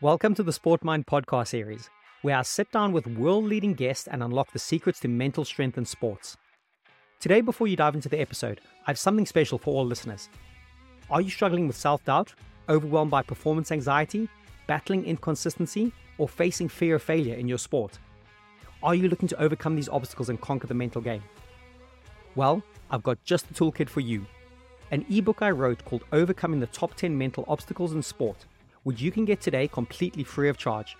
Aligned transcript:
Welcome 0.00 0.36
to 0.36 0.44
the 0.44 0.52
Sport 0.52 0.84
Mind 0.84 1.06
podcast 1.06 1.48
series, 1.48 1.90
where 2.22 2.36
I 2.36 2.42
sit 2.42 2.70
down 2.70 2.92
with 2.92 3.08
world 3.08 3.46
leading 3.46 3.74
guests 3.74 4.06
and 4.06 4.22
unlock 4.22 4.52
the 4.52 4.58
secrets 4.60 5.00
to 5.00 5.08
mental 5.08 5.44
strength 5.44 5.76
in 5.76 5.84
sports. 5.84 6.36
Today, 7.18 7.40
before 7.40 7.66
you 7.66 7.74
dive 7.74 7.96
into 7.96 8.08
the 8.08 8.20
episode, 8.20 8.60
I 8.86 8.92
have 8.92 8.98
something 9.00 9.26
special 9.26 9.58
for 9.58 9.74
all 9.74 9.84
listeners. 9.84 10.28
Are 11.10 11.20
you 11.20 11.30
struggling 11.30 11.66
with 11.66 11.74
self 11.74 12.04
doubt, 12.04 12.32
overwhelmed 12.68 13.10
by 13.10 13.22
performance 13.22 13.72
anxiety, 13.72 14.28
battling 14.68 15.04
inconsistency, 15.04 15.92
or 16.16 16.28
facing 16.28 16.68
fear 16.68 16.94
of 16.94 17.02
failure 17.02 17.34
in 17.34 17.48
your 17.48 17.58
sport? 17.58 17.98
Are 18.84 18.94
you 18.94 19.08
looking 19.08 19.26
to 19.26 19.42
overcome 19.42 19.74
these 19.74 19.88
obstacles 19.88 20.28
and 20.28 20.40
conquer 20.40 20.68
the 20.68 20.74
mental 20.74 21.00
game? 21.00 21.24
Well, 22.36 22.62
I've 22.92 23.02
got 23.02 23.18
just 23.24 23.48
the 23.48 23.54
toolkit 23.54 23.88
for 23.88 23.98
you 23.98 24.26
an 24.92 25.04
ebook 25.10 25.42
I 25.42 25.50
wrote 25.50 25.84
called 25.84 26.04
Overcoming 26.12 26.60
the 26.60 26.68
Top 26.68 26.94
10 26.94 27.18
Mental 27.18 27.44
Obstacles 27.48 27.94
in 27.94 28.02
Sport 28.04 28.46
which 28.88 29.02
you 29.02 29.10
can 29.10 29.26
get 29.26 29.38
today 29.38 29.68
completely 29.68 30.24
free 30.24 30.48
of 30.48 30.56
charge. 30.56 30.96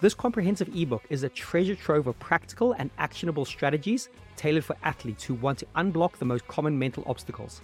This 0.00 0.14
comprehensive 0.14 0.74
ebook 0.74 1.02
is 1.10 1.22
a 1.22 1.28
treasure 1.28 1.74
trove 1.74 2.06
of 2.06 2.18
practical 2.18 2.72
and 2.78 2.88
actionable 2.96 3.44
strategies 3.44 4.08
tailored 4.36 4.64
for 4.64 4.74
athletes 4.84 5.22
who 5.24 5.34
want 5.34 5.58
to 5.58 5.66
unblock 5.76 6.16
the 6.16 6.24
most 6.24 6.48
common 6.48 6.78
mental 6.78 7.04
obstacles. 7.06 7.60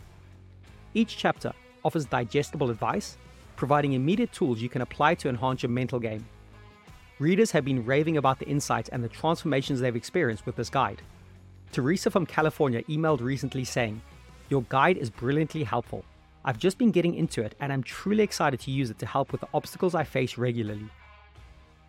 Each 0.92 1.16
chapter 1.16 1.55
offers 1.87 2.05
digestible 2.05 2.69
advice, 2.69 3.16
providing 3.56 3.95
immediate 3.95 4.30
tools 4.30 4.61
you 4.61 4.69
can 4.69 4.83
apply 4.83 5.14
to 5.14 5.30
enhance 5.30 5.62
your 5.62 5.70
mental 5.70 6.00
game. 6.00 6.27
Readers 7.19 7.50
have 7.52 7.64
been 7.64 7.83
raving 7.83 8.19
about 8.19 8.38
the 8.38 8.47
insights 8.47 8.91
and 8.91 9.02
the 9.02 9.09
transformations 9.09 9.80
they've 9.80 9.97
experienced 9.97 10.45
with 10.45 10.56
this 10.56 10.69
guide. 10.69 11.00
Teresa 11.73 12.11
from 12.11 12.27
California 12.27 12.83
emailed 12.91 13.23
recently 13.23 13.64
saying, 13.64 14.02
Your 14.50 14.64
guide 14.69 14.98
is 14.98 15.09
brilliantly 15.09 15.64
helpful. 15.64 16.05
I've 16.48 16.59
just 16.60 16.78
been 16.78 16.92
getting 16.92 17.16
into 17.16 17.42
it 17.42 17.56
and 17.59 17.73
I'm 17.73 17.82
truly 17.82 18.23
excited 18.23 18.60
to 18.60 18.70
use 18.70 18.88
it 18.88 19.00
to 19.00 19.06
help 19.06 19.32
with 19.32 19.41
the 19.41 19.48
obstacles 19.52 19.96
I 19.96 20.05
face 20.05 20.38
regularly. 20.38 20.88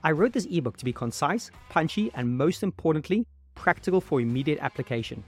I 0.04 0.12
wrote 0.12 0.34
this 0.34 0.48
ebook 0.50 0.78
to 0.78 0.86
be 0.86 0.92
concise, 0.92 1.52
punchy, 1.70 2.12
and 2.16 2.36
most 2.36 2.64
importantly, 2.64 3.28
practical 3.54 4.02
for 4.02 4.20
immediate 4.20 4.58
application. 4.60 5.24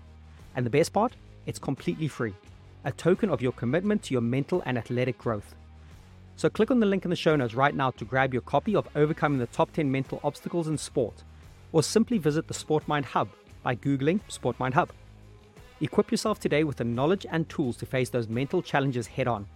And 0.56 0.66
the 0.66 0.72
best 0.72 0.94
part? 0.94 1.16
It's 1.46 1.60
completely 1.60 2.08
free, 2.08 2.34
a 2.86 2.92
token 2.92 3.30
of 3.30 3.40
your 3.40 3.52
commitment 3.52 4.02
to 4.04 4.16
your 4.16 4.22
mental 4.22 4.64
and 4.66 4.80
athletic 4.80 5.20
growth. 5.20 5.54
So 6.36 6.50
click 6.50 6.72
on 6.72 6.80
the 6.80 6.88
link 6.88 7.04
in 7.04 7.12
the 7.12 7.16
show 7.16 7.36
notes 7.36 7.54
right 7.54 7.76
now 7.76 7.92
to 7.92 8.06
grab 8.06 8.34
your 8.34 8.42
copy 8.42 8.76
of 8.76 8.88
Overcoming 8.96 9.38
the 9.38 9.48
Top 9.48 9.72
10 9.74 9.92
Mental 9.92 10.20
Obstacles 10.24 10.68
in 10.68 10.78
Sport, 10.78 11.24
or 11.72 11.84
simply 11.84 12.18
visit 12.18 12.48
the 12.48 12.54
SportMind 12.56 13.06
Hub 13.06 13.30
by 13.62 13.76
Googling 13.76 14.22
SportMind 14.28 14.74
Hub. 14.74 14.90
Equip 15.82 16.12
yourself 16.12 16.40
today 16.40 16.66
with 16.66 16.78
the 16.78 16.84
knowledge 16.84 17.26
and 17.32 17.48
tools 17.48 17.78
to 17.78 17.86
face 17.86 18.10
those 18.10 18.28
mental 18.28 18.62
challenges 18.62 19.08
head 19.08 19.28
on. 19.28 19.48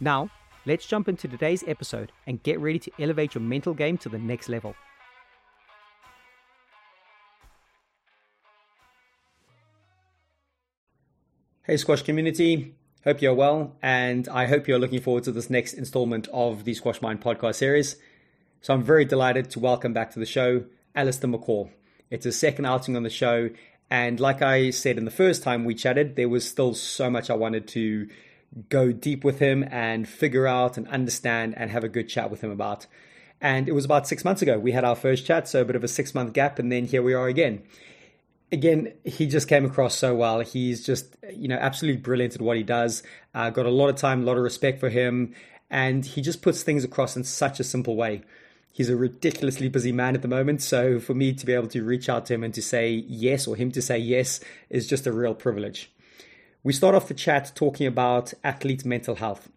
Now, 0.00 0.30
let's 0.66 0.86
jump 0.86 1.08
into 1.08 1.28
today's 1.28 1.62
episode 1.68 2.10
and 2.26 2.42
get 2.42 2.58
ready 2.58 2.80
to 2.80 2.90
elevate 2.98 3.34
your 3.34 3.42
mental 3.42 3.72
game 3.72 3.96
to 3.98 4.08
the 4.08 4.18
next 4.18 4.48
level. 4.48 4.74
Hey, 11.62 11.76
Squash 11.76 12.02
community. 12.02 12.74
Hope 13.04 13.22
you're 13.22 13.34
well, 13.34 13.76
and 13.80 14.28
I 14.28 14.46
hope 14.46 14.66
you're 14.66 14.80
looking 14.80 15.00
forward 15.00 15.22
to 15.24 15.32
this 15.32 15.48
next 15.48 15.74
installment 15.74 16.26
of 16.32 16.64
the 16.64 16.74
Squash 16.74 17.00
Mind 17.00 17.20
podcast 17.20 17.54
series. 17.54 17.96
So, 18.60 18.74
I'm 18.74 18.82
very 18.82 19.04
delighted 19.04 19.50
to 19.50 19.60
welcome 19.60 19.92
back 19.92 20.10
to 20.12 20.18
the 20.18 20.26
show 20.26 20.64
Allistair 20.96 21.32
McCaw. 21.32 21.70
It's 22.10 22.24
his 22.24 22.38
second 22.38 22.66
outing 22.66 22.96
on 22.96 23.04
the 23.04 23.10
show, 23.10 23.50
and 23.92 24.18
like 24.18 24.40
I 24.40 24.70
said 24.70 24.96
in 24.96 25.04
the 25.04 25.10
first 25.10 25.42
time 25.42 25.66
we 25.66 25.74
chatted, 25.74 26.16
there 26.16 26.30
was 26.30 26.48
still 26.48 26.72
so 26.72 27.10
much 27.10 27.28
I 27.28 27.34
wanted 27.34 27.68
to 27.68 28.08
go 28.70 28.90
deep 28.90 29.22
with 29.22 29.38
him 29.38 29.68
and 29.70 30.08
figure 30.08 30.46
out 30.46 30.78
and 30.78 30.88
understand 30.88 31.52
and 31.58 31.70
have 31.70 31.84
a 31.84 31.90
good 31.90 32.08
chat 32.08 32.30
with 32.30 32.42
him 32.42 32.50
about. 32.50 32.86
And 33.38 33.68
it 33.68 33.72
was 33.72 33.84
about 33.84 34.08
six 34.08 34.24
months 34.24 34.40
ago. 34.40 34.58
We 34.58 34.72
had 34.72 34.82
our 34.82 34.96
first 34.96 35.26
chat, 35.26 35.46
so 35.46 35.60
a 35.60 35.66
bit 35.66 35.76
of 35.76 35.84
a 35.84 35.88
six 35.88 36.14
month 36.14 36.32
gap, 36.32 36.58
and 36.58 36.72
then 36.72 36.86
here 36.86 37.02
we 37.02 37.12
are 37.12 37.28
again. 37.28 37.64
Again, 38.50 38.94
he 39.04 39.26
just 39.26 39.46
came 39.46 39.66
across 39.66 39.94
so 39.94 40.14
well. 40.14 40.40
He's 40.40 40.86
just, 40.86 41.14
you 41.30 41.48
know, 41.48 41.58
absolutely 41.58 42.00
brilliant 42.00 42.34
at 42.34 42.40
what 42.40 42.56
he 42.56 42.62
does. 42.62 43.02
Uh, 43.34 43.50
got 43.50 43.66
a 43.66 43.70
lot 43.70 43.90
of 43.90 43.96
time, 43.96 44.22
a 44.22 44.24
lot 44.24 44.38
of 44.38 44.42
respect 44.42 44.80
for 44.80 44.88
him, 44.88 45.34
and 45.68 46.02
he 46.06 46.22
just 46.22 46.40
puts 46.40 46.62
things 46.62 46.82
across 46.82 47.14
in 47.14 47.24
such 47.24 47.60
a 47.60 47.64
simple 47.64 47.94
way 47.94 48.22
he's 48.72 48.88
a 48.88 48.96
ridiculously 48.96 49.68
busy 49.68 49.92
man 49.92 50.14
at 50.14 50.22
the 50.22 50.28
moment. 50.28 50.62
So 50.62 50.98
for 50.98 51.14
me 51.14 51.32
to 51.34 51.46
be 51.46 51.52
able 51.52 51.68
to 51.68 51.84
reach 51.84 52.08
out 52.08 52.26
to 52.26 52.34
him 52.34 52.42
and 52.42 52.54
to 52.54 52.62
say 52.62 53.04
yes, 53.06 53.46
or 53.46 53.54
him 53.54 53.70
to 53.72 53.82
say 53.82 53.98
yes, 53.98 54.40
is 54.70 54.88
just 54.88 55.06
a 55.06 55.12
real 55.12 55.34
privilege. 55.34 55.92
We 56.64 56.72
start 56.72 56.94
off 56.94 57.08
the 57.08 57.14
chat 57.14 57.52
talking 57.54 57.86
about 57.86 58.32
athlete 58.42 58.84
mental 58.84 59.16
health. 59.16 59.48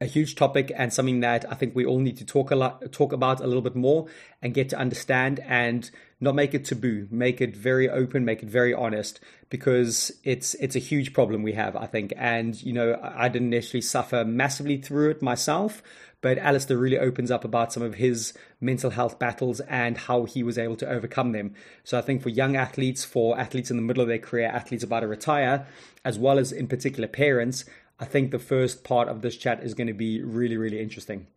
A 0.00 0.06
huge 0.06 0.36
topic 0.36 0.70
and 0.76 0.92
something 0.92 1.20
that 1.20 1.50
I 1.50 1.56
think 1.56 1.74
we 1.74 1.84
all 1.84 1.98
need 1.98 2.18
to 2.18 2.24
talk 2.24 2.52
a 2.52 2.56
lot, 2.56 2.92
talk 2.92 3.12
about 3.12 3.40
a 3.40 3.48
little 3.48 3.62
bit 3.62 3.74
more 3.74 4.06
and 4.40 4.54
get 4.54 4.68
to 4.68 4.78
understand 4.78 5.40
and 5.40 5.90
not 6.20 6.36
make 6.36 6.54
it 6.54 6.64
taboo, 6.64 7.08
make 7.10 7.40
it 7.40 7.56
very 7.56 7.88
open, 7.88 8.24
make 8.24 8.44
it 8.44 8.48
very 8.48 8.72
honest 8.72 9.18
because 9.50 10.12
it's 10.22 10.54
it's 10.54 10.76
a 10.76 10.80
huge 10.80 11.12
problem 11.12 11.42
we 11.42 11.54
have, 11.54 11.74
I 11.74 11.86
think. 11.86 12.12
And 12.16 12.60
you 12.62 12.72
know, 12.72 12.98
I 13.02 13.28
didn't 13.28 13.50
necessarily 13.50 13.82
suffer 13.82 14.24
massively 14.24 14.76
through 14.76 15.10
it 15.10 15.22
myself, 15.22 15.82
but 16.20 16.38
Allistair 16.38 16.76
really 16.76 16.98
opens 16.98 17.30
up 17.30 17.44
about 17.44 17.72
some 17.72 17.82
of 17.82 17.94
his 17.94 18.32
mental 18.60 18.90
health 18.90 19.18
battles 19.18 19.60
and 19.60 19.96
how 19.96 20.24
he 20.24 20.42
was 20.42 20.58
able 20.58 20.76
to 20.76 20.88
overcome 20.88 21.32
them. 21.32 21.54
So 21.84 21.96
I 21.96 22.00
think 22.00 22.22
for 22.22 22.28
young 22.28 22.56
athletes, 22.56 23.04
for 23.04 23.38
athletes 23.38 23.70
in 23.70 23.76
the 23.76 23.82
middle 23.82 24.02
of 24.02 24.08
their 24.08 24.18
career, 24.18 24.48
athletes 24.48 24.82
about 24.82 25.00
to 25.00 25.06
retire, 25.06 25.66
as 26.04 26.18
well 26.18 26.38
as 26.38 26.50
in 26.50 26.66
particular 26.66 27.08
parents, 27.08 27.64
I 28.00 28.04
think 28.04 28.30
the 28.30 28.38
first 28.38 28.84
part 28.84 29.08
of 29.08 29.22
this 29.22 29.36
chat 29.36 29.62
is 29.62 29.74
going 29.74 29.86
to 29.86 29.92
be 29.92 30.22
really, 30.22 30.56
really 30.56 30.80
interesting. 30.80 31.28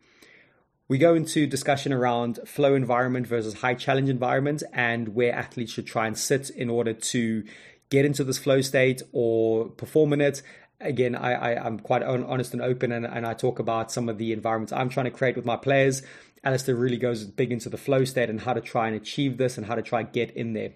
We 0.87 0.97
go 0.97 1.13
into 1.15 1.47
discussion 1.47 1.93
around 1.93 2.39
flow 2.45 2.75
environment 2.75 3.25
versus 3.25 3.55
high 3.55 3.75
challenge 3.75 4.09
environment 4.09 4.61
and 4.73 5.15
where 5.15 5.33
athletes 5.33 5.71
should 5.71 5.87
try 5.87 6.05
and 6.05 6.17
sit 6.17 6.49
in 6.49 6.69
order 6.69 6.93
to 6.93 7.43
get 7.89 8.05
into 8.05 8.23
this 8.23 8.37
flow 8.37 8.61
state 8.61 9.01
or 9.11 9.69
perform 9.69 10.13
in 10.13 10.21
it 10.21 10.41
again, 10.81 11.15
I, 11.15 11.33
I, 11.33 11.65
am 11.65 11.79
quite 11.79 12.03
honest 12.03 12.53
and 12.53 12.61
open, 12.61 12.91
and, 12.91 13.05
and 13.05 13.25
I 13.25 13.33
talk 13.33 13.59
about 13.59 13.91
some 13.91 14.09
of 14.09 14.17
the 14.17 14.33
environments 14.33 14.73
I'm 14.73 14.89
trying 14.89 15.05
to 15.05 15.11
create 15.11 15.35
with 15.35 15.45
my 15.45 15.55
players. 15.55 16.01
Allistair 16.43 16.75
really 16.75 16.97
goes 16.97 17.23
big 17.23 17.51
into 17.51 17.69
the 17.69 17.77
flow 17.77 18.03
state 18.03 18.29
and 18.29 18.41
how 18.41 18.53
to 18.53 18.61
try 18.61 18.87
and 18.87 18.95
achieve 18.95 19.37
this 19.37 19.57
and 19.57 19.65
how 19.65 19.75
to 19.75 19.81
try 19.81 20.01
and 20.01 20.11
get 20.11 20.31
in 20.31 20.53
there. 20.53 20.71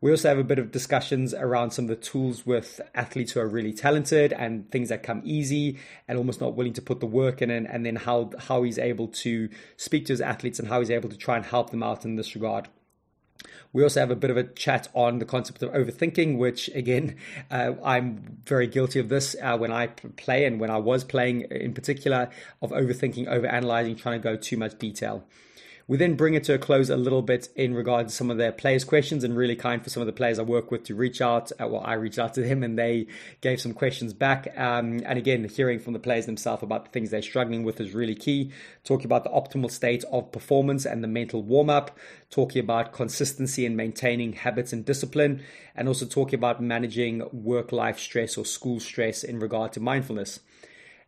We 0.00 0.12
also 0.12 0.28
have 0.28 0.38
a 0.38 0.44
bit 0.44 0.60
of 0.60 0.70
discussions 0.70 1.34
around 1.34 1.72
some 1.72 1.86
of 1.86 1.88
the 1.88 1.96
tools 1.96 2.46
with 2.46 2.80
athletes 2.94 3.32
who 3.32 3.40
are 3.40 3.48
really 3.48 3.72
talented 3.72 4.32
and 4.32 4.70
things 4.70 4.90
that 4.90 5.02
come 5.02 5.22
easy 5.24 5.78
and 6.06 6.16
almost 6.16 6.40
not 6.40 6.54
willing 6.54 6.74
to 6.74 6.82
put 6.82 7.00
the 7.00 7.06
work 7.06 7.42
in, 7.42 7.50
and, 7.50 7.66
and 7.66 7.84
then 7.84 7.96
how 7.96 8.30
how 8.38 8.62
he's 8.62 8.78
able 8.78 9.08
to 9.08 9.48
speak 9.76 10.06
to 10.06 10.12
his 10.12 10.20
athletes 10.20 10.60
and 10.60 10.68
how 10.68 10.78
he's 10.78 10.90
able 10.90 11.08
to 11.08 11.16
try 11.16 11.36
and 11.36 11.46
help 11.46 11.70
them 11.70 11.82
out 11.82 12.04
in 12.04 12.14
this 12.14 12.36
regard. 12.36 12.68
We 13.72 13.82
also 13.82 14.00
have 14.00 14.10
a 14.10 14.16
bit 14.16 14.30
of 14.30 14.36
a 14.36 14.44
chat 14.44 14.88
on 14.94 15.18
the 15.18 15.24
concept 15.24 15.62
of 15.62 15.70
overthinking, 15.72 16.38
which 16.38 16.68
again, 16.74 17.16
uh, 17.50 17.74
I'm 17.84 18.38
very 18.44 18.66
guilty 18.66 18.98
of 18.98 19.08
this 19.08 19.36
uh, 19.42 19.56
when 19.56 19.72
I 19.72 19.88
play 19.88 20.44
and 20.44 20.58
when 20.60 20.70
I 20.70 20.78
was 20.78 21.04
playing 21.04 21.42
in 21.50 21.74
particular, 21.74 22.30
of 22.62 22.70
overthinking, 22.70 23.28
overanalyzing, 23.28 23.98
trying 23.98 24.20
to 24.20 24.24
go 24.24 24.36
too 24.36 24.56
much 24.56 24.78
detail. 24.78 25.24
We 25.88 25.96
then 25.96 26.16
bring 26.16 26.34
it 26.34 26.44
to 26.44 26.54
a 26.54 26.58
close 26.58 26.90
a 26.90 26.98
little 26.98 27.22
bit 27.22 27.48
in 27.56 27.72
regards 27.72 28.12
to 28.12 28.16
some 28.16 28.30
of 28.30 28.36
their 28.36 28.52
players' 28.52 28.84
questions 28.84 29.24
and 29.24 29.34
really 29.34 29.56
kind 29.56 29.82
for 29.82 29.88
some 29.88 30.02
of 30.02 30.06
the 30.06 30.12
players 30.12 30.38
I 30.38 30.42
work 30.42 30.70
with 30.70 30.84
to 30.84 30.94
reach 30.94 31.22
out. 31.22 31.50
Uh, 31.52 31.66
well, 31.66 31.82
I 31.82 31.94
reached 31.94 32.18
out 32.18 32.34
to 32.34 32.42
them 32.42 32.62
and 32.62 32.78
they 32.78 33.06
gave 33.40 33.58
some 33.58 33.72
questions 33.72 34.12
back. 34.12 34.52
Um, 34.54 35.00
and 35.06 35.18
again, 35.18 35.48
hearing 35.48 35.78
from 35.78 35.94
the 35.94 35.98
players 35.98 36.26
themselves 36.26 36.62
about 36.62 36.84
the 36.84 36.90
things 36.90 37.08
they're 37.08 37.22
struggling 37.22 37.62
with 37.62 37.80
is 37.80 37.94
really 37.94 38.14
key. 38.14 38.52
Talking 38.84 39.06
about 39.06 39.24
the 39.24 39.30
optimal 39.30 39.70
state 39.70 40.04
of 40.12 40.30
performance 40.30 40.84
and 40.84 41.02
the 41.02 41.08
mental 41.08 41.42
warm 41.42 41.70
up, 41.70 41.96
talking 42.28 42.60
about 42.60 42.92
consistency 42.92 43.64
and 43.64 43.74
maintaining 43.74 44.34
habits 44.34 44.74
and 44.74 44.84
discipline, 44.84 45.42
and 45.74 45.88
also 45.88 46.04
talking 46.04 46.38
about 46.38 46.62
managing 46.62 47.26
work 47.32 47.72
life 47.72 47.98
stress 47.98 48.36
or 48.36 48.44
school 48.44 48.78
stress 48.78 49.24
in 49.24 49.38
regard 49.38 49.72
to 49.72 49.80
mindfulness. 49.80 50.40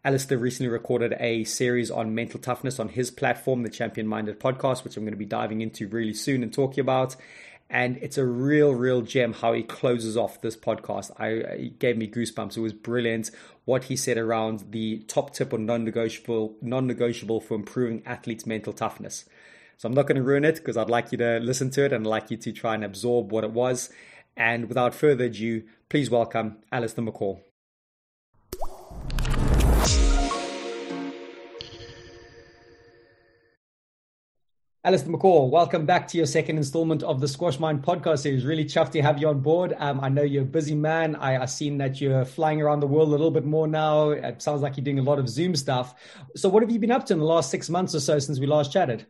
Alistair 0.02 0.38
recently 0.38 0.70
recorded 0.70 1.14
a 1.20 1.44
series 1.44 1.90
on 1.90 2.14
mental 2.14 2.40
toughness 2.40 2.80
on 2.80 2.88
his 2.88 3.10
platform, 3.10 3.62
the 3.62 3.68
Champion 3.68 4.06
Minded 4.06 4.40
podcast, 4.40 4.82
which 4.82 4.96
I'm 4.96 5.02
going 5.02 5.12
to 5.12 5.18
be 5.18 5.26
diving 5.26 5.60
into 5.60 5.86
really 5.88 6.14
soon 6.14 6.42
and 6.42 6.50
talking 6.50 6.80
about. 6.80 7.16
And 7.68 7.98
it's 7.98 8.16
a 8.16 8.24
real, 8.24 8.74
real 8.74 9.02
gem 9.02 9.34
how 9.34 9.52
he 9.52 9.62
closes 9.62 10.16
off 10.16 10.40
this 10.40 10.56
podcast. 10.56 11.10
I 11.18 11.26
it 11.28 11.78
gave 11.78 11.98
me 11.98 12.08
goosebumps. 12.08 12.56
It 12.56 12.62
was 12.62 12.72
brilliant 12.72 13.30
what 13.66 13.84
he 13.84 13.96
said 13.96 14.16
around 14.16 14.64
the 14.70 15.00
top 15.00 15.34
tip 15.34 15.52
or 15.52 15.58
non-negotiable, 15.58 16.56
non-negotiable 16.62 17.42
for 17.42 17.54
improving 17.54 18.02
athletes' 18.06 18.46
mental 18.46 18.72
toughness. 18.72 19.26
So 19.76 19.86
I'm 19.86 19.94
not 19.94 20.06
going 20.06 20.16
to 20.16 20.22
ruin 20.22 20.46
it 20.46 20.56
because 20.56 20.78
I'd 20.78 20.88
like 20.88 21.12
you 21.12 21.18
to 21.18 21.40
listen 21.40 21.68
to 21.72 21.84
it 21.84 21.92
and 21.92 22.06
I'd 22.06 22.10
like 22.10 22.30
you 22.30 22.38
to 22.38 22.52
try 22.52 22.74
and 22.74 22.84
absorb 22.84 23.32
what 23.32 23.44
it 23.44 23.50
was. 23.50 23.90
And 24.34 24.66
without 24.66 24.94
further 24.94 25.24
ado, 25.26 25.64
please 25.90 26.08
welcome 26.08 26.56
Allistair 26.72 27.06
McCaw. 27.06 27.40
Allistair 34.82 35.14
McCaw, 35.14 35.50
welcome 35.50 35.84
back 35.84 36.08
to 36.08 36.16
your 36.16 36.24
second 36.24 36.56
installment 36.56 37.02
of 37.02 37.20
the 37.20 37.28
Squash 37.28 37.58
Mind 37.58 37.82
podcast 37.82 38.20
series. 38.20 38.46
Really 38.46 38.64
chuffed 38.64 38.92
to 38.92 39.02
have 39.02 39.20
you 39.20 39.28
on 39.28 39.40
board. 39.40 39.74
Um, 39.76 40.00
I 40.00 40.08
know 40.08 40.22
you're 40.22 40.44
a 40.44 40.46
busy 40.46 40.74
man. 40.74 41.16
I, 41.16 41.36
I've 41.36 41.50
seen 41.50 41.76
that 41.78 42.00
you're 42.00 42.24
flying 42.24 42.62
around 42.62 42.80
the 42.80 42.86
world 42.86 43.08
a 43.08 43.10
little 43.10 43.30
bit 43.30 43.44
more 43.44 43.68
now. 43.68 44.08
It 44.12 44.40
sounds 44.40 44.62
like 44.62 44.78
you're 44.78 44.84
doing 44.84 44.98
a 44.98 45.02
lot 45.02 45.18
of 45.18 45.28
Zoom 45.28 45.54
stuff. 45.54 45.94
So, 46.34 46.48
what 46.48 46.62
have 46.62 46.70
you 46.70 46.78
been 46.78 46.92
up 46.92 47.04
to 47.06 47.12
in 47.12 47.18
the 47.18 47.26
last 47.26 47.50
six 47.50 47.68
months 47.68 47.94
or 47.94 48.00
so 48.00 48.18
since 48.18 48.40
we 48.40 48.46
last 48.46 48.72
chatted? 48.72 49.04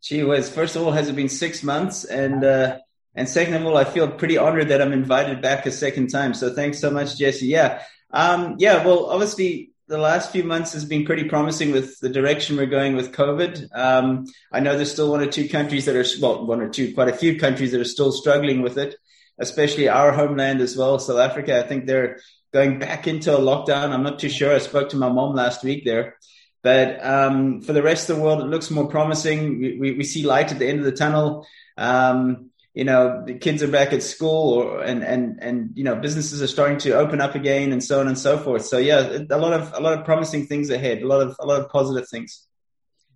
Gee 0.00 0.22
whiz, 0.22 0.48
first 0.48 0.76
of 0.76 0.82
all, 0.82 0.92
has 0.92 1.08
it 1.08 1.16
been 1.16 1.28
six 1.28 1.64
months? 1.64 2.04
And 2.04 2.44
uh, 2.44 2.78
and 3.16 3.28
second 3.28 3.54
of 3.54 3.66
all, 3.66 3.76
I 3.76 3.82
feel 3.82 4.08
pretty 4.12 4.38
honored 4.38 4.68
that 4.68 4.80
I'm 4.80 4.92
invited 4.92 5.42
back 5.42 5.66
a 5.66 5.72
second 5.72 6.06
time. 6.10 6.34
So 6.34 6.54
thanks 6.54 6.78
so 6.78 6.88
much, 6.88 7.18
Jesse. 7.18 7.48
Yeah. 7.48 7.82
Um, 8.12 8.54
yeah, 8.60 8.86
well, 8.86 9.06
obviously, 9.06 9.71
the 9.92 9.98
last 9.98 10.32
few 10.32 10.42
months 10.42 10.72
has 10.72 10.86
been 10.86 11.04
pretty 11.04 11.24
promising 11.24 11.70
with 11.70 12.00
the 12.00 12.08
direction 12.08 12.56
we're 12.56 12.64
going 12.64 12.96
with 12.96 13.12
COVID. 13.12 13.68
Um, 13.74 14.24
I 14.50 14.60
know 14.60 14.74
there's 14.74 14.90
still 14.90 15.10
one 15.10 15.20
or 15.20 15.26
two 15.26 15.50
countries 15.50 15.84
that 15.84 15.94
are, 15.94 16.04
well, 16.18 16.46
one 16.46 16.62
or 16.62 16.70
two, 16.70 16.94
quite 16.94 17.08
a 17.08 17.12
few 17.12 17.38
countries 17.38 17.72
that 17.72 17.80
are 17.80 17.84
still 17.84 18.10
struggling 18.10 18.62
with 18.62 18.78
it, 18.78 18.96
especially 19.38 19.88
our 19.88 20.10
homeland 20.10 20.62
as 20.62 20.78
well, 20.78 20.98
South 20.98 21.18
Africa. 21.18 21.62
I 21.62 21.68
think 21.68 21.84
they're 21.84 22.20
going 22.54 22.78
back 22.78 23.06
into 23.06 23.36
a 23.36 23.38
lockdown. 23.38 23.90
I'm 23.90 24.02
not 24.02 24.18
too 24.18 24.30
sure. 24.30 24.54
I 24.54 24.60
spoke 24.60 24.88
to 24.90 24.96
my 24.96 25.10
mom 25.10 25.34
last 25.34 25.62
week 25.62 25.84
there. 25.84 26.16
But 26.62 27.04
um, 27.04 27.60
for 27.60 27.74
the 27.74 27.82
rest 27.82 28.08
of 28.08 28.16
the 28.16 28.22
world, 28.22 28.40
it 28.40 28.46
looks 28.46 28.70
more 28.70 28.88
promising. 28.88 29.58
We, 29.58 29.78
we, 29.78 29.92
we 29.92 30.04
see 30.04 30.24
light 30.24 30.52
at 30.52 30.58
the 30.58 30.68
end 30.68 30.78
of 30.78 30.86
the 30.86 30.92
tunnel. 30.92 31.46
Um, 31.76 32.50
you 32.74 32.84
know 32.84 33.22
the 33.24 33.34
kids 33.34 33.62
are 33.62 33.68
back 33.68 33.92
at 33.92 34.02
school 34.02 34.54
or 34.54 34.82
and 34.82 35.02
and 35.04 35.38
and 35.42 35.70
you 35.74 35.84
know 35.84 35.96
businesses 35.96 36.42
are 36.42 36.46
starting 36.46 36.78
to 36.78 36.92
open 36.92 37.20
up 37.20 37.34
again 37.34 37.70
and 37.72 37.84
so 37.84 38.00
on 38.00 38.08
and 38.08 38.18
so 38.18 38.38
forth. 38.38 38.64
So 38.64 38.78
yeah 38.78 39.18
a 39.30 39.38
lot 39.38 39.52
of 39.52 39.72
a 39.74 39.80
lot 39.80 39.98
of 39.98 40.04
promising 40.04 40.46
things 40.46 40.70
ahead 40.70 41.02
a 41.02 41.06
lot 41.06 41.20
of 41.20 41.36
a 41.38 41.46
lot 41.46 41.60
of 41.60 41.68
positive 41.68 42.08
things. 42.08 42.46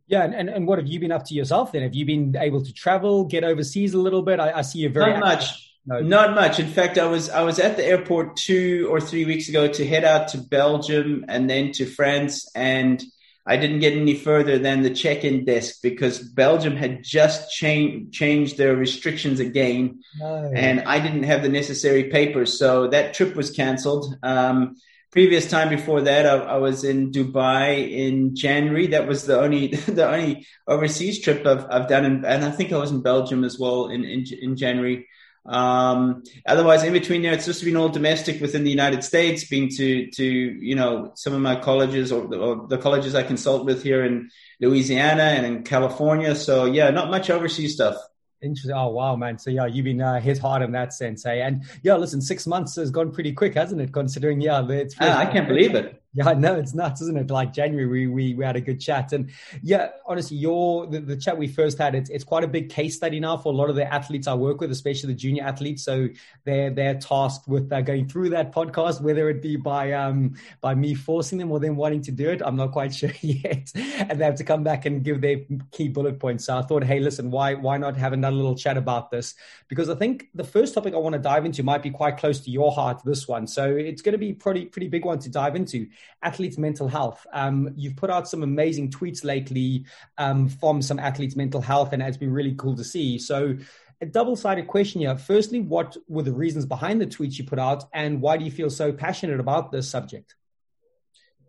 Yeah 0.07 0.25
and, 0.25 0.49
and, 0.49 0.69
what 0.69 0.79
have 0.79 0.87
you 0.87 1.01
been 1.01 1.11
up 1.11 1.25
to 1.27 1.35
yourself 1.35 1.73
then? 1.73 1.83
Have 1.83 1.95
you 1.95 2.05
been 2.05 2.37
able 2.39 2.65
to 2.65 2.73
travel 2.73 3.25
get 3.25 3.45
overseas 3.45 3.95
a 3.95 3.99
little 3.99 4.23
bit? 4.23 4.39
I, 4.39 4.53
I 4.59 4.63
see 4.63 4.81
you 4.81 4.91
very 4.91 5.13
not 5.13 5.21
much. 5.21 5.75
no. 5.87 6.01
not 6.01 6.35
much. 6.35 6.61
In 6.61 6.69
fact 6.69 6.99
i 6.99 7.07
was 7.07 7.31
i 7.31 7.43
was 7.43 7.59
at 7.59 7.77
the 7.77 7.85
airport 7.85 8.37
two 8.37 8.89
or 8.91 9.01
three 9.01 9.25
weeks 9.25 9.49
ago 9.49 9.69
to 9.69 9.87
head 9.87 10.05
out 10.05 10.29
to 10.29 10.39
belgium 10.39 11.25
and 11.29 11.49
then 11.49 11.73
to 11.73 11.87
france 11.87 12.51
and 12.55 13.03
I 13.47 13.57
didn't 13.57 13.79
get 13.79 13.93
any 13.93 14.17
further 14.17 14.59
than 14.59 14.83
the 14.83 14.91
check-in 14.91 15.45
desk 15.45 15.77
because 15.81 16.19
Belgium 16.19 16.75
had 16.75 17.05
just 17.05 17.53
changed 17.53 18.13
changed 18.13 18.59
their 18.59 18.75
restrictions 18.75 19.39
again, 19.39 20.01
no. 20.19 20.51
and 20.55 20.81
I 20.81 20.99
didn't 20.99 21.23
have 21.23 21.43
the 21.43 21.49
necessary 21.49 22.05
papers, 22.05 22.59
so 22.59 22.89
that 22.89 23.15
trip 23.15 23.37
was 23.37 23.53
cancelled. 23.53 24.17
Um, 24.25 24.77
previous 25.13 25.49
time 25.49 25.69
before 25.69 26.01
that, 26.03 26.27
I, 26.27 26.37
I, 26.37 26.57
was 26.57 26.83
in 26.83 27.13
Dubai 27.13 27.91
in 27.91 28.35
January. 28.35 28.89
That 28.89 29.07
was 29.07 29.27
the 29.27 29.41
only 29.41 29.69
the 29.99 30.09
only 30.09 30.47
overseas 30.67 31.21
trip 31.21 31.47
I've, 31.47 31.67
I've 31.71 31.89
done, 31.89 32.05
in, 32.05 32.25
and 32.25 32.45
I 32.45 32.51
think 32.51 32.73
I 32.73 32.79
was 32.79 32.91
in 32.91 33.01
Belgium 33.01 33.45
as 33.45 33.59
well 33.59 33.89
in 33.89 34.05
in, 34.05 34.25
in 34.41 34.57
January. 34.57 35.07
Um, 35.49 36.25
otherwise, 36.45 36.83
in 36.83 36.93
between 36.93 37.23
there, 37.23 37.33
it's 37.33 37.47
just 37.47 37.65
been 37.65 37.77
all 37.77 37.89
domestic 37.89 38.41
within 38.41 38.65
the 38.65 38.71
United 38.71 39.05
States, 39.05 39.45
being 39.45 39.69
to, 39.71 40.11
to, 40.11 40.25
you 40.25 40.75
know, 40.75 41.13
some 41.15 41.33
of 41.35 41.41
my 41.41 41.57
colleges 41.57 42.13
or, 42.13 42.33
or 42.35 42.67
the 42.69 42.79
colleges 42.79 43.15
I 43.15 43.23
consult 43.23 43.65
with 43.65 43.83
here 43.83 44.05
in 44.05 44.31
Louisiana 44.61 45.23
and 45.23 45.47
in 45.47 45.63
California. 45.63 46.35
So 46.35 46.65
yeah, 46.65 46.91
not 46.91 47.11
much 47.11 47.31
overseas 47.31 47.75
stuff. 47.75 47.97
Interesting. 48.43 48.77
Oh 48.77 48.89
wow, 48.89 49.17
man. 49.17 49.39
So 49.39 49.51
yeah, 49.51 49.67
you've 49.67 49.85
been 49.85 50.01
uh, 50.01 50.21
hit 50.21 50.39
hard 50.39 50.63
in 50.63 50.73
that 50.73 50.93
sense, 50.93 51.25
eh? 51.25 51.35
And 51.37 51.65
yeah, 51.83 51.97
listen, 51.97 52.21
six 52.21 52.47
months 52.47 52.77
has 52.77 52.91
gone 52.91 53.11
pretty 53.11 53.33
quick, 53.33 53.55
hasn't 53.55 53.81
it? 53.81 53.93
Considering 53.93 54.41
yeah, 54.41 54.67
it's. 54.69 54.95
Ah, 55.01 55.19
I 55.19 55.27
can't 55.27 55.49
believe 55.49 55.75
it. 55.75 56.03
Yeah, 56.25 56.33
no, 56.33 56.55
it's 56.55 56.73
nuts, 56.73 57.03
isn't 57.03 57.19
it? 57.19 57.31
Like 57.31 57.53
January, 57.53 57.87
we 57.87 58.07
we, 58.07 58.35
we 58.35 58.43
had 58.45 58.57
a 58.57 58.61
good 58.61 58.81
chat, 58.81 59.13
and 59.13 59.31
yeah, 59.63 59.91
honestly, 60.07 60.39
your 60.39 60.87
the, 60.87 60.99
the 61.01 61.17
chat 61.17 61.37
we 61.37 61.47
first 61.47 61.77
had, 61.77 61.95
it's 61.95 62.09
it's 62.09 62.25
quite 62.25 62.43
a 62.43 62.49
big 62.49 62.71
case 62.71 62.97
study 62.97 63.21
now 63.21 63.37
for 63.37 63.53
a 63.53 63.57
lot 63.57 63.69
of 63.69 63.77
the 63.77 63.93
athletes 63.93 64.27
I 64.27 64.33
work 64.33 64.59
with, 64.63 64.71
especially 64.71 65.09
the 65.13 65.19
junior 65.19 65.45
athletes. 65.45 65.85
So 65.85 66.09
they're 66.45 66.71
they're 66.71 66.95
tasked 66.95 67.47
with 67.49 67.71
uh, 67.71 67.83
going 67.83 68.09
through 68.09 68.31
that 68.31 68.51
podcast, 68.51 69.03
whether 69.03 69.29
it 69.29 69.43
be 69.43 69.57
by 69.57 69.93
um 69.93 70.37
by 70.63 70.75
me 70.75 70.95
forcing 70.95 71.37
them 71.37 71.53
or 71.53 71.61
them 71.61 71.77
wanting 71.77 72.01
to 72.03 72.13
do 72.13 72.31
it. 72.31 72.41
I'm 72.43 72.57
not 72.57 72.73
quite 72.73 72.95
sure 73.01 73.11
yet, 73.21 73.71
and 73.75 74.19
they 74.19 74.25
have 74.25 74.37
to 74.37 74.45
come 74.45 74.65
back 74.65 74.87
and 74.87 75.05
give 75.05 75.21
their 75.21 75.41
key 75.71 75.89
bullet 75.89 76.19
points. 76.19 76.47
So 76.47 76.57
I 76.57 76.63
thought, 76.63 76.83
hey, 76.83 76.99
listen, 76.99 77.31
why 77.31 77.53
why 77.53 77.77
not 77.77 77.95
have 77.99 78.15
another 78.15 78.37
little 78.37 78.57
chat 78.57 78.79
about 78.79 79.11
this? 79.11 79.35
Because 79.69 79.91
I 79.91 79.95
think 79.95 80.29
the 80.35 80.45
first 80.45 80.73
topic 80.73 80.95
I 80.95 80.97
want 80.97 81.13
to 81.13 81.19
dive 81.19 81.45
into 81.45 81.63
might 81.63 81.83
be 81.83 81.91
quite 81.91 82.17
close 82.17 82.41
to 82.41 82.51
your 82.51 82.73
heart. 82.73 83.03
This 83.05 83.29
one, 83.29 83.47
so 83.47 83.77
it's 83.77 84.01
going 84.01 84.13
to 84.13 84.19
be 84.19 84.33
pretty 84.33 84.65
pretty 84.65 84.89
big 84.89 85.05
one 85.05 85.19
to 85.19 85.29
dive 85.29 85.57
into 85.57 85.89
athletes' 86.23 86.59
mental 86.59 86.89
health. 86.89 87.27
Um, 87.33 87.71
you've 87.77 87.97
put 87.97 88.11
out 88.11 88.29
some 88.29 88.43
amazing 88.43 88.91
tweets 88.91 89.25
lately 89.25 89.87
um, 90.19 90.49
from 90.49 90.83
some 90.83 90.99
athletes' 90.99 91.37
mental 91.37 91.61
health, 91.61 91.93
and 91.93 92.03
it's 92.03 92.17
been 92.17 92.33
really 92.33 92.55
cool 92.55 92.77
to 92.77 92.85
see. 92.85 93.19
So, 93.19 93.57
a 94.01 94.07
double 94.07 94.37
sided 94.37 94.67
question 94.67 95.01
here. 95.01 95.17
Firstly, 95.17 95.61
what 95.61 95.97
were 96.07 96.23
the 96.23 96.33
reasons 96.33 96.67
behind 96.67 97.01
the 97.01 97.07
tweets 97.07 97.39
you 97.39 97.45
put 97.45 97.59
out, 97.59 97.85
and 97.93 98.21
why 98.21 98.37
do 98.37 98.45
you 98.45 98.51
feel 98.51 98.71
so 98.71 98.93
passionate 98.93 99.41
about 99.41 99.73
this 99.73 99.89
subject? 99.89 100.35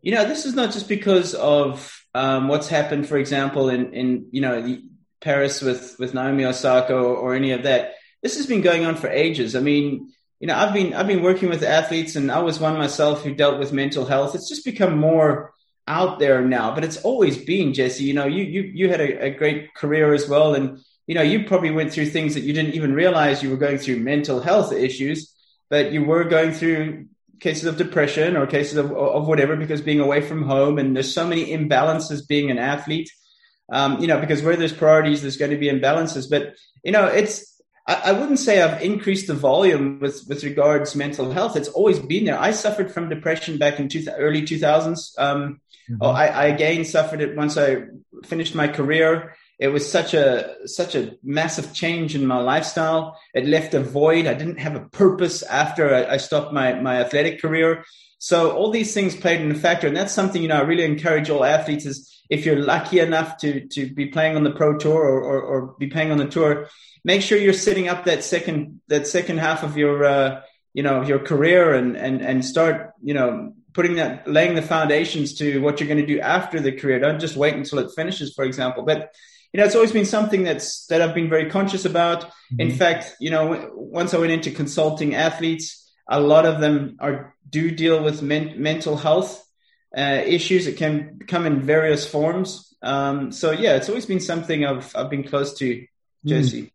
You 0.01 0.13
know, 0.13 0.25
this 0.25 0.45
is 0.45 0.53
not 0.53 0.71
just 0.71 0.87
because 0.87 1.33
of 1.33 2.05
um, 2.13 2.47
what's 2.47 2.69
happened, 2.69 3.07
for 3.07 3.17
example, 3.17 3.69
in, 3.69 3.93
in 3.93 4.27
you 4.31 4.41
know, 4.41 4.77
Paris 5.19 5.61
with, 5.61 5.97
with 5.99 6.13
Naomi 6.13 6.45
Osaka 6.45 6.93
or, 6.95 7.15
or 7.15 7.35
any 7.35 7.51
of 7.51 7.63
that. 7.63 7.95
This 8.21 8.37
has 8.37 8.47
been 8.47 8.61
going 8.61 8.85
on 8.85 8.95
for 8.95 9.09
ages. 9.09 9.55
I 9.55 9.59
mean, 9.59 10.13
you 10.39 10.47
know, 10.47 10.55
I've 10.55 10.73
been 10.73 10.93
I've 10.93 11.07
been 11.07 11.23
working 11.23 11.49
with 11.49 11.63
athletes, 11.63 12.15
and 12.15 12.31
I 12.31 12.39
was 12.39 12.59
one 12.59 12.77
myself 12.77 13.23
who 13.23 13.33
dealt 13.33 13.59
with 13.59 13.73
mental 13.73 14.05
health. 14.05 14.35
It's 14.35 14.49
just 14.49 14.65
become 14.65 14.97
more 14.97 15.53
out 15.87 16.19
there 16.19 16.41
now, 16.41 16.75
but 16.75 16.83
it's 16.83 16.97
always 16.97 17.37
been 17.37 17.73
Jesse. 17.73 18.03
You 18.03 18.13
know, 18.13 18.25
you 18.25 18.43
you 18.43 18.61
you 18.61 18.89
had 18.89 19.01
a, 19.01 19.25
a 19.25 19.29
great 19.31 19.73
career 19.73 20.13
as 20.13 20.27
well, 20.29 20.53
and 20.53 20.79
you 21.07 21.15
know, 21.15 21.21
you 21.21 21.45
probably 21.45 21.71
went 21.71 21.91
through 21.91 22.07
things 22.07 22.33
that 22.35 22.41
you 22.41 22.53
didn't 22.53 22.75
even 22.75 22.93
realize 22.93 23.41
you 23.41 23.49
were 23.49 23.57
going 23.57 23.77
through 23.77 23.97
mental 23.97 24.41
health 24.41 24.73
issues, 24.73 25.33
but 25.69 25.91
you 25.91 26.03
were 26.03 26.25
going 26.25 26.51
through 26.51 27.07
cases 27.39 27.65
of 27.65 27.77
depression 27.77 28.35
or 28.35 28.45
cases 28.45 28.77
of, 28.77 28.91
of 28.91 29.27
whatever 29.27 29.55
because 29.55 29.81
being 29.81 29.99
away 29.99 30.21
from 30.21 30.43
home 30.43 30.79
and 30.79 30.95
there's 30.95 31.13
so 31.13 31.25
many 31.25 31.47
imbalances 31.47 32.27
being 32.27 32.51
an 32.51 32.57
athlete. 32.57 33.09
Um, 33.71 33.99
you 33.99 34.07
know, 34.07 34.19
because 34.19 34.41
where 34.41 34.55
there's 34.55 34.73
priorities, 34.73 35.21
there's 35.21 35.37
going 35.37 35.51
to 35.51 35.57
be 35.57 35.67
imbalances. 35.67 36.29
But 36.29 36.55
you 36.83 36.91
know, 36.91 37.05
it's 37.05 37.56
I, 37.87 38.11
wouldn't 38.11 38.39
say 38.39 38.61
I've 38.61 38.81
increased 38.81 39.27
the 39.27 39.33
volume 39.33 39.99
with, 39.99 40.25
with 40.27 40.43
regards 40.43 40.95
mental 40.95 41.31
health. 41.31 41.55
It's 41.55 41.69
always 41.69 41.99
been 41.99 42.25
there. 42.25 42.39
I 42.39 42.51
suffered 42.51 42.91
from 42.91 43.07
depression 43.07 43.57
back 43.57 43.79
in 43.79 43.87
two, 43.87 44.05
early 44.17 44.41
2000s. 44.41 45.17
Um, 45.17 45.61
mm-hmm. 45.89 45.95
oh, 46.01 46.09
I, 46.09 46.27
I 46.27 46.45
again 46.47 46.83
suffered 46.83 47.21
it 47.21 47.37
once 47.37 47.57
I 47.57 47.83
finished 48.25 48.55
my 48.55 48.67
career. 48.67 49.35
It 49.57 49.69
was 49.69 49.89
such 49.89 50.13
a 50.13 50.55
such 50.65 50.95
a 50.95 51.13
massive 51.23 51.73
change 51.73 52.13
in 52.13 52.27
my 52.27 52.39
lifestyle. 52.39 53.17
It 53.33 53.47
left 53.47 53.73
a 53.73 53.79
void. 53.79 54.27
I 54.27 54.33
didn't 54.33 54.59
have 54.59 54.75
a 54.75 54.87
purpose 54.89 55.41
after 55.41 55.95
I, 55.95 56.13
I 56.13 56.17
stopped 56.17 56.53
my 56.53 56.79
my 56.79 56.99
athletic 56.99 57.41
career. 57.41 57.83
So 58.19 58.51
all 58.51 58.69
these 58.69 58.93
things 58.93 59.15
played 59.15 59.41
in 59.41 59.51
a 59.51 59.55
factor, 59.55 59.87
and 59.87 59.95
that's 59.95 60.13
something 60.13 60.41
you 60.41 60.47
know 60.47 60.57
I 60.57 60.61
really 60.61 60.83
encourage 60.83 61.29
all 61.29 61.43
athletes 61.43 61.85
is 61.85 62.16
if 62.29 62.45
you're 62.45 62.59
lucky 62.59 62.99
enough 62.99 63.37
to 63.37 63.67
to 63.67 63.93
be 63.93 64.07
playing 64.07 64.35
on 64.35 64.43
the 64.43 64.51
pro 64.51 64.77
tour 64.77 65.01
or, 65.01 65.21
or, 65.21 65.41
or 65.41 65.75
be 65.79 65.87
playing 65.87 66.11
on 66.11 66.17
the 66.17 66.27
tour, 66.27 66.69
make 67.03 67.21
sure 67.21 67.37
you're 67.37 67.53
setting 67.53 67.87
up 67.87 68.05
that 68.05 68.23
second 68.23 68.81
that 68.87 69.07
second 69.07 69.37
half 69.37 69.63
of 69.63 69.77
your 69.77 70.03
uh, 70.03 70.41
you 70.73 70.83
know 70.83 71.01
your 71.03 71.19
career 71.19 71.73
and 71.73 71.95
and 71.95 72.21
and 72.21 72.45
start 72.45 72.93
you 73.01 73.13
know 73.13 73.53
putting 73.73 73.95
that 73.95 74.27
laying 74.27 74.55
the 74.55 74.61
foundations 74.61 75.35
to 75.35 75.59
what 75.59 75.79
you're 75.79 75.87
going 75.87 76.05
to 76.05 76.05
do 76.05 76.19
after 76.19 76.59
the 76.59 76.71
career. 76.71 76.99
Don't 76.99 77.19
just 77.19 77.35
wait 77.35 77.53
until 77.53 77.79
it 77.79 77.91
finishes, 77.95 78.33
for 78.33 78.43
example. 78.43 78.83
But 78.83 79.13
you 79.53 79.59
know, 79.59 79.65
it's 79.65 79.75
always 79.75 79.91
been 79.91 80.05
something 80.05 80.43
that's 80.43 80.85
that 80.87 81.01
I've 81.01 81.15
been 81.15 81.29
very 81.29 81.49
conscious 81.49 81.85
about. 81.85 82.23
Mm-hmm. 82.23 82.61
In 82.61 82.71
fact, 82.71 83.15
you 83.19 83.29
know, 83.29 83.71
once 83.73 84.13
I 84.13 84.17
went 84.17 84.31
into 84.31 84.51
consulting 84.51 85.15
athletes, 85.15 85.89
a 86.09 86.19
lot 86.19 86.45
of 86.45 86.59
them 86.59 86.97
are 86.99 87.35
do 87.49 87.71
deal 87.71 88.03
with 88.03 88.21
men, 88.21 88.61
mental 88.61 88.97
health 88.97 89.46
uh, 89.95 90.21
issues. 90.25 90.67
It 90.67 90.77
can 90.77 91.19
come 91.27 91.45
in 91.45 91.61
various 91.61 92.09
forms. 92.09 92.75
Um, 92.81 93.31
so 93.31 93.51
yeah, 93.51 93.75
it's 93.75 93.89
always 93.89 94.05
been 94.05 94.19
something 94.19 94.65
I've 94.65 94.95
I've 94.95 95.09
been 95.09 95.23
close 95.23 95.53
to, 95.59 95.65
mm. 95.65 95.87
Jesse. 96.25 96.63
Mm. 96.63 96.71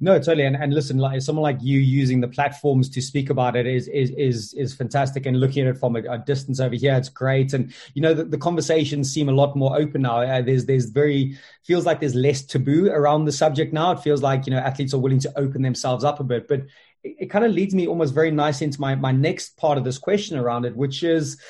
No, 0.00 0.18
totally. 0.18 0.44
And, 0.44 0.56
and 0.56 0.72
listen, 0.72 0.98
like 0.98 1.20
someone 1.22 1.42
like 1.42 1.58
you 1.62 1.78
using 1.78 2.20
the 2.20 2.28
platforms 2.28 2.88
to 2.90 3.02
speak 3.02 3.30
about 3.30 3.56
it 3.56 3.66
is 3.66 3.88
is 3.88 4.10
is 4.10 4.54
is 4.54 4.74
fantastic. 4.74 5.26
And 5.26 5.40
looking 5.40 5.66
at 5.66 5.74
it 5.74 5.78
from 5.78 5.96
a, 5.96 6.00
a 6.00 6.18
distance 6.18 6.60
over 6.60 6.74
here, 6.74 6.94
it's 6.94 7.08
great. 7.08 7.52
And 7.52 7.72
you 7.94 8.02
know, 8.02 8.14
the, 8.14 8.24
the 8.24 8.38
conversations 8.38 9.12
seem 9.12 9.28
a 9.28 9.32
lot 9.32 9.56
more 9.56 9.76
open 9.76 10.02
now. 10.02 10.20
Uh, 10.20 10.42
there's 10.42 10.66
there's 10.66 10.86
very 10.86 11.38
feels 11.64 11.86
like 11.86 12.00
there's 12.00 12.14
less 12.14 12.42
taboo 12.42 12.88
around 12.90 13.24
the 13.24 13.32
subject 13.32 13.72
now. 13.72 13.92
It 13.92 14.00
feels 14.00 14.22
like 14.22 14.46
you 14.46 14.52
know 14.52 14.58
athletes 14.58 14.94
are 14.94 14.98
willing 14.98 15.20
to 15.20 15.38
open 15.38 15.62
themselves 15.62 16.04
up 16.04 16.20
a 16.20 16.24
bit. 16.24 16.46
But 16.46 16.60
it, 17.02 17.16
it 17.20 17.26
kind 17.26 17.44
of 17.44 17.52
leads 17.52 17.74
me 17.74 17.86
almost 17.86 18.14
very 18.14 18.30
nice 18.30 18.62
into 18.62 18.80
my 18.80 18.94
my 18.94 19.12
next 19.12 19.56
part 19.56 19.78
of 19.78 19.84
this 19.84 19.98
question 19.98 20.38
around 20.38 20.64
it, 20.66 20.76
which 20.76 21.02
is 21.02 21.40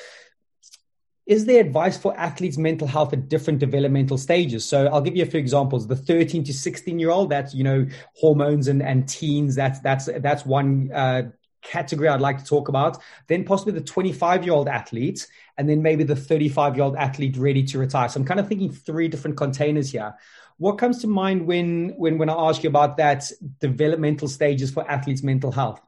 is 1.25 1.45
there 1.45 1.61
advice 1.61 1.97
for 1.97 2.17
athletes' 2.17 2.57
mental 2.57 2.87
health 2.87 3.13
at 3.13 3.29
different 3.29 3.59
developmental 3.59 4.17
stages? 4.17 4.65
So 4.65 4.87
I'll 4.87 5.01
give 5.01 5.15
you 5.15 5.23
a 5.23 5.27
few 5.27 5.39
examples. 5.39 5.87
The 5.87 5.95
13 5.95 6.43
to 6.45 6.53
16 6.53 6.99
year 6.99 7.11
old, 7.11 7.29
that's, 7.29 7.53
you 7.53 7.63
know, 7.63 7.85
hormones 8.15 8.67
and, 8.67 8.81
and 8.81 9.07
teens. 9.07 9.55
That's, 9.55 9.79
that's, 9.79 10.09
that's 10.19 10.45
one, 10.45 10.91
uh, 10.91 11.23
category 11.61 12.07
I'd 12.07 12.21
like 12.21 12.39
to 12.39 12.45
talk 12.45 12.69
about, 12.69 12.97
then 13.27 13.43
possibly 13.43 13.73
the 13.73 13.81
25 13.81 14.43
year 14.43 14.53
old 14.53 14.67
athlete, 14.67 15.27
and 15.57 15.69
then 15.69 15.81
maybe 15.81 16.03
the 16.03 16.15
35 16.15 16.75
year 16.75 16.85
old 16.85 16.95
athlete 16.95 17.37
ready 17.37 17.63
to 17.63 17.77
retire. 17.77 18.09
So 18.09 18.19
I'm 18.19 18.25
kind 18.25 18.39
of 18.39 18.47
thinking 18.47 18.71
three 18.71 19.07
different 19.07 19.37
containers 19.37 19.91
here. 19.91 20.15
What 20.57 20.77
comes 20.77 20.99
to 21.01 21.07
mind 21.07 21.47
when 21.47 21.89
when 21.97 22.17
when 22.17 22.29
I 22.29 22.33
ask 22.33 22.63
you 22.63 22.69
about 22.69 22.97
that 22.97 23.31
developmental 23.59 24.27
stages 24.27 24.71
for 24.71 24.89
athletes' 24.89 25.23
mental 25.23 25.51
health? 25.51 25.81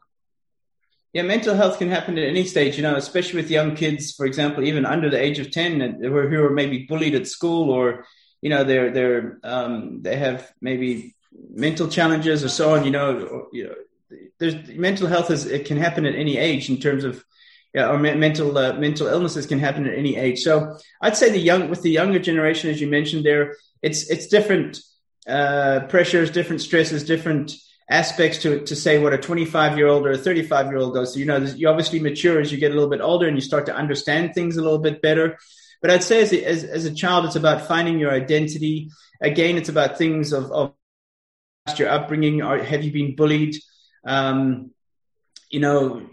Yeah, 1.14 1.22
mental 1.22 1.54
health 1.54 1.78
can 1.78 1.90
happen 1.90 2.18
at 2.18 2.28
any 2.28 2.44
stage, 2.44 2.76
you 2.76 2.82
know, 2.82 2.96
especially 2.96 3.40
with 3.40 3.52
young 3.52 3.76
kids, 3.76 4.14
for 4.14 4.26
example, 4.26 4.64
even 4.64 4.84
under 4.84 5.12
the 5.12 5.22
age 5.22 5.38
of 5.38 5.52
10 5.52 6.02
who 6.02 6.16
are 6.18 6.50
maybe 6.50 6.88
bullied 6.90 7.14
at 7.14 7.28
school 7.28 7.70
or, 7.70 8.06
you 8.42 8.50
know, 8.50 8.64
they're, 8.64 8.90
they're, 8.90 9.40
um, 9.44 10.02
they 10.02 10.16
have 10.16 10.52
maybe 10.60 11.16
mental 11.54 11.88
challenges 11.88 12.44
or 12.44 12.50
so 12.50 12.74
on, 12.74 12.84
you 12.84 12.90
know, 12.90 13.28
or, 13.28 13.48
you 13.54 13.68
know, 13.68 13.76
there's 14.40 14.56
mental 14.70 15.08
health 15.08 15.30
is, 15.30 15.46
it 15.46 15.66
can 15.66 15.78
happen 15.78 16.08
at 16.08 16.16
any 16.16 16.38
age 16.38 16.68
in 16.68 16.78
terms 16.78 17.04
of, 17.04 17.24
yeah, 17.76 17.90
or 17.90 18.00
me- 18.00 18.16
mental, 18.16 18.58
uh, 18.58 18.74
mental 18.74 19.06
illnesses 19.06 19.46
can 19.46 19.60
happen 19.60 19.88
at 19.88 19.96
any 19.96 20.16
age. 20.16 20.40
So 20.40 20.78
I'd 21.00 21.16
say 21.16 21.30
the 21.30 21.38
young, 21.38 21.70
with 21.70 21.84
the 21.84 21.92
younger 21.92 22.20
generation, 22.20 22.72
as 22.72 22.82
you 22.82 22.88
mentioned 22.88 23.24
there, 23.24 23.56
it's, 23.84 24.10
it's 24.10 24.26
different, 24.26 24.80
uh, 25.28 25.82
pressures, 25.90 26.32
different 26.32 26.62
stresses, 26.62 27.04
different, 27.04 27.54
aspects 27.94 28.40
to 28.40 28.60
to 28.62 28.76
say 28.76 28.98
what 28.98 29.14
a 29.14 29.18
25 29.18 29.78
year 29.78 29.88
old 29.88 30.06
or 30.06 30.12
a 30.12 30.18
35 30.18 30.68
year 30.68 30.78
old 30.78 30.96
does. 30.96 31.14
So, 31.14 31.20
you 31.20 31.26
know, 31.26 31.38
you 31.38 31.70
obviously 31.70 32.00
mature 32.00 32.42
as 32.42 32.52
you 32.52 32.58
get 32.58 32.72
a 32.72 32.74
little 32.74 32.90
bit 32.90 33.02
older 33.02 33.28
and 33.28 33.38
you 33.38 33.42
start 33.42 33.68
to 33.68 33.76
understand 33.76 34.34
things 34.34 34.58
a 34.58 34.64
little 34.64 34.80
bit 34.80 35.02
better. 35.02 35.38
But 35.82 35.92
I'd 35.92 36.04
say 36.04 36.22
as 36.22 36.34
a, 36.34 36.44
as, 36.44 36.64
as 36.64 36.86
a 36.86 36.94
child, 36.94 37.26
it's 37.26 37.36
about 37.36 37.68
finding 37.68 38.00
your 38.00 38.12
identity. 38.12 38.90
Again, 39.22 39.58
it's 39.58 39.70
about 39.70 39.98
things 39.98 40.34
of, 40.34 40.52
of 40.52 40.74
your 41.78 41.90
upbringing. 41.90 42.42
Or 42.42 42.58
have 42.58 42.84
you 42.84 42.92
been 42.92 43.16
bullied? 43.16 43.58
Um, 44.06 44.72
you 45.52 45.60
know, 45.60 46.08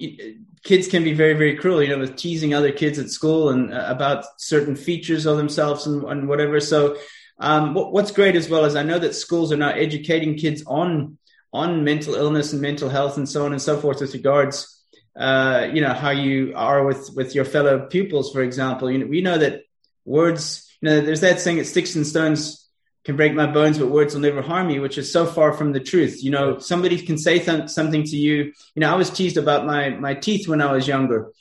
kids 0.64 0.86
can 0.88 1.02
be 1.02 1.14
very, 1.14 1.32
very 1.32 1.56
cruel, 1.56 1.82
you 1.82 1.88
know, 1.88 1.98
with 1.98 2.16
teasing 2.16 2.52
other 2.52 2.72
kids 2.72 2.98
at 2.98 3.08
school 3.08 3.48
and 3.48 3.72
uh, 3.72 3.86
about 3.88 4.26
certain 4.38 4.76
features 4.76 5.24
of 5.24 5.38
themselves 5.38 5.86
and, 5.86 6.04
and 6.04 6.28
whatever. 6.28 6.60
So, 6.60 6.98
um, 7.38 7.72
what, 7.72 7.92
what's 7.92 8.10
great 8.10 8.36
as 8.36 8.50
well 8.50 8.66
is 8.66 8.76
I 8.76 8.82
know 8.82 8.98
that 8.98 9.14
schools 9.14 9.50
are 9.50 9.56
now 9.56 9.70
educating 9.70 10.36
kids 10.36 10.62
on 10.66 11.16
on 11.52 11.84
mental 11.84 12.14
illness 12.14 12.52
and 12.52 12.62
mental 12.62 12.88
health 12.88 13.16
and 13.16 13.28
so 13.28 13.44
on 13.44 13.52
and 13.52 13.60
so 13.60 13.76
forth 13.76 14.00
with 14.00 14.14
regards 14.14 14.80
uh, 15.18 15.68
you 15.72 15.80
know 15.80 15.92
how 15.92 16.10
you 16.10 16.52
are 16.54 16.84
with 16.84 17.10
with 17.16 17.34
your 17.34 17.44
fellow 17.44 17.86
pupils 17.86 18.32
for 18.32 18.42
example. 18.42 18.90
You 18.90 18.98
know 18.98 19.06
we 19.06 19.20
know 19.20 19.38
that 19.38 19.62
words 20.04 20.70
you 20.80 20.88
know 20.88 21.00
there's 21.00 21.20
that 21.20 21.40
saying 21.40 21.58
that 21.58 21.66
sticks 21.66 21.94
and 21.94 22.06
stones 22.06 22.68
can 23.04 23.16
break 23.16 23.34
my 23.34 23.46
bones 23.46 23.78
but 23.78 23.88
words 23.88 24.14
will 24.14 24.20
never 24.20 24.42
harm 24.42 24.68
me 24.68 24.78
which 24.78 24.98
is 24.98 25.12
so 25.12 25.26
far 25.26 25.52
from 25.52 25.72
the 25.72 25.80
truth. 25.80 26.22
You 26.22 26.30
know 26.30 26.58
somebody 26.58 26.98
can 27.04 27.18
say 27.18 27.38
th- 27.38 27.68
something 27.68 28.04
to 28.04 28.16
you. 28.16 28.52
You 28.74 28.80
know 28.80 28.92
i 28.92 28.94
was 28.96 29.10
teased 29.10 29.36
about 29.36 29.66
my 29.66 29.90
my 29.90 30.14
teeth 30.14 30.48
when 30.48 30.62
i 30.62 30.72
was 30.72 30.86
younger 30.86 31.32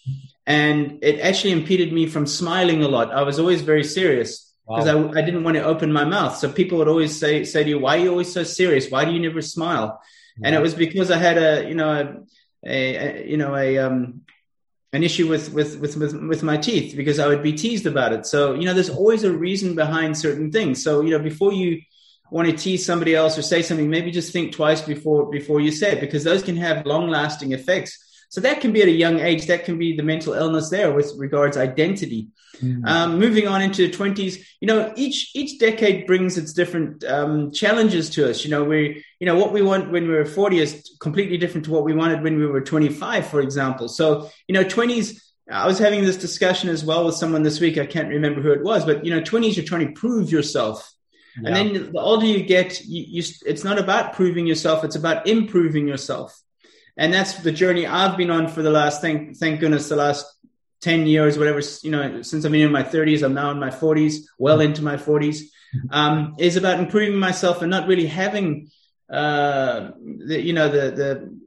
and 0.49 0.97
it 1.03 1.19
actually 1.19 1.51
impeded 1.51 1.93
me 1.93 2.07
from 2.07 2.25
smiling 2.25 2.83
a 2.83 2.87
lot. 2.87 3.11
I 3.11 3.21
was 3.21 3.37
always 3.37 3.61
very 3.61 3.83
serious 3.83 4.48
because 4.69 4.85
wow. 4.85 5.11
I, 5.15 5.19
I 5.19 5.21
didn't 5.21 5.43
want 5.43 5.57
to 5.57 5.63
open 5.63 5.91
my 5.91 6.05
mouth. 6.05 6.37
So 6.37 6.51
people 6.51 6.77
would 6.77 6.87
always 6.87 7.17
say 7.19 7.43
say 7.43 7.63
to 7.63 7.69
you, 7.69 7.79
"Why 7.79 7.97
are 7.97 8.01
you 8.01 8.11
always 8.11 8.31
so 8.31 8.43
serious? 8.43 8.91
Why 8.91 9.03
do 9.03 9.11
you 9.11 9.19
never 9.19 9.41
smile?" 9.41 9.99
Yeah. 10.37 10.47
And 10.47 10.55
it 10.55 10.61
was 10.61 10.75
because 10.75 11.09
I 11.09 11.17
had 11.17 11.37
a 11.37 11.67
you 11.67 11.73
know 11.73 11.91
a, 11.91 12.69
a, 12.69 12.95
a 12.95 13.27
you 13.27 13.37
know 13.37 13.55
a 13.55 13.79
um 13.79 14.21
an 14.93 15.03
issue 15.03 15.27
with, 15.27 15.51
with 15.53 15.79
with 15.79 15.97
with 15.97 16.13
with 16.13 16.43
my 16.43 16.57
teeth 16.57 16.95
because 16.95 17.17
I 17.17 17.27
would 17.27 17.41
be 17.41 17.53
teased 17.53 17.87
about 17.87 18.13
it. 18.13 18.27
So 18.27 18.53
you 18.53 18.65
know, 18.65 18.75
there's 18.75 18.89
always 18.89 19.23
a 19.23 19.31
reason 19.31 19.73
behind 19.73 20.17
certain 20.17 20.51
things. 20.51 20.83
So 20.83 21.01
you 21.01 21.09
know, 21.09 21.19
before 21.19 21.51
you 21.51 21.81
want 22.29 22.47
to 22.47 22.55
tease 22.55 22.85
somebody 22.85 23.15
else 23.15 23.37
or 23.39 23.41
say 23.41 23.63
something, 23.63 23.89
maybe 23.89 24.11
just 24.11 24.31
think 24.31 24.53
twice 24.53 24.81
before 24.81 25.31
before 25.31 25.61
you 25.61 25.71
say 25.71 25.93
it 25.93 25.99
because 25.99 26.23
those 26.23 26.43
can 26.43 26.57
have 26.57 26.85
long 26.85 27.09
lasting 27.09 27.53
effects 27.53 27.97
so 28.29 28.41
that 28.41 28.61
can 28.61 28.71
be 28.71 28.83
at 28.83 28.87
a 28.87 28.91
young 28.91 29.19
age. 29.19 29.47
That 29.47 29.65
can 29.65 29.79
be 29.79 29.97
the 29.97 30.03
mental 30.03 30.33
illness 30.33 30.69
there 30.69 30.93
with 30.93 31.13
regards 31.17 31.57
identity. 31.57 32.27
Mm-hmm. 32.57 32.85
Um, 32.85 33.17
moving 33.17 33.47
on 33.47 33.63
into 33.63 33.87
the 33.87 33.91
twenties, 33.91 34.47
you 34.61 34.67
know, 34.67 34.93
each 34.95 35.35
each 35.35 35.59
decade 35.59 36.05
brings 36.05 36.37
its 36.37 36.53
different 36.53 37.03
um, 37.03 37.51
challenges 37.51 38.11
to 38.11 38.29
us. 38.29 38.45
You 38.45 38.51
know, 38.51 38.63
we 38.63 39.03
you 39.19 39.25
know 39.25 39.35
what 39.35 39.51
we 39.51 39.63
want 39.63 39.91
when 39.91 40.07
we 40.07 40.13
were 40.13 40.25
forty 40.25 40.59
is 40.59 40.95
completely 40.99 41.37
different 41.37 41.65
to 41.65 41.71
what 41.71 41.83
we 41.83 41.93
wanted 41.93 42.21
when 42.21 42.37
we 42.37 42.45
were 42.45 42.61
twenty 42.61 42.89
five, 42.89 43.27
for 43.27 43.41
example. 43.41 43.87
So 43.89 44.29
you 44.47 44.53
know, 44.53 44.63
twenties. 44.63 45.25
I 45.51 45.65
was 45.65 45.79
having 45.79 46.05
this 46.05 46.17
discussion 46.17 46.69
as 46.69 46.85
well 46.85 47.07
with 47.07 47.15
someone 47.15 47.41
this 47.41 47.59
week. 47.59 47.79
I 47.79 47.87
can't 47.87 48.09
remember 48.09 48.39
who 48.39 48.51
it 48.51 48.63
was, 48.63 48.85
but 48.85 49.03
you 49.03 49.09
know, 49.09 49.21
twenties 49.21 49.57
you're 49.57 49.65
trying 49.65 49.87
to 49.87 49.99
prove 49.99 50.31
yourself. 50.31 50.87
Yeah. 51.41 51.47
And 51.47 51.55
then 51.55 51.91
the 51.91 51.99
older 51.99 52.27
you 52.27 52.43
get, 52.43 52.85
you, 52.85 53.05
you, 53.07 53.23
it's 53.47 53.63
not 53.63 53.79
about 53.79 54.13
proving 54.13 54.45
yourself; 54.45 54.83
it's 54.83 54.95
about 54.95 55.25
improving 55.25 55.87
yourself 55.87 56.39
and 56.97 57.13
that's 57.13 57.33
the 57.35 57.51
journey 57.51 57.85
I've 57.85 58.17
been 58.17 58.31
on 58.31 58.47
for 58.47 58.61
the 58.61 58.71
last 58.71 59.01
thank 59.01 59.37
thank 59.37 59.59
goodness 59.59 59.89
the 59.89 59.95
last 59.95 60.25
10 60.81 61.07
years 61.07 61.37
whatever 61.37 61.61
you 61.83 61.91
know 61.91 62.21
since 62.21 62.45
I've 62.45 62.51
been 62.51 62.61
in 62.61 62.71
my 62.71 62.83
30s 62.83 63.23
I'm 63.23 63.33
now 63.33 63.51
in 63.51 63.59
my 63.59 63.69
40s 63.69 64.25
well 64.37 64.61
into 64.61 64.81
my 64.81 64.95
40s 64.95 65.41
um, 65.91 66.35
is 66.39 66.57
about 66.57 66.79
improving 66.79 67.17
myself 67.17 67.61
and 67.61 67.69
not 67.69 67.87
really 67.87 68.07
having 68.07 68.69
uh, 69.09 69.91
the, 70.27 70.41
you 70.41 70.53
know 70.53 70.69
the, 70.69 70.91
the 70.91 71.39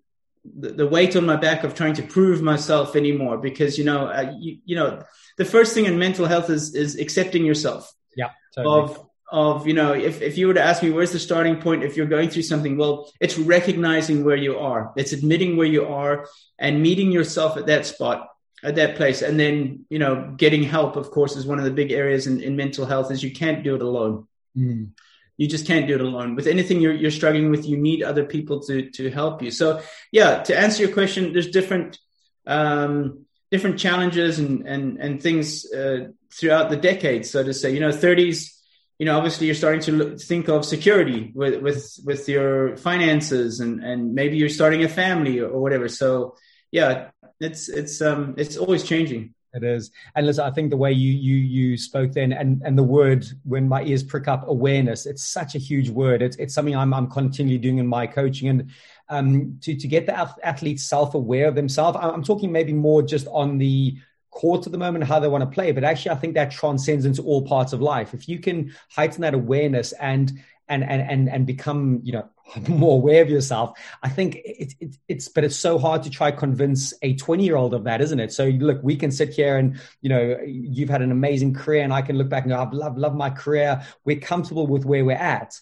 the 0.44 0.86
weight 0.86 1.14
on 1.14 1.24
my 1.24 1.36
back 1.36 1.62
of 1.62 1.74
trying 1.74 1.94
to 1.94 2.02
prove 2.02 2.42
myself 2.42 2.96
anymore 2.96 3.38
because 3.38 3.78
you 3.78 3.84
know 3.84 4.06
uh, 4.06 4.32
you, 4.40 4.58
you 4.64 4.74
know 4.74 5.02
the 5.38 5.44
first 5.44 5.72
thing 5.72 5.84
in 5.84 5.98
mental 5.98 6.26
health 6.26 6.50
is 6.50 6.74
is 6.74 6.98
accepting 6.98 7.44
yourself 7.44 7.92
yeah 8.16 8.30
totally. 8.54 8.82
of 8.82 9.08
of 9.32 9.66
you 9.66 9.72
know 9.72 9.94
if, 9.94 10.20
if 10.20 10.36
you 10.36 10.46
were 10.46 10.54
to 10.54 10.62
ask 10.62 10.82
me 10.82 10.90
where's 10.90 11.10
the 11.10 11.18
starting 11.18 11.56
point 11.56 11.82
if 11.82 11.96
you're 11.96 12.06
going 12.06 12.28
through 12.28 12.42
something? 12.42 12.76
Well 12.76 13.10
it's 13.18 13.38
recognizing 13.38 14.24
where 14.24 14.36
you 14.36 14.58
are. 14.58 14.92
It's 14.94 15.12
admitting 15.12 15.56
where 15.56 15.66
you 15.66 15.86
are 15.86 16.28
and 16.58 16.82
meeting 16.82 17.10
yourself 17.10 17.56
at 17.56 17.66
that 17.66 17.86
spot 17.86 18.28
at 18.62 18.76
that 18.76 18.96
place. 18.96 19.22
And 19.22 19.40
then 19.40 19.86
you 19.88 19.98
know 19.98 20.34
getting 20.36 20.62
help 20.62 20.96
of 20.96 21.10
course 21.10 21.34
is 21.34 21.46
one 21.46 21.58
of 21.58 21.64
the 21.64 21.70
big 21.70 21.92
areas 21.92 22.26
in, 22.26 22.42
in 22.42 22.56
mental 22.56 22.84
health 22.84 23.10
is 23.10 23.22
you 23.22 23.32
can't 23.32 23.64
do 23.64 23.74
it 23.74 23.82
alone. 23.82 24.28
Mm. 24.54 24.90
you 25.38 25.48
just 25.48 25.66
can't 25.66 25.86
do 25.86 25.94
it 25.94 26.02
alone. 26.02 26.34
With 26.34 26.46
anything 26.46 26.82
you're, 26.82 26.92
you're 26.92 27.10
struggling 27.10 27.50
with 27.50 27.64
you 27.64 27.78
need 27.78 28.02
other 28.02 28.24
people 28.24 28.60
to 28.64 28.90
to 28.90 29.10
help 29.10 29.42
you. 29.42 29.50
So 29.50 29.80
yeah 30.12 30.42
to 30.42 30.58
answer 30.58 30.82
your 30.82 30.92
question 30.92 31.32
there's 31.32 31.50
different 31.50 31.98
um 32.46 33.24
different 33.50 33.78
challenges 33.78 34.38
and 34.38 34.68
and 34.68 34.98
and 34.98 35.22
things 35.22 35.72
uh, 35.72 36.08
throughout 36.30 36.68
the 36.68 36.76
decades 36.76 37.30
so 37.30 37.42
to 37.42 37.54
say. 37.54 37.72
You 37.72 37.80
know 37.80 37.92
30s 37.92 38.58
you 39.02 39.06
know, 39.06 39.16
obviously 39.16 39.48
you're 39.48 39.56
starting 39.56 39.80
to 39.80 39.90
look, 39.90 40.20
think 40.20 40.48
of 40.48 40.64
security 40.64 41.32
with, 41.34 41.60
with, 41.60 41.98
with 42.04 42.28
your 42.28 42.76
finances 42.76 43.58
and, 43.58 43.82
and 43.82 44.14
maybe 44.14 44.36
you're 44.36 44.48
starting 44.48 44.84
a 44.84 44.88
family 44.88 45.40
or, 45.40 45.48
or 45.48 45.60
whatever. 45.60 45.88
So 45.88 46.36
yeah, 46.70 47.08
it's, 47.40 47.68
it's, 47.68 48.00
um, 48.00 48.36
it's 48.38 48.56
always 48.56 48.84
changing. 48.84 49.34
It 49.54 49.64
is. 49.64 49.90
And 50.14 50.24
listen, 50.24 50.44
I 50.44 50.52
think 50.52 50.70
the 50.70 50.76
way 50.76 50.92
you 50.92 51.12
you 51.12 51.34
you 51.36 51.76
spoke 51.76 52.12
then 52.12 52.32
and 52.32 52.62
and 52.64 52.78
the 52.78 52.82
word 52.84 53.26
when 53.44 53.68
my 53.68 53.82
ears 53.82 54.04
prick 54.04 54.28
up 54.28 54.48
awareness, 54.48 55.04
it's 55.04 55.24
such 55.24 55.56
a 55.56 55.58
huge 55.58 55.90
word. 55.90 56.22
It's 56.22 56.36
it's 56.36 56.54
something 56.54 56.76
I'm 56.76 56.94
I'm 56.94 57.10
continually 57.10 57.58
doing 57.58 57.78
in 57.78 57.86
my 57.86 58.06
coaching 58.06 58.48
and 58.48 58.70
um 59.10 59.58
to 59.62 59.76
to 59.76 59.88
get 59.88 60.06
the 60.06 60.14
athletes 60.42 60.84
self-aware 60.84 61.48
of 61.48 61.54
themselves. 61.54 61.98
I'm 62.00 62.22
talking 62.22 62.50
maybe 62.50 62.72
more 62.72 63.02
just 63.02 63.26
on 63.26 63.58
the 63.58 63.98
court 64.32 64.66
at 64.66 64.72
the 64.72 64.78
moment, 64.78 65.04
how 65.04 65.20
they 65.20 65.28
want 65.28 65.42
to 65.42 65.54
play. 65.54 65.70
But 65.70 65.84
actually, 65.84 66.10
I 66.10 66.16
think 66.16 66.34
that 66.34 66.50
transcends 66.50 67.04
into 67.04 67.22
all 67.22 67.42
parts 67.42 67.72
of 67.72 67.80
life. 67.80 68.12
If 68.12 68.28
you 68.28 68.40
can 68.40 68.74
heighten 68.90 69.20
that 69.20 69.34
awareness 69.34 69.92
and 69.92 70.32
and 70.68 70.82
and 70.82 71.02
and, 71.02 71.28
and 71.28 71.46
become, 71.46 72.00
you 72.02 72.12
know, 72.12 72.28
more 72.68 72.96
aware 72.96 73.22
of 73.22 73.30
yourself, 73.30 73.78
I 74.02 74.08
think 74.08 74.36
it, 74.36 74.74
it, 74.80 74.96
it's. 75.08 75.28
But 75.28 75.44
it's 75.44 75.56
so 75.56 75.78
hard 75.78 76.02
to 76.02 76.10
try 76.10 76.32
convince 76.32 76.92
a 77.02 77.14
twenty 77.14 77.44
year 77.44 77.56
old 77.56 77.74
of 77.74 77.84
that, 77.84 78.00
isn't 78.00 78.18
it? 78.18 78.32
So 78.32 78.46
look, 78.46 78.82
we 78.82 78.96
can 78.96 79.12
sit 79.12 79.30
here 79.30 79.58
and 79.58 79.78
you 80.00 80.08
know, 80.08 80.38
you've 80.44 80.90
had 80.90 81.02
an 81.02 81.12
amazing 81.12 81.54
career, 81.54 81.84
and 81.84 81.92
I 81.92 82.02
can 82.02 82.16
look 82.16 82.28
back 82.28 82.44
and 82.44 82.52
go, 82.52 82.60
I've 82.60 82.72
loved, 82.72 82.98
loved 82.98 83.16
my 83.16 83.30
career. 83.30 83.82
We're 84.04 84.20
comfortable 84.20 84.66
with 84.66 84.84
where 84.84 85.04
we're 85.04 85.12
at 85.12 85.60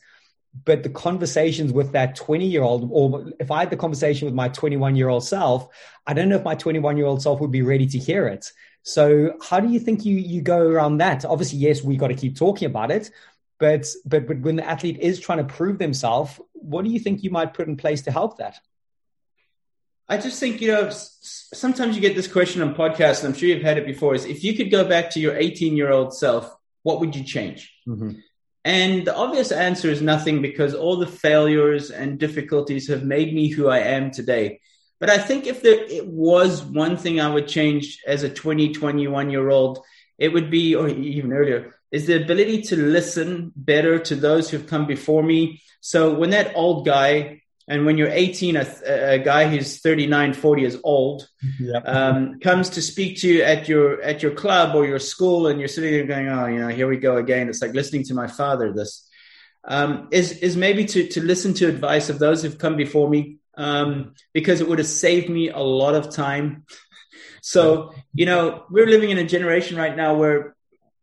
but 0.64 0.82
the 0.82 0.88
conversations 0.88 1.72
with 1.72 1.92
that 1.92 2.16
20 2.16 2.46
year 2.46 2.62
old 2.62 2.88
or 2.92 3.32
if 3.38 3.50
i 3.50 3.60
had 3.60 3.70
the 3.70 3.76
conversation 3.76 4.26
with 4.26 4.34
my 4.34 4.48
21 4.48 4.96
year 4.96 5.08
old 5.08 5.24
self 5.24 5.68
i 6.06 6.12
don't 6.12 6.28
know 6.28 6.36
if 6.36 6.44
my 6.44 6.54
21 6.54 6.96
year 6.96 7.06
old 7.06 7.22
self 7.22 7.40
would 7.40 7.50
be 7.50 7.62
ready 7.62 7.86
to 7.86 7.98
hear 7.98 8.26
it 8.26 8.52
so 8.82 9.36
how 9.42 9.60
do 9.60 9.68
you 9.68 9.78
think 9.78 10.04
you 10.04 10.16
you 10.16 10.42
go 10.42 10.58
around 10.58 10.98
that 10.98 11.24
obviously 11.24 11.58
yes 11.58 11.82
we 11.82 11.96
got 11.96 12.08
to 12.08 12.14
keep 12.14 12.36
talking 12.36 12.66
about 12.66 12.90
it 12.90 13.10
but 13.58 13.86
but 14.04 14.26
but 14.26 14.40
when 14.40 14.56
the 14.56 14.68
athlete 14.68 14.98
is 14.98 15.20
trying 15.20 15.38
to 15.38 15.44
prove 15.44 15.78
themselves 15.78 16.40
what 16.52 16.84
do 16.84 16.90
you 16.90 16.98
think 16.98 17.22
you 17.22 17.30
might 17.30 17.54
put 17.54 17.68
in 17.68 17.76
place 17.76 18.02
to 18.02 18.10
help 18.10 18.38
that 18.38 18.58
I 20.08 20.18
just 20.18 20.40
think, 20.40 20.60
you 20.60 20.72
know, 20.72 20.90
sometimes 20.90 21.94
you 21.94 22.02
get 22.02 22.16
this 22.16 22.26
question 22.26 22.62
on 22.62 22.74
podcasts, 22.74 23.20
and 23.20 23.28
I'm 23.28 23.38
sure 23.38 23.48
you've 23.48 23.62
had 23.62 23.78
it 23.78 23.86
before 23.86 24.16
is 24.16 24.24
if 24.24 24.42
you 24.42 24.54
could 24.54 24.68
go 24.68 24.84
back 24.84 25.08
to 25.10 25.20
your 25.20 25.36
18 25.36 25.76
year 25.76 25.92
old 25.92 26.12
self, 26.12 26.52
what 26.82 26.98
would 26.98 27.14
you 27.14 27.22
change? 27.22 27.72
Mm-hmm. 27.86 28.18
And 28.64 29.06
the 29.06 29.16
obvious 29.16 29.52
answer 29.52 29.88
is 29.88 30.02
nothing 30.02 30.42
because 30.42 30.74
all 30.74 30.96
the 30.96 31.06
failures 31.06 31.90
and 31.90 32.18
difficulties 32.18 32.88
have 32.88 33.02
made 33.02 33.34
me 33.34 33.48
who 33.48 33.68
I 33.68 33.78
am 33.78 34.10
today. 34.10 34.60
But 34.98 35.08
I 35.08 35.16
think 35.16 35.46
if 35.46 35.62
there 35.62 35.82
it 35.82 36.06
was 36.06 36.62
one 36.62 36.98
thing 36.98 37.20
I 37.20 37.32
would 37.32 37.48
change 37.48 38.00
as 38.06 38.22
a 38.22 38.28
20, 38.28 38.74
21 38.74 39.30
year 39.30 39.48
old, 39.48 39.82
it 40.18 40.28
would 40.28 40.50
be, 40.50 40.74
or 40.74 40.88
even 40.88 41.32
earlier, 41.32 41.74
is 41.90 42.06
the 42.06 42.22
ability 42.22 42.62
to 42.62 42.76
listen 42.76 43.52
better 43.56 43.98
to 43.98 44.14
those 44.14 44.50
who've 44.50 44.66
come 44.66 44.86
before 44.86 45.22
me. 45.22 45.62
So 45.80 46.12
when 46.12 46.30
that 46.30 46.52
old 46.54 46.84
guy 46.84 47.40
And 47.70 47.86
when 47.86 47.96
you're 47.96 48.10
18, 48.10 48.56
a, 48.56 48.66
a 48.84 49.18
guy 49.20 49.48
who's 49.48 49.78
39, 49.78 50.32
40 50.34 50.60
years 50.60 50.76
old 50.82 51.28
yep. 51.60 51.86
um, 51.86 52.40
comes 52.40 52.68
to 52.70 52.82
speak 52.82 53.20
to 53.20 53.28
you 53.28 53.42
at 53.44 53.68
your 53.68 54.02
at 54.02 54.24
your 54.24 54.32
club 54.32 54.74
or 54.74 54.84
your 54.84 54.98
school, 54.98 55.46
and 55.46 55.60
you're 55.60 55.68
sitting 55.68 55.92
there 55.92 56.04
going, 56.04 56.28
"Oh, 56.28 56.46
you 56.46 56.58
know, 56.58 56.66
here 56.66 56.88
we 56.88 56.96
go 56.96 57.18
again." 57.18 57.48
It's 57.48 57.62
like 57.62 57.72
listening 57.72 58.02
to 58.06 58.14
my 58.14 58.26
father. 58.26 58.72
This 58.72 59.08
um, 59.62 60.08
is 60.10 60.32
is 60.38 60.56
maybe 60.56 60.84
to 60.86 61.06
to 61.10 61.22
listen 61.22 61.54
to 61.54 61.68
advice 61.68 62.08
of 62.08 62.18
those 62.18 62.42
who've 62.42 62.58
come 62.58 62.74
before 62.74 63.08
me, 63.08 63.36
um, 63.56 64.14
because 64.32 64.60
it 64.60 64.68
would 64.68 64.80
have 64.80 64.88
saved 64.88 65.30
me 65.30 65.50
a 65.50 65.60
lot 65.60 65.94
of 65.94 66.12
time. 66.12 66.64
So 67.40 67.94
you 68.12 68.26
know, 68.26 68.64
we're 68.68 68.88
living 68.88 69.10
in 69.10 69.18
a 69.18 69.24
generation 69.24 69.76
right 69.76 69.96
now 69.96 70.14
where 70.14 70.56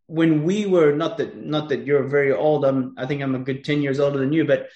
when 0.07 0.43
we 0.43 0.65
were 0.65 0.91
not 0.91 1.17
that 1.19 1.38
not 1.38 1.69
that 1.69 1.86
you're 1.86 2.03
very 2.03 2.33
old. 2.33 2.65
I'm 2.65 2.93
I 2.97 3.05
think 3.05 3.21
I'm 3.21 3.36
a 3.36 3.39
good 3.39 3.63
ten 3.63 3.81
years 3.81 4.01
older 4.01 4.19
than 4.19 4.33
you, 4.33 4.43
but 4.43 4.67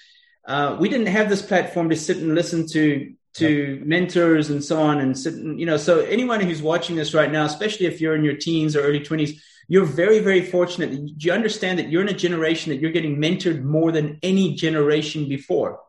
uh, 0.46 0.76
we 0.80 0.88
didn't 0.88 1.06
have 1.06 1.28
this 1.28 1.42
platform 1.42 1.90
to 1.90 1.96
sit 1.96 2.18
and 2.18 2.34
listen 2.34 2.66
to 2.68 3.14
to 3.34 3.48
yep. 3.48 3.86
mentors 3.86 4.50
and 4.50 4.62
so 4.62 4.80
on 4.80 5.00
and 5.00 5.18
sit 5.18 5.34
and, 5.34 5.58
you 5.58 5.66
know 5.66 5.76
so 5.76 6.00
anyone 6.00 6.40
who's 6.40 6.60
watching 6.60 6.96
this 6.96 7.14
right 7.14 7.32
now 7.32 7.44
especially 7.44 7.86
if 7.86 8.00
you're 8.00 8.14
in 8.14 8.24
your 8.24 8.36
teens 8.36 8.76
or 8.76 8.82
early 8.82 9.00
20s 9.00 9.38
you're 9.68 9.86
very 9.86 10.18
very 10.20 10.42
fortunate. 10.42 10.90
You 11.18 11.32
understand 11.32 11.78
that 11.78 11.88
you're 11.88 12.02
in 12.02 12.08
a 12.08 12.14
generation 12.14 12.70
that 12.70 12.80
you're 12.80 12.90
getting 12.90 13.16
mentored 13.16 13.62
more 13.62 13.92
than 13.92 14.18
any 14.22 14.54
generation 14.54 15.28
before? 15.28 15.80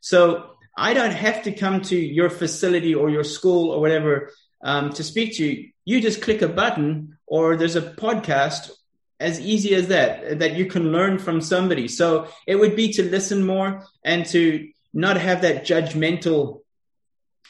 So 0.00 0.50
i 0.78 0.92
don't 0.92 1.12
have 1.12 1.42
to 1.44 1.52
come 1.52 1.80
to 1.80 1.96
your 1.96 2.28
facility 2.28 2.94
or 2.94 3.08
your 3.08 3.24
school 3.24 3.70
or 3.70 3.80
whatever 3.80 4.30
um, 4.62 4.92
to 4.94 5.02
speak 5.02 5.36
to 5.36 5.44
you. 5.44 5.70
You 5.84 6.00
just 6.00 6.22
click 6.22 6.42
a 6.42 6.48
button 6.48 7.18
or 7.26 7.56
there's 7.56 7.76
a 7.76 7.82
podcast 7.82 8.70
as 9.18 9.40
easy 9.40 9.74
as 9.74 9.88
that 9.88 10.38
that 10.40 10.54
you 10.54 10.66
can 10.66 10.92
learn 10.92 11.18
from 11.18 11.40
somebody. 11.40 11.88
So 11.88 12.28
it 12.46 12.56
would 12.56 12.76
be 12.76 12.92
to 12.94 13.02
listen 13.02 13.44
more 13.44 13.84
and 14.04 14.26
to 14.26 14.68
not 14.92 15.16
have 15.16 15.42
that 15.42 15.64
judgmental 15.64 16.60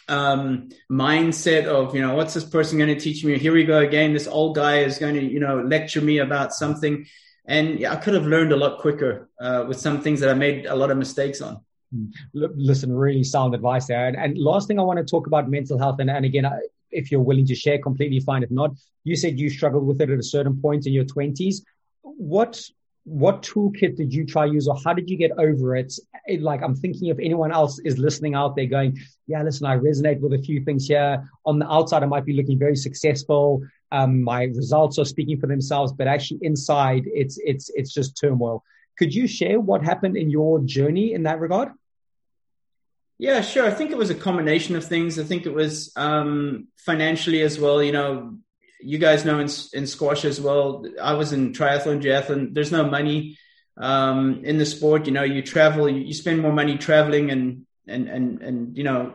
um, 0.09 0.69
mindset 0.91 1.67
of 1.67 1.95
you 1.95 2.01
know 2.01 2.15
what's 2.15 2.35
this 2.35 2.45
person 2.45 2.79
going 2.79 2.95
to 2.95 3.01
teach 3.01 3.25
me? 3.25 3.39
Here 3.39 3.53
we 3.53 3.65
go 3.65 3.79
again. 3.79 4.13
This 4.13 4.29
old 4.29 4.55
guy 4.55 4.81
is 4.81 4.99
going 4.99 5.15
to 5.15 5.23
you 5.23 5.41
know 5.41 5.61
lecture 5.63 6.01
me 6.01 6.19
about 6.19 6.53
something. 6.53 7.07
And 7.49 7.79
yeah, 7.79 7.93
i 7.93 7.97
could 7.97 8.15
have 8.15 8.27
learned 8.27 8.53
a 8.53 8.57
lot 8.57 8.81
quicker 8.81 9.29
uh, 9.41 9.65
with 9.69 9.79
some 9.79 10.01
things 10.01 10.19
that 10.21 10.29
i 10.29 10.35
made 10.35 10.67
a 10.67 10.75
lot 10.75 10.91
of 10.91 10.99
mistakes 10.99 11.41
on. 11.41 11.61
Listen 12.35 12.93
really 12.93 13.23
sound 13.23 13.55
advice 13.55 13.87
there. 13.87 14.09
And, 14.09 14.17
and 14.17 14.39
last 14.39 14.67
thing 14.67 14.81
i 14.81 14.83
want 14.83 14.99
to 14.99 15.05
talk 15.05 15.29
about 15.29 15.49
mental 15.49 15.79
health 15.79 16.01
and, 16.01 16.11
and 16.11 16.25
again 16.25 16.45
I, 16.45 16.59
if 16.91 17.11
you're 17.11 17.21
willing 17.21 17.47
to 17.47 17.55
share, 17.55 17.79
completely 17.79 18.21
fine. 18.21 18.43
If 18.43 18.51
not, 18.51 18.73
you 19.05 19.17
said 19.17 19.39
you 19.39 19.51
struggled 19.51 19.87
with 19.87 20.01
it 20.01 20.11
at 20.11 20.19
a 20.19 20.23
certain 20.23 20.61
point 20.61 20.87
in 20.87 20.93
your 20.93 21.05
20s. 21.05 21.57
What 22.03 22.61
what 23.07 23.41
toolkit 23.41 23.95
did 23.95 24.13
you 24.13 24.27
try 24.27 24.45
use 24.45 24.67
or 24.67 24.77
how 24.85 24.93
did 24.93 25.09
you 25.09 25.17
get 25.17 25.31
over 25.39 25.77
it? 25.77 25.97
it? 26.27 26.43
Like 26.43 26.61
I'm 26.61 26.75
thinking 26.75 27.07
if 27.07 27.19
anyone 27.21 27.53
else 27.53 27.79
is 27.85 27.99
listening 27.99 28.35
out 28.35 28.57
there 28.57 28.67
going, 28.67 28.99
yeah, 29.29 29.45
listen, 29.45 29.65
I 29.65 29.77
resonate 29.77 30.19
with 30.19 30.33
a 30.33 30.43
few 30.43 30.65
things 30.65 30.89
here. 30.89 31.23
On 31.45 31.61
the 31.61 31.71
outside, 31.73 32.03
I 32.03 32.07
might 32.07 32.25
be 32.25 32.33
looking 32.33 32.59
very 32.59 32.75
successful. 32.75 33.63
Um, 33.93 34.23
my 34.25 34.45
results 34.45 34.99
are 34.99 35.05
speaking 35.05 35.39
for 35.39 35.47
themselves, 35.47 35.93
but 35.93 36.09
actually 36.09 36.41
inside 36.43 37.05
it's 37.07 37.39
it's 37.45 37.71
it's 37.75 37.95
just 37.95 38.21
turmoil. 38.21 38.65
Could 38.99 39.15
you 39.15 39.29
share 39.29 39.61
what 39.61 39.85
happened 39.85 40.17
in 40.17 40.29
your 40.29 40.59
journey 40.61 41.13
in 41.13 41.23
that 41.25 41.39
regard? 41.39 41.69
Yeah, 43.19 43.41
sure. 43.41 43.65
I 43.65 43.71
think 43.71 43.91
it 43.91 43.97
was 43.97 44.11
a 44.11 44.15
combination 44.15 44.77
of 44.77 44.85
things. 44.85 45.19
I 45.19 45.25
think 45.25 45.47
it 45.47 45.55
was 45.55 45.93
um, 45.97 46.69
financially 46.77 47.41
as 47.43 47.59
well. 47.59 47.83
You 47.83 47.93
know, 47.93 48.39
you 48.81 48.99
guys 48.99 49.25
know 49.25 49.39
in, 49.39 49.49
in 49.73 49.87
squash 49.87 50.25
as 50.25 50.41
well. 50.41 50.85
I 51.01 51.15
was 51.15 51.33
in 51.33 51.53
triathlon, 51.53 52.03
duathlon. 52.03 52.53
There's 52.53 52.73
no 52.73 52.89
money 52.89 53.39
um, 53.79 54.43
in 54.45 54.59
the 54.59 54.67
sport. 54.67 55.07
You 55.07 55.13
know, 55.13 55.23
you 55.23 55.43
travel, 55.43 55.89
you, 55.89 56.13
spend 56.13 56.41
more 56.41 56.53
money 56.53 56.77
traveling, 56.77 57.31
and 57.31 57.67
and 57.89 58.09
and 58.09 58.43
and 58.43 58.77
you 58.77 58.85
know, 58.85 59.15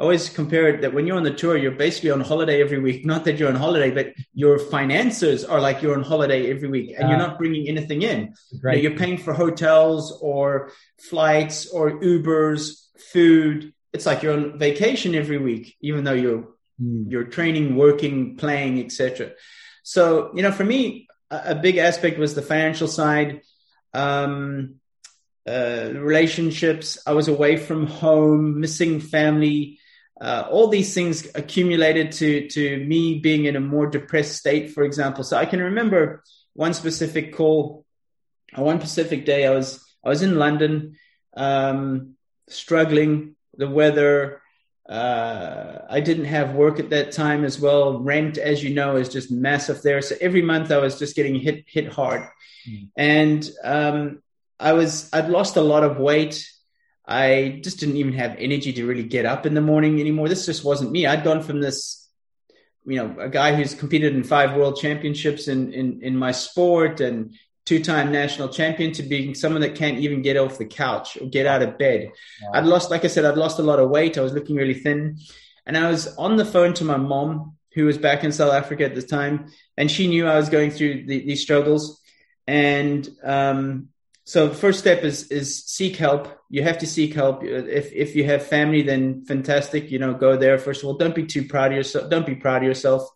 I 0.00 0.02
always 0.02 0.30
compare 0.30 0.68
it 0.68 0.80
that 0.80 0.94
when 0.94 1.06
you're 1.06 1.18
on 1.18 1.22
the 1.22 1.34
tour, 1.34 1.54
you're 1.54 1.72
basically 1.72 2.10
on 2.10 2.22
holiday 2.22 2.62
every 2.62 2.78
week. 2.80 3.04
Not 3.12 3.26
that 3.26 3.38
you're 3.38 3.50
on 3.50 3.56
holiday, 3.56 3.90
but 3.90 4.14
your 4.32 4.58
finances 4.58 5.44
are 5.44 5.60
like 5.60 5.82
you're 5.82 5.94
on 5.94 6.04
holiday 6.04 6.50
every 6.50 6.70
week, 6.70 6.94
and 6.98 7.10
you're 7.10 7.18
not 7.18 7.36
bringing 7.36 7.68
anything 7.68 8.00
in. 8.00 8.34
Right. 8.62 8.78
You 8.78 8.82
know, 8.82 8.88
you're 8.88 8.98
paying 8.98 9.18
for 9.18 9.34
hotels 9.34 10.18
or 10.22 10.72
flights 10.98 11.66
or 11.66 12.00
Ubers 12.00 12.82
food. 12.98 13.72
It's 13.92 14.06
like 14.06 14.22
you're 14.22 14.34
on 14.34 14.58
vacation 14.58 15.14
every 15.14 15.38
week, 15.38 15.76
even 15.80 16.04
though 16.04 16.12
you're 16.12 16.48
mm. 16.80 17.10
you're 17.10 17.24
training, 17.24 17.76
working, 17.76 18.36
playing, 18.36 18.80
etc. 18.80 19.32
So 19.82 20.30
you 20.34 20.42
know, 20.42 20.52
for 20.52 20.64
me, 20.64 21.08
a, 21.30 21.42
a, 21.46 21.54
big 21.54 21.76
aspect 21.76 22.18
was 22.18 22.34
the 22.34 22.42
financial 22.42 22.88
side. 22.88 23.42
Um, 23.92 24.76
uh, 25.46 25.90
relationships. 25.94 26.98
I 27.06 27.12
was 27.12 27.28
away 27.28 27.56
from 27.56 27.86
home, 27.86 28.60
missing 28.60 29.00
family. 29.00 29.80
Uh, 30.20 30.46
all 30.48 30.68
these 30.68 30.94
things 30.94 31.28
accumulated 31.34 32.12
to 32.12 32.48
to 32.48 32.84
me 32.84 33.18
being 33.18 33.46
in 33.46 33.56
a 33.56 33.60
more 33.60 33.88
depressed 33.88 34.36
state, 34.36 34.70
for 34.70 34.84
example. 34.84 35.24
So 35.24 35.36
I 35.36 35.46
can 35.46 35.60
remember 35.60 36.22
one 36.54 36.74
specific 36.74 37.34
call, 37.34 37.84
one 38.54 38.78
specific 38.78 39.24
day. 39.24 39.46
I 39.46 39.50
was 39.50 39.84
I 40.04 40.10
was 40.10 40.22
in 40.22 40.38
London. 40.38 40.96
Um, 41.36 42.14
struggling, 42.52 43.36
the 43.56 43.68
weather. 43.68 44.40
Uh, 44.88 45.78
I 45.88 46.00
didn't 46.00 46.24
have 46.24 46.54
work 46.54 46.80
at 46.80 46.90
that 46.90 47.12
time 47.12 47.44
as 47.44 47.58
well. 47.58 48.00
Rent, 48.00 48.36
as 48.36 48.62
you 48.62 48.74
know, 48.74 48.96
is 48.96 49.08
just 49.08 49.30
massive 49.30 49.82
there. 49.82 50.02
So 50.02 50.16
every 50.20 50.42
month 50.42 50.70
I 50.70 50.78
was 50.78 50.98
just 50.98 51.16
getting 51.16 51.36
hit 51.36 51.64
hit 51.66 51.88
hard, 51.88 52.28
mm. 52.68 52.88
and 52.96 53.48
um, 53.62 54.22
I 54.58 54.72
was 54.72 55.08
I'd 55.12 55.28
lost 55.28 55.56
a 55.56 55.62
lot 55.62 55.84
of 55.84 55.98
weight. 55.98 56.48
I 57.06 57.60
just 57.62 57.80
didn't 57.80 57.96
even 57.96 58.12
have 58.14 58.36
energy 58.38 58.72
to 58.74 58.86
really 58.86 59.02
get 59.02 59.26
up 59.26 59.44
in 59.46 59.54
the 59.54 59.60
morning 59.60 60.00
anymore. 60.00 60.28
This 60.28 60.46
just 60.46 60.64
wasn't 60.64 60.92
me. 60.92 61.06
I'd 61.06 61.24
gone 61.24 61.42
from 61.42 61.60
this, 61.60 62.08
you 62.86 62.96
know, 62.96 63.16
a 63.18 63.28
guy 63.28 63.54
who's 63.54 63.74
competed 63.74 64.14
in 64.14 64.22
five 64.22 64.56
world 64.56 64.78
championships 64.80 65.48
in 65.48 65.72
in, 65.72 66.02
in 66.02 66.16
my 66.16 66.32
sport 66.32 67.00
and 67.00 67.34
two-time 67.64 68.10
national 68.10 68.48
champion 68.48 68.92
to 68.92 69.02
being 69.02 69.34
someone 69.34 69.62
that 69.62 69.76
can't 69.76 69.98
even 69.98 70.22
get 70.22 70.36
off 70.36 70.58
the 70.58 70.64
couch 70.64 71.16
or 71.20 71.26
get 71.28 71.46
out 71.46 71.62
of 71.62 71.78
bed. 71.78 72.10
I'd 72.52 72.64
lost, 72.64 72.90
like 72.90 73.04
I 73.04 73.08
said, 73.08 73.24
I'd 73.24 73.38
lost 73.38 73.58
a 73.58 73.62
lot 73.62 73.78
of 73.78 73.90
weight. 73.90 74.18
I 74.18 74.22
was 74.22 74.32
looking 74.32 74.56
really 74.56 74.74
thin, 74.74 75.18
and 75.66 75.76
I 75.76 75.90
was 75.90 76.16
on 76.16 76.36
the 76.36 76.44
phone 76.44 76.74
to 76.74 76.84
my 76.84 76.96
mom, 76.96 77.56
who 77.74 77.84
was 77.84 77.98
back 77.98 78.24
in 78.24 78.32
South 78.32 78.52
Africa 78.52 78.84
at 78.84 78.94
the 78.94 79.02
time, 79.02 79.52
and 79.76 79.90
she 79.90 80.08
knew 80.08 80.26
I 80.26 80.36
was 80.36 80.48
going 80.48 80.70
through 80.70 81.06
the, 81.06 81.24
these 81.24 81.42
struggles. 81.42 82.00
And 82.46 83.08
um, 83.22 83.88
so, 84.24 84.48
the 84.48 84.54
first 84.54 84.80
step 84.80 85.04
is 85.04 85.28
is 85.30 85.64
seek 85.64 85.96
help. 85.96 86.36
You 86.50 86.64
have 86.64 86.78
to 86.78 86.86
seek 86.86 87.14
help. 87.14 87.44
If 87.44 87.92
if 87.92 88.16
you 88.16 88.24
have 88.24 88.44
family, 88.44 88.82
then 88.82 89.24
fantastic. 89.24 89.90
You 89.90 90.00
know, 90.00 90.14
go 90.14 90.36
there 90.36 90.58
first 90.58 90.82
of 90.82 90.88
all. 90.88 90.94
Don't 90.94 91.14
be 91.14 91.26
too 91.26 91.46
proud 91.46 91.70
of 91.70 91.76
yourself. 91.76 92.10
Don't 92.10 92.26
be 92.26 92.34
proud 92.34 92.62
of 92.62 92.68
yourself, 92.68 93.08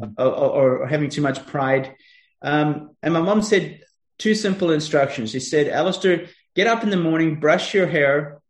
mm-hmm. 0.00 0.12
or, 0.18 0.26
or, 0.26 0.78
or 0.82 0.86
having 0.86 1.08
too 1.08 1.22
much 1.22 1.44
pride. 1.46 1.96
Um, 2.42 2.90
and 3.02 3.14
my 3.14 3.20
mom 3.20 3.42
said, 3.42 3.80
two 4.18 4.34
simple 4.34 4.70
instructions. 4.70 5.32
He 5.32 5.40
said, 5.40 5.66
Allistair, 5.66 6.28
get 6.54 6.66
up 6.66 6.82
in 6.82 6.90
the 6.90 6.96
morning, 6.96 7.40
brush 7.40 7.74
your 7.74 7.86
hair. 7.86 8.40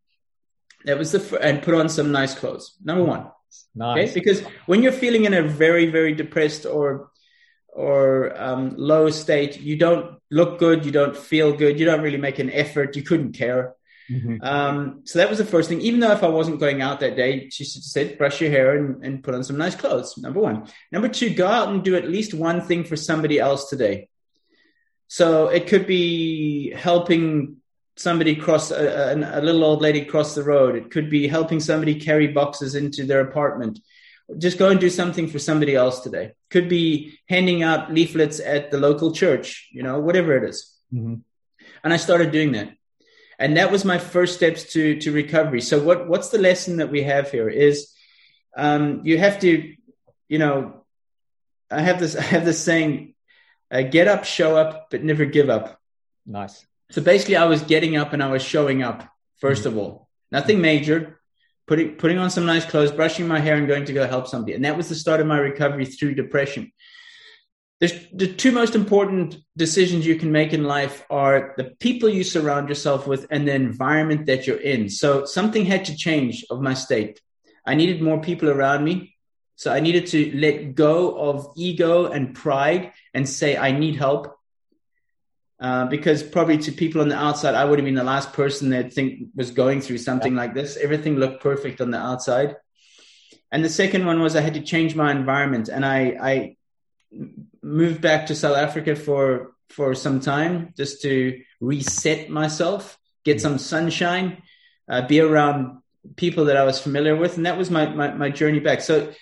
That 0.85 0.99
was 0.99 1.13
the 1.13 1.39
and 1.41 1.63
put 1.63 1.75
on 1.75 1.89
some 1.89 2.13
nice 2.13 2.35
clothes. 2.35 2.77
Number 2.85 3.05
one. 3.05 3.27
Nice. 3.75 4.11
Okay? 4.11 4.15
Because 4.15 4.41
when 4.67 4.83
you're 4.83 4.93
feeling 4.93 5.25
in 5.25 5.35
a 5.35 5.43
very, 5.43 5.87
very 5.91 6.15
depressed 6.15 6.67
or 6.67 7.11
or 7.69 8.41
um, 8.41 8.75
low 8.77 9.11
state, 9.11 9.61
you 9.61 9.77
don't 9.77 10.19
look 10.31 10.59
good, 10.59 10.87
you 10.87 10.93
don't 10.93 11.17
feel 11.17 11.53
good, 11.53 11.79
you 11.79 11.85
don't 11.85 12.01
really 12.01 12.17
make 12.17 12.39
an 12.39 12.51
effort, 12.51 12.97
you 12.97 13.03
couldn't 13.03 13.33
care. 13.33 13.75
Mm-hmm. 14.11 14.37
Um, 14.41 15.01
so 15.05 15.19
that 15.19 15.29
was 15.29 15.39
the 15.39 15.45
first 15.45 15.69
thing. 15.69 15.81
Even 15.81 16.01
though 16.01 16.13
if 16.13 16.23
I 16.23 16.29
wasn't 16.29 16.61
going 16.61 16.81
out 16.81 17.01
that 17.01 17.17
day, 17.17 17.51
she 17.51 17.65
said, 17.65 18.17
brush 18.17 18.41
your 18.41 18.51
hair 18.51 18.77
and, 18.77 19.05
and 19.05 19.23
put 19.23 19.35
on 19.35 19.45
some 19.45 19.59
nice 19.59 19.75
clothes. 19.75 20.17
Number 20.17 20.41
one. 20.41 20.69
Number 20.93 21.09
two, 21.09 21.31
go 21.35 21.47
out 21.47 21.69
and 21.69 21.83
do 21.83 21.97
at 21.97 22.09
least 22.09 22.33
one 22.33 22.61
thing 22.63 22.85
for 22.85 22.97
somebody 22.97 23.39
else 23.39 23.69
today. 23.69 24.09
So 25.09 25.49
it 25.49 25.67
could 25.69 25.87
be 25.87 26.71
helping 26.71 27.57
somebody 27.97 28.37
cross 28.37 28.71
a, 28.71 29.13
a, 29.13 29.41
a, 29.41 29.43
little 29.43 29.65
old 29.65 29.81
lady 29.81 30.05
cross 30.05 30.35
the 30.35 30.43
road. 30.43 30.77
It 30.77 30.91
could 30.91 31.09
be 31.09 31.27
helping 31.27 31.61
somebody 31.61 31.99
carry 31.99 32.29
boxes 32.29 32.75
into 32.75 33.05
their 33.05 33.21
apartment. 33.21 33.79
Just 34.39 34.59
go 34.59 34.71
and 34.71 34.81
do 34.81 34.91
something 34.91 35.29
for 35.29 35.39
somebody 35.39 35.75
else 35.75 36.01
today. 36.01 36.33
Could 36.51 36.69
be 36.69 37.19
handing 37.29 37.63
out 37.63 37.93
leaflets 37.93 38.41
at 38.41 38.71
the 38.71 38.79
local 38.79 39.13
church, 39.13 39.69
you 39.73 39.83
know, 39.83 40.01
whatever 40.01 40.37
it 40.37 40.51
is. 40.51 40.75
Mm-hmm. 40.93 41.15
And 41.85 41.93
I 41.93 41.97
started 41.97 42.33
doing 42.33 42.53
that. 42.53 42.73
And 43.39 43.57
that 43.57 43.71
was 43.71 43.85
my 43.85 43.99
first 43.99 44.35
steps 44.35 44.73
to, 44.73 44.99
to 45.01 45.13
recovery. 45.13 45.61
So 45.61 45.83
what, 45.83 46.09
what's 46.09 46.31
the 46.31 46.39
lesson 46.39 46.79
that 46.79 46.91
we 46.91 47.03
have 47.03 47.31
here 47.31 47.49
is, 47.49 47.93
um, 48.57 49.03
you 49.05 49.19
have 49.19 49.41
to, 49.41 49.75
you 50.29 50.39
know, 50.39 50.85
I 51.71 51.83
have 51.83 52.01
this, 52.01 52.17
I 52.17 52.23
have 52.23 52.45
this 52.45 52.63
saying, 52.63 53.15
uh, 53.71 53.83
get 53.83 54.09
up, 54.09 54.25
show 54.25 54.57
up, 54.57 54.91
but 54.91 55.03
never 55.03 55.25
give 55.25 55.51
up. 55.51 55.81
Nice. 56.25 56.65
So 56.91 57.03
basically, 57.03 57.37
I 57.37 57.47
was 57.47 57.63
getting 57.63 57.97
up 57.97 58.13
and 58.13 58.23
I 58.23 58.31
was 58.31 58.43
showing 58.43 58.83
up 58.83 59.09
1st 59.43 59.53
mm-hmm. 59.53 59.69
of 59.69 59.79
all. 59.79 60.09
Nothing 60.31 60.61
major. 60.61 61.21
Putting 61.67 61.97
putting 61.97 62.19
on 62.19 62.31
some 62.31 62.47
nice 62.47 62.65
clothes, 62.65 62.93
brushing 62.93 63.27
my 63.27 63.41
hair, 63.41 63.57
and 63.57 63.67
going 63.67 63.87
to 63.87 63.93
go 63.93 64.07
help 64.07 64.29
somebody. 64.29 64.55
And 64.55 64.65
that 64.65 64.77
was 64.77 64.89
the 64.89 64.95
start 64.95 65.21
of 65.21 65.27
my 65.27 65.39
recovery 65.39 65.85
through 65.85 66.15
depression. 66.15 66.73
there's 67.81 67.93
the 68.13 68.33
two 68.33 68.53
most 68.53 68.75
important 68.75 69.37
decisions 69.57 70.07
you 70.07 70.17
can 70.17 70.31
make 70.33 70.53
in 70.53 70.65
life 70.65 71.05
are 71.11 71.55
the 71.57 71.65
people 71.81 72.09
you 72.09 72.25
surround 72.25 72.69
yourself 72.69 73.07
with 73.07 73.27
and 73.31 73.47
the 73.47 73.55
environment 73.55 74.27
that 74.27 74.47
you're 74.47 74.61
in. 74.61 74.89
So 74.89 75.25
something 75.25 75.67
had 75.67 75.85
to 75.87 75.97
change 75.97 76.45
of 76.51 76.63
my 76.63 76.75
state. 76.75 77.21
I 77.67 77.75
needed 77.75 78.01
more 78.01 78.21
people 78.21 78.49
around 78.49 78.85
me. 78.85 79.16
So 79.57 79.73
I 79.73 79.81
needed 79.81 80.07
to 80.09 80.39
let 80.39 80.75
go 80.75 81.19
of 81.19 81.53
ego 81.57 82.07
and 82.07 82.35
pride 82.35 82.93
and 83.15 83.29
say, 83.29 83.57
I 83.57 83.73
need 83.73 83.97
help. 83.97 84.35
Uh, 85.59 85.87
because 85.87 86.23
probably 86.23 86.59
to 86.59 86.73
people 86.73 87.01
on 87.01 87.09
the 87.09 87.17
outside, 87.17 87.55
I 87.55 87.65
would 87.65 87.79
have 87.79 87.87
been 87.87 87.95
the 87.95 88.05
last 88.05 88.35
person 88.35 88.69
that 88.71 88.93
think 88.93 89.29
was 89.35 89.51
going 89.51 89.81
through 89.81 89.99
something 89.99 90.35
yeah. 90.35 90.41
like 90.41 90.55
this. 90.55 90.77
Everything 90.77 91.17
looked 91.17 91.43
perfect 91.43 91.81
on 91.81 91.91
the 91.91 91.99
outside. 91.99 92.57
And 93.51 93.65
the 93.65 93.71
second 93.71 94.05
one 94.05 94.21
was 94.21 94.37
I 94.37 94.43
had 94.43 94.55
to 94.55 94.61
change 94.61 94.95
my 94.95 95.11
environment. 95.11 95.69
And 95.71 95.87
I, 95.87 96.19
I 96.21 96.57
moved 97.63 98.03
back 98.03 98.27
to 98.27 98.35
South 98.35 98.57
Africa 98.57 98.95
for 98.95 99.53
for 99.71 99.95
some 99.95 100.21
time 100.21 100.73
just 100.77 101.03
to 101.03 101.43
reset 101.61 102.31
myself, 102.31 102.99
get 103.25 103.41
some 103.41 103.59
sunshine, 103.59 104.43
uh, 104.89 105.03
be 105.03 105.21
around 105.21 105.79
people 106.15 106.45
that 106.45 106.57
I 106.57 106.65
was 106.65 106.79
familiar 106.79 107.17
with, 107.17 107.37
and 107.37 107.47
that 107.47 107.59
was 107.59 107.71
my, 107.71 107.87
my 107.87 108.13
my 108.13 108.31
journey 108.31 108.61
back. 108.61 108.81
So 108.81 109.13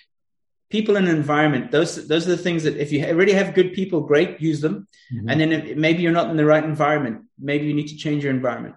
people 0.75 0.95
and 0.99 1.07
environment 1.07 1.71
those 1.71 2.07
those 2.11 2.27
are 2.27 2.35
the 2.35 2.43
things 2.47 2.63
that 2.63 2.75
if 2.85 2.91
you 2.91 2.99
already 3.05 3.35
have 3.41 3.53
good 3.59 3.71
people 3.79 4.01
great 4.13 4.31
use 4.49 4.59
them 4.65 4.75
mm-hmm. 5.13 5.29
and 5.29 5.39
then 5.39 5.51
if, 5.57 5.77
maybe 5.85 6.03
you're 6.03 6.19
not 6.21 6.29
in 6.31 6.37
the 6.41 6.49
right 6.53 6.65
environment 6.65 7.21
maybe 7.39 7.65
you 7.65 7.73
need 7.79 7.87
to 7.93 7.97
change 8.05 8.23
your 8.23 8.33
environment 8.39 8.75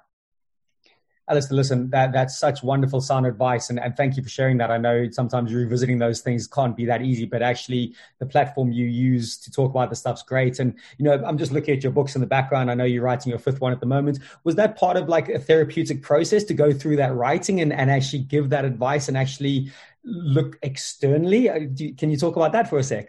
Allistair, 1.30 1.52
listen, 1.52 1.90
that, 1.90 2.12
that's 2.12 2.38
such 2.38 2.62
wonderful 2.62 3.00
sound 3.00 3.26
advice. 3.26 3.68
And, 3.68 3.78
and 3.78 3.96
thank 3.96 4.16
you 4.16 4.22
for 4.22 4.28
sharing 4.28 4.56
that. 4.58 4.70
I 4.70 4.78
know 4.78 5.10
sometimes 5.10 5.52
revisiting 5.52 5.98
those 5.98 6.20
things 6.20 6.46
can't 6.46 6.76
be 6.76 6.86
that 6.86 7.02
easy, 7.02 7.26
but 7.26 7.42
actually 7.42 7.94
the 8.18 8.26
platform 8.26 8.72
you 8.72 8.86
use 8.86 9.36
to 9.38 9.50
talk 9.50 9.70
about 9.70 9.90
the 9.90 9.96
stuff's 9.96 10.22
great. 10.22 10.58
And, 10.58 10.74
you 10.96 11.04
know, 11.04 11.22
I'm 11.24 11.36
just 11.36 11.52
looking 11.52 11.76
at 11.76 11.82
your 11.82 11.92
books 11.92 12.14
in 12.14 12.22
the 12.22 12.26
background. 12.26 12.70
I 12.70 12.74
know 12.74 12.84
you're 12.84 13.02
writing 13.02 13.30
your 13.30 13.38
fifth 13.38 13.60
one 13.60 13.72
at 13.72 13.80
the 13.80 13.86
moment. 13.86 14.20
Was 14.44 14.54
that 14.54 14.78
part 14.78 14.96
of 14.96 15.08
like 15.08 15.28
a 15.28 15.38
therapeutic 15.38 16.02
process 16.02 16.44
to 16.44 16.54
go 16.54 16.72
through 16.72 16.96
that 16.96 17.14
writing 17.14 17.60
and, 17.60 17.72
and 17.72 17.90
actually 17.90 18.22
give 18.22 18.48
that 18.50 18.64
advice 18.64 19.08
and 19.08 19.16
actually 19.16 19.70
look 20.04 20.58
externally? 20.62 21.48
Uh, 21.48 21.60
can 21.96 22.10
you 22.10 22.16
talk 22.16 22.36
about 22.36 22.52
that 22.52 22.68
for 22.68 22.78
a 22.78 22.82
sec? 22.82 23.08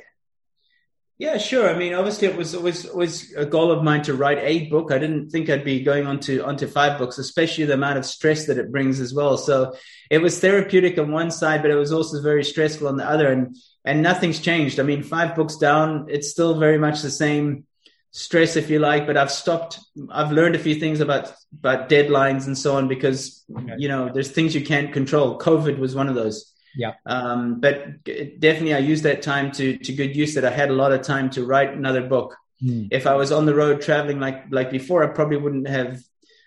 Yeah, 1.20 1.38
sure. 1.38 1.70
I 1.70 1.78
mean, 1.78 1.94
obviously, 1.94 2.30
it 2.30 2.38
was 2.38 2.56
always 2.56 2.86
always 2.86 3.34
a 3.36 3.46
goal 3.46 3.74
of 3.74 3.84
mine 3.84 4.04
to 4.04 4.14
write 4.14 4.38
a 4.38 4.70
book. 4.70 4.90
I 4.90 4.98
didn't 4.98 5.32
think 5.32 5.50
I'd 5.50 5.66
be 5.66 5.84
going 5.84 6.08
on 6.08 6.22
to 6.22 6.46
onto 6.46 6.66
five 6.66 6.98
books, 6.98 7.18
especially 7.18 7.66
the 7.66 7.74
amount 7.74 7.98
of 7.98 8.06
stress 8.06 8.46
that 8.46 8.58
it 8.58 8.72
brings 8.72 9.02
as 9.02 9.14
well. 9.14 9.38
So 9.38 9.76
it 10.10 10.20
was 10.20 10.40
therapeutic 10.40 10.98
on 10.98 11.12
one 11.12 11.30
side, 11.30 11.62
but 11.62 11.72
it 11.72 11.76
was 11.76 11.92
also 11.92 12.22
very 12.22 12.46
stressful 12.46 12.88
on 12.88 12.96
the 12.96 13.06
other. 13.06 13.30
And 13.30 13.58
and 13.84 14.02
nothing's 14.02 14.40
changed. 14.40 14.80
I 14.80 14.84
mean, 14.84 15.04
five 15.04 15.36
books 15.36 15.58
down, 15.58 16.06
it's 16.08 16.30
still 16.30 16.58
very 16.58 16.78
much 16.78 17.02
the 17.02 17.12
same 17.12 17.66
stress, 18.12 18.56
if 18.56 18.70
you 18.70 18.80
like. 18.80 19.06
But 19.06 19.18
I've 19.18 19.32
stopped. 19.32 19.78
I've 20.10 20.32
learned 20.32 20.56
a 20.56 20.60
few 20.60 20.76
things 20.76 21.02
about 21.02 21.34
about 21.52 21.90
deadlines 21.90 22.48
and 22.48 22.58
so 22.58 22.78
on 22.78 22.88
because 22.88 23.44
okay. 23.54 23.76
you 23.78 23.90
know 23.90 24.10
there's 24.14 24.32
things 24.32 24.56
you 24.56 24.64
can't 24.64 24.94
control. 24.94 25.38
COVID 25.38 25.80
was 25.80 25.96
one 25.96 26.08
of 26.08 26.16
those. 26.16 26.54
Yeah. 26.76 26.94
Um, 27.06 27.60
but 27.60 28.04
definitely, 28.04 28.74
I 28.74 28.80
used 28.80 29.04
that 29.04 29.22
time 29.22 29.52
to 29.54 29.78
to 29.78 29.94
good 29.94 30.16
use. 30.16 30.36
That 30.36 30.46
I 30.46 30.52
had 30.52 30.70
a 30.70 30.74
lot 30.74 30.92
of 30.92 31.02
time 31.02 31.30
to 31.32 31.46
write 31.46 31.74
another 31.74 32.02
book. 32.02 32.36
Mm. 32.64 32.90
If 32.92 33.08
I 33.08 33.16
was 33.16 33.32
on 33.32 33.46
the 33.46 33.56
road 33.56 33.82
traveling 33.82 34.20
like 34.20 34.46
like 34.52 34.72
before, 34.72 35.04
I 35.04 35.08
probably 35.08 35.38
wouldn't 35.38 35.68
have. 35.68 36.02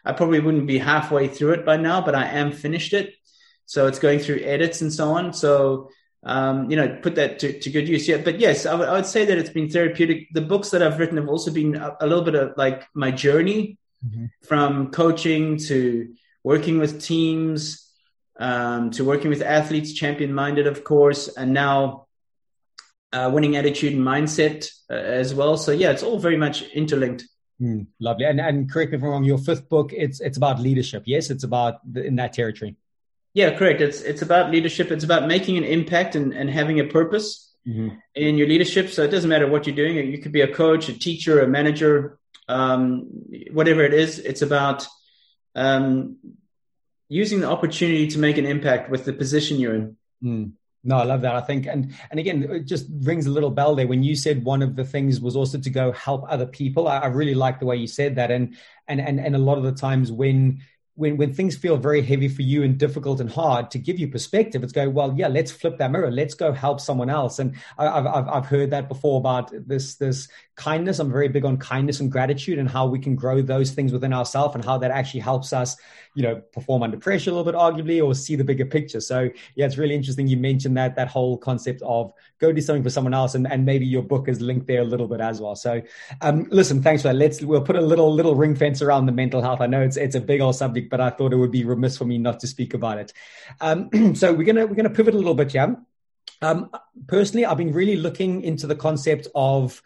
I 0.04 0.12
probably 0.12 0.40
wouldn't 0.40 0.66
be 0.66 0.78
halfway 0.78 1.28
through 1.28 1.52
it 1.52 1.64
by 1.64 1.76
now, 1.76 2.00
but 2.00 2.14
I 2.14 2.26
am 2.26 2.50
finished 2.50 2.92
it. 2.92 3.14
So 3.66 3.86
it's 3.86 4.00
going 4.00 4.18
through 4.18 4.40
edits 4.40 4.80
and 4.80 4.92
so 4.92 5.12
on. 5.12 5.32
So 5.32 5.90
um, 6.24 6.70
you 6.70 6.76
know, 6.76 6.98
put 7.02 7.16
that 7.16 7.38
to, 7.40 7.58
to 7.58 7.70
good 7.70 7.88
use. 7.88 8.06
Yeah, 8.06 8.18
but 8.18 8.38
yes, 8.38 8.64
I, 8.64 8.72
w- 8.72 8.88
I 8.88 8.94
would 8.94 9.06
say 9.06 9.24
that 9.24 9.38
it's 9.38 9.50
been 9.50 9.68
therapeutic. 9.68 10.28
The 10.32 10.40
books 10.40 10.70
that 10.70 10.82
I've 10.82 10.98
written 10.98 11.16
have 11.16 11.28
also 11.28 11.50
been 11.50 11.74
a, 11.76 11.96
a 12.00 12.06
little 12.06 12.24
bit 12.24 12.34
of 12.34 12.56
like 12.56 12.86
my 12.94 13.10
journey 13.10 13.78
mm-hmm. 14.04 14.26
from 14.42 14.90
coaching 14.90 15.56
to 15.66 16.14
working 16.44 16.78
with 16.78 17.02
teams 17.02 17.91
um, 18.42 18.90
to 18.90 19.04
working 19.04 19.30
with 19.30 19.40
athletes, 19.40 19.92
champion 19.92 20.34
minded, 20.34 20.66
of 20.66 20.82
course, 20.82 21.28
and 21.28 21.52
now 21.52 22.08
uh, 23.12 23.30
winning 23.32 23.54
attitude 23.56 23.92
and 23.92 24.02
mindset 24.02 24.68
uh, 24.90 24.94
as 24.94 25.32
well. 25.32 25.56
So 25.56 25.70
yeah, 25.70 25.92
it's 25.92 26.02
all 26.02 26.18
very 26.18 26.36
much 26.36 26.62
interlinked. 26.62 27.24
Mm, 27.60 27.86
lovely. 28.00 28.24
And, 28.24 28.40
and 28.40 28.68
correct 28.68 28.90
me 28.90 28.98
if 28.98 29.04
I'm 29.04 29.10
wrong. 29.10 29.22
Your 29.22 29.38
fifth 29.38 29.68
book, 29.68 29.92
it's 29.92 30.20
it's 30.20 30.36
about 30.36 30.58
leadership. 30.58 31.04
Yes, 31.06 31.30
it's 31.30 31.44
about 31.44 31.74
the, 31.90 32.04
in 32.04 32.16
that 32.16 32.32
territory. 32.32 32.74
Yeah, 33.32 33.56
correct. 33.56 33.80
It's 33.80 34.00
it's 34.00 34.22
about 34.22 34.50
leadership. 34.50 34.90
It's 34.90 35.04
about 35.04 35.28
making 35.28 35.56
an 35.56 35.64
impact 35.64 36.16
and, 36.16 36.34
and 36.34 36.50
having 36.50 36.80
a 36.80 36.84
purpose 36.84 37.54
mm-hmm. 37.64 37.94
in 38.16 38.36
your 38.36 38.48
leadership. 38.48 38.90
So 38.90 39.04
it 39.04 39.12
doesn't 39.12 39.30
matter 39.30 39.46
what 39.46 39.68
you're 39.68 39.76
doing. 39.76 39.94
You 40.10 40.18
could 40.18 40.32
be 40.32 40.40
a 40.40 40.52
coach, 40.52 40.88
a 40.88 40.98
teacher, 40.98 41.40
a 41.40 41.46
manager, 41.46 42.18
um, 42.48 43.06
whatever 43.52 43.84
it 43.84 43.94
is. 43.94 44.18
It's 44.18 44.42
about 44.42 44.88
um, 45.54 46.16
using 47.12 47.40
the 47.40 47.48
opportunity 47.48 48.08
to 48.08 48.18
make 48.18 48.38
an 48.38 48.46
impact 48.46 48.90
with 48.90 49.04
the 49.04 49.12
position 49.12 49.60
you're 49.60 49.74
in. 49.74 49.96
Mm. 50.24 50.52
No, 50.84 50.96
I 50.96 51.04
love 51.04 51.20
that. 51.20 51.36
I 51.36 51.42
think, 51.42 51.66
and 51.66 51.94
and 52.10 52.18
again, 52.18 52.42
it 52.42 52.64
just 52.64 52.86
rings 53.02 53.26
a 53.26 53.30
little 53.30 53.50
bell 53.50 53.76
there 53.76 53.86
when 53.86 54.02
you 54.02 54.16
said 54.16 54.44
one 54.44 54.62
of 54.62 54.74
the 54.74 54.84
things 54.84 55.20
was 55.20 55.36
also 55.36 55.58
to 55.58 55.70
go 55.70 55.92
help 55.92 56.24
other 56.28 56.46
people. 56.46 56.88
I, 56.88 56.98
I 56.98 57.06
really 57.06 57.34
like 57.34 57.60
the 57.60 57.66
way 57.66 57.76
you 57.76 57.86
said 57.86 58.16
that, 58.16 58.32
and 58.32 58.56
and 58.88 59.00
and 59.00 59.20
and 59.20 59.36
a 59.36 59.38
lot 59.38 59.58
of 59.58 59.64
the 59.64 59.72
times 59.72 60.10
when 60.10 60.60
when 60.94 61.16
when 61.16 61.32
things 61.32 61.56
feel 61.56 61.76
very 61.76 62.02
heavy 62.02 62.28
for 62.28 62.42
you 62.42 62.62
and 62.62 62.76
difficult 62.76 63.20
and 63.20 63.30
hard 63.30 63.70
to 63.70 63.78
give 63.78 63.98
you 63.98 64.08
perspective 64.08 64.62
it's 64.62 64.72
go 64.72 64.88
well 64.90 65.14
yeah 65.16 65.28
let's 65.28 65.50
flip 65.50 65.78
that 65.78 65.90
mirror 65.90 66.10
let's 66.10 66.34
go 66.34 66.52
help 66.52 66.80
someone 66.80 67.08
else 67.08 67.38
and 67.38 67.56
i've 67.78 68.06
i've, 68.06 68.28
I've 68.28 68.46
heard 68.46 68.70
that 68.70 68.88
before 68.88 69.18
about 69.18 69.50
this 69.66 69.94
this 69.94 70.28
kindness 70.56 70.98
i'm 70.98 71.10
very 71.10 71.28
big 71.28 71.46
on 71.46 71.56
kindness 71.56 72.00
and 72.00 72.12
gratitude 72.12 72.58
and 72.58 72.68
how 72.68 72.86
we 72.86 72.98
can 72.98 73.14
grow 73.14 73.40
those 73.40 73.70
things 73.70 73.92
within 73.92 74.12
ourselves 74.12 74.54
and 74.54 74.64
how 74.64 74.76
that 74.78 74.90
actually 74.90 75.20
helps 75.20 75.54
us 75.54 75.76
you 76.14 76.22
know 76.22 76.36
perform 76.52 76.82
under 76.82 76.96
pressure 76.96 77.30
a 77.30 77.34
little 77.34 77.50
bit 77.50 77.58
arguably 77.58 78.04
or 78.04 78.14
see 78.14 78.36
the 78.36 78.44
bigger 78.44 78.66
picture. 78.66 79.00
So 79.00 79.30
yeah 79.54 79.66
it's 79.66 79.78
really 79.78 79.94
interesting 79.94 80.26
you 80.26 80.36
mentioned 80.36 80.76
that 80.76 80.96
that 80.96 81.08
whole 81.08 81.36
concept 81.36 81.82
of 81.82 82.12
go 82.38 82.52
do 82.52 82.60
something 82.60 82.82
for 82.82 82.90
someone 82.90 83.14
else 83.14 83.34
and, 83.34 83.50
and 83.50 83.64
maybe 83.64 83.86
your 83.86 84.02
book 84.02 84.28
is 84.28 84.40
linked 84.40 84.66
there 84.66 84.82
a 84.82 84.84
little 84.84 85.08
bit 85.08 85.20
as 85.20 85.40
well. 85.40 85.56
So 85.56 85.82
um, 86.20 86.46
listen 86.50 86.82
thanks 86.82 87.02
for 87.02 87.08
that. 87.08 87.14
Let's 87.14 87.42
we'll 87.42 87.62
put 87.62 87.76
a 87.76 87.80
little 87.80 88.12
little 88.12 88.34
ring 88.34 88.54
fence 88.54 88.82
around 88.82 89.06
the 89.06 89.12
mental 89.12 89.42
health. 89.42 89.60
I 89.60 89.66
know 89.66 89.80
it's 89.80 89.96
it's 89.96 90.14
a 90.14 90.20
big 90.20 90.40
old 90.40 90.56
subject 90.56 90.90
but 90.90 91.00
i 91.00 91.10
thought 91.10 91.32
it 91.32 91.36
would 91.36 91.50
be 91.50 91.64
remiss 91.64 91.96
for 91.96 92.04
me 92.04 92.18
not 92.18 92.40
to 92.40 92.46
speak 92.46 92.74
about 92.74 92.98
it. 92.98 93.12
Um, 93.60 94.14
so 94.14 94.32
we're 94.32 94.44
gonna 94.44 94.66
we're 94.66 94.74
gonna 94.74 94.90
pivot 94.90 95.14
a 95.14 95.18
little 95.18 95.34
bit 95.34 95.54
yeah? 95.54 95.74
Um, 96.40 96.70
personally 97.06 97.46
i've 97.46 97.56
been 97.56 97.72
really 97.72 97.96
looking 97.96 98.42
into 98.42 98.66
the 98.66 98.74
concept 98.74 99.28
of 99.34 99.80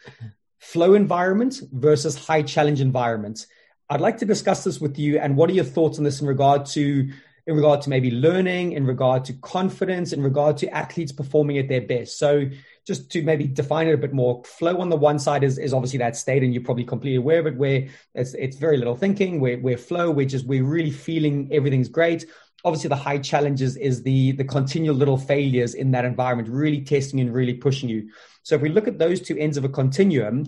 flow 0.66 0.94
environment 0.94 1.60
versus 1.72 2.16
high 2.26 2.42
challenge 2.42 2.80
environments. 2.80 3.46
I'd 3.88 4.00
like 4.00 4.18
to 4.18 4.24
discuss 4.24 4.64
this 4.64 4.80
with 4.80 4.98
you 4.98 5.18
and 5.18 5.36
what 5.36 5.48
are 5.50 5.54
your 5.54 5.64
thoughts 5.64 5.98
on 5.98 6.04
this 6.04 6.20
in 6.20 6.26
regard 6.26 6.66
to 6.66 7.08
in 7.48 7.54
regard 7.54 7.80
to 7.80 7.90
maybe 7.90 8.10
learning, 8.10 8.72
in 8.72 8.84
regard 8.84 9.24
to 9.24 9.32
confidence, 9.34 10.12
in 10.12 10.20
regard 10.20 10.56
to 10.56 10.68
athletes 10.70 11.12
performing 11.12 11.58
at 11.58 11.68
their 11.68 11.80
best. 11.80 12.18
So 12.18 12.50
just 12.84 13.08
to 13.12 13.22
maybe 13.22 13.46
define 13.46 13.86
it 13.86 13.94
a 13.94 13.98
bit 13.98 14.12
more, 14.12 14.42
flow 14.44 14.80
on 14.80 14.88
the 14.88 14.96
one 14.96 15.20
side 15.20 15.44
is, 15.44 15.56
is 15.56 15.72
obviously 15.72 16.00
that 16.00 16.16
state, 16.16 16.42
and 16.42 16.52
you're 16.52 16.64
probably 16.64 16.82
completely 16.82 17.18
aware 17.18 17.38
of 17.38 17.46
it, 17.46 17.56
where 17.56 17.86
it's, 18.16 18.34
it's 18.34 18.56
very 18.56 18.76
little 18.76 18.96
thinking, 18.96 19.38
we're 19.38 19.78
flow, 19.78 20.10
we're 20.10 20.26
just, 20.26 20.44
we're 20.44 20.64
really 20.64 20.90
feeling 20.90 21.48
everything's 21.52 21.88
great. 21.88 22.26
Obviously, 22.64 22.88
the 22.88 22.96
high 22.96 23.18
challenges 23.18 23.76
is 23.76 24.02
the, 24.02 24.32
the 24.32 24.44
continual 24.44 24.96
little 24.96 25.16
failures 25.16 25.74
in 25.74 25.92
that 25.92 26.04
environment, 26.04 26.48
really 26.48 26.80
testing 26.80 27.20
and 27.20 27.32
really 27.32 27.54
pushing 27.54 27.88
you. 27.88 28.10
So 28.42 28.56
if 28.56 28.60
we 28.60 28.70
look 28.70 28.88
at 28.88 28.98
those 28.98 29.20
two 29.20 29.38
ends 29.38 29.56
of 29.56 29.64
a 29.64 29.68
continuum, 29.68 30.46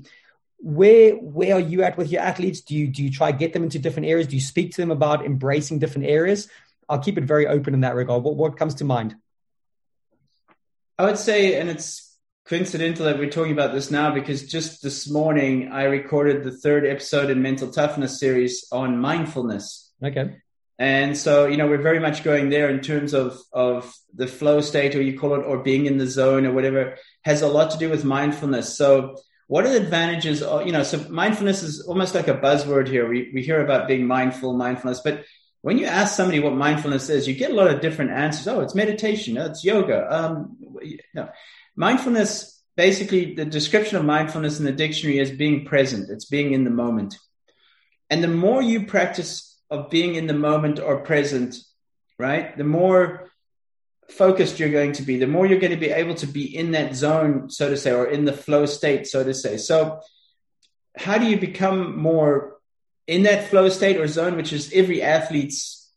where 0.59 1.13
where 1.13 1.55
are 1.55 1.61
you 1.61 1.83
at 1.83 1.97
with 1.97 2.11
your 2.11 2.23
athletes? 2.23 2.61
Do 2.61 2.75
you 2.75 2.89
do 2.89 3.03
you 3.03 3.11
try 3.11 3.33
to 3.33 3.39
get 3.39 3.53
them 3.53 3.63
into 3.63 3.79
different 3.79 4.09
areas? 4.09 4.27
Do 4.27 4.37
you 4.37 4.43
speak 4.43 4.73
to 4.73 4.81
them 4.81 4.91
about 4.91 5.25
embracing 5.25 5.79
different 5.79 6.09
areas? 6.09 6.49
I'll 6.89 6.99
keep 6.99 7.19
it 7.19 7.25
very 7.25 7.47
open 7.47 7.75
in 7.75 7.81
that 7.81 7.95
regard. 7.95 8.23
What 8.23 8.37
what 8.37 8.57
comes 8.57 8.77
to 8.77 8.85
mind? 8.85 9.15
I 10.99 11.05
would 11.05 11.19
say, 11.19 11.61
and 11.61 11.71
it's 11.71 12.09
coincidental 12.49 13.05
that 13.05 13.19
we're 13.19 13.31
talking 13.31 13.53
about 13.53 13.73
this 13.73 13.91
now 13.91 14.13
because 14.13 14.49
just 14.49 14.83
this 14.83 15.09
morning 15.09 15.71
I 15.71 15.85
recorded 15.85 16.43
the 16.43 16.51
third 16.51 16.87
episode 16.87 17.31
in 17.31 17.43
Mental 17.43 17.71
Toughness 17.71 18.19
series 18.19 18.67
on 18.73 18.99
mindfulness. 18.99 19.93
Okay. 20.03 20.39
And 20.79 21.17
so, 21.17 21.47
you 21.47 21.57
know, 21.57 21.67
we're 21.67 21.83
very 21.83 22.01
much 22.01 22.25
going 22.25 22.51
there 22.51 22.71
in 22.71 22.81
terms 22.81 23.13
of, 23.13 23.39
of 23.53 23.93
the 24.15 24.27
flow 24.27 24.61
state 24.61 24.95
or 24.95 25.03
you 25.03 25.19
call 25.19 25.35
it, 25.35 25.45
or 25.45 25.59
being 25.59 25.87
in 25.87 25.99
the 25.99 26.07
zone 26.07 26.47
or 26.47 26.53
whatever 26.53 26.97
has 27.23 27.43
a 27.43 27.49
lot 27.49 27.73
to 27.73 27.79
do 27.79 27.91
with 27.91 28.05
mindfulness. 28.05 28.77
So 28.77 29.17
what 29.49 29.67
are 29.67 29.71
the 29.71 29.83
advantages? 29.85 30.43
Of, 30.43 30.67
you 30.67 30.73
know, 30.73 30.83
so 30.83 31.05
mindfulness 31.09 31.63
is 31.63 31.81
almost 31.81 32.15
like 32.15 32.29
a 32.29 32.35
buzzword 32.35 32.87
here. 32.87 33.09
We, 33.09 33.31
we 33.35 33.43
hear 33.43 33.63
about 33.63 33.89
being 33.89 34.07
mindful, 34.07 34.53
mindfulness, 34.53 35.01
but 35.01 35.25
when 35.63 35.79
you 35.79 35.87
ask 35.87 36.15
somebody 36.15 36.39
what 36.39 36.55
mindfulness 36.55 37.09
is, 37.09 37.27
you 37.27 37.35
get 37.35 37.51
a 37.51 37.55
lot 37.55 37.69
of 37.69 37.81
different 37.81 38.13
answers. 38.13 38.47
Oh, 38.47 38.61
it's 38.61 38.75
meditation. 38.75 39.37
Oh, 39.37 39.47
it's 39.47 39.65
yoga. 39.65 40.07
Um, 40.09 40.57
no. 41.15 41.29
Mindfulness, 41.75 42.63
basically 42.77 43.35
the 43.35 43.45
description 43.45 43.97
of 43.97 44.05
mindfulness 44.05 44.61
in 44.61 44.65
the 44.65 44.73
dictionary 44.73 45.19
is 45.19 45.31
being 45.31 45.65
present. 45.65 46.11
It's 46.11 46.27
being 46.27 46.53
in 46.53 46.65
the 46.65 46.71
moment. 46.71 47.19
And 48.09 48.23
the 48.23 48.29
more 48.29 48.63
you 48.63 48.87
practice 48.87 49.59
of 49.69 49.91
being 49.91 50.15
in 50.15 50.27
the 50.27 50.35
moment 50.35 50.79
or 50.79 51.01
present, 51.01 51.57
right? 52.19 52.57
The 52.57 52.65
more 52.65 53.28
focused 54.11 54.59
you're 54.59 54.71
going 54.71 54.93
to 54.93 55.03
be, 55.03 55.19
the 55.19 55.27
more 55.27 55.47
you're 55.47 55.61
going 55.61 55.73
to 55.73 55.77
be 55.77 55.91
able 55.91 56.15
to 56.17 56.27
be 56.27 56.57
in 56.57 56.73
that 56.73 56.95
zone, 56.95 57.51
so 57.51 57.69
to 57.69 57.77
say, 57.77 57.93
or 57.93 58.07
in 58.07 58.25
the 58.25 58.33
flow 58.33 58.67
state, 58.67 59.07
so 59.07 59.23
to 59.23 59.35
say. 59.35 59.57
So, 59.57 60.01
how 60.97 61.19
do 61.19 61.27
you 61.27 61.39
become 61.39 61.97
more 61.97 62.57
in 63.07 63.23
that 63.23 63.49
flow 63.49 63.69
state 63.69 63.99
or 63.99 64.09
zone, 64.09 64.37
which 64.37 64.53
is 64.53 64.73
every 64.73 65.03
athlete's 65.03 65.91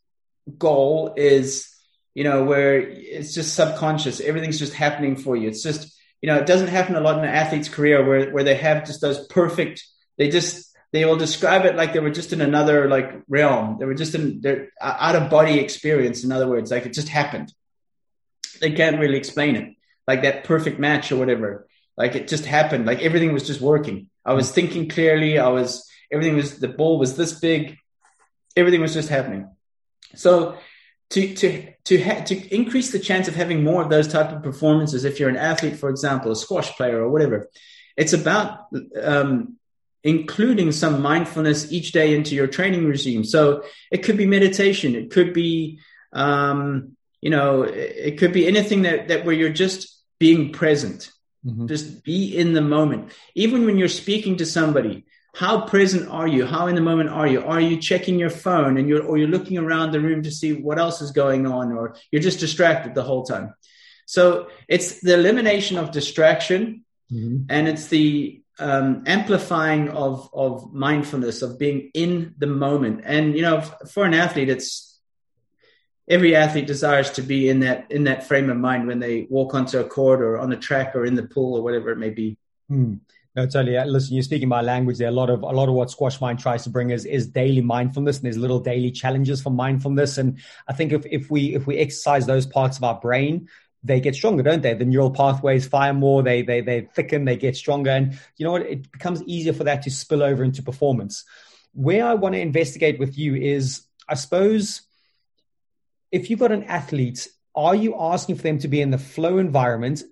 goal, 0.58 1.14
is 1.16 1.68
you 2.14 2.24
know 2.24 2.44
where 2.44 2.78
it's 2.80 3.34
just 3.34 3.54
subconscious, 3.54 4.20
everything's 4.20 4.58
just 4.58 4.74
happening 4.74 5.16
for 5.16 5.36
you. 5.36 5.48
It's 5.48 5.62
just 5.62 5.98
you 6.20 6.28
know 6.28 6.36
it 6.36 6.46
doesn't 6.46 6.68
happen 6.68 6.94
a 6.94 7.00
lot 7.00 7.18
in 7.18 7.24
an 7.24 7.34
athlete's 7.34 7.68
career 7.68 8.06
where 8.06 8.30
where 8.30 8.44
they 8.44 8.56
have 8.56 8.86
just 8.86 9.00
those 9.00 9.26
perfect, 9.26 9.82
they 10.18 10.28
just 10.28 10.70
they 10.92 11.06
will 11.06 11.16
describe 11.16 11.64
it 11.64 11.74
like 11.74 11.94
they 11.94 12.00
were 12.00 12.10
just 12.10 12.34
in 12.34 12.42
another 12.42 12.88
like 12.88 13.22
realm. 13.26 13.78
They 13.80 13.86
were 13.86 13.94
just 13.94 14.14
in 14.14 14.42
their 14.42 14.68
out 14.80 15.16
of 15.16 15.30
body 15.30 15.58
experience. 15.58 16.22
In 16.22 16.32
other 16.32 16.46
words, 16.46 16.70
like 16.70 16.84
it 16.84 16.92
just 16.92 17.08
happened 17.08 17.52
they 18.62 18.72
can't 18.72 18.98
really 18.98 19.18
explain 19.18 19.56
it. 19.56 19.74
Like 20.06 20.22
that 20.22 20.44
perfect 20.44 20.78
match 20.78 21.12
or 21.12 21.16
whatever. 21.16 21.68
Like 21.96 22.14
it 22.14 22.28
just 22.28 22.46
happened. 22.46 22.86
Like 22.86 23.02
everything 23.02 23.32
was 23.32 23.46
just 23.46 23.60
working. 23.60 24.08
I 24.24 24.32
was 24.32 24.50
thinking 24.50 24.88
clearly. 24.88 25.38
I 25.38 25.48
was 25.48 25.86
everything 26.10 26.36
was 26.36 26.58
the 26.58 26.68
ball 26.68 26.98
was 26.98 27.16
this 27.16 27.38
big. 27.38 27.76
Everything 28.56 28.80
was 28.80 28.94
just 28.94 29.10
happening. 29.10 29.50
So 30.14 30.56
to 31.10 31.34
to 31.34 31.72
to 31.84 32.02
ha- 32.02 32.24
to 32.24 32.54
increase 32.54 32.92
the 32.92 32.98
chance 32.98 33.28
of 33.28 33.34
having 33.34 33.62
more 33.62 33.82
of 33.82 33.90
those 33.90 34.08
type 34.08 34.32
of 34.32 34.42
performances, 34.42 35.04
if 35.04 35.20
you're 35.20 35.28
an 35.28 35.36
athlete, 35.36 35.76
for 35.76 35.90
example, 35.90 36.32
a 36.32 36.36
squash 36.36 36.70
player 36.76 37.02
or 37.02 37.10
whatever, 37.10 37.50
it's 37.96 38.12
about 38.12 38.66
um, 39.00 39.56
including 40.04 40.72
some 40.72 41.02
mindfulness 41.02 41.70
each 41.70 41.92
day 41.92 42.14
into 42.14 42.34
your 42.34 42.46
training 42.46 42.86
regime. 42.86 43.24
So 43.24 43.64
it 43.90 43.98
could 43.98 44.16
be 44.16 44.26
meditation, 44.26 44.94
it 44.94 45.10
could 45.10 45.32
be 45.32 45.80
um, 46.12 46.96
you 47.22 47.30
know, 47.30 47.62
it 47.62 48.18
could 48.18 48.32
be 48.32 48.46
anything 48.46 48.82
that, 48.82 49.08
that 49.08 49.24
where 49.24 49.34
you're 49.34 49.48
just 49.48 49.98
being 50.18 50.52
present, 50.52 51.10
mm-hmm. 51.46 51.66
just 51.66 52.04
be 52.04 52.36
in 52.36 52.52
the 52.52 52.60
moment. 52.60 53.12
Even 53.34 53.64
when 53.64 53.78
you're 53.78 53.88
speaking 53.88 54.36
to 54.36 54.44
somebody, 54.44 55.06
how 55.34 55.62
present 55.62 56.10
are 56.10 56.28
you? 56.28 56.44
How 56.44 56.66
in 56.66 56.74
the 56.74 56.82
moment 56.82 57.08
are 57.08 57.26
you? 57.26 57.42
Are 57.42 57.60
you 57.60 57.78
checking 57.78 58.18
your 58.18 58.28
phone 58.28 58.76
and 58.76 58.88
you're, 58.88 59.02
or 59.02 59.16
you're 59.16 59.28
looking 59.28 59.56
around 59.56 59.92
the 59.92 60.00
room 60.00 60.24
to 60.24 60.30
see 60.30 60.52
what 60.52 60.78
else 60.78 61.00
is 61.00 61.12
going 61.12 61.46
on, 61.46 61.72
or 61.72 61.96
you're 62.10 62.20
just 62.20 62.40
distracted 62.40 62.94
the 62.94 63.04
whole 63.04 63.22
time? 63.22 63.54
So 64.04 64.48
it's 64.68 65.00
the 65.00 65.14
elimination 65.14 65.78
of 65.78 65.92
distraction 65.92 66.84
mm-hmm. 67.10 67.44
and 67.48 67.68
it's 67.68 67.86
the 67.86 68.42
um, 68.58 69.04
amplifying 69.06 69.88
of, 69.88 70.28
of 70.34 70.74
mindfulness, 70.74 71.40
of 71.40 71.58
being 71.58 71.90
in 71.94 72.34
the 72.36 72.46
moment. 72.46 73.02
And, 73.04 73.34
you 73.34 73.42
know, 73.42 73.62
for 73.90 74.04
an 74.04 74.12
athlete, 74.12 74.50
it's, 74.50 74.91
every 76.12 76.36
athlete 76.36 76.66
desires 76.66 77.10
to 77.12 77.22
be 77.22 77.48
in 77.48 77.60
that 77.60 77.90
in 77.90 78.04
that 78.04 78.26
frame 78.26 78.50
of 78.50 78.56
mind 78.58 78.86
when 78.86 78.98
they 78.98 79.26
walk 79.30 79.54
onto 79.54 79.78
a 79.78 79.84
court 79.84 80.20
or 80.20 80.38
on 80.38 80.52
a 80.52 80.56
track 80.56 80.94
or 80.94 81.06
in 81.06 81.14
the 81.14 81.22
pool 81.22 81.56
or 81.56 81.62
whatever 81.62 81.90
it 81.90 81.98
may 81.98 82.10
be. 82.10 82.36
Hmm. 82.68 82.96
No, 83.34 83.46
totally. 83.46 83.78
Uh, 83.78 83.86
listen, 83.86 84.14
you're 84.14 84.22
speaking 84.22 84.48
my 84.48 84.60
language 84.60 84.98
there. 84.98 85.08
A 85.08 85.12
lot 85.12 85.30
of 85.30 85.42
a 85.42 85.46
lot 85.46 85.70
of 85.70 85.74
what 85.74 85.90
Squash 85.90 86.20
Mind 86.20 86.38
tries 86.38 86.64
to 86.64 86.70
bring 86.70 86.90
is 86.90 87.06
is 87.06 87.26
daily 87.26 87.62
mindfulness, 87.62 88.18
and 88.18 88.26
there's 88.26 88.36
little 88.36 88.60
daily 88.60 88.90
challenges 88.90 89.40
for 89.40 89.48
mindfulness. 89.48 90.18
And 90.18 90.38
I 90.68 90.74
think 90.74 90.92
if 90.92 91.06
if 91.06 91.30
we 91.30 91.54
if 91.54 91.66
we 91.66 91.78
exercise 91.78 92.26
those 92.26 92.44
parts 92.44 92.76
of 92.76 92.84
our 92.84 93.00
brain, 93.00 93.48
they 93.82 94.00
get 94.00 94.14
stronger, 94.14 94.42
don't 94.42 94.60
they? 94.60 94.74
The 94.74 94.84
neural 94.84 95.10
pathways 95.10 95.66
fire 95.66 95.94
more, 95.94 96.22
they 96.22 96.42
they 96.42 96.60
they 96.60 96.82
thicken, 96.94 97.24
they 97.24 97.36
get 97.36 97.56
stronger, 97.56 97.90
and 97.90 98.18
you 98.36 98.44
know 98.44 98.52
what? 98.52 98.66
It 98.66 98.92
becomes 98.92 99.22
easier 99.22 99.54
for 99.54 99.64
that 99.64 99.82
to 99.82 99.90
spill 99.90 100.22
over 100.22 100.44
into 100.44 100.62
performance. 100.62 101.24
Where 101.72 102.04
I 102.06 102.12
want 102.12 102.34
to 102.34 102.40
investigate 102.40 102.98
with 102.98 103.16
you 103.16 103.34
is, 103.34 103.86
I 104.06 104.14
suppose 104.14 104.82
if 106.12 106.30
you've 106.30 106.38
got 106.38 106.52
an 106.52 106.64
athlete, 106.64 107.26
are 107.56 107.74
you 107.74 107.96
asking 107.98 108.36
for 108.36 108.42
them 108.42 108.58
to 108.58 108.68
be 108.68 108.80
in 108.80 108.90
the 108.90 108.98
flow 108.98 109.38
environment 109.38 110.02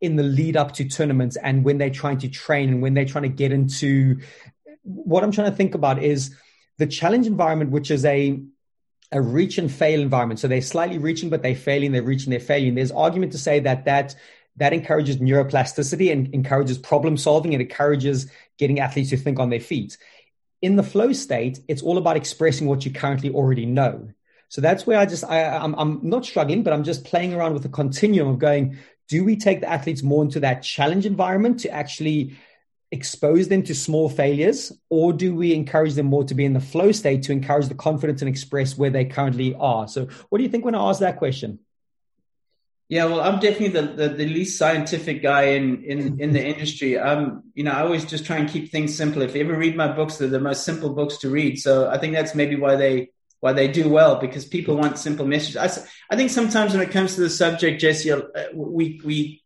in 0.00 0.16
the 0.16 0.22
lead 0.22 0.56
up 0.56 0.72
to 0.72 0.84
tournaments 0.84 1.36
and 1.36 1.64
when 1.64 1.78
they're 1.78 1.88
trying 1.88 2.18
to 2.18 2.28
train 2.28 2.68
and 2.68 2.82
when 2.82 2.92
they're 2.92 3.06
trying 3.06 3.22
to 3.22 3.28
get 3.28 3.52
into 3.52 4.20
what 4.82 5.24
I'm 5.24 5.32
trying 5.32 5.50
to 5.50 5.56
think 5.56 5.74
about 5.74 6.02
is 6.02 6.36
the 6.76 6.86
challenge 6.86 7.26
environment, 7.26 7.70
which 7.70 7.90
is 7.90 8.04
a 8.04 8.42
a 9.12 9.20
reach 9.20 9.58
and 9.58 9.70
fail 9.70 10.00
environment. 10.00 10.40
So 10.40 10.48
they're 10.48 10.60
slightly 10.60 10.98
reaching, 10.98 11.30
but 11.30 11.42
they're 11.42 11.54
failing, 11.54 11.92
they're 11.92 12.02
reaching, 12.02 12.30
they're 12.30 12.40
failing. 12.40 12.74
There's 12.74 12.90
argument 12.90 13.32
to 13.32 13.38
say 13.38 13.60
that 13.60 13.84
that 13.84 14.16
that 14.56 14.72
encourages 14.72 15.18
neuroplasticity 15.18 16.12
and 16.12 16.32
encourages 16.34 16.78
problem 16.78 17.16
solving 17.16 17.54
and 17.54 17.62
encourages 17.62 18.30
getting 18.58 18.80
athletes 18.80 19.10
to 19.10 19.16
think 19.16 19.38
on 19.38 19.50
their 19.50 19.60
feet. 19.60 19.96
In 20.62 20.76
the 20.76 20.82
flow 20.82 21.12
state, 21.12 21.60
it's 21.68 21.82
all 21.82 21.98
about 21.98 22.16
expressing 22.16 22.66
what 22.66 22.84
you 22.84 22.92
currently 22.92 23.30
already 23.30 23.66
know. 23.66 24.08
So 24.54 24.60
that's 24.60 24.86
where 24.86 25.00
I 25.00 25.04
just 25.04 25.24
I, 25.24 25.44
I'm 25.48 25.74
I'm 25.74 25.98
not 26.08 26.24
struggling, 26.24 26.62
but 26.62 26.72
I'm 26.72 26.84
just 26.84 27.02
playing 27.04 27.34
around 27.34 27.54
with 27.54 27.64
the 27.64 27.68
continuum 27.68 28.28
of 28.28 28.38
going. 28.38 28.78
Do 29.08 29.24
we 29.24 29.34
take 29.34 29.60
the 29.60 29.68
athletes 29.68 30.00
more 30.00 30.22
into 30.22 30.38
that 30.40 30.62
challenge 30.62 31.06
environment 31.06 31.58
to 31.60 31.70
actually 31.70 32.36
expose 32.92 33.48
them 33.48 33.64
to 33.64 33.74
small 33.74 34.08
failures, 34.08 34.70
or 34.90 35.12
do 35.12 35.34
we 35.34 35.52
encourage 35.54 35.94
them 35.94 36.06
more 36.06 36.22
to 36.22 36.36
be 36.36 36.44
in 36.44 36.52
the 36.52 36.60
flow 36.60 36.92
state 36.92 37.24
to 37.24 37.32
encourage 37.32 37.66
the 37.66 37.74
confidence 37.74 38.22
and 38.22 38.28
express 38.28 38.78
where 38.78 38.90
they 38.90 39.04
currently 39.04 39.56
are? 39.56 39.88
So, 39.88 40.06
what 40.28 40.38
do 40.38 40.44
you 40.44 40.50
think 40.50 40.64
when 40.64 40.76
I 40.76 40.88
ask 40.88 41.00
that 41.00 41.16
question? 41.16 41.58
Yeah, 42.88 43.06
well, 43.06 43.22
I'm 43.22 43.40
definitely 43.40 43.80
the, 43.80 43.82
the, 43.82 44.08
the, 44.10 44.26
least 44.26 44.56
scientific 44.56 45.20
guy 45.20 45.54
in, 45.56 45.82
in, 45.82 46.20
in 46.20 46.32
the 46.32 46.46
industry. 46.52 46.96
I'm, 46.96 47.42
you 47.54 47.64
know, 47.64 47.72
I 47.72 47.80
always 47.80 48.04
just 48.04 48.24
try 48.24 48.36
and 48.36 48.48
keep 48.48 48.70
things 48.70 48.94
simple. 48.94 49.22
If 49.22 49.34
you 49.34 49.42
ever 49.42 49.56
read 49.56 49.74
my 49.74 49.90
books, 49.90 50.18
they're 50.18 50.28
the 50.28 50.38
most 50.38 50.64
simple 50.64 50.90
books 50.90 51.16
to 51.18 51.28
read. 51.28 51.58
So 51.58 51.90
I 51.90 51.98
think 51.98 52.12
that's 52.12 52.36
maybe 52.36 52.54
why 52.54 52.76
they 52.76 53.08
why 53.44 53.52
they 53.52 53.68
do 53.68 53.90
well 53.90 54.16
because 54.16 54.46
people 54.46 54.74
want 54.74 54.98
simple 54.98 55.26
messages. 55.26 55.58
I, 55.58 55.66
I 56.14 56.16
think 56.16 56.30
sometimes 56.30 56.72
when 56.72 56.80
it 56.80 56.90
comes 56.90 57.14
to 57.14 57.20
the 57.20 57.28
subject, 57.28 57.78
Jesse, 57.78 58.10
uh, 58.10 58.22
we 58.54 59.02
we 59.04 59.42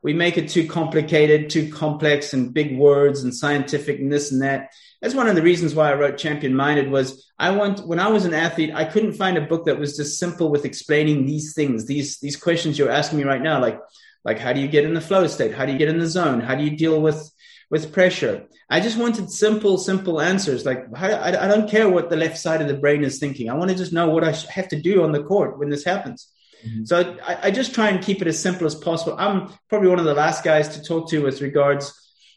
we 0.00 0.12
make 0.12 0.38
it 0.38 0.48
too 0.48 0.68
complicated, 0.68 1.50
too 1.50 1.68
complex, 1.72 2.34
and 2.34 2.54
big 2.54 2.78
words 2.78 3.24
and 3.24 3.34
scientific 3.34 3.98
and 3.98 4.12
this 4.12 4.30
and 4.30 4.42
that. 4.42 4.70
That's 5.00 5.16
one 5.16 5.26
of 5.26 5.34
the 5.34 5.42
reasons 5.42 5.74
why 5.74 5.90
I 5.90 5.94
wrote 5.94 6.18
Champion 6.18 6.54
Minded 6.54 6.88
was 6.88 7.32
I 7.36 7.50
want 7.50 7.84
when 7.84 7.98
I 7.98 8.10
was 8.10 8.26
an 8.26 8.32
athlete, 8.32 8.70
I 8.76 8.84
couldn't 8.84 9.14
find 9.14 9.36
a 9.36 9.48
book 9.48 9.64
that 9.64 9.80
was 9.80 9.96
just 9.96 10.20
simple 10.20 10.48
with 10.48 10.64
explaining 10.64 11.26
these 11.26 11.52
things, 11.52 11.86
these 11.86 12.20
these 12.20 12.36
questions 12.36 12.78
you're 12.78 12.92
asking 12.92 13.18
me 13.18 13.24
right 13.24 13.42
now, 13.42 13.60
like 13.60 13.80
like 14.24 14.38
how 14.38 14.52
do 14.52 14.60
you 14.60 14.68
get 14.68 14.84
in 14.84 14.94
the 14.94 15.00
flow 15.00 15.26
state? 15.26 15.52
How 15.52 15.66
do 15.66 15.72
you 15.72 15.78
get 15.78 15.88
in 15.88 15.98
the 15.98 16.06
zone? 16.06 16.38
How 16.38 16.54
do 16.54 16.62
you 16.62 16.76
deal 16.76 17.00
with 17.00 17.28
with 17.72 17.90
pressure. 17.90 18.44
I 18.68 18.80
just 18.80 18.98
wanted 18.98 19.30
simple, 19.30 19.78
simple 19.78 20.20
answers. 20.20 20.66
Like 20.66 20.86
I, 20.94 21.28
I 21.28 21.48
don't 21.48 21.70
care 21.70 21.88
what 21.88 22.10
the 22.10 22.16
left 22.16 22.36
side 22.36 22.60
of 22.60 22.68
the 22.68 22.76
brain 22.76 23.02
is 23.02 23.18
thinking. 23.18 23.48
I 23.48 23.54
want 23.54 23.70
to 23.70 23.76
just 23.76 23.94
know 23.94 24.10
what 24.10 24.22
I 24.22 24.32
have 24.50 24.68
to 24.68 24.80
do 24.80 25.02
on 25.02 25.10
the 25.10 25.22
court 25.22 25.58
when 25.58 25.70
this 25.70 25.82
happens. 25.82 26.28
Mm-hmm. 26.64 26.84
So 26.84 27.18
I, 27.26 27.38
I, 27.44 27.50
just 27.50 27.74
try 27.74 27.88
and 27.88 28.04
keep 28.04 28.20
it 28.20 28.28
as 28.28 28.38
simple 28.38 28.66
as 28.66 28.74
possible. 28.74 29.16
I'm 29.18 29.48
probably 29.70 29.88
one 29.88 29.98
of 29.98 30.04
the 30.04 30.14
last 30.14 30.44
guys 30.44 30.68
to 30.76 30.82
talk 30.82 31.08
to 31.10 31.22
with 31.22 31.40
regards 31.40 31.92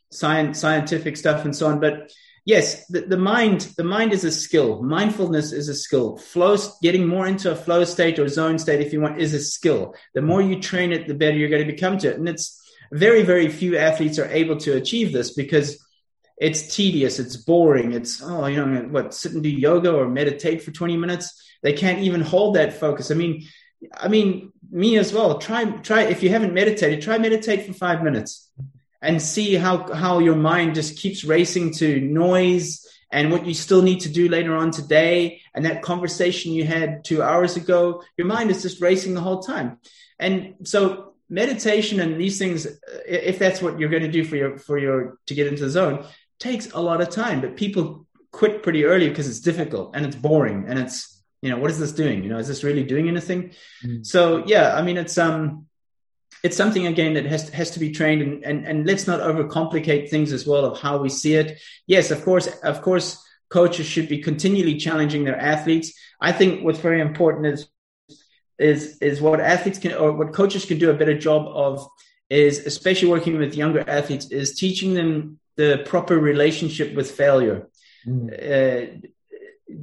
science, 0.09 0.57
scientific 0.57 1.17
stuff 1.17 1.43
and 1.43 1.53
so 1.53 1.67
on. 1.67 1.81
But 1.81 2.11
yes, 2.45 2.87
the, 2.87 3.01
the 3.01 3.17
mind, 3.17 3.73
the 3.77 3.83
mind 3.83 4.13
is 4.13 4.23
a 4.23 4.31
skill. 4.31 4.81
Mindfulness 4.81 5.51
is 5.51 5.67
a 5.67 5.75
skill. 5.75 6.17
Flow, 6.17 6.57
getting 6.81 7.07
more 7.07 7.27
into 7.27 7.51
a 7.51 7.55
flow 7.55 7.83
state 7.83 8.19
or 8.19 8.29
zone 8.29 8.57
state, 8.57 8.79
if 8.79 8.93
you 8.93 9.01
want, 9.01 9.21
is 9.21 9.33
a 9.33 9.41
skill. 9.41 9.95
The 10.13 10.21
more 10.21 10.41
you 10.41 10.61
train 10.61 10.93
it, 10.93 11.09
the 11.09 11.13
better 11.13 11.35
you're 11.35 11.49
going 11.49 11.67
to 11.67 11.71
become 11.71 11.97
to 11.99 12.09
it. 12.09 12.17
And 12.17 12.29
it's 12.29 12.64
very, 12.91 13.23
very 13.23 13.49
few 13.49 13.77
athletes 13.77 14.19
are 14.19 14.29
able 14.29 14.57
to 14.57 14.75
achieve 14.75 15.11
this 15.11 15.33
because 15.33 15.83
it's 16.37 16.75
tedious, 16.75 17.19
it's 17.19 17.37
boring, 17.37 17.93
it's, 17.93 18.21
oh, 18.21 18.45
you 18.45 18.63
know, 18.63 18.81
what, 18.83 19.13
sit 19.13 19.33
and 19.33 19.43
do 19.43 19.49
yoga 19.49 19.93
or 19.93 20.09
meditate 20.09 20.61
for 20.61 20.71
20 20.71 20.97
minutes. 20.97 21.41
They 21.63 21.73
can't 21.73 21.99
even 21.99 22.21
hold 22.21 22.55
that 22.55 22.73
focus. 22.73 23.09
I 23.09 23.15
mean, 23.15 23.47
I 23.93 24.07
mean, 24.07 24.51
me 24.69 24.97
as 24.97 25.13
well. 25.13 25.37
Try, 25.39 25.65
try, 25.65 26.03
if 26.03 26.23
you 26.23 26.29
haven't 26.29 26.53
meditated, 26.53 27.01
try 27.01 27.17
meditate 27.17 27.65
for 27.65 27.73
five 27.73 28.03
minutes 28.03 28.49
and 29.01 29.21
see 29.21 29.55
how, 29.55 29.91
how 29.93 30.19
your 30.19 30.35
mind 30.35 30.75
just 30.75 30.97
keeps 30.97 31.23
racing 31.23 31.73
to 31.75 32.01
noise 32.01 32.85
and 33.11 33.31
what 33.31 33.45
you 33.45 33.53
still 33.53 33.81
need 33.81 34.01
to 34.01 34.09
do 34.09 34.27
later 34.27 34.55
on 34.55 34.71
today. 34.71 35.41
And 35.53 35.65
that 35.65 35.81
conversation 35.81 36.51
you 36.51 36.65
had 36.65 37.05
two 37.05 37.21
hours 37.21 37.55
ago, 37.55 38.03
your 38.17 38.27
mind 38.27 38.51
is 38.51 38.61
just 38.61 38.81
racing 38.81 39.13
the 39.13 39.21
whole 39.21 39.41
time. 39.41 39.79
And 40.19 40.55
so 40.63 41.13
meditation 41.29 41.99
and 41.99 42.19
these 42.19 42.37
things, 42.37 42.67
if 43.07 43.39
that's 43.39 43.61
what 43.61 43.79
you're 43.79 43.89
going 43.89 44.03
to 44.03 44.11
do 44.11 44.23
for 44.23 44.35
your 44.35 44.57
for 44.57 44.77
your 44.77 45.17
to 45.27 45.33
get 45.33 45.47
into 45.47 45.63
the 45.63 45.69
zone, 45.69 46.05
takes 46.39 46.71
a 46.71 46.79
lot 46.79 47.01
of 47.01 47.09
time. 47.09 47.41
But 47.41 47.55
people 47.55 48.05
quit 48.31 48.63
pretty 48.63 48.85
early 48.85 49.09
because 49.09 49.27
it's 49.27 49.39
difficult 49.39 49.95
and 49.95 50.05
it's 50.05 50.15
boring 50.15 50.65
and 50.67 50.77
it's 50.77 51.23
you 51.41 51.49
know 51.49 51.57
what 51.57 51.71
is 51.71 51.79
this 51.79 51.91
doing? 51.91 52.23
You 52.23 52.29
know, 52.29 52.37
is 52.37 52.47
this 52.47 52.63
really 52.63 52.83
doing 52.83 53.07
anything? 53.07 53.51
Mm. 53.83 54.05
So 54.05 54.43
yeah, 54.45 54.75
I 54.75 54.81
mean 54.81 54.97
it's 54.97 55.17
um 55.17 55.67
it's 56.43 56.57
something 56.57 56.85
again 56.85 57.13
that 57.15 57.25
has 57.25 57.49
has 57.49 57.71
to 57.71 57.79
be 57.79 57.91
trained 57.91 58.21
and, 58.21 58.43
and 58.43 58.67
and 58.67 58.85
let's 58.85 59.07
not 59.07 59.19
overcomplicate 59.19 60.09
things 60.09 60.31
as 60.31 60.45
well 60.45 60.65
of 60.65 60.79
how 60.79 60.97
we 60.97 61.09
see 61.09 61.35
it. 61.35 61.59
Yes, 61.87 62.11
of 62.11 62.23
course, 62.23 62.47
of 62.63 62.81
course, 62.81 63.23
coaches 63.49 63.85
should 63.85 64.09
be 64.09 64.21
continually 64.21 64.77
challenging 64.77 65.23
their 65.23 65.39
athletes. 65.39 65.93
I 66.19 66.31
think 66.31 66.63
what's 66.63 66.79
very 66.79 67.01
important 67.01 67.47
is 67.47 67.67
is 68.57 68.97
is 68.99 69.21
what 69.21 69.39
athletes 69.39 69.79
can 69.79 69.93
or 69.93 70.11
what 70.11 70.33
coaches 70.33 70.65
can 70.65 70.79
do 70.79 70.89
a 70.89 70.93
better 70.93 71.17
job 71.17 71.47
of 71.47 71.87
is 72.29 72.65
especially 72.65 73.09
working 73.09 73.37
with 73.37 73.55
younger 73.55 73.83
athletes 73.87 74.31
is 74.31 74.55
teaching 74.55 74.93
them 74.93 75.39
the 75.57 75.83
proper 75.85 76.17
relationship 76.17 76.95
with 76.95 77.11
failure 77.11 77.67
mm. 78.07 78.29
uh, 78.31 79.07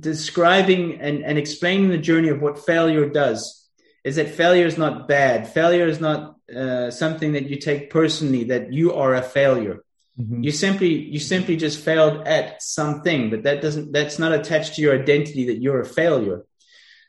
describing 0.00 1.00
and, 1.00 1.24
and 1.24 1.38
explaining 1.38 1.88
the 1.88 1.98
journey 1.98 2.28
of 2.28 2.40
what 2.40 2.64
failure 2.64 3.08
does 3.08 3.62
is 4.04 4.16
that 4.16 4.30
failure 4.30 4.66
is 4.66 4.78
not 4.78 5.06
bad. 5.06 5.48
Failure 5.48 5.87
is 5.87 6.00
not 6.00 6.37
uh, 6.54 6.90
something 6.90 7.32
that 7.32 7.48
you 7.48 7.56
take 7.56 7.90
personally. 7.90 8.44
That 8.44 8.72
you 8.72 8.94
are 8.94 9.14
a 9.14 9.22
failure. 9.22 9.85
Mm-hmm. 10.18 10.42
You 10.42 10.50
simply 10.50 10.88
you 10.88 11.18
simply 11.18 11.56
just 11.56 11.82
failed 11.82 12.26
at 12.26 12.62
something, 12.62 13.30
but 13.30 13.44
that 13.44 13.62
doesn't 13.62 13.92
that's 13.92 14.18
not 14.18 14.32
attached 14.32 14.74
to 14.74 14.82
your 14.82 14.94
identity 15.00 15.46
that 15.46 15.62
you're 15.62 15.80
a 15.80 15.87
failure. 15.87 16.44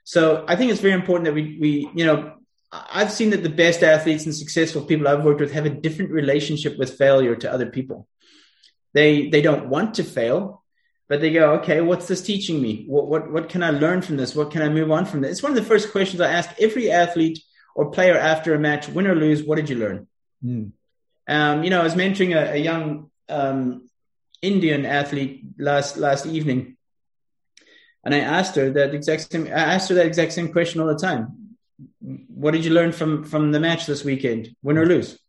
So 0.03 0.43
I 0.47 0.55
think 0.55 0.71
it's 0.71 0.81
very 0.81 0.93
important 0.93 1.25
that 1.25 1.33
we 1.33 1.57
we 1.59 1.89
you 1.95 2.05
know 2.05 2.33
I've 2.71 3.11
seen 3.11 3.29
that 3.31 3.43
the 3.43 3.49
best 3.49 3.83
athletes 3.83 4.25
and 4.25 4.35
successful 4.35 4.83
people 4.83 5.07
I've 5.07 5.23
worked 5.23 5.41
with 5.41 5.51
have 5.51 5.65
a 5.65 5.69
different 5.69 6.11
relationship 6.11 6.77
with 6.77 6.97
failure 6.97 7.35
to 7.35 7.51
other 7.51 7.67
people. 7.67 8.07
They 8.93 9.29
they 9.29 9.41
don't 9.41 9.69
want 9.69 9.95
to 9.95 10.03
fail, 10.03 10.63
but 11.07 11.21
they 11.21 11.31
go, 11.31 11.53
okay, 11.55 11.81
what's 11.81 12.07
this 12.07 12.21
teaching 12.21 12.61
me? 12.61 12.85
What 12.87 13.07
what 13.07 13.31
what 13.31 13.49
can 13.49 13.63
I 13.63 13.69
learn 13.69 14.01
from 14.01 14.17
this? 14.17 14.35
What 14.35 14.51
can 14.51 14.61
I 14.61 14.69
move 14.69 14.91
on 14.91 15.05
from 15.05 15.21
this? 15.21 15.31
It's 15.31 15.43
one 15.43 15.51
of 15.51 15.57
the 15.57 15.69
first 15.69 15.91
questions 15.91 16.21
I 16.21 16.31
ask 16.31 16.49
every 16.59 16.91
athlete 16.91 17.39
or 17.75 17.91
player 17.91 18.17
after 18.17 18.53
a 18.53 18.59
match, 18.59 18.87
win 18.89 19.07
or 19.07 19.15
lose. 19.15 19.43
What 19.43 19.55
did 19.55 19.69
you 19.69 19.77
learn? 19.77 20.07
Mm. 20.43 20.71
Um, 21.27 21.63
you 21.63 21.69
know, 21.69 21.81
I 21.81 21.83
was 21.83 21.95
mentoring 21.95 22.35
a, 22.35 22.53
a 22.53 22.57
young 22.57 23.09
um, 23.29 23.89
Indian 24.41 24.85
athlete 24.85 25.43
last 25.57 25.97
last 25.97 26.25
evening, 26.25 26.77
and 28.03 28.13
I 28.13 28.19
asked 28.19 28.55
her 28.55 28.69
that 28.71 28.93
exact 28.93 29.31
same. 29.31 29.47
I 29.47 29.73
asked 29.75 29.89
her 29.89 29.95
that 29.95 30.05
exact 30.05 30.33
same 30.33 30.51
question 30.51 30.81
all 30.81 30.87
the 30.87 30.95
time. 30.95 31.55
What 32.01 32.51
did 32.51 32.65
you 32.65 32.71
learn 32.71 32.91
from 32.91 33.23
from 33.23 33.51
the 33.51 33.59
match 33.59 33.85
this 33.85 34.03
weekend? 34.03 34.55
Win 34.61 34.77
or 34.77 34.85
lose? 34.85 35.19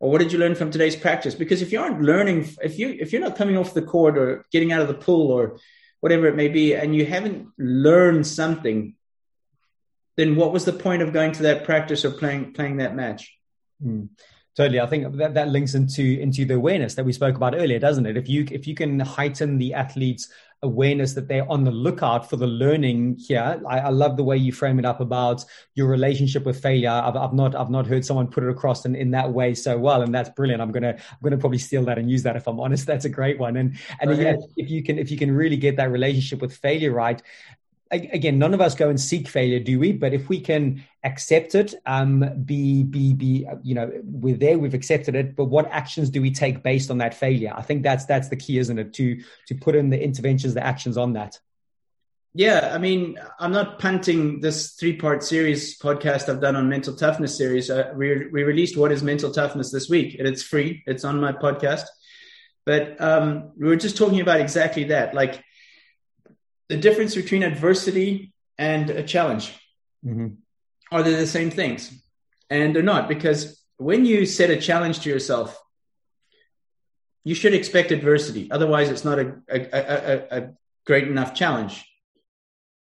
Or 0.00 0.10
what 0.10 0.20
did 0.20 0.32
you 0.32 0.38
learn 0.38 0.54
from 0.54 0.70
today's 0.70 0.96
practice? 0.96 1.34
Because 1.34 1.62
if 1.62 1.72
you 1.72 1.80
aren't 1.80 2.02
learning, 2.02 2.48
if 2.62 2.78
you 2.78 2.96
if 2.98 3.12
you're 3.12 3.22
not 3.22 3.36
coming 3.36 3.56
off 3.56 3.74
the 3.74 3.82
court 3.82 4.18
or 4.18 4.44
getting 4.50 4.72
out 4.72 4.82
of 4.82 4.88
the 4.88 4.94
pool 4.94 5.30
or 5.30 5.58
whatever 6.00 6.26
it 6.26 6.36
may 6.36 6.48
be, 6.48 6.74
and 6.74 6.94
you 6.94 7.06
haven't 7.06 7.48
learned 7.58 8.26
something, 8.26 8.94
then 10.16 10.36
what 10.36 10.52
was 10.52 10.64
the 10.64 10.72
point 10.72 11.02
of 11.02 11.12
going 11.12 11.32
to 11.32 11.44
that 11.44 11.64
practice 11.64 12.04
or 12.04 12.10
playing 12.10 12.52
playing 12.52 12.78
that 12.78 12.94
match? 12.94 13.36
Mm. 13.84 14.08
Totally. 14.56 14.80
I 14.80 14.86
think 14.86 15.16
that, 15.16 15.34
that 15.34 15.48
links 15.48 15.74
into 15.74 16.18
into 16.18 16.46
the 16.46 16.54
awareness 16.54 16.94
that 16.94 17.04
we 17.04 17.12
spoke 17.12 17.36
about 17.36 17.54
earlier, 17.54 17.78
doesn't 17.78 18.06
it? 18.06 18.16
If 18.16 18.28
you 18.28 18.46
if 18.50 18.66
you 18.66 18.74
can 18.74 18.98
heighten 19.00 19.58
the 19.58 19.74
athlete's 19.74 20.30
awareness 20.62 21.12
that 21.14 21.28
they're 21.28 21.50
on 21.50 21.64
the 21.64 21.70
lookout 21.70 22.28
for 22.28 22.36
the 22.36 22.46
learning 22.46 23.16
here, 23.18 23.60
I, 23.68 23.80
I 23.80 23.88
love 23.90 24.16
the 24.16 24.24
way 24.24 24.36
you 24.36 24.52
frame 24.52 24.78
it 24.78 24.84
up 24.84 25.00
about 25.00 25.44
your 25.74 25.88
relationship 25.88 26.44
with 26.44 26.60
failure. 26.60 26.90
I've, 26.90 27.16
I've 27.16 27.32
not 27.32 27.54
I've 27.54 27.70
not 27.70 27.86
heard 27.86 28.04
someone 28.04 28.26
put 28.28 28.44
it 28.44 28.50
across 28.50 28.84
in, 28.84 28.94
in 28.94 29.10
that 29.12 29.32
way 29.32 29.54
so 29.54 29.78
well, 29.78 30.02
and 30.02 30.14
that's 30.14 30.30
brilliant. 30.30 30.62
I'm 30.62 30.72
gonna 30.72 30.94
I'm 30.94 31.18
gonna 31.22 31.38
probably 31.38 31.58
steal 31.58 31.84
that 31.84 31.98
and 31.98 32.10
use 32.10 32.22
that 32.22 32.36
if 32.36 32.46
I'm 32.46 32.60
honest. 32.60 32.86
That's 32.96 33.04
a 33.04 33.10
great 33.10 33.38
one. 33.38 33.56
And 33.56 33.78
and 34.00 34.16
yeah, 34.16 34.36
if 34.56 34.70
you 34.70 34.82
can 34.82 34.98
if 34.98 35.10
you 35.10 35.18
can 35.18 35.30
really 35.32 35.56
get 35.56 35.76
that 35.76 35.90
relationship 35.90 36.40
with 36.40 36.56
failure 36.56 36.92
right, 36.92 37.20
again, 37.90 38.38
none 38.38 38.54
of 38.54 38.60
us 38.60 38.74
go 38.74 38.88
and 38.88 39.00
seek 39.00 39.28
failure, 39.28 39.60
do 39.60 39.78
we? 39.78 39.92
But 39.92 40.12
if 40.12 40.28
we 40.28 40.40
can 40.40 40.84
accept 41.04 41.54
it, 41.54 41.74
um, 41.86 42.24
be, 42.44 42.82
be, 42.82 43.12
be, 43.12 43.46
you 43.62 43.74
know, 43.74 43.90
we're 44.04 44.36
there, 44.36 44.58
we've 44.58 44.74
accepted 44.74 45.14
it. 45.14 45.36
But 45.36 45.44
what 45.46 45.70
actions 45.70 46.10
do 46.10 46.20
we 46.20 46.30
take 46.30 46.62
based 46.62 46.90
on 46.90 46.98
that 46.98 47.14
failure? 47.14 47.52
I 47.56 47.62
think 47.62 47.82
that's 47.82 48.04
that's 48.04 48.28
the 48.28 48.36
key, 48.36 48.58
isn't 48.58 48.78
it? 48.78 48.92
To 48.94 49.22
to 49.48 49.54
put 49.54 49.74
in 49.76 49.90
the 49.90 50.02
interventions, 50.02 50.54
the 50.54 50.64
actions 50.64 50.96
on 50.96 51.12
that. 51.14 51.38
Yeah, 52.38 52.72
I 52.74 52.76
mean, 52.76 53.18
I'm 53.40 53.52
not 53.52 53.78
punting 53.78 54.40
this 54.40 54.72
three 54.72 54.94
part 54.94 55.22
series 55.22 55.78
podcast 55.78 56.28
I've 56.28 56.42
done 56.42 56.54
on 56.54 56.68
mental 56.68 56.94
toughness 56.94 57.34
series. 57.34 57.70
Uh, 57.70 57.94
we, 57.96 58.28
we 58.28 58.42
released 58.42 58.76
What 58.76 58.92
is 58.92 59.02
Mental 59.02 59.32
Toughness 59.32 59.72
this 59.72 59.88
week, 59.88 60.18
and 60.18 60.28
it's 60.28 60.42
free. 60.42 60.82
It's 60.86 61.02
on 61.02 61.18
my 61.18 61.32
podcast. 61.32 61.86
But 62.66 63.00
um, 63.00 63.52
we 63.56 63.68
were 63.68 63.76
just 63.76 63.96
talking 63.96 64.20
about 64.20 64.40
exactly 64.40 64.84
that. 64.84 65.14
Like, 65.14 65.42
the 66.68 66.76
difference 66.76 67.14
between 67.14 67.42
adversity 67.42 68.32
and 68.58 68.90
a 68.90 69.02
challenge. 69.02 69.52
Mm-hmm. 70.04 70.28
Are 70.92 71.02
they 71.02 71.14
the 71.14 71.26
same 71.26 71.50
things? 71.50 71.92
And 72.48 72.74
they're 72.74 72.82
not 72.82 73.08
because 73.08 73.60
when 73.76 74.04
you 74.04 74.26
set 74.26 74.50
a 74.50 74.56
challenge 74.56 75.00
to 75.00 75.10
yourself, 75.10 75.60
you 77.24 77.34
should 77.34 77.54
expect 77.54 77.90
adversity. 77.90 78.50
Otherwise, 78.50 78.88
it's 78.88 79.04
not 79.04 79.18
a, 79.18 79.34
a, 79.48 79.58
a, 79.72 80.38
a 80.42 80.50
great 80.86 81.08
enough 81.08 81.34
challenge. 81.34 81.84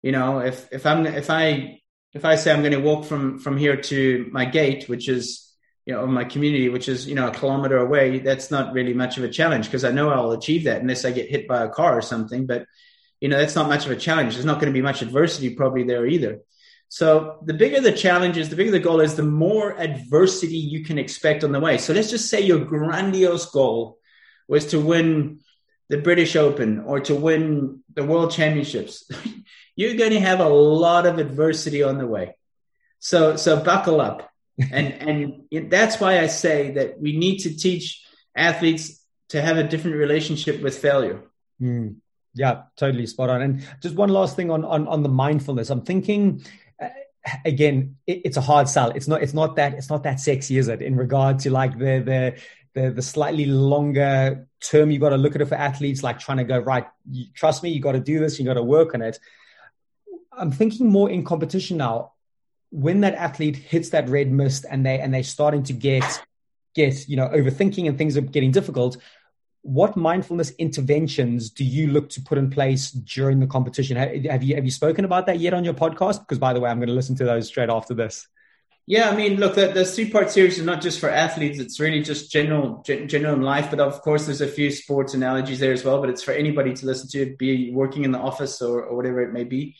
You 0.02 0.12
know, 0.12 0.40
if, 0.40 0.70
if 0.70 0.84
I'm, 0.84 1.06
if 1.06 1.30
I, 1.30 1.80
if 2.12 2.24
I 2.26 2.36
say 2.36 2.52
I'm 2.52 2.60
going 2.60 2.72
to 2.72 2.80
walk 2.80 3.06
from, 3.06 3.38
from 3.38 3.56
here 3.56 3.76
to 3.76 4.28
my 4.30 4.44
gate, 4.44 4.86
which 4.86 5.08
is, 5.08 5.50
you 5.86 5.94
know, 5.94 6.06
my 6.06 6.24
community, 6.24 6.68
which 6.68 6.88
is, 6.88 7.08
you 7.08 7.14
know, 7.14 7.28
a 7.28 7.30
kilometer 7.30 7.78
away, 7.78 8.18
that's 8.18 8.50
not 8.50 8.74
really 8.74 8.92
much 8.92 9.16
of 9.16 9.24
a 9.24 9.28
challenge 9.28 9.66
because 9.66 9.84
I 9.84 9.92
know 9.92 10.10
I'll 10.10 10.32
achieve 10.32 10.64
that 10.64 10.80
unless 10.82 11.04
I 11.04 11.10
get 11.10 11.30
hit 11.30 11.48
by 11.48 11.62
a 11.62 11.68
car 11.68 11.96
or 11.96 12.02
something. 12.02 12.46
But 12.46 12.66
you 13.24 13.30
know, 13.30 13.38
that's 13.38 13.54
not 13.54 13.70
much 13.70 13.86
of 13.86 13.90
a 13.90 13.96
challenge. 13.96 14.34
There's 14.34 14.44
not 14.44 14.60
going 14.60 14.70
to 14.70 14.78
be 14.78 14.82
much 14.82 15.00
adversity 15.00 15.54
probably 15.54 15.84
there 15.84 16.06
either. 16.06 16.40
So 16.90 17.38
the 17.42 17.54
bigger 17.54 17.80
the 17.80 17.90
challenge 17.90 18.36
is, 18.36 18.50
the 18.50 18.56
bigger 18.56 18.70
the 18.70 18.78
goal 18.78 19.00
is, 19.00 19.14
the 19.14 19.22
more 19.22 19.80
adversity 19.80 20.58
you 20.58 20.84
can 20.84 20.98
expect 20.98 21.42
on 21.42 21.50
the 21.50 21.58
way. 21.58 21.78
So 21.78 21.94
let's 21.94 22.10
just 22.10 22.28
say 22.28 22.42
your 22.42 22.58
grandiose 22.66 23.46
goal 23.46 23.96
was 24.46 24.66
to 24.66 24.78
win 24.78 25.40
the 25.88 26.02
British 26.02 26.36
Open 26.36 26.80
or 26.80 27.00
to 27.00 27.14
win 27.14 27.82
the 27.94 28.04
World 28.04 28.30
Championships. 28.30 29.10
You're 29.74 29.96
going 29.96 30.10
to 30.10 30.20
have 30.20 30.40
a 30.40 30.48
lot 30.50 31.06
of 31.06 31.18
adversity 31.18 31.82
on 31.82 31.96
the 31.96 32.06
way. 32.06 32.36
So 32.98 33.36
so 33.36 33.58
buckle 33.58 34.02
up. 34.02 34.28
and 34.70 35.48
and 35.50 35.70
that's 35.70 35.98
why 35.98 36.20
I 36.20 36.26
say 36.26 36.72
that 36.72 37.00
we 37.00 37.16
need 37.16 37.38
to 37.38 37.56
teach 37.56 38.04
athletes 38.36 39.02
to 39.30 39.40
have 39.40 39.56
a 39.56 39.64
different 39.64 39.96
relationship 39.96 40.60
with 40.60 40.76
failure. 40.78 41.22
Mm. 41.58 41.96
Yeah, 42.34 42.62
totally 42.76 43.06
spot 43.06 43.30
on. 43.30 43.42
And 43.42 43.66
just 43.80 43.94
one 43.94 44.08
last 44.08 44.36
thing 44.36 44.50
on 44.50 44.64
on, 44.64 44.88
on 44.88 45.02
the 45.02 45.08
mindfulness. 45.08 45.70
I'm 45.70 45.82
thinking 45.82 46.44
uh, 46.82 46.88
again, 47.44 47.96
it, 48.06 48.22
it's 48.24 48.36
a 48.36 48.40
hard 48.40 48.68
sell. 48.68 48.90
It's 48.90 49.08
not 49.08 49.22
it's 49.22 49.34
not 49.34 49.56
that 49.56 49.74
it's 49.74 49.88
not 49.88 50.02
that 50.02 50.20
sexy, 50.20 50.58
is 50.58 50.68
it? 50.68 50.82
In 50.82 50.96
regard 50.96 51.38
to 51.40 51.50
like 51.50 51.78
the 51.78 52.02
the 52.04 52.40
the, 52.74 52.90
the 52.90 53.02
slightly 53.02 53.46
longer 53.46 54.48
term 54.60 54.90
you 54.90 54.98
got 54.98 55.10
to 55.10 55.16
look 55.16 55.36
at 55.36 55.40
it 55.40 55.46
for 55.46 55.54
athletes, 55.54 56.02
like 56.02 56.18
trying 56.18 56.38
to 56.38 56.44
go 56.44 56.58
right. 56.58 56.86
You, 57.08 57.26
trust 57.32 57.62
me, 57.62 57.70
you 57.70 57.80
got 57.80 57.92
to 57.92 58.00
do 58.00 58.18
this. 58.18 58.38
You 58.38 58.44
got 58.44 58.54
to 58.54 58.64
work 58.64 58.94
on 58.94 59.02
it. 59.02 59.18
I'm 60.36 60.50
thinking 60.50 60.88
more 60.88 61.08
in 61.08 61.24
competition 61.24 61.76
now. 61.76 62.12
When 62.70 63.02
that 63.02 63.14
athlete 63.14 63.56
hits 63.56 63.90
that 63.90 64.08
red 64.08 64.32
mist 64.32 64.66
and 64.68 64.84
they 64.84 64.98
and 64.98 65.14
they're 65.14 65.22
starting 65.22 65.62
to 65.64 65.72
get 65.72 66.24
get 66.74 67.08
you 67.08 67.16
know 67.16 67.28
overthinking 67.28 67.86
and 67.86 67.96
things 67.96 68.16
are 68.16 68.22
getting 68.22 68.50
difficult 68.50 68.96
what 69.64 69.96
mindfulness 69.96 70.50
interventions 70.58 71.48
do 71.48 71.64
you 71.64 71.86
look 71.86 72.10
to 72.10 72.20
put 72.20 72.36
in 72.36 72.50
place 72.50 72.90
during 72.90 73.40
the 73.40 73.46
competition? 73.46 73.96
Have 73.96 74.42
you 74.42 74.54
have 74.54 74.64
you 74.64 74.70
spoken 74.70 75.06
about 75.06 75.24
that 75.24 75.40
yet 75.40 75.54
on 75.54 75.64
your 75.64 75.72
podcast? 75.72 76.20
Because 76.20 76.38
by 76.38 76.52
the 76.52 76.60
way, 76.60 76.68
I'm 76.68 76.76
going 76.76 76.88
to 76.88 76.94
listen 76.94 77.16
to 77.16 77.24
those 77.24 77.48
straight 77.48 77.70
after 77.70 77.94
this. 77.94 78.28
Yeah, 78.86 79.08
I 79.08 79.16
mean, 79.16 79.40
look, 79.40 79.54
the, 79.54 79.68
the 79.68 79.86
three 79.86 80.10
part 80.10 80.30
series 80.30 80.58
is 80.58 80.66
not 80.66 80.82
just 80.82 81.00
for 81.00 81.08
athletes; 81.08 81.58
it's 81.58 81.80
really 81.80 82.02
just 82.02 82.30
general, 82.30 82.82
general 82.84 83.34
in 83.34 83.40
life. 83.40 83.70
But 83.70 83.80
of 83.80 84.02
course, 84.02 84.26
there's 84.26 84.42
a 84.42 84.46
few 84.46 84.70
sports 84.70 85.14
analogies 85.14 85.60
there 85.60 85.72
as 85.72 85.82
well. 85.82 85.98
But 85.98 86.10
it's 86.10 86.22
for 86.22 86.32
anybody 86.32 86.74
to 86.74 86.84
listen 86.84 87.08
to, 87.12 87.34
be 87.38 87.72
working 87.72 88.04
in 88.04 88.12
the 88.12 88.18
office 88.18 88.60
or, 88.60 88.84
or 88.84 88.94
whatever 88.94 89.22
it 89.22 89.32
may 89.32 89.44
be. 89.44 89.76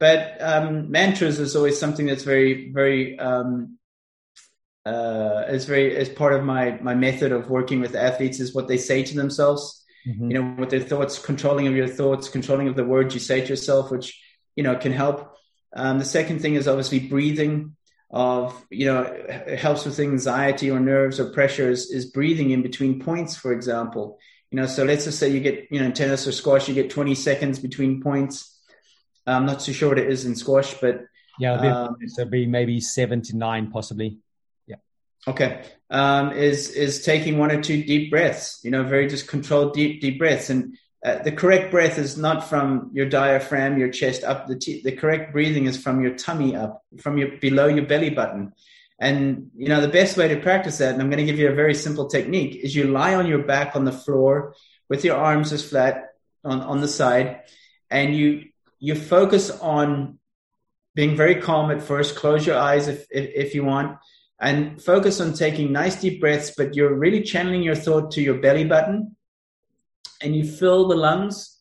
But 0.00 0.36
um, 0.42 0.90
mantras 0.90 1.38
is 1.38 1.54
always 1.54 1.78
something 1.78 2.06
that's 2.06 2.24
very, 2.24 2.72
very 2.72 3.16
um, 3.20 3.78
uh, 4.84 5.44
as 5.46 5.64
very 5.64 5.96
as 5.96 6.08
part 6.08 6.32
of 6.34 6.44
my 6.44 6.78
my 6.80 6.94
method 6.94 7.32
of 7.32 7.50
working 7.50 7.80
with 7.80 7.94
athletes 7.94 8.40
is 8.40 8.54
what 8.54 8.68
they 8.68 8.78
say 8.78 9.02
to 9.02 9.14
themselves. 9.14 9.84
Mm-hmm. 10.06 10.30
You 10.30 10.42
know, 10.42 10.54
with 10.58 10.70
their 10.70 10.80
thoughts, 10.80 11.18
controlling 11.18 11.68
of 11.68 11.76
your 11.76 11.86
thoughts, 11.86 12.28
controlling 12.28 12.66
of 12.66 12.74
the 12.74 12.84
words 12.84 13.14
you 13.14 13.20
say 13.20 13.40
to 13.40 13.46
yourself, 13.46 13.90
which 13.90 14.20
you 14.56 14.62
know 14.62 14.74
can 14.76 14.92
help. 14.92 15.36
Um, 15.74 15.98
the 15.98 16.04
second 16.04 16.40
thing 16.40 16.54
is 16.54 16.68
obviously 16.68 17.00
breathing. 17.00 17.76
Of 18.10 18.62
you 18.68 18.86
know, 18.86 19.02
it 19.02 19.58
helps 19.58 19.86
with 19.86 19.98
anxiety 19.98 20.70
or 20.70 20.78
nerves 20.78 21.18
or 21.18 21.30
pressures. 21.30 21.90
Is 21.90 22.06
breathing 22.06 22.50
in 22.50 22.62
between 22.62 23.00
points, 23.00 23.36
for 23.36 23.52
example. 23.52 24.18
You 24.50 24.56
know, 24.56 24.66
so 24.66 24.84
let's 24.84 25.04
just 25.04 25.18
say 25.18 25.30
you 25.30 25.40
get 25.40 25.68
you 25.70 25.80
know 25.80 25.86
in 25.86 25.92
tennis 25.94 26.26
or 26.26 26.32
squash, 26.32 26.68
you 26.68 26.74
get 26.74 26.90
20 26.90 27.14
seconds 27.14 27.58
between 27.58 28.02
points. 28.02 28.60
I'm 29.26 29.46
not 29.46 29.60
too 29.60 29.72
sure 29.72 29.90
what 29.90 29.98
it 29.98 30.10
is 30.10 30.26
in 30.26 30.34
squash, 30.34 30.74
but 30.74 31.04
yeah, 31.38 31.54
um, 31.54 31.96
it'll 32.02 32.30
be 32.30 32.46
maybe 32.46 32.80
seven 32.80 33.22
to 33.22 33.36
nine, 33.36 33.70
possibly. 33.70 34.18
Okay. 35.26 35.64
Um, 35.90 36.32
is 36.32 36.70
is 36.70 37.04
taking 37.04 37.38
one 37.38 37.52
or 37.52 37.62
two 37.62 37.82
deep 37.84 38.10
breaths. 38.10 38.60
You 38.64 38.70
know, 38.70 38.82
very 38.82 39.06
just 39.06 39.28
controlled 39.28 39.74
deep 39.74 40.00
deep 40.00 40.18
breaths, 40.18 40.50
and 40.50 40.76
uh, 41.04 41.22
the 41.22 41.32
correct 41.32 41.70
breath 41.70 41.98
is 41.98 42.16
not 42.16 42.48
from 42.48 42.90
your 42.92 43.06
diaphragm, 43.06 43.78
your 43.78 43.90
chest 43.90 44.24
up. 44.24 44.46
The 44.46 44.56
t- 44.56 44.82
the 44.82 44.92
correct 44.92 45.32
breathing 45.32 45.66
is 45.66 45.80
from 45.80 46.00
your 46.00 46.14
tummy 46.16 46.56
up, 46.56 46.82
from 46.98 47.18
your 47.18 47.36
below 47.38 47.66
your 47.66 47.86
belly 47.86 48.10
button. 48.10 48.52
And 48.98 49.50
you 49.54 49.68
know, 49.68 49.80
the 49.80 49.88
best 49.88 50.16
way 50.16 50.28
to 50.28 50.40
practice 50.40 50.78
that, 50.78 50.92
and 50.92 51.02
I'm 51.02 51.10
going 51.10 51.24
to 51.24 51.30
give 51.30 51.38
you 51.38 51.50
a 51.50 51.54
very 51.54 51.74
simple 51.74 52.06
technique, 52.06 52.56
is 52.56 52.74
you 52.74 52.84
lie 52.84 53.14
on 53.14 53.26
your 53.26 53.42
back 53.42 53.76
on 53.76 53.84
the 53.84 53.92
floor 53.92 54.54
with 54.88 55.04
your 55.04 55.16
arms 55.16 55.52
as 55.52 55.68
flat 55.68 56.14
on 56.44 56.60
on 56.60 56.80
the 56.80 56.88
side, 56.88 57.42
and 57.90 58.16
you 58.16 58.44
you 58.78 58.94
focus 58.94 59.50
on 59.50 60.18
being 60.94 61.16
very 61.16 61.36
calm 61.36 61.70
at 61.70 61.82
first. 61.82 62.16
Close 62.16 62.46
your 62.46 62.56
eyes 62.58 62.88
if 62.88 63.06
if, 63.10 63.30
if 63.34 63.54
you 63.54 63.64
want 63.64 63.98
and 64.42 64.82
focus 64.82 65.20
on 65.20 65.34
taking 65.34 65.70
nice 65.70 66.00
deep 66.00 66.20
breaths, 66.20 66.52
but 66.56 66.74
you're 66.74 66.92
really 66.92 67.22
channeling 67.22 67.62
your 67.62 67.76
thought 67.76 68.10
to 68.10 68.20
your 68.20 68.34
belly 68.34 68.64
button 68.64 69.16
and 70.20 70.34
you 70.34 70.44
fill 70.44 70.88
the 70.88 70.96
lungs, 70.96 71.58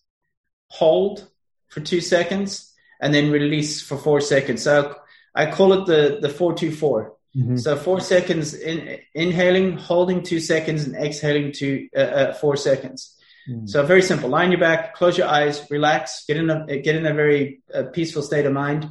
hold 0.67 1.29
for 1.67 1.79
two 1.79 2.01
seconds, 2.01 2.73
and 2.99 3.13
then 3.13 3.31
release 3.31 3.81
for 3.81 3.97
four 3.97 4.19
seconds. 4.19 4.63
So 4.63 4.95
I 5.35 5.45
call 5.51 5.73
it 5.73 5.85
the 5.85 6.19
the 6.21 6.29
four 6.29 6.53
two 6.55 6.71
four. 6.71 7.13
Mm-hmm. 7.35 7.57
So 7.57 7.77
four 7.77 8.01
seconds 8.01 8.53
in, 8.53 8.99
inhaling, 9.13 9.77
holding 9.77 10.23
two 10.23 10.39
seconds, 10.39 10.83
and 10.83 10.95
exhaling 10.95 11.53
two 11.53 11.87
uh, 11.95 11.99
uh, 11.99 12.33
four 12.33 12.57
seconds. 12.57 13.15
Mm. 13.49 13.69
So 13.69 13.85
very 13.85 14.01
simple. 14.01 14.29
Line 14.29 14.51
your 14.51 14.59
back, 14.59 14.95
close 14.95 15.17
your 15.17 15.27
eyes, 15.27 15.65
relax, 15.69 16.25
get 16.25 16.37
in 16.37 16.49
a 16.49 16.77
get 16.77 16.95
in 16.95 17.05
a 17.05 17.13
very 17.13 17.61
uh, 17.73 17.83
peaceful 17.93 18.23
state 18.23 18.45
of 18.45 18.53
mind, 18.53 18.89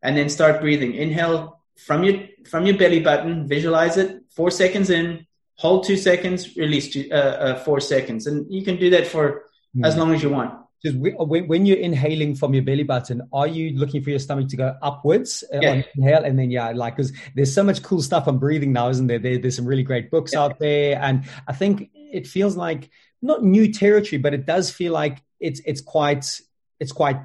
and 0.00 0.16
then 0.16 0.28
start 0.28 0.60
breathing. 0.60 0.94
Inhale 0.94 1.61
from 1.76 2.04
your 2.04 2.20
from 2.48 2.66
your 2.66 2.76
belly 2.76 3.00
button. 3.00 3.46
Visualize 3.46 3.96
it. 3.96 4.22
Four 4.30 4.50
seconds 4.50 4.90
in, 4.90 5.26
hold 5.56 5.86
two 5.86 5.96
seconds, 5.96 6.56
release 6.56 6.92
two, 6.92 7.08
uh, 7.10 7.14
uh, 7.14 7.54
four 7.60 7.80
seconds, 7.80 8.26
and 8.26 8.52
you 8.52 8.64
can 8.64 8.76
do 8.76 8.90
that 8.90 9.06
for 9.06 9.44
mm. 9.76 9.86
as 9.86 9.96
long 9.96 10.14
as 10.14 10.22
you 10.22 10.30
want. 10.30 10.58
Just 10.84 10.96
when 10.96 11.64
you're 11.64 11.78
inhaling 11.78 12.34
from 12.34 12.54
your 12.54 12.64
belly 12.64 12.82
button, 12.82 13.22
are 13.32 13.46
you 13.46 13.78
looking 13.78 14.02
for 14.02 14.10
your 14.10 14.18
stomach 14.18 14.48
to 14.48 14.56
go 14.56 14.76
upwards 14.82 15.44
uh, 15.54 15.60
yeah. 15.60 15.70
on 15.70 15.84
inhale, 15.96 16.24
and 16.24 16.36
then 16.36 16.50
yeah, 16.50 16.72
like 16.72 16.96
because 16.96 17.12
there's 17.36 17.54
so 17.54 17.62
much 17.62 17.82
cool 17.82 18.02
stuff 18.02 18.26
on 18.26 18.38
breathing 18.38 18.72
now, 18.72 18.88
isn't 18.88 19.06
there? 19.06 19.20
there 19.20 19.38
there's 19.38 19.54
some 19.54 19.66
really 19.66 19.84
great 19.84 20.10
books 20.10 20.32
yeah. 20.32 20.40
out 20.40 20.58
there, 20.58 21.00
and 21.00 21.24
I 21.46 21.52
think 21.52 21.90
it 21.94 22.26
feels 22.26 22.56
like 22.56 22.90
not 23.20 23.44
new 23.44 23.72
territory, 23.72 24.18
but 24.18 24.34
it 24.34 24.44
does 24.44 24.70
feel 24.70 24.92
like 24.92 25.22
it's 25.38 25.60
it's 25.64 25.80
quite 25.80 26.40
it's 26.80 26.90
quite 26.90 27.18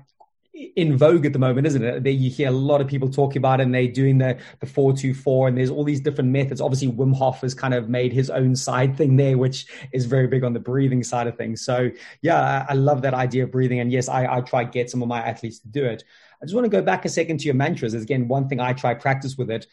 in 0.76 0.98
vogue 0.98 1.26
at 1.26 1.34
the 1.34 1.40
moment, 1.40 1.68
isn't 1.68 1.84
it? 1.84 2.06
You 2.08 2.30
hear 2.30 2.48
a 2.48 2.52
lot 2.52 2.82
of 2.82 2.88
people 2.88 3.10
talking 3.10 3.38
about 3.38 3.60
it 3.60 3.64
and 3.64 3.76
they're 3.76 3.88
doing 3.88 4.18
the 4.18 4.38
the 4.60 4.66
four 4.66 4.94
two 4.94 5.14
four 5.14 5.48
and 5.48 5.58
there's 5.58 5.70
all 5.70 5.84
these 5.84 6.02
different 6.02 6.32
methods. 6.32 6.62
Obviously, 6.62 6.90
Wim 6.90 7.16
Hof 7.16 7.42
has 7.42 7.54
kind 7.54 7.74
of 7.74 7.90
made 7.90 8.12
his 8.12 8.30
own 8.30 8.56
side 8.56 8.98
thing 8.98 9.16
there, 9.16 9.38
which 9.38 9.68
is 9.92 10.06
very 10.06 10.28
big 10.28 10.44
on 10.44 10.54
the 10.54 10.60
breathing 10.60 11.04
side 11.04 11.28
of 11.28 11.38
things. 11.38 11.62
So 11.62 11.90
yeah, 12.22 12.66
I, 12.70 12.74
I 12.74 12.74
love 12.74 13.02
that 13.04 13.14
idea 13.14 13.44
of 13.44 13.52
breathing. 13.52 13.80
And 13.80 13.92
yes, 13.92 14.10
I, 14.10 14.38
I 14.38 14.42
try 14.42 14.64
to 14.64 14.72
get 14.72 14.90
some 14.90 15.02
of 15.02 15.08
my 15.08 15.20
athletes 15.20 15.60
to 15.60 15.68
do 15.68 15.86
it. 15.86 16.04
I 16.42 16.46
just 16.46 16.56
want 16.56 16.66
to 16.66 16.70
go 16.70 16.82
back 16.82 17.06
a 17.06 17.10
second 17.10 17.40
to 17.40 17.46
your 17.46 17.56
mantras. 17.56 17.94
Again, 17.94 18.28
one 18.28 18.48
thing 18.48 18.60
I 18.60 18.74
try 18.74 18.94
practice 18.94 19.38
with 19.38 19.50
it 19.50 19.68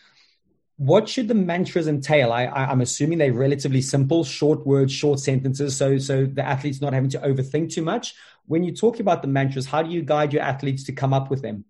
what 0.77 1.09
should 1.09 1.29
the 1.29 1.35
mantras 1.35 1.87
entail? 1.87 2.33
I, 2.33 2.45
I, 2.47 2.73
am 2.73 2.81
assuming 2.81 3.19
they're 3.19 3.33
relatively 3.33 3.81
simple, 3.81 4.25
short 4.25 4.67
words, 4.67 4.93
short 4.93 5.21
sentences, 5.21 5.77
so 5.77 5.99
so 5.99 6.27
the 6.27 6.45
athlete's 6.45 6.81
not 6.81 6.93
having 6.93 7.11
to 7.11 7.19
overthink 7.19 7.73
too 7.73 7.83
much. 7.83 8.15
When 8.47 8.65
you 8.65 8.75
talk 8.75 9.01
about 9.01 9.23
the 9.23 9.29
mantras, 9.29 9.67
how 9.67 9.83
do 9.83 9.91
you 9.91 10.03
guide 10.03 10.33
your 10.33 10.43
athletes 10.43 10.85
to 10.85 10.93
come 10.93 11.13
up 11.15 11.31
with 11.31 11.43
them? 11.43 11.65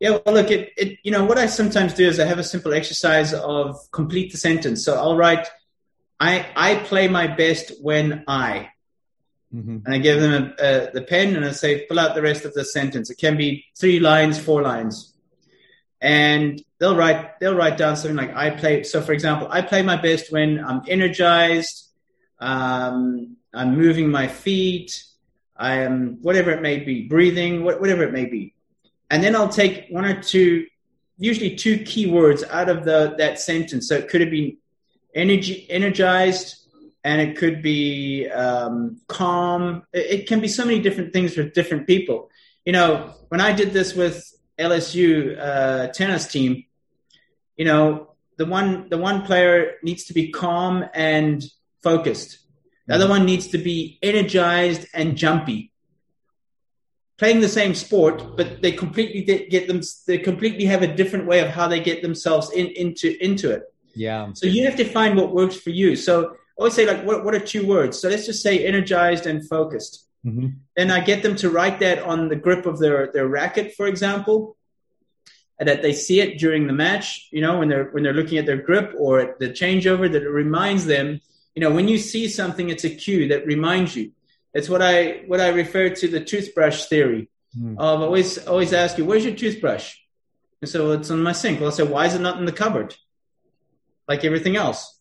Yeah, 0.00 0.18
well, 0.24 0.34
look, 0.34 0.50
it, 0.50 0.72
it 0.76 0.98
you 1.02 1.10
know 1.10 1.24
what 1.24 1.38
I 1.38 1.46
sometimes 1.46 1.94
do 1.94 2.06
is 2.06 2.20
I 2.20 2.26
have 2.26 2.38
a 2.38 2.44
simple 2.44 2.72
exercise 2.72 3.34
of 3.34 3.76
complete 3.90 4.30
the 4.30 4.38
sentence. 4.38 4.84
So 4.84 4.94
I'll 4.94 5.16
write, 5.16 5.48
I 6.20 6.46
I 6.54 6.76
play 6.76 7.08
my 7.08 7.26
best 7.26 7.72
when 7.82 8.22
I, 8.28 8.70
mm-hmm. 9.52 9.78
and 9.84 9.94
I 9.94 9.98
give 9.98 10.20
them 10.20 10.54
a, 10.58 10.64
a, 10.64 10.90
the 10.92 11.02
pen 11.02 11.34
and 11.34 11.44
I 11.44 11.50
say 11.50 11.86
fill 11.88 11.98
out 11.98 12.14
the 12.14 12.22
rest 12.22 12.44
of 12.44 12.54
the 12.54 12.64
sentence. 12.64 13.10
It 13.10 13.18
can 13.18 13.36
be 13.36 13.64
three 13.76 13.98
lines, 13.98 14.38
four 14.38 14.62
lines 14.62 15.14
and 16.00 16.62
they'll 16.78 16.96
write 16.96 17.40
they'll 17.40 17.56
write 17.56 17.76
down 17.76 17.96
something 17.96 18.16
like 18.16 18.34
I 18.34 18.50
play. 18.50 18.84
So, 18.84 19.00
for 19.02 19.12
example, 19.12 19.48
I 19.50 19.62
play 19.62 19.82
my 19.82 19.96
best 19.96 20.32
when 20.32 20.64
I'm 20.64 20.82
energized, 20.86 21.88
um, 22.38 23.36
I'm 23.54 23.76
moving 23.76 24.10
my 24.10 24.28
feet, 24.28 25.04
I 25.56 25.78
am 25.78 26.18
whatever 26.22 26.50
it 26.50 26.62
may 26.62 26.78
be, 26.78 27.08
breathing, 27.08 27.64
whatever 27.64 28.02
it 28.04 28.12
may 28.12 28.26
be, 28.26 28.54
and 29.10 29.22
then 29.22 29.34
I'll 29.34 29.48
take 29.48 29.88
one 29.88 30.04
or 30.04 30.20
two, 30.20 30.66
usually 31.16 31.56
two 31.56 31.78
key 31.78 32.06
words 32.06 32.44
out 32.44 32.68
of 32.68 32.84
the 32.84 33.14
that 33.18 33.40
sentence. 33.40 33.88
So 33.88 33.96
it 33.96 34.08
could 34.08 34.20
have 34.20 34.30
been 34.30 34.58
energy, 35.14 35.66
energized. 35.68 36.56
And 37.04 37.20
it 37.22 37.38
could 37.38 37.62
be 37.62 38.28
um, 38.28 39.00
calm. 39.06 39.84
It, 39.92 40.20
it 40.20 40.26
can 40.26 40.40
be 40.40 40.48
so 40.48 40.64
many 40.64 40.80
different 40.80 41.12
things 41.12 41.36
with 41.36 41.54
different 41.54 41.86
people. 41.86 42.28
You 42.66 42.72
know, 42.72 43.14
when 43.28 43.40
I 43.40 43.52
did 43.52 43.72
this 43.72 43.94
with 43.94 44.22
LSU 44.58 45.38
uh, 45.38 45.86
tennis 45.88 46.26
team, 46.26 46.64
you 47.56 47.64
know, 47.64 48.10
the 48.36 48.44
one 48.44 48.88
the 48.88 48.98
one 48.98 49.22
player 49.22 49.76
needs 49.82 50.04
to 50.04 50.12
be 50.12 50.30
calm 50.30 50.84
and 50.92 51.42
focused. 51.82 52.38
The 52.88 52.94
other 52.94 53.08
one 53.08 53.24
needs 53.24 53.48
to 53.48 53.58
be 53.58 53.98
energized 54.02 54.86
and 54.92 55.16
jumpy. 55.16 55.72
Playing 57.18 57.40
the 57.40 57.48
same 57.48 57.74
sport, 57.74 58.36
but 58.36 58.62
they 58.62 58.72
completely 58.72 59.22
get 59.22 59.68
them. 59.68 59.82
They 60.06 60.18
completely 60.18 60.64
have 60.64 60.82
a 60.82 60.92
different 61.00 61.26
way 61.26 61.40
of 61.40 61.48
how 61.48 61.68
they 61.68 61.80
get 61.80 62.00
themselves 62.02 62.50
in, 62.50 62.66
into 62.68 63.22
into 63.22 63.50
it. 63.50 63.62
Yeah. 63.94 64.32
So 64.32 64.46
you 64.46 64.64
have 64.64 64.76
to 64.76 64.84
find 64.84 65.16
what 65.16 65.34
works 65.34 65.56
for 65.56 65.70
you. 65.70 65.96
So 65.96 66.30
I 66.30 66.34
always 66.56 66.74
say 66.74 66.86
like, 66.86 67.04
what 67.04 67.24
what 67.24 67.34
are 67.34 67.40
two 67.40 67.66
words? 67.66 68.00
So 68.00 68.08
let's 68.08 68.26
just 68.26 68.42
say 68.42 68.64
energized 68.64 69.26
and 69.26 69.46
focused. 69.46 70.06
Mm-hmm. 70.24 70.48
Then 70.76 70.90
I 70.90 71.00
get 71.00 71.22
them 71.22 71.36
to 71.36 71.50
write 71.50 71.80
that 71.80 72.02
on 72.02 72.28
the 72.28 72.36
grip 72.36 72.66
of 72.66 72.78
their, 72.78 73.10
their 73.12 73.28
racket, 73.28 73.74
for 73.74 73.86
example, 73.86 74.56
and 75.58 75.68
that 75.68 75.82
they 75.82 75.92
see 75.92 76.20
it 76.20 76.38
during 76.38 76.66
the 76.66 76.72
match, 76.72 77.28
you 77.30 77.40
know, 77.40 77.58
when 77.58 77.68
they're 77.68 77.90
when 77.90 78.02
they're 78.02 78.12
looking 78.12 78.38
at 78.38 78.46
their 78.46 78.62
grip 78.62 78.94
or 78.96 79.20
at 79.20 79.38
the 79.38 79.48
changeover, 79.48 80.10
that 80.10 80.22
it 80.22 80.28
reminds 80.28 80.86
them, 80.86 81.20
you 81.54 81.60
know, 81.60 81.70
when 81.70 81.88
you 81.88 81.98
see 81.98 82.28
something, 82.28 82.68
it's 82.68 82.84
a 82.84 82.90
cue 82.90 83.28
that 83.28 83.46
reminds 83.46 83.96
you. 83.96 84.12
It's 84.54 84.68
what 84.68 84.82
I 84.82 85.22
what 85.26 85.40
I 85.40 85.48
refer 85.48 85.90
to 85.90 86.08
the 86.08 86.24
toothbrush 86.24 86.86
theory. 86.86 87.28
Mm. 87.58 87.78
Of 87.78 88.02
always 88.02 88.46
always 88.46 88.72
ask 88.72 88.98
you, 88.98 89.04
where's 89.04 89.24
your 89.24 89.34
toothbrush? 89.34 89.96
And 90.60 90.68
so 90.68 90.92
it's 90.92 91.10
on 91.10 91.22
my 91.22 91.32
sink. 91.32 91.60
Well, 91.60 91.70
I 91.70 91.72
say, 91.72 91.82
why 91.84 92.06
is 92.06 92.14
it 92.14 92.20
not 92.20 92.38
in 92.38 92.44
the 92.44 92.52
cupboard? 92.52 92.94
Like 94.06 94.24
everything 94.24 94.56
else. 94.56 94.98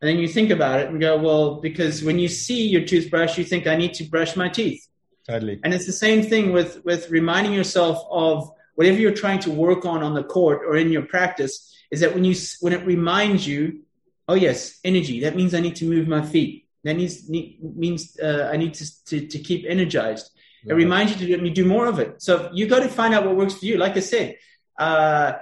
And 0.00 0.08
then 0.08 0.18
you 0.18 0.26
think 0.26 0.50
about 0.50 0.80
it 0.80 0.88
and 0.88 1.00
go, 1.00 1.16
well, 1.16 1.60
because 1.60 2.02
when 2.02 2.18
you 2.18 2.28
see 2.28 2.66
your 2.66 2.84
toothbrush, 2.84 3.38
you 3.38 3.44
think 3.44 3.66
I 3.66 3.76
need 3.76 3.94
to 3.94 4.04
brush 4.04 4.36
my 4.36 4.48
teeth. 4.48 4.86
Totally. 5.28 5.60
And 5.62 5.72
it's 5.72 5.86
the 5.86 5.92
same 5.92 6.22
thing 6.24 6.52
with 6.52 6.84
with 6.84 7.10
reminding 7.10 7.52
yourself 7.52 8.04
of 8.10 8.50
whatever 8.74 8.98
you're 8.98 9.14
trying 9.14 9.38
to 9.40 9.50
work 9.50 9.84
on 9.84 10.02
on 10.02 10.14
the 10.14 10.24
court 10.24 10.62
or 10.66 10.76
in 10.76 10.90
your 10.90 11.02
practice. 11.02 11.68
Is 11.90 12.00
that 12.00 12.14
when 12.14 12.24
you 12.24 12.34
when 12.60 12.72
it 12.72 12.84
reminds 12.84 13.46
you, 13.46 13.82
oh 14.28 14.34
yes, 14.34 14.78
energy. 14.84 15.20
That 15.20 15.36
means 15.36 15.54
I 15.54 15.60
need 15.60 15.76
to 15.76 15.84
move 15.84 16.08
my 16.08 16.24
feet. 16.24 16.66
That 16.84 16.94
needs 16.94 17.28
need, 17.28 17.58
means 17.62 18.18
uh, 18.18 18.50
I 18.52 18.56
need 18.56 18.74
to, 18.74 19.04
to, 19.06 19.26
to 19.26 19.38
keep 19.38 19.64
energized. 19.68 20.30
It 20.64 20.74
reminds 20.74 21.12
you 21.12 21.26
to 21.26 21.34
and 21.34 21.46
you 21.46 21.52
do 21.52 21.64
more 21.64 21.86
of 21.86 21.98
it. 21.98 22.22
So 22.22 22.50
you 22.52 22.68
got 22.68 22.84
to 22.84 22.88
find 22.88 23.14
out 23.14 23.26
what 23.26 23.36
works 23.36 23.54
for 23.54 23.66
you. 23.66 23.78
Like 23.78 23.96
I 23.96 24.00
said, 24.00 24.36
uh, 24.78 25.32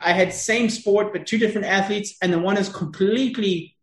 I 0.00 0.12
had 0.12 0.34
same 0.34 0.68
sport 0.68 1.12
but 1.12 1.26
two 1.26 1.38
different 1.38 1.66
athletes, 1.66 2.16
and 2.20 2.32
the 2.32 2.38
one 2.38 2.58
is 2.58 2.68
completely 2.68 3.76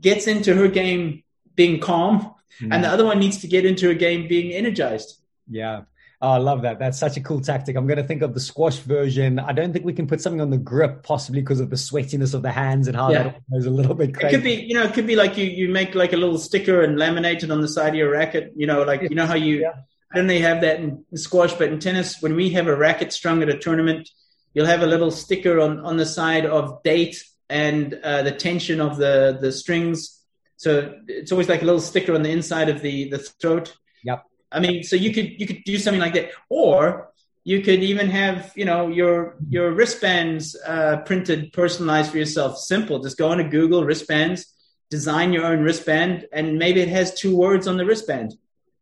gets 0.00 0.26
into 0.26 0.54
her 0.54 0.68
game 0.68 1.22
being 1.54 1.80
calm, 1.80 2.34
mm. 2.60 2.68
and 2.72 2.82
the 2.82 2.88
other 2.88 3.04
one 3.04 3.18
needs 3.18 3.38
to 3.38 3.48
get 3.48 3.64
into 3.64 3.86
her 3.88 3.94
game 3.94 4.28
being 4.28 4.52
energized. 4.52 5.20
Yeah. 5.48 5.82
Oh, 6.22 6.30
I 6.30 6.38
love 6.38 6.62
that. 6.62 6.78
That's 6.78 6.98
such 6.98 7.16
a 7.16 7.20
cool 7.20 7.40
tactic. 7.40 7.76
I'm 7.76 7.86
going 7.86 7.98
to 7.98 8.04
think 8.04 8.22
of 8.22 8.32
the 8.32 8.40
squash 8.40 8.78
version. 8.78 9.38
I 9.38 9.52
don't 9.52 9.72
think 9.72 9.84
we 9.84 9.92
can 9.92 10.06
put 10.06 10.20
something 10.20 10.40
on 10.40 10.50
the 10.50 10.56
grip, 10.56 11.02
possibly 11.02 11.42
because 11.42 11.60
of 11.60 11.68
the 11.68 11.76
sweatiness 11.76 12.32
of 12.32 12.40
the 12.40 12.50
hands 12.50 12.88
and 12.88 12.96
how 12.96 13.10
yeah. 13.10 13.22
that 13.24 13.50
goes 13.50 13.66
a 13.66 13.70
little 13.70 13.94
bit 13.94 14.14
crazy. 14.14 14.28
It 14.28 14.30
could 14.30 14.44
be, 14.44 14.54
you 14.54 14.74
know, 14.74 14.84
it 14.84 14.94
could 14.94 15.06
be 15.06 15.14
like 15.14 15.36
you 15.36 15.44
you 15.44 15.68
make 15.68 15.94
like 15.94 16.14
a 16.14 16.16
little 16.16 16.38
sticker 16.38 16.82
and 16.82 16.96
laminate 16.96 17.42
it 17.42 17.50
on 17.50 17.60
the 17.60 17.68
side 17.68 17.90
of 17.90 17.94
your 17.96 18.10
racket. 18.10 18.52
You 18.56 18.66
know, 18.66 18.82
like 18.82 19.02
you 19.02 19.14
know 19.14 19.26
how 19.26 19.34
you. 19.34 19.60
Yeah. 19.60 19.72
I 20.12 20.16
don't 20.16 20.28
know. 20.28 20.34
You 20.34 20.42
have 20.44 20.62
that 20.62 20.80
in 20.80 21.04
squash, 21.16 21.52
but 21.52 21.68
in 21.70 21.80
tennis, 21.80 22.22
when 22.22 22.34
we 22.36 22.50
have 22.50 22.68
a 22.68 22.76
racket 22.76 23.12
strung 23.12 23.42
at 23.42 23.48
a 23.48 23.58
tournament, 23.58 24.08
you'll 24.54 24.64
have 24.66 24.82
a 24.82 24.86
little 24.86 25.10
sticker 25.10 25.60
on, 25.60 25.80
on 25.80 25.98
the 25.98 26.06
side 26.06 26.46
of 26.46 26.82
date 26.82 27.22
and 27.50 27.92
uh, 27.92 28.22
the 28.22 28.32
tension 28.32 28.80
of 28.80 28.96
the, 28.96 29.36
the 29.38 29.52
strings. 29.52 30.22
So 30.56 30.94
it's 31.08 31.32
always 31.32 31.48
like 31.48 31.60
a 31.60 31.66
little 31.66 31.80
sticker 31.80 32.14
on 32.14 32.22
the 32.22 32.30
inside 32.30 32.70
of 32.70 32.80
the, 32.80 33.10
the 33.10 33.18
throat. 33.18 33.76
Yep. 34.04 34.24
I 34.52 34.60
mean, 34.60 34.82
so 34.82 34.96
you 34.96 35.12
could 35.12 35.40
you 35.40 35.46
could 35.46 35.64
do 35.64 35.78
something 35.78 36.00
like 36.00 36.14
that, 36.14 36.30
or 36.48 37.12
you 37.44 37.62
could 37.62 37.82
even 37.82 38.08
have 38.10 38.52
you 38.56 38.64
know 38.64 38.88
your 38.88 39.36
your 39.48 39.72
wristbands 39.72 40.56
uh, 40.66 40.98
printed, 40.98 41.52
personalized 41.52 42.10
for 42.10 42.18
yourself. 42.18 42.58
Simple. 42.58 43.00
Just 43.00 43.18
go 43.18 43.32
into 43.32 43.44
Google 43.44 43.84
wristbands, 43.84 44.46
design 44.90 45.32
your 45.32 45.44
own 45.44 45.60
wristband, 45.60 46.26
and 46.32 46.58
maybe 46.58 46.80
it 46.80 46.88
has 46.88 47.14
two 47.14 47.36
words 47.36 47.66
on 47.66 47.76
the 47.76 47.84
wristband. 47.84 48.34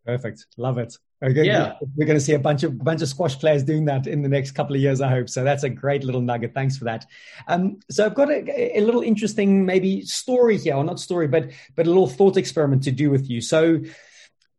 Perfect. 0.07 0.47
Love 0.57 0.79
it. 0.79 0.97
Okay. 1.23 1.45
Yeah. 1.45 1.75
We're 1.97 2.07
going 2.07 2.19
to 2.19 2.25
see 2.25 2.35
a 2.35 2.39
bunch 2.39 2.63
of 2.63 2.77
bunch 2.79 3.01
of 3.01 3.09
squash 3.09 3.39
players 3.39 3.63
doing 3.63 3.87
that 3.87 4.07
in 4.07 4.21
the 4.21 4.29
next 4.29 4.51
couple 4.51 4.77
of 4.77 4.83
years, 4.83 5.01
I 5.01 5.09
hope. 5.09 5.31
So 5.31 5.43
that's 5.43 5.63
a 5.63 5.71
great 5.71 6.05
little 6.05 6.21
nugget. 6.21 6.53
Thanks 6.53 6.77
for 6.77 6.85
that. 6.85 7.07
Um, 7.49 7.81
so 7.91 8.05
I've 8.05 8.15
got 8.15 8.31
a, 8.31 8.79
a, 8.79 8.81
little 8.81 9.01
interesting 9.01 9.65
maybe 9.65 10.03
story 10.03 10.59
here, 10.59 10.75
or 10.75 10.85
not 10.85 11.01
story, 11.01 11.27
but 11.27 11.51
but 11.75 11.87
a 11.87 11.89
little 11.89 12.07
thought 12.07 12.37
experiment 12.37 12.83
to 12.85 12.93
do 12.93 13.11
with 13.11 13.31
you. 13.31 13.41
So 13.41 13.81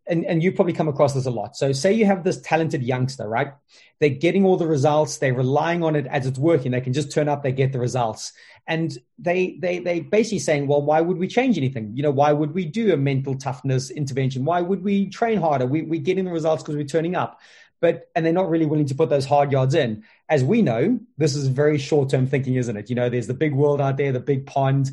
and, 0.08 0.26
and 0.26 0.44
you 0.44 0.52
probably 0.52 0.74
come 0.74 0.88
across 0.88 1.14
this 1.14 1.26
a 1.26 1.32
lot. 1.32 1.56
So 1.58 1.72
say 1.72 1.94
you 1.94 2.06
have 2.06 2.24
this 2.24 2.40
talented 2.42 2.84
youngster, 2.84 3.28
right? 3.28 3.54
They're 4.00 4.10
getting 4.10 4.46
all 4.46 4.58
the 4.58 4.68
results, 4.68 5.18
they're 5.18 5.34
relying 5.34 5.84
on 5.84 5.96
it 5.96 6.06
as 6.08 6.26
it's 6.26 6.40
working. 6.40 6.72
They 6.72 6.82
can 6.82 6.94
just 6.94 7.12
turn 7.12 7.30
up, 7.30 7.44
they 7.44 7.52
get 7.52 7.72
the 7.72 7.80
results. 7.80 8.34
And 8.68 8.98
they 9.20 9.58
they 9.60 9.80
they 9.80 10.00
basically 10.00 10.40
saying, 10.40 10.68
well, 10.68 10.82
why 10.82 11.02
would 11.02 11.18
we 11.18 11.28
change 11.28 11.58
anything? 11.58 11.92
You 11.96 12.04
know, 12.04 12.12
why 12.12 12.32
would 12.32 12.54
we 12.54 12.66
do 12.66 12.94
a 12.94 12.98
mental 12.98 13.36
toughness 13.36 13.92
intervention? 13.92 14.44
Why 14.44 14.62
would 14.62 14.84
we 14.84 15.10
train 15.10 15.40
harder? 15.40 15.66
We 15.66 15.84
we're 15.84 16.02
getting 16.02 16.26
the 16.26 16.32
results 16.32 16.64
because 16.64 16.76
we're 16.76 16.86
turning 16.86 17.16
up. 17.16 17.40
But 17.80 18.10
and 18.16 18.26
they're 18.26 18.34
not 18.34 18.50
really 18.50 18.66
willing 18.66 18.88
to 18.88 18.96
put 18.96 19.10
those 19.10 19.26
hard 19.26 19.52
yards 19.52 19.76
in. 19.76 20.04
As 20.30 20.44
we 20.44 20.62
know, 20.62 21.00
this 21.18 21.36
is 21.36 21.48
very 21.48 21.78
short-term 21.78 22.26
thinking, 22.26 22.56
isn't 22.56 22.76
it? 22.76 22.90
You 22.90 22.96
know, 22.96 23.10
there's 23.10 23.28
the 23.28 23.34
big 23.36 23.54
world 23.54 23.82
out 23.82 23.98
there, 23.98 24.12
the 24.12 24.20
big 24.20 24.48
pond 24.48 24.92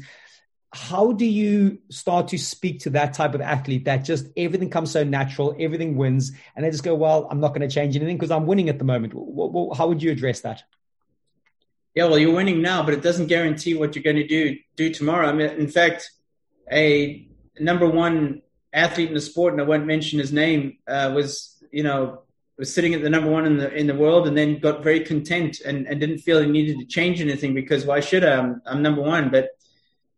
how 0.72 1.12
do 1.12 1.26
you 1.26 1.78
start 1.90 2.28
to 2.28 2.38
speak 2.38 2.80
to 2.80 2.90
that 2.90 3.12
type 3.12 3.34
of 3.34 3.40
athlete 3.40 3.84
that 3.84 3.98
just 3.98 4.26
everything 4.36 4.70
comes 4.70 4.90
so 4.90 5.04
natural, 5.04 5.54
everything 5.58 5.96
wins, 5.96 6.32
and 6.56 6.64
they 6.64 6.70
just 6.70 6.84
go, 6.84 6.94
"Well, 6.94 7.28
I'm 7.30 7.40
not 7.40 7.48
going 7.48 7.68
to 7.68 7.74
change 7.74 7.94
anything 7.96 8.16
because 8.16 8.30
I'm 8.30 8.46
winning 8.46 8.68
at 8.68 8.78
the 8.78 8.84
moment." 8.84 9.12
How 9.76 9.88
would 9.88 10.02
you 10.02 10.10
address 10.10 10.40
that? 10.40 10.62
yeah, 11.94 12.04
well, 12.04 12.18
you're 12.18 12.34
winning 12.34 12.62
now, 12.62 12.82
but 12.82 12.94
it 12.94 13.02
doesn't 13.02 13.26
guarantee 13.26 13.74
what 13.74 13.94
you're 13.94 14.02
going 14.02 14.16
to 14.16 14.26
do 14.26 14.56
do 14.76 14.92
tomorrow. 14.92 15.28
I 15.28 15.32
mean, 15.32 15.50
in 15.50 15.68
fact, 15.68 16.10
a 16.70 17.28
number 17.58 17.86
one 17.88 18.42
athlete 18.72 19.08
in 19.08 19.14
the 19.14 19.20
sport, 19.20 19.52
and 19.52 19.60
I 19.60 19.64
won't 19.64 19.86
mention 19.86 20.18
his 20.18 20.32
name, 20.32 20.78
uh, 20.88 21.12
was 21.14 21.62
you 21.70 21.82
know 21.82 22.22
was 22.58 22.72
sitting 22.72 22.94
at 22.94 23.02
the 23.02 23.10
number 23.10 23.30
one 23.30 23.44
in 23.44 23.58
the 23.58 23.72
in 23.74 23.86
the 23.86 23.94
world, 23.94 24.26
and 24.26 24.36
then 24.36 24.58
got 24.58 24.82
very 24.82 25.00
content 25.00 25.60
and, 25.60 25.86
and 25.86 26.00
didn't 26.00 26.18
feel 26.18 26.40
he 26.40 26.50
needed 26.50 26.78
to 26.78 26.86
change 26.86 27.20
anything 27.20 27.54
because 27.54 27.84
why 27.84 28.00
should 28.00 28.24
I? 28.24 28.38
I'm, 28.38 28.62
I'm 28.64 28.82
number 28.82 29.02
one, 29.02 29.30
but 29.30 29.50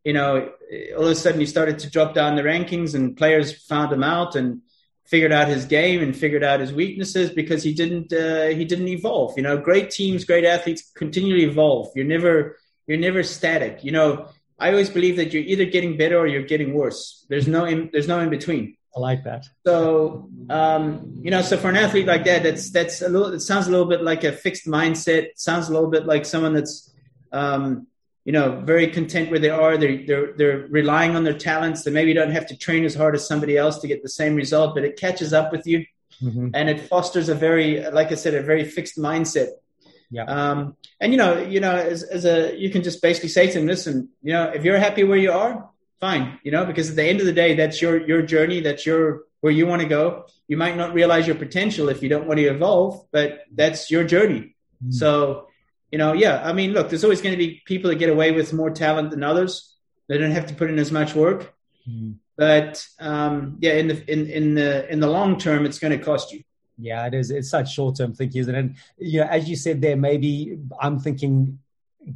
you 0.04 0.12
know, 0.12 0.52
all 0.96 1.04
of 1.04 1.10
a 1.10 1.14
sudden 1.14 1.40
he 1.40 1.46
started 1.46 1.78
to 1.80 1.90
drop 1.90 2.14
down 2.14 2.36
the 2.36 2.42
rankings, 2.42 2.94
and 2.94 3.16
players 3.16 3.66
found 3.66 3.92
him 3.92 4.04
out 4.04 4.36
and 4.36 4.60
figured 5.04 5.32
out 5.32 5.48
his 5.48 5.66
game 5.66 6.02
and 6.02 6.16
figured 6.16 6.42
out 6.42 6.60
his 6.60 6.72
weaknesses 6.72 7.30
because 7.30 7.62
he 7.62 7.74
didn't 7.74 8.12
uh, 8.12 8.48
he 8.48 8.64
didn't 8.64 8.88
evolve. 8.88 9.36
You 9.36 9.42
know, 9.42 9.56
great 9.58 9.90
teams, 9.90 10.24
great 10.24 10.44
athletes 10.44 10.90
continually 10.94 11.44
evolve. 11.44 11.92
You're 11.94 12.04
never 12.06 12.58
you're 12.86 12.98
never 12.98 13.22
static. 13.22 13.82
You 13.82 13.92
know, 13.92 14.28
I 14.58 14.70
always 14.70 14.90
believe 14.90 15.16
that 15.16 15.32
you're 15.32 15.42
either 15.42 15.64
getting 15.64 15.96
better 15.96 16.18
or 16.18 16.26
you're 16.26 16.42
getting 16.42 16.74
worse. 16.74 17.26
There's 17.28 17.48
no 17.48 17.64
in, 17.64 17.90
there's 17.92 18.08
no 18.08 18.20
in 18.20 18.30
between. 18.30 18.76
I 18.96 19.00
like 19.00 19.24
that. 19.24 19.46
So, 19.66 20.30
um, 20.48 21.14
you 21.20 21.30
know, 21.32 21.42
so 21.42 21.56
for 21.56 21.68
an 21.68 21.76
athlete 21.76 22.06
like 22.06 22.24
that, 22.26 22.44
that's 22.44 22.70
that's 22.70 23.02
a 23.02 23.08
little. 23.08 23.34
It 23.34 23.40
sounds 23.40 23.66
a 23.66 23.70
little 23.70 23.86
bit 23.86 24.02
like 24.02 24.22
a 24.22 24.32
fixed 24.32 24.66
mindset. 24.66 25.30
Sounds 25.36 25.68
a 25.68 25.72
little 25.72 25.90
bit 25.90 26.06
like 26.06 26.24
someone 26.24 26.54
that's, 26.54 26.94
um, 27.32 27.88
you 28.24 28.32
know, 28.32 28.60
very 28.64 28.86
content 28.88 29.30
where 29.30 29.38
they 29.38 29.50
are. 29.50 29.76
They're 29.76 30.06
they're 30.06 30.32
they're 30.32 30.66
relying 30.68 31.14
on 31.16 31.24
their 31.24 31.38
talents. 31.38 31.84
They 31.84 31.90
maybe 31.90 32.14
don't 32.14 32.30
have 32.30 32.46
to 32.46 32.56
train 32.56 32.84
as 32.84 32.94
hard 32.94 33.14
as 33.14 33.26
somebody 33.26 33.56
else 33.56 33.78
to 33.80 33.88
get 33.88 34.02
the 34.02 34.08
same 34.08 34.34
result, 34.34 34.74
but 34.74 34.84
it 34.84 34.98
catches 34.98 35.32
up 35.32 35.52
with 35.52 35.66
you, 35.66 35.84
mm-hmm. 36.22 36.48
and 36.54 36.70
it 36.70 36.80
fosters 36.88 37.28
a 37.28 37.34
very, 37.34 37.88
like 37.90 38.12
I 38.12 38.14
said, 38.14 38.34
a 38.34 38.42
very 38.42 38.64
fixed 38.64 38.96
mindset. 38.96 39.48
Yeah. 40.10 40.24
Um, 40.24 40.76
and 41.00 41.12
you 41.12 41.18
know, 41.18 41.38
you 41.38 41.60
know, 41.60 41.74
as, 41.74 42.02
as 42.02 42.24
a, 42.24 42.56
you 42.56 42.70
can 42.70 42.82
just 42.82 43.02
basically 43.02 43.30
say 43.30 43.48
to 43.48 43.58
them, 43.58 43.66
listen, 43.66 44.10
you 44.22 44.32
know, 44.32 44.44
if 44.44 44.64
you're 44.64 44.78
happy 44.78 45.02
where 45.04 45.18
you 45.18 45.32
are, 45.32 45.68
fine, 46.00 46.38
you 46.44 46.52
know, 46.52 46.64
because 46.64 46.90
at 46.90 46.96
the 46.96 47.04
end 47.04 47.20
of 47.20 47.26
the 47.26 47.32
day, 47.32 47.54
that's 47.54 47.82
your 47.82 48.06
your 48.06 48.22
journey, 48.22 48.60
that's 48.60 48.86
your 48.86 49.24
where 49.40 49.52
you 49.52 49.66
want 49.66 49.82
to 49.82 49.88
go. 49.88 50.24
You 50.48 50.56
might 50.56 50.76
not 50.76 50.94
realize 50.94 51.26
your 51.26 51.36
potential 51.36 51.90
if 51.90 52.02
you 52.02 52.08
don't 52.08 52.26
want 52.26 52.38
to 52.38 52.46
evolve, 52.46 53.06
but 53.12 53.40
that's 53.52 53.90
your 53.90 54.04
journey. 54.04 54.56
Mm. 54.82 54.94
So, 54.94 55.48
you 55.94 55.98
know, 55.98 56.12
yeah, 56.12 56.42
I 56.44 56.52
mean, 56.52 56.72
look, 56.72 56.88
there's 56.88 57.04
always 57.04 57.22
going 57.22 57.34
to 57.34 57.38
be 57.38 57.62
people 57.66 57.88
that 57.88 58.00
get 58.00 58.10
away 58.10 58.32
with 58.32 58.52
more 58.52 58.68
talent 58.68 59.12
than 59.12 59.22
others. 59.22 59.76
They 60.08 60.18
don't 60.18 60.32
have 60.32 60.46
to 60.46 60.54
put 60.54 60.68
in 60.68 60.80
as 60.80 60.90
much 60.90 61.14
work. 61.14 61.54
Mm. 61.88 62.16
But 62.36 62.84
um, 62.98 63.58
yeah, 63.60 63.74
in 63.74 63.86
the 63.86 64.12
in 64.12 64.26
in 64.28 64.54
the 64.56 64.92
in 64.92 64.98
the 64.98 65.06
long 65.06 65.38
term, 65.38 65.64
it's 65.64 65.78
going 65.78 65.96
to 65.96 66.04
cost 66.04 66.32
you. 66.32 66.42
Yeah, 66.78 67.06
it 67.06 67.14
is. 67.14 67.30
It's 67.30 67.48
such 67.48 67.72
short 67.72 67.96
term 67.96 68.12
thinking, 68.12 68.40
isn't 68.40 68.52
it? 68.52 68.58
And 68.58 68.74
you 68.98 69.20
know, 69.20 69.26
as 69.26 69.48
you 69.48 69.54
said 69.54 69.80
there, 69.80 69.96
maybe 69.96 70.58
I'm 70.80 70.98
thinking 70.98 71.60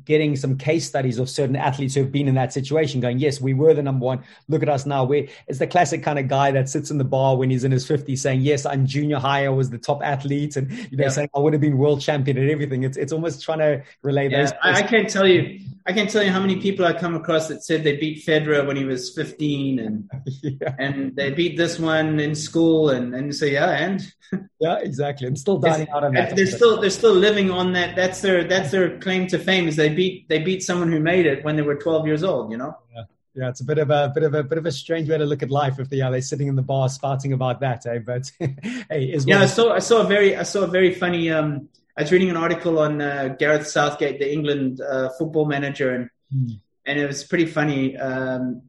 getting 0.05 0.37
some 0.37 0.59
case 0.59 0.87
studies 0.87 1.19
of 1.19 1.29
certain 1.29 1.57
athletes 1.57 1.95
who 1.95 2.03
have 2.03 2.13
been 2.13 2.29
in 2.29 2.35
that 2.35 2.53
situation 2.53 3.01
going 3.01 3.19
yes 3.19 3.41
we 3.41 3.55
were 3.55 3.75
the 3.75 3.83
number 3.83 4.05
one. 4.05 4.23
Look 4.49 4.63
at 4.63 4.69
us 4.69 4.87
now. 4.87 5.05
We 5.05 5.31
it's 5.47 5.59
the 5.59 5.67
classic 5.67 6.03
kind 6.03 6.19
of 6.19 6.29
guy 6.29 6.51
that 6.53 6.69
sits 6.69 6.91
in 6.91 6.99
the 6.99 7.05
bar 7.05 7.37
when 7.37 7.51
he's 7.51 7.65
in 7.65 7.73
his 7.73 7.87
50s 7.87 8.19
saying 8.19 8.43
yes 8.43 8.67
i'm 8.67 8.87
junior 8.87 9.19
high. 9.19 9.47
I 9.47 9.49
was 9.49 9.71
the 9.71 9.79
top 9.79 10.03
athlete 10.03 10.57
and 10.57 10.71
you 10.71 10.97
know 10.97 11.05
yeah. 11.05 11.11
saying 11.11 11.31
i 11.35 11.39
would 11.39 11.53
have 11.53 11.63
been 11.63 11.79
world 11.79 12.01
champion 12.01 12.39
and 12.39 12.51
everything. 12.51 12.83
It's 12.83 12.97
it's 12.97 13.13
almost 13.13 13.43
trying 13.43 13.59
to 13.59 13.83
relay 14.03 14.29
yeah, 14.29 14.43
those 14.43 14.53
I, 14.63 14.73
I, 14.73 14.83
can't 14.83 15.09
tell 15.09 15.27
you 15.27 15.61
i 15.87 15.93
can't 15.93 16.11
tell 16.11 16.23
you 16.23 16.31
how 16.31 16.41
many 16.41 16.61
people 16.61 16.85
i 16.85 16.93
come 16.93 17.15
across 17.15 17.49
that 17.49 17.65
said 17.65 17.85
they 17.85 17.97
beat 17.97 18.25
federer 18.25 18.67
when 18.67 18.77
he 18.77 18.85
was 18.85 19.15
15 19.15 19.79
and 19.79 20.11
yeah. 20.43 20.75
and 20.79 21.15
they 21.17 21.31
beat 21.31 21.57
this 21.57 21.79
one 21.79 22.21
in 22.21 22.35
school 22.35 22.91
and 22.91 23.15
and 23.15 23.35
say 23.35 23.53
yeah 23.53 23.71
and? 23.71 24.13
Yeah 24.61 24.79
exactly. 24.81 25.27
And 25.29 25.39
still 25.39 25.59
dining 25.59 25.89
out 25.91 26.05
on 26.05 26.15
that 26.15 26.35
they're 26.35 26.47
still 26.47 26.81
they're 26.81 26.91
still 26.91 27.15
living 27.15 27.51
on 27.51 27.73
that. 27.73 27.97
That's 27.97 28.21
their 28.21 28.45
that's 28.45 28.71
their 28.71 28.99
claim 28.99 29.27
to 29.29 29.39
fame 29.39 29.69
is 29.69 29.78
they 29.79 29.95
beat 29.95 30.29
they 30.29 30.41
beat 30.41 30.63
someone 30.63 30.93
who 30.93 31.01
made 31.01 31.27
it 31.27 31.45
when 31.45 31.57
they 31.57 31.63
were 31.63 31.77
12 31.77 32.07
years 32.07 32.23
old. 32.23 32.51
You 32.51 32.59
know. 32.59 32.77
Yeah. 32.95 33.05
Yeah, 33.35 33.51
it's 33.51 33.61
a 33.61 33.65
bit 33.65 33.79
of 33.79 33.91
a 33.91 34.11
bit 34.13 34.25
of 34.25 34.35
a 34.35 34.43
bit 34.43 34.59
of 34.59 34.67
a 34.67 34.73
strange 34.73 35.09
way 35.09 35.17
to 35.17 35.25
look 35.25 35.45
at 35.45 35.51
life 35.51 35.79
if 35.79 35.89
they 35.89 36.01
are 36.01 36.11
they 36.11 36.21
sitting 36.21 36.49
in 36.49 36.57
the 36.57 36.63
bar 36.63 36.89
spouting 36.89 37.33
about 37.33 37.61
that, 37.61 37.87
eh? 37.87 37.99
But 37.99 38.33
hey, 38.41 39.13
is 39.13 39.27
yeah. 39.27 39.43
I 39.43 39.47
saw 39.47 39.73
I 39.73 39.79
saw 39.79 40.01
a 40.01 40.07
very 40.09 40.35
I 40.35 40.43
saw 40.43 40.63
a 40.63 40.67
very 40.67 40.93
funny. 40.93 41.31
Um, 41.31 41.69
I 41.97 42.03
was 42.03 42.11
reading 42.11 42.31
an 42.31 42.37
article 42.37 42.81
on 42.81 43.01
uh, 43.01 43.37
Gareth 43.39 43.69
Southgate, 43.69 44.19
the 44.19 44.33
England 44.33 44.81
uh, 44.81 45.11
football 45.11 45.47
manager, 45.47 45.95
and 45.95 46.11
hmm. 46.33 46.55
and 46.85 46.99
it 46.99 47.07
was 47.07 47.23
pretty 47.23 47.47
funny. 47.47 47.97
Um, 47.97 48.63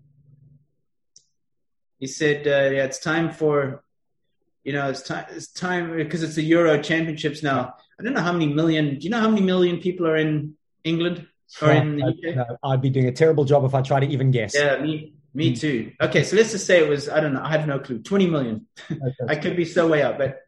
he 1.97 2.05
said, 2.05 2.45
uh, 2.45 2.76
"Yeah, 2.76 2.84
it's 2.84 2.99
time 2.99 3.32
for, 3.32 3.84
you 4.64 4.74
know, 4.74 4.89
it's 4.89 5.01
time. 5.01 5.26
It's 5.32 5.51
time 5.51 5.95
because 5.95 6.22
it's 6.22 6.36
the 6.36 6.43
Euro 6.43 6.80
Championships 6.80 7.41
now. 7.41 7.74
I 7.99 8.03
don't 8.03 8.14
know 8.14 8.22
how 8.22 8.34
many 8.34 8.53
million. 8.53 8.99
Do 8.99 9.03
you 9.03 9.10
know 9.10 9.20
how 9.20 9.30
many 9.30 9.41
million 9.41 9.80
people 9.80 10.05
are 10.05 10.16
in 10.16 10.55
England 10.84 11.28
or 11.62 11.72
in 11.72 11.98
the 11.98 12.06
UK? 12.06 12.58
I'd 12.64 12.82
be 12.82 12.90
doing 12.90 13.08
a 13.08 13.12
terrible 13.12 13.46
job 13.46 13.64
if 13.64 13.74
I 13.74 13.82
try 13.82 14.00
to 14.00 14.08
even 14.08 14.32
guess. 14.32 14.56
Yeah, 14.56 14.82
me, 14.82 15.14
me 15.34 15.54
mm. 15.54 15.60
too. 15.60 15.92
Okay, 16.02 16.24
so 16.24 16.36
let's 16.36 16.52
just 16.52 16.66
say 16.66 16.84
it 16.84 16.90
was, 16.90 17.10
I 17.10 17.20
don't 17.20 17.34
know, 17.34 17.42
I 17.44 17.52
have 17.52 17.68
no 17.68 17.80
clue, 17.80 18.00
20 18.00 18.28
million. 18.28 18.68
Okay. 18.92 19.12
I 19.28 19.36
could 19.36 19.56
be 19.56 19.66
so 19.66 19.88
way 19.88 20.02
up, 20.02 20.18
but 20.18 20.42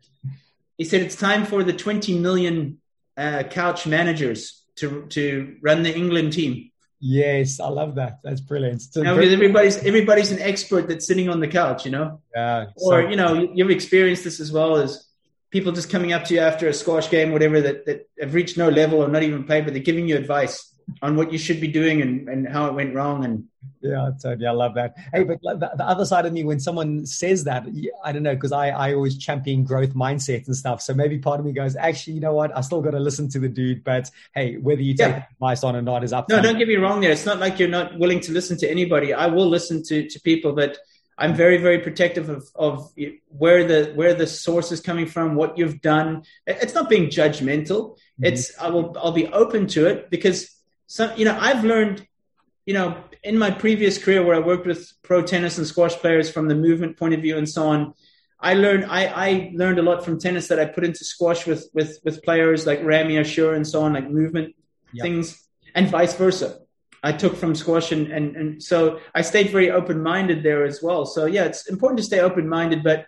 he 0.77 0.85
said 0.85 1.01
it's 1.01 1.15
time 1.15 1.45
for 1.45 1.63
the 1.63 1.73
20 1.73 2.19
million 2.19 2.79
uh, 3.17 3.43
couch 3.43 3.85
managers 3.85 4.63
to, 4.77 5.05
to 5.07 5.57
run 5.61 5.83
the 5.83 5.95
England 5.95 6.33
team. 6.33 6.71
Yes, 7.03 7.59
I 7.59 7.67
love 7.67 7.95
that. 7.95 8.19
That's 8.23 8.41
brilliant. 8.41 8.83
Because 8.93 9.33
everybody's 9.33 9.77
everybody's 9.83 10.31
an 10.31 10.39
expert 10.39 10.87
that's 10.87 11.07
sitting 11.07 11.29
on 11.29 11.39
the 11.39 11.47
couch, 11.47 11.83
you 11.83 11.91
know. 11.91 12.21
Yeah. 12.33 12.65
Or 12.75 13.01
so- 13.01 13.09
you 13.09 13.15
know, 13.15 13.49
you've 13.53 13.71
experienced 13.71 14.23
this 14.23 14.39
as 14.39 14.51
well 14.51 14.77
as 14.77 15.07
people 15.51 15.71
just 15.71 15.89
coming 15.89 16.13
up 16.13 16.23
to 16.25 16.33
you 16.33 16.39
after 16.39 16.67
a 16.67 16.73
squash 16.73 17.09
game, 17.09 17.31
whatever, 17.31 17.61
that, 17.61 17.85
that 17.85 18.09
have 18.19 18.33
reached 18.33 18.57
no 18.57 18.69
level 18.69 19.03
or 19.03 19.07
not 19.07 19.23
even 19.23 19.43
played, 19.43 19.65
but 19.65 19.73
they're 19.73 19.83
giving 19.83 20.07
you 20.07 20.15
advice 20.17 20.71
on 21.01 21.15
what 21.15 21.31
you 21.31 21.37
should 21.37 21.61
be 21.61 21.67
doing 21.67 22.01
and, 22.01 22.27
and 22.27 22.47
how 22.47 22.67
it 22.67 22.73
went 22.73 22.93
wrong 22.93 23.23
and 23.23 23.45
yeah 23.81 24.09
totally. 24.21 24.47
I 24.47 24.51
love 24.51 24.73
that. 24.75 24.95
Hey 25.13 25.23
but 25.23 25.39
the, 25.41 25.71
the 25.77 25.85
other 25.85 26.05
side 26.05 26.25
of 26.25 26.33
me 26.33 26.43
when 26.43 26.59
someone 26.59 27.05
says 27.05 27.43
that 27.45 27.65
i 28.03 28.11
don't 28.11 28.23
know 28.23 28.33
because 28.33 28.51
I, 28.51 28.69
I 28.69 28.93
always 28.93 29.17
champion 29.17 29.63
growth 29.63 29.93
mindset 29.93 30.47
and 30.47 30.55
stuff. 30.55 30.81
So 30.81 30.93
maybe 30.93 31.17
part 31.19 31.39
of 31.39 31.45
me 31.45 31.53
goes 31.53 31.75
actually 31.75 32.13
you 32.13 32.21
know 32.21 32.33
what? 32.33 32.55
I 32.55 32.61
still 32.61 32.81
got 32.81 32.91
to 32.91 32.99
listen 32.99 33.29
to 33.29 33.39
the 33.39 33.49
dude 33.49 33.83
but 33.83 34.09
hey 34.33 34.57
whether 34.57 34.81
you 34.81 34.95
take 34.95 35.09
yeah. 35.09 35.25
advice 35.31 35.63
on 35.63 35.75
or 35.75 35.81
not 35.81 36.03
is 36.03 36.13
up 36.13 36.27
to 36.27 36.35
no 36.35 36.41
don't 36.41 36.57
get 36.57 36.67
me 36.67 36.75
wrong 36.75 37.01
there. 37.01 37.11
It's 37.11 37.25
not 37.25 37.39
like 37.39 37.59
you're 37.59 37.69
not 37.69 37.97
willing 37.97 38.19
to 38.21 38.31
listen 38.31 38.57
to 38.57 38.69
anybody. 38.69 39.13
I 39.13 39.27
will 39.27 39.47
listen 39.47 39.83
to 39.83 40.07
to 40.09 40.19
people 40.21 40.53
but 40.53 40.77
I'm 41.21 41.35
very, 41.35 41.57
very 41.57 41.77
protective 41.77 42.29
of, 42.29 42.49
of 42.55 42.91
where 43.27 43.63
the 43.63 43.91
where 43.93 44.15
the 44.15 44.25
source 44.25 44.71
is 44.71 44.81
coming 44.81 45.05
from, 45.05 45.35
what 45.35 45.55
you've 45.55 45.79
done. 45.79 46.23
It's 46.47 46.73
not 46.73 46.89
being 46.89 47.09
judgmental. 47.09 47.91
Mm-hmm. 47.91 48.25
It's 48.25 48.57
I 48.59 48.69
will 48.69 48.97
I'll 48.99 49.11
be 49.11 49.27
open 49.27 49.67
to 49.67 49.85
it 49.85 50.09
because 50.09 50.49
some 50.87 51.11
you 51.15 51.25
know 51.25 51.37
I've 51.39 51.63
learned 51.63 52.07
you 52.65 52.73
know 52.73 52.97
in 53.23 53.37
my 53.37 53.51
previous 53.51 54.03
career 54.03 54.25
where 54.25 54.35
I 54.35 54.39
worked 54.39 54.65
with 54.65 54.91
pro 55.03 55.21
tennis 55.21 55.59
and 55.59 55.67
squash 55.67 55.93
players 55.93 56.31
from 56.31 56.47
the 56.47 56.55
movement 56.55 56.97
point 56.97 57.13
of 57.13 57.21
view 57.21 57.37
and 57.37 57.47
so 57.47 57.67
on. 57.67 57.93
I 58.39 58.55
learned 58.55 58.85
I, 58.85 59.05
I 59.05 59.51
learned 59.53 59.77
a 59.77 59.83
lot 59.83 60.03
from 60.03 60.19
tennis 60.19 60.47
that 60.47 60.59
I 60.59 60.65
put 60.65 60.83
into 60.83 61.05
squash 61.05 61.45
with 61.45 61.69
with 61.75 61.99
with 62.03 62.23
players 62.23 62.65
like 62.65 62.83
Ramy 62.83 63.17
Ashour 63.17 63.55
and 63.55 63.67
so 63.67 63.83
on, 63.83 63.93
like 63.93 64.09
movement 64.09 64.55
yep. 64.91 65.03
things, 65.03 65.39
and 65.75 65.87
vice 65.87 66.15
versa. 66.15 66.60
I 67.03 67.11
took 67.11 67.35
from 67.35 67.55
squash 67.55 67.91
and, 67.91 68.11
and 68.11 68.35
and 68.35 68.63
so 68.63 68.99
I 69.15 69.21
stayed 69.21 69.49
very 69.49 69.71
open 69.71 70.01
minded 70.03 70.43
there 70.43 70.65
as 70.65 70.83
well. 70.83 71.05
So 71.05 71.25
yeah, 71.25 71.45
it's 71.45 71.67
important 71.67 71.97
to 71.99 72.03
stay 72.03 72.19
open 72.19 72.47
minded, 72.47 72.83
but 72.83 73.07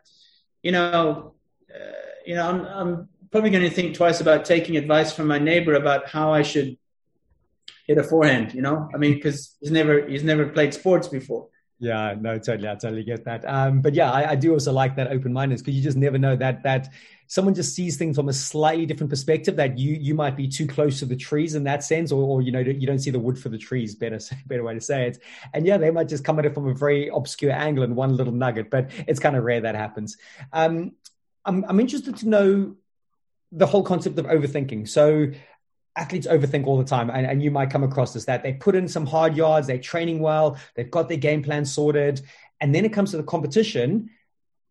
you 0.64 0.72
know, 0.72 1.36
uh, 1.74 1.92
you 2.26 2.36
know, 2.36 2.48
I'm 2.50 2.66
I'm 2.66 3.10
probably 3.32 3.52
going 3.52 3.64
to 3.64 3.70
think 3.70 3.96
twice 3.96 4.22
about 4.22 4.46
taking 4.46 4.78
advice 4.78 5.14
from 5.14 5.28
my 5.28 5.40
neighbor 5.40 5.74
about 5.76 6.10
how 6.10 6.34
I 6.34 6.42
should 6.42 6.78
hit 7.86 7.98
a 7.98 8.04
forehand. 8.04 8.54
You 8.54 8.62
know, 8.62 8.90
I 8.94 8.98
mean, 8.98 9.16
because 9.16 9.56
he's 9.60 9.72
never 9.72 10.08
he's 10.08 10.24
never 10.24 10.48
played 10.48 10.74
sports 10.74 11.08
before. 11.08 11.50
Yeah, 11.80 12.16
no, 12.20 12.40
totally, 12.40 12.70
I 12.70 12.76
totally 12.76 13.04
get 13.04 13.26
that. 13.26 13.44
Um, 13.46 13.82
but 13.82 13.94
yeah, 13.94 14.10
I, 14.10 14.32
I 14.32 14.36
do 14.36 14.54
also 14.54 14.72
like 14.72 14.96
that 14.96 15.08
open 15.12 15.34
mindedness 15.34 15.62
because 15.62 15.76
you 15.76 15.84
just 15.84 15.98
never 15.98 16.18
know 16.18 16.36
that 16.38 16.64
that 16.64 16.90
someone 17.34 17.56
just 17.56 17.74
sees 17.74 17.98
things 17.98 18.16
from 18.16 18.30
a 18.30 18.34
slightly 18.34 18.86
different 18.86 19.10
perspective 19.10 19.56
that 19.56 19.76
you 19.76 19.96
you 19.96 20.14
might 20.14 20.38
be 20.38 20.48
too 20.48 20.68
close 20.68 21.00
to 21.00 21.06
the 21.08 21.16
trees 21.16 21.56
in 21.56 21.64
that 21.64 21.84
sense, 21.84 22.12
or, 22.12 22.22
or 22.22 22.44
you 22.44 22.52
know 22.52 22.60
you 22.60 22.86
don't 22.86 23.00
see 23.00 23.10
the 23.10 23.18
wood 23.18 23.40
for 23.40 23.50
the 23.50 23.58
trees. 23.58 23.96
Better 23.96 24.20
better 24.46 24.64
way 24.64 24.76
to 24.76 24.80
say 24.80 25.08
it. 25.08 25.18
And 25.52 25.66
yeah, 25.66 25.78
they 25.78 25.90
might 25.90 26.08
just 26.08 26.24
come 26.24 26.38
at 26.38 26.46
it 26.46 26.54
from 26.54 26.68
a 26.68 26.76
very 26.76 27.08
obscure 27.08 27.52
angle 27.52 27.84
and 27.84 27.96
one 27.96 28.16
little 28.16 28.34
nugget, 28.34 28.70
but 28.70 28.92
it's 29.08 29.20
kind 29.20 29.36
of 29.36 29.44
rare 29.44 29.62
that 29.62 29.74
happens. 29.74 30.16
Um, 30.52 30.92
I'm 31.44 31.66
I'm 31.68 31.80
interested 31.80 32.18
to 32.18 32.30
know 32.30 32.76
the 33.52 33.66
whole 33.66 33.84
concept 33.84 34.20
of 34.20 34.28
overthinking. 34.28 34.88
So 34.88 35.32
athletes 35.96 36.28
overthink 36.28 36.68
all 36.68 36.78
the 36.78 36.84
time 36.84 37.10
and, 37.10 37.26
and, 37.26 37.44
you 37.44 37.52
might 37.52 37.70
come 37.70 37.84
across 37.84 38.14
this 38.14 38.26
that 38.26 38.42
they 38.42 38.52
put 38.52 38.74
in 38.74 38.88
some 38.88 39.06
hard 39.06 39.38
yards 39.38 39.68
they're 39.68 39.78
training 39.78 40.18
well 40.18 40.58
they've 40.74 40.90
got 40.90 41.08
their 41.08 41.20
game 41.20 41.44
plan 41.44 41.64
sorted 41.64 42.20
and 42.60 42.74
then 42.74 42.84
it 42.84 42.92
comes 42.92 43.12
to 43.12 43.18
the 43.18 43.22
competition 43.22 44.10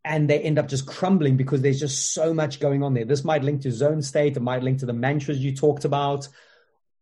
and 0.04 0.28
they 0.28 0.40
end 0.40 0.58
up 0.58 0.68
just 0.68 0.86
crumbling 0.86 1.36
because 1.36 1.62
there's 1.62 1.78
just 1.78 2.12
so 2.12 2.34
much 2.34 2.60
going 2.60 2.82
on 2.82 2.94
there. 2.94 3.04
This 3.04 3.24
might 3.24 3.44
link 3.44 3.62
to 3.62 3.70
zone 3.70 4.02
state. 4.02 4.36
It 4.36 4.40
might 4.40 4.62
link 4.62 4.78
to 4.80 4.86
the 4.86 4.92
mantras 4.92 5.38
you 5.38 5.54
talked 5.54 5.84
about. 5.84 6.28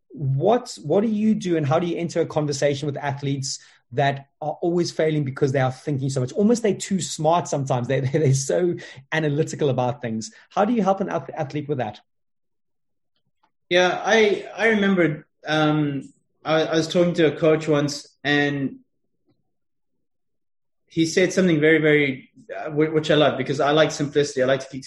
What 0.08 0.76
what 0.82 1.02
do 1.02 1.08
you 1.08 1.34
do 1.34 1.56
and 1.56 1.64
how 1.64 1.78
do 1.78 1.86
you 1.86 1.96
enter 1.96 2.20
a 2.20 2.26
conversation 2.26 2.86
with 2.86 2.96
athletes 2.96 3.60
that 3.92 4.28
are 4.40 4.58
always 4.60 4.90
failing 4.90 5.24
because 5.24 5.52
they 5.52 5.60
are 5.60 5.72
thinking 5.72 6.10
so 6.10 6.20
much? 6.20 6.32
Almost 6.32 6.62
they're 6.62 6.74
too 6.74 7.00
smart 7.00 7.48
sometimes. 7.48 7.88
They, 7.88 8.00
they're 8.12 8.34
so 8.34 8.74
analytical 9.12 9.70
about 9.70 10.02
things. 10.02 10.32
How 10.50 10.64
do 10.64 10.72
you 10.72 10.82
help 10.82 11.00
an 11.00 11.08
athlete 11.08 11.68
with 11.68 11.78
that? 11.78 12.00
Yeah, 13.70 14.02
I 14.04 14.46
I 14.56 14.68
remember 14.68 15.26
um, 15.46 16.12
I, 16.44 16.62
I 16.64 16.76
was 16.76 16.88
talking 16.88 17.14
to 17.14 17.32
a 17.32 17.36
coach 17.36 17.68
once, 17.68 18.08
and 18.24 18.80
he 20.90 21.06
said 21.06 21.32
something 21.32 21.60
very, 21.60 21.78
very, 21.78 22.30
uh, 22.54 22.70
which 22.70 23.12
I 23.12 23.14
love 23.14 23.38
because 23.38 23.60
I 23.60 23.70
like 23.70 23.92
simplicity. 23.92 24.42
I 24.42 24.46
like 24.46 24.68
to 24.68 24.80
keep 24.80 24.84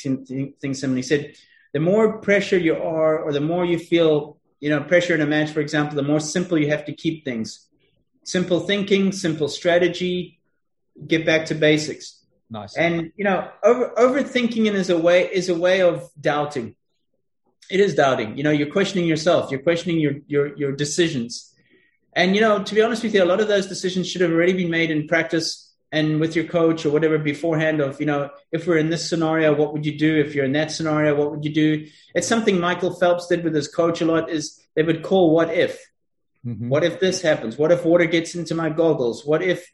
things 0.59 0.79
simple. 0.79 0.97
He 0.97 1.01
said, 1.01 1.33
the 1.71 1.79
more 1.79 2.17
pressure 2.19 2.57
you 2.57 2.75
are, 2.75 3.17
or 3.19 3.31
the 3.31 3.39
more 3.39 3.63
you 3.65 3.79
feel, 3.79 4.37
you 4.59 4.69
know, 4.69 4.83
pressure 4.83 5.15
in 5.15 5.21
a 5.21 5.25
match, 5.25 5.51
for 5.51 5.61
example, 5.61 5.95
the 5.95 6.03
more 6.03 6.19
simple 6.19 6.57
you 6.59 6.69
have 6.69 6.85
to 6.85 6.93
keep 6.93 7.23
things. 7.23 7.67
Simple 8.25 8.59
thinking, 8.59 9.13
simple 9.13 9.47
strategy, 9.47 10.39
get 11.07 11.25
back 11.25 11.45
to 11.47 11.55
basics. 11.55 12.21
Nice. 12.49 12.75
And 12.75 13.13
you 13.15 13.23
know, 13.23 13.49
over, 13.63 13.93
overthinking 13.97 14.71
is 14.73 14.89
a 14.89 14.97
way 14.97 15.27
is 15.31 15.49
a 15.49 15.55
way 15.55 15.81
of 15.81 16.09
doubting. 16.19 16.75
It 17.71 17.79
is 17.79 17.95
doubting. 17.95 18.37
You 18.37 18.43
know, 18.43 18.51
you're 18.51 18.71
questioning 18.71 19.07
yourself. 19.07 19.49
You're 19.51 19.61
questioning 19.61 19.99
your 19.99 20.15
your 20.27 20.55
your 20.57 20.71
decisions. 20.73 21.53
And 22.13 22.35
you 22.35 22.41
know, 22.41 22.61
to 22.61 22.75
be 22.75 22.81
honest 22.81 23.03
with 23.03 23.15
you, 23.15 23.23
a 23.23 23.25
lot 23.25 23.39
of 23.39 23.47
those 23.47 23.67
decisions 23.67 24.07
should 24.07 24.21
have 24.21 24.31
already 24.31 24.53
been 24.53 24.69
made 24.69 24.91
in 24.91 25.07
practice 25.07 25.62
and 25.93 26.19
with 26.19 26.35
your 26.35 26.45
coach 26.45 26.85
or 26.85 26.89
whatever 26.89 27.19
beforehand 27.19 27.79
of 27.79 27.99
you 27.99 28.07
know 28.07 28.29
if 28.51 28.67
we're 28.67 28.77
in 28.77 28.89
this 28.89 29.07
scenario 29.07 29.53
what 29.53 29.71
would 29.71 29.85
you 29.85 29.97
do? 29.97 30.19
If 30.19 30.35
you're 30.35 30.43
in 30.43 30.53
that 30.53 30.71
scenario 30.71 31.15
what 31.15 31.31
would 31.31 31.45
you 31.45 31.53
do? 31.53 31.87
It's 32.13 32.27
something 32.27 32.59
michael 32.59 32.93
phelps 32.93 33.27
did 33.27 33.43
with 33.43 33.55
his 33.55 33.69
coach 33.69 34.01
a 34.01 34.05
lot 34.05 34.29
is 34.29 34.59
they 34.75 34.83
would 34.83 35.03
call 35.03 35.33
what 35.33 35.53
if. 35.53 35.79
Mm-hmm. 36.45 36.67
what 36.67 36.83
if 36.83 36.99
this 36.99 37.21
happens? 37.21 37.57
What 37.57 37.71
if 37.71 37.85
water 37.85 38.05
gets 38.05 38.35
into 38.35 38.53
my 38.53 38.69
goggles? 38.69 39.25
What 39.25 39.41
if 39.41 39.71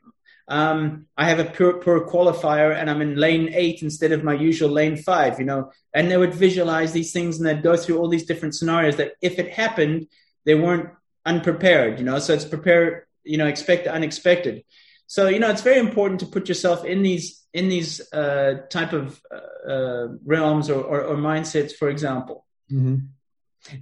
um, 0.47 1.07
I 1.17 1.27
have 1.29 1.39
a 1.39 1.45
poor, 1.45 1.73
poor 1.79 2.07
qualifier 2.07 2.75
and 2.75 2.91
I'm 2.91 3.01
in 3.01 3.15
lane 3.15 3.49
eight 3.53 3.81
instead 3.81 4.11
of 4.11 4.23
my 4.23 4.33
usual 4.33 4.69
lane 4.69 4.97
five, 4.97 5.39
you 5.39 5.45
know, 5.45 5.71
and 5.95 6.11
they 6.11 6.17
would 6.17 6.33
visualize 6.35 6.91
these 6.91 7.11
things 7.11 7.37
and 7.37 7.47
they'd 7.47 7.63
go 7.63 7.75
through 7.75 7.97
all 7.97 8.07
these 8.07 8.25
different 8.25 8.55
scenarios 8.55 8.97
that 8.97 9.13
if 9.19 9.39
it 9.39 9.51
happened, 9.51 10.07
they 10.45 10.53
weren't 10.53 10.89
unprepared, 11.25 11.97
you 11.97 12.05
know, 12.05 12.19
so 12.19 12.33
it's 12.33 12.45
prepare, 12.45 13.07
you 13.23 13.37
know, 13.37 13.47
expect 13.47 13.85
the 13.85 13.93
unexpected. 13.93 14.63
So, 15.09 15.27
you 15.27 15.39
know, 15.39 15.49
it's 15.49 15.63
very 15.63 15.79
important 15.79 16.19
to 16.19 16.27
put 16.27 16.47
yourself 16.47 16.85
in 16.85 17.01
these, 17.01 17.43
in 17.51 17.67
these 17.67 17.99
uh, 18.13 18.61
type 18.69 18.93
of 18.93 19.19
uh, 19.33 19.71
uh 19.71 20.07
realms 20.23 20.69
or, 20.69 20.83
or, 20.83 21.01
or, 21.01 21.15
mindsets, 21.15 21.71
for 21.71 21.89
example. 21.89 22.45
Mm-hmm. 22.71 22.97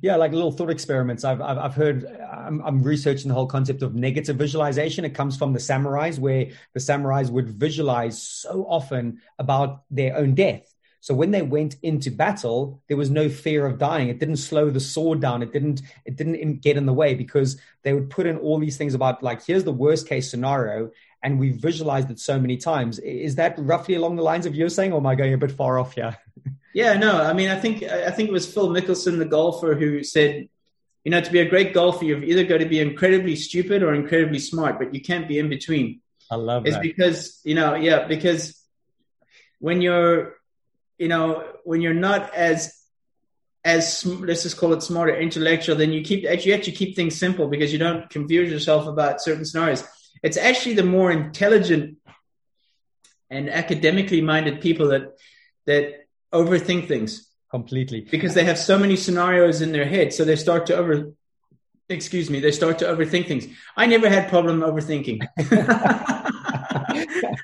Yeah, 0.01 0.15
like 0.15 0.31
little 0.31 0.53
thought 0.53 0.69
experiments. 0.69 1.25
I've 1.25 1.41
I've, 1.41 1.57
I've 1.57 1.75
heard. 1.75 2.05
I'm, 2.05 2.61
I'm, 2.61 2.81
researching 2.81 3.27
the 3.27 3.33
whole 3.33 3.45
concept 3.45 3.83
of 3.83 3.93
negative 3.93 4.37
visualization. 4.37 5.03
It 5.03 5.15
comes 5.15 5.35
from 5.35 5.51
the 5.51 5.59
samurais, 5.59 6.17
where 6.17 6.47
the 6.73 6.79
samurais 6.79 7.29
would 7.29 7.49
visualize 7.49 8.21
so 8.21 8.65
often 8.67 9.21
about 9.37 9.83
their 9.91 10.15
own 10.15 10.33
death. 10.33 10.73
So 11.01 11.13
when 11.13 11.31
they 11.31 11.41
went 11.41 11.75
into 11.83 12.09
battle, 12.09 12.81
there 12.87 12.97
was 12.97 13.09
no 13.09 13.29
fear 13.29 13.65
of 13.65 13.77
dying. 13.77 14.09
It 14.09 14.19
didn't 14.19 14.37
slow 14.37 14.69
the 14.69 14.79
sword 14.79 15.21
down. 15.21 15.43
It 15.43 15.53
didn't. 15.53 15.81
It 16.05 16.15
didn't 16.15 16.61
get 16.61 16.77
in 16.77 16.85
the 16.85 16.93
way 16.93 17.13
because 17.13 17.59
they 17.83 17.93
would 17.93 18.09
put 18.09 18.25
in 18.25 18.37
all 18.37 18.59
these 18.59 18.77
things 18.77 18.93
about 18.93 19.21
like 19.21 19.45
here's 19.45 19.63
the 19.63 19.71
worst 19.71 20.07
case 20.07 20.31
scenario, 20.31 20.91
and 21.27 21.37
we've 21.37 21.55
visualized 21.55 22.09
it 22.09 22.21
so 22.21 22.39
many 22.39 22.55
times. 22.55 22.99
Is 22.99 23.35
that 23.35 23.55
roughly 23.57 23.95
along 23.95 24.15
the 24.15 24.23
lines 24.23 24.45
of 24.45 24.55
you're 24.55 24.69
saying, 24.69 24.93
or 24.93 24.99
am 24.99 25.05
I 25.05 25.15
going 25.15 25.33
a 25.33 25.37
bit 25.37 25.51
far 25.51 25.77
off 25.77 25.93
here? 25.93 26.17
Yeah, 26.73 26.93
no, 26.93 27.19
I 27.19 27.33
mean, 27.33 27.49
I 27.49 27.59
think 27.59 27.81
I 27.81 28.11
think 28.11 28.29
it 28.29 28.31
was 28.31 28.45
Phil 28.45 28.69
Mickelson, 28.69 29.17
the 29.17 29.25
golfer, 29.25 29.73
who 29.73 30.03
said, 30.03 30.47
you 31.03 31.09
know, 31.09 31.19
to 31.19 31.31
be 31.31 31.39
a 31.39 31.49
great 31.49 31.73
golfer, 31.73 32.05
you've 32.05 32.23
either 32.23 32.43
got 32.43 32.59
to 32.59 32.67
be 32.67 32.79
incredibly 32.79 33.35
stupid 33.35 33.81
or 33.81 33.95
incredibly 33.95 34.37
smart, 34.37 34.77
but 34.77 34.93
you 34.93 35.01
can't 35.01 35.27
be 35.27 35.39
in 35.39 35.49
between. 35.49 36.01
I 36.29 36.35
love 36.35 36.67
it's 36.67 36.75
that. 36.75 36.83
because 36.83 37.41
you 37.43 37.55
know, 37.55 37.73
yeah, 37.73 38.05
because 38.05 38.63
when 39.57 39.81
you're, 39.81 40.35
you 40.99 41.07
know, 41.07 41.45
when 41.63 41.81
you're 41.81 41.95
not 41.95 42.31
as 42.35 42.77
as 43.65 44.05
let's 44.05 44.43
just 44.43 44.57
call 44.57 44.73
it 44.73 44.83
smarter 44.83 45.15
intellectual, 45.17 45.75
then 45.75 45.91
you 45.91 46.03
keep 46.03 46.25
actually 46.25 46.51
you 46.51 46.57
actually 46.57 46.73
keep 46.73 46.95
things 46.95 47.17
simple 47.17 47.47
because 47.47 47.73
you 47.73 47.79
don't 47.79 48.07
confuse 48.11 48.51
yourself 48.51 48.85
about 48.85 49.19
certain 49.19 49.45
scenarios. 49.45 49.83
It's 50.23 50.37
actually 50.37 50.75
the 50.75 50.83
more 50.83 51.11
intelligent 51.11 51.97
and 53.29 53.49
academically 53.49 54.21
minded 54.21 54.61
people 54.61 54.89
that 54.89 55.17
that 55.65 56.07
overthink 56.33 56.87
things 56.87 57.27
completely 57.51 58.01
because 58.01 58.33
they 58.33 58.43
have 58.43 58.57
so 58.57 58.77
many 58.77 58.95
scenarios 58.95 59.61
in 59.61 59.71
their 59.71 59.85
head. 59.85 60.13
So 60.13 60.25
they 60.25 60.35
start 60.35 60.65
to 60.67 60.75
over, 60.75 61.11
excuse 61.89 62.29
me, 62.29 62.39
they 62.39 62.51
start 62.51 62.79
to 62.79 62.85
overthink 62.85 63.27
things. 63.27 63.47
I 63.75 63.85
never 63.85 64.09
had 64.09 64.29
problem 64.29 64.61
overthinking. 64.61 65.25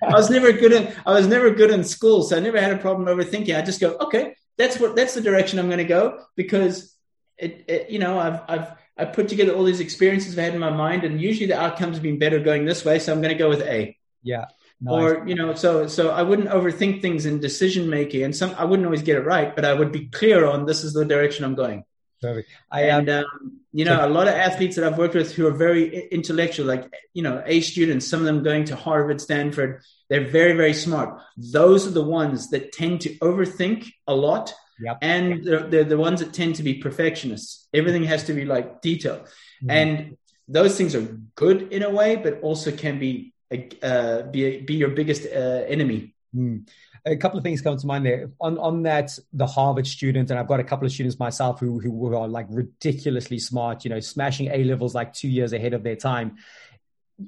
I 0.04 0.12
was 0.12 0.30
never 0.30 0.52
good 0.52 0.74
in 0.74 0.94
I 1.06 1.14
was 1.14 1.28
never 1.28 1.50
good 1.52 1.72
in 1.72 1.84
school. 1.84 2.24
So 2.24 2.38
I 2.38 2.40
never 2.40 2.60
had 2.60 2.74
a 2.74 2.78
problem 2.78 3.08
overthinking. 3.08 3.58
I 3.58 3.62
just 3.62 3.82
go, 3.82 3.96
okay, 3.98 4.36
that's 4.58 4.80
what, 4.80 4.96
that's 4.96 5.14
the 5.14 5.22
direction 5.22 5.60
I'm 5.60 5.68
going 5.68 5.78
to 5.80 5.84
go 5.84 6.24
because 6.36 6.96
it, 7.38 7.66
it, 7.68 7.90
you 7.90 8.00
know, 8.00 8.20
I've, 8.20 8.42
I've, 8.48 8.68
I 8.98 9.06
put 9.06 9.28
together 9.28 9.54
all 9.54 9.64
these 9.64 9.80
experiences 9.80 10.38
I 10.38 10.44
had 10.44 10.54
in 10.54 10.60
my 10.60 10.70
mind 10.70 11.04
and 11.04 11.20
usually 11.20 11.48
the 11.48 11.60
outcomes 11.60 11.96
have 11.96 12.04
been 12.04 12.20
better 12.20 12.40
going 12.40 12.66
this 12.66 12.86
way. 12.86 13.00
So 13.00 13.12
I'm 13.12 13.22
going 13.22 13.36
to 13.36 13.44
go 13.44 13.50
with 13.50 13.62
A. 13.62 13.98
Yeah. 14.22 14.46
Nice. 14.84 14.94
Or 14.94 15.28
you 15.28 15.36
know, 15.36 15.54
so 15.54 15.88
so 15.88 16.10
I 16.10 16.24
wouldn't 16.24 16.50
overthink 16.50 17.02
things 17.02 17.26
in 17.26 17.40
decision 17.40 17.90
making, 17.90 18.24
and 18.24 18.36
some 18.36 18.54
I 18.58 18.66
wouldn't 18.66 18.86
always 18.86 19.02
get 19.02 19.16
it 19.16 19.22
right, 19.22 19.56
but 19.56 19.64
I 19.64 19.74
would 19.74 19.94
be 19.94 20.08
clear 20.08 20.46
on 20.46 20.66
this 20.66 20.84
is 20.84 20.92
the 20.92 21.06
direction 21.06 21.46
I'm 21.46 21.56
going. 21.56 21.86
Perfect. 22.22 22.50
I, 22.70 22.84
and 22.84 23.10
um, 23.10 23.26
um, 23.26 23.62
you 23.72 23.86
know, 23.86 24.06
a 24.06 24.10
lot 24.10 24.28
of 24.28 24.34
athletes 24.34 24.76
that 24.76 24.84
I've 24.86 24.98
worked 24.98 25.16
with 25.16 25.34
who 25.34 25.48
are 25.48 25.52
very 25.52 26.08
intellectual, 26.10 26.66
like 26.66 26.94
you 27.14 27.24
know, 27.24 27.42
A 27.46 27.62
students, 27.62 28.08
some 28.08 28.20
of 28.20 28.26
them 28.26 28.44
going 28.44 28.66
to 28.66 28.76
Harvard, 28.76 29.22
Stanford, 29.22 29.82
they're 30.10 30.28
very 30.28 30.54
very 30.54 30.74
smart. 30.74 31.22
Those 31.38 31.88
are 31.88 31.92
the 31.92 32.04
ones 32.04 32.50
that 32.50 32.74
tend 32.74 33.02
to 33.02 33.16
overthink 33.20 33.90
a 34.06 34.14
lot, 34.14 34.54
yep. 34.80 34.98
and 35.02 35.44
they're, 35.44 35.64
they're, 35.64 35.84
the 35.84 35.98
ones 35.98 36.20
that 36.20 36.34
tend 36.34 36.56
to 36.56 36.64
be 36.64 36.76
perfectionists. 36.76 37.68
Everything 37.74 38.04
has 38.04 38.24
to 38.26 38.34
be 38.34 38.46
like 38.46 38.82
detailed, 38.82 39.22
mm-hmm. 39.22 39.70
and 39.70 40.18
those 40.48 40.78
things 40.78 40.96
are 40.96 41.20
good 41.36 41.72
in 41.72 41.84
a 41.84 41.90
way, 41.90 42.16
but 42.16 42.42
also 42.42 42.72
can 42.72 43.00
be 43.00 43.34
uh, 43.82 44.24
be 44.24 44.62
be 44.62 44.76
your 44.76 44.90
biggest 44.90 45.26
uh, 45.26 45.64
enemy. 45.68 46.14
Mm. 46.36 46.68
A 47.06 47.18
couple 47.18 47.38
of 47.38 47.44
things 47.44 47.62
come 47.62 47.78
to 47.78 47.86
mind 47.86 48.06
there. 48.06 48.32
On 48.40 48.58
on 48.58 48.84
that, 48.84 49.18
the 49.34 49.46
Harvard 49.46 49.86
student, 49.86 50.32
and 50.32 50.40
I've 50.40 50.48
got 50.48 50.60
a 50.60 50.64
couple 50.64 50.86
of 50.86 50.92
students 50.92 51.20
myself 51.20 51.60
who 51.60 51.80
who 51.80 52.16
are 52.16 52.28
like 52.28 52.48
ridiculously 52.50 53.40
smart. 53.40 53.84
You 53.84 53.90
know, 53.90 54.00
smashing 54.00 54.50
A 54.52 54.64
levels 54.64 54.96
like 54.96 55.14
two 55.14 55.28
years 55.28 55.54
ahead 55.54 55.74
of 55.74 55.84
their 55.84 55.98
time. 55.98 56.38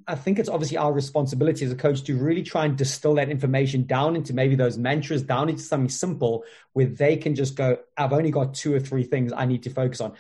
I 0.08 0.16
think 0.16 0.40
it's 0.40 0.50
obviously 0.50 0.78
our 0.78 0.92
responsibility 0.92 1.64
as 1.64 1.72
a 1.72 1.76
coach 1.76 2.04
to 2.04 2.18
really 2.18 2.42
try 2.42 2.66
and 2.66 2.76
distill 2.76 3.16
that 3.16 3.30
information 3.30 3.86
down 3.86 4.16
into 4.16 4.34
maybe 4.34 4.56
those 4.56 4.78
mantras, 4.78 5.22
down 5.22 5.48
into 5.48 5.62
something 5.62 5.90
simple 5.90 6.44
where 6.74 6.88
they 6.88 7.18
can 7.18 7.36
just 7.36 7.56
go, 7.56 7.78
I've 7.96 8.14
only 8.14 8.32
got 8.32 8.56
two 8.56 8.74
or 8.74 8.80
three 8.80 9.04
things 9.04 9.32
I 9.32 9.46
need 9.46 9.64
to 9.64 9.70
focus 9.70 10.02
on. 10.02 10.14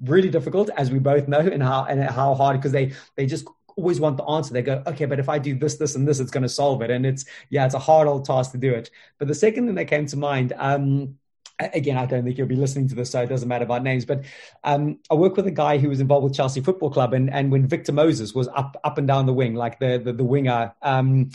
Really 0.00 0.30
difficult, 0.30 0.70
as 0.76 0.90
we 0.92 1.00
both 1.00 1.26
know, 1.26 1.40
and 1.40 1.62
how 1.62 1.84
and 1.84 2.00
how 2.02 2.34
hard 2.34 2.58
because 2.58 2.70
they 2.70 2.92
they 3.16 3.26
just 3.26 3.48
always 3.78 4.00
want 4.00 4.16
the 4.16 4.24
answer. 4.24 4.52
They 4.52 4.62
go, 4.62 4.82
okay, 4.86 5.06
but 5.06 5.18
if 5.18 5.28
I 5.28 5.38
do 5.38 5.56
this, 5.56 5.76
this, 5.76 5.94
and 5.94 6.06
this, 6.06 6.20
it's 6.20 6.30
going 6.30 6.42
to 6.42 6.48
solve 6.48 6.82
it. 6.82 6.90
And 6.90 7.06
it's, 7.06 7.24
yeah, 7.48 7.64
it's 7.64 7.74
a 7.74 7.78
hard 7.78 8.08
old 8.08 8.24
task 8.24 8.52
to 8.52 8.58
do 8.58 8.72
it. 8.74 8.90
But 9.18 9.28
the 9.28 9.34
second 9.34 9.66
thing 9.66 9.76
that 9.76 9.86
came 9.86 10.06
to 10.06 10.16
mind, 10.16 10.52
um, 10.56 11.18
again, 11.58 11.96
I 11.96 12.06
don't 12.06 12.24
think 12.24 12.38
you'll 12.38 12.46
be 12.46 12.56
listening 12.56 12.88
to 12.88 12.94
this, 12.94 13.10
so 13.10 13.22
it 13.22 13.28
doesn't 13.28 13.48
matter 13.48 13.64
about 13.64 13.82
names. 13.82 14.04
But 14.04 14.24
um, 14.64 14.98
I 15.10 15.14
work 15.14 15.36
with 15.36 15.46
a 15.46 15.52
guy 15.52 15.78
who 15.78 15.88
was 15.88 16.00
involved 16.00 16.24
with 16.24 16.34
Chelsea 16.34 16.60
Football 16.60 16.90
Club, 16.90 17.14
and 17.14 17.32
and 17.32 17.50
when 17.50 17.66
Victor 17.66 17.92
Moses 17.92 18.34
was 18.34 18.48
up 18.48 18.76
up 18.84 18.98
and 18.98 19.06
down 19.06 19.26
the 19.26 19.34
wing, 19.34 19.54
like 19.54 19.78
the 19.78 19.98
the, 19.98 20.12
the 20.12 20.24
winger, 20.24 20.74
um, 20.82 21.30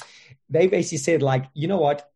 they 0.49 0.67
basically 0.67 0.99
said 0.99 1.21
like, 1.21 1.45
you 1.53 1.67
know 1.67 1.77
what, 1.77 2.09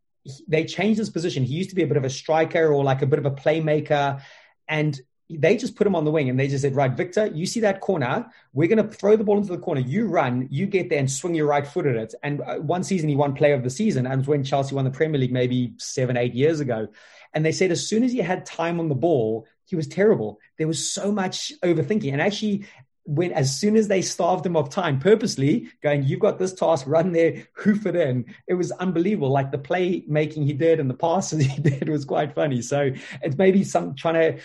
they 0.47 0.65
changed 0.65 0.99
his 0.99 1.09
position. 1.09 1.43
He 1.43 1.55
used 1.55 1.69
to 1.69 1.75
be 1.75 1.83
a 1.83 1.87
bit 1.87 1.97
of 1.97 2.05
a 2.05 2.09
striker 2.09 2.71
or 2.73 2.83
like 2.83 3.01
a 3.01 3.07
bit 3.07 3.19
of 3.19 3.25
a 3.25 3.31
playmaker, 3.31 4.21
and 4.67 4.99
they 5.29 5.57
just 5.57 5.75
put 5.75 5.85
him 5.85 5.95
on 5.95 6.05
the 6.05 6.11
wing 6.11 6.29
and 6.29 6.39
they 6.39 6.47
just 6.47 6.61
said, 6.61 6.75
right, 6.75 6.91
Victor, 6.91 7.27
you 7.27 7.45
see 7.45 7.59
that 7.59 7.81
corner. 7.81 8.31
We're 8.53 8.69
going 8.69 8.85
to 8.85 8.93
throw 8.93 9.17
the 9.17 9.23
ball 9.23 9.37
into 9.37 9.51
the 9.51 9.57
corner. 9.57 9.81
You 9.81 10.07
run, 10.07 10.47
you 10.49 10.65
get 10.65 10.89
there 10.89 10.99
and 10.99 11.11
swing 11.11 11.35
your 11.35 11.47
right 11.47 11.67
foot 11.67 11.85
at 11.85 11.95
it. 11.95 12.15
And 12.23 12.41
uh, 12.41 12.55
one 12.55 12.83
season 12.83 13.09
he 13.09 13.15
won 13.15 13.33
player 13.33 13.53
of 13.53 13.63
the 13.63 13.69
season. 13.69 14.07
And 14.07 14.25
when 14.25 14.43
Chelsea 14.43 14.73
won 14.73 14.85
the 14.85 14.91
Premier 14.91 15.19
League 15.19 15.33
maybe 15.33 15.73
seven, 15.77 16.15
eight 16.15 16.33
years 16.33 16.61
ago. 16.61 16.87
And 17.33 17.45
they 17.45 17.51
said 17.51 17.71
as 17.71 17.87
soon 17.87 18.03
as 18.03 18.13
he 18.13 18.19
had 18.19 18.45
time 18.45 18.79
on 18.79 18.87
the 18.87 18.95
ball, 18.95 19.45
he 19.65 19.75
was 19.75 19.87
terrible. 19.87 20.39
There 20.57 20.67
was 20.67 20.89
so 20.89 21.11
much 21.11 21.51
overthinking. 21.61 22.13
And 22.13 22.21
actually, 22.21 22.65
when 23.03 23.31
as 23.31 23.57
soon 23.57 23.75
as 23.77 23.87
they 23.87 24.01
starved 24.01 24.45
him 24.45 24.57
of 24.57 24.69
time 24.69 24.99
purposely 24.99 25.69
going 25.81 26.03
you've 26.03 26.19
got 26.19 26.37
this 26.37 26.53
task 26.53 26.85
run 26.85 27.13
there 27.13 27.47
hoof 27.53 27.85
it 27.85 27.95
in 27.95 28.25
it 28.47 28.53
was 28.53 28.69
unbelievable 28.73 29.29
like 29.29 29.49
the 29.49 29.57
play 29.57 30.03
making 30.07 30.43
he 30.43 30.51
did 30.51 30.77
and 30.77 30.89
the 30.89 30.93
passes 30.93 31.45
he 31.45 31.61
did 31.61 31.87
was 31.87 32.03
quite 32.03 32.35
funny 32.35 32.61
so 32.61 32.91
it's 33.21 33.37
maybe 33.37 33.63
some 33.63 33.95
trying 33.95 34.15
to 34.15 34.43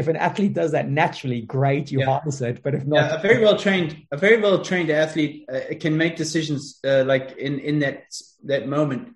if 0.00 0.08
an 0.08 0.16
athlete 0.16 0.54
does 0.54 0.72
that 0.72 0.88
naturally, 0.88 1.42
great, 1.42 1.90
you 1.90 2.00
yeah. 2.00 2.06
harness 2.06 2.40
it. 2.40 2.62
But 2.62 2.74
if 2.74 2.86
not, 2.86 2.96
yeah, 2.96 3.18
a 3.18 3.20
very 3.20 3.44
well 3.44 3.56
trained, 3.56 4.06
a 4.10 4.16
very 4.16 4.40
well 4.40 4.64
trained 4.64 4.88
athlete 4.88 5.46
uh, 5.52 5.74
can 5.78 5.96
make 5.98 6.16
decisions 6.16 6.80
uh, 6.84 7.04
like 7.04 7.36
in 7.36 7.58
in 7.58 7.80
that 7.80 8.04
that 8.44 8.66
moment. 8.66 9.14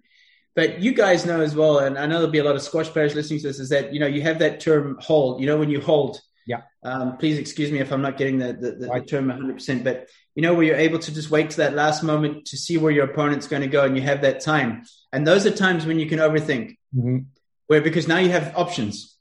But 0.55 0.81
you 0.81 0.93
guys 0.93 1.25
know 1.25 1.41
as 1.41 1.57
well, 1.57 1.79
and 1.79 1.99
I 1.99 2.05
know 2.07 2.17
there'll 2.17 2.31
be 2.31 2.39
a 2.39 2.45
lot 2.45 2.55
of 2.55 2.63
squash 2.63 2.89
players 2.89 3.15
listening 3.15 3.41
to 3.41 3.47
this, 3.49 3.59
is 3.59 3.71
that 3.71 3.95
you 3.95 3.99
know 3.99 4.07
you 4.07 4.21
have 4.23 4.41
that 4.41 4.61
term 4.61 4.99
hold. 5.01 5.41
You 5.41 5.47
know 5.47 5.57
when 5.57 5.71
you 5.71 5.81
hold. 5.81 6.21
Yeah. 6.47 6.61
Um, 6.83 7.17
please 7.17 7.39
excuse 7.39 7.73
me 7.73 7.79
if 7.79 7.91
I'm 7.91 8.03
not 8.03 8.19
getting 8.19 8.39
the 8.39 8.53
the, 8.53 8.73
the, 8.73 8.89
right. 8.89 9.01
the 9.03 9.09
term 9.09 9.29
100, 9.29 9.55
percent 9.55 9.83
but 9.83 10.11
you 10.35 10.43
know 10.43 10.53
where 10.53 10.65
you're 10.65 10.77
able 10.77 10.99
to 10.99 11.15
just 11.15 11.31
wait 11.31 11.49
to 11.51 11.57
that 11.57 11.73
last 11.73 12.03
moment 12.03 12.45
to 12.49 12.59
see 12.59 12.77
where 12.77 12.93
your 12.93 13.07
opponent's 13.07 13.47
going 13.47 13.63
to 13.63 13.69
go, 13.69 13.85
and 13.85 13.97
you 13.97 14.03
have 14.03 14.21
that 14.21 14.41
time. 14.41 14.85
And 15.15 15.27
those 15.27 15.47
are 15.47 15.51
times 15.51 15.87
when 15.87 15.99
you 15.99 16.07
can 16.07 16.19
overthink, 16.19 16.77
mm-hmm. 16.95 17.21
where 17.69 17.81
because 17.81 18.07
now 18.07 18.19
you 18.19 18.31
have 18.31 18.53
options 18.55 19.14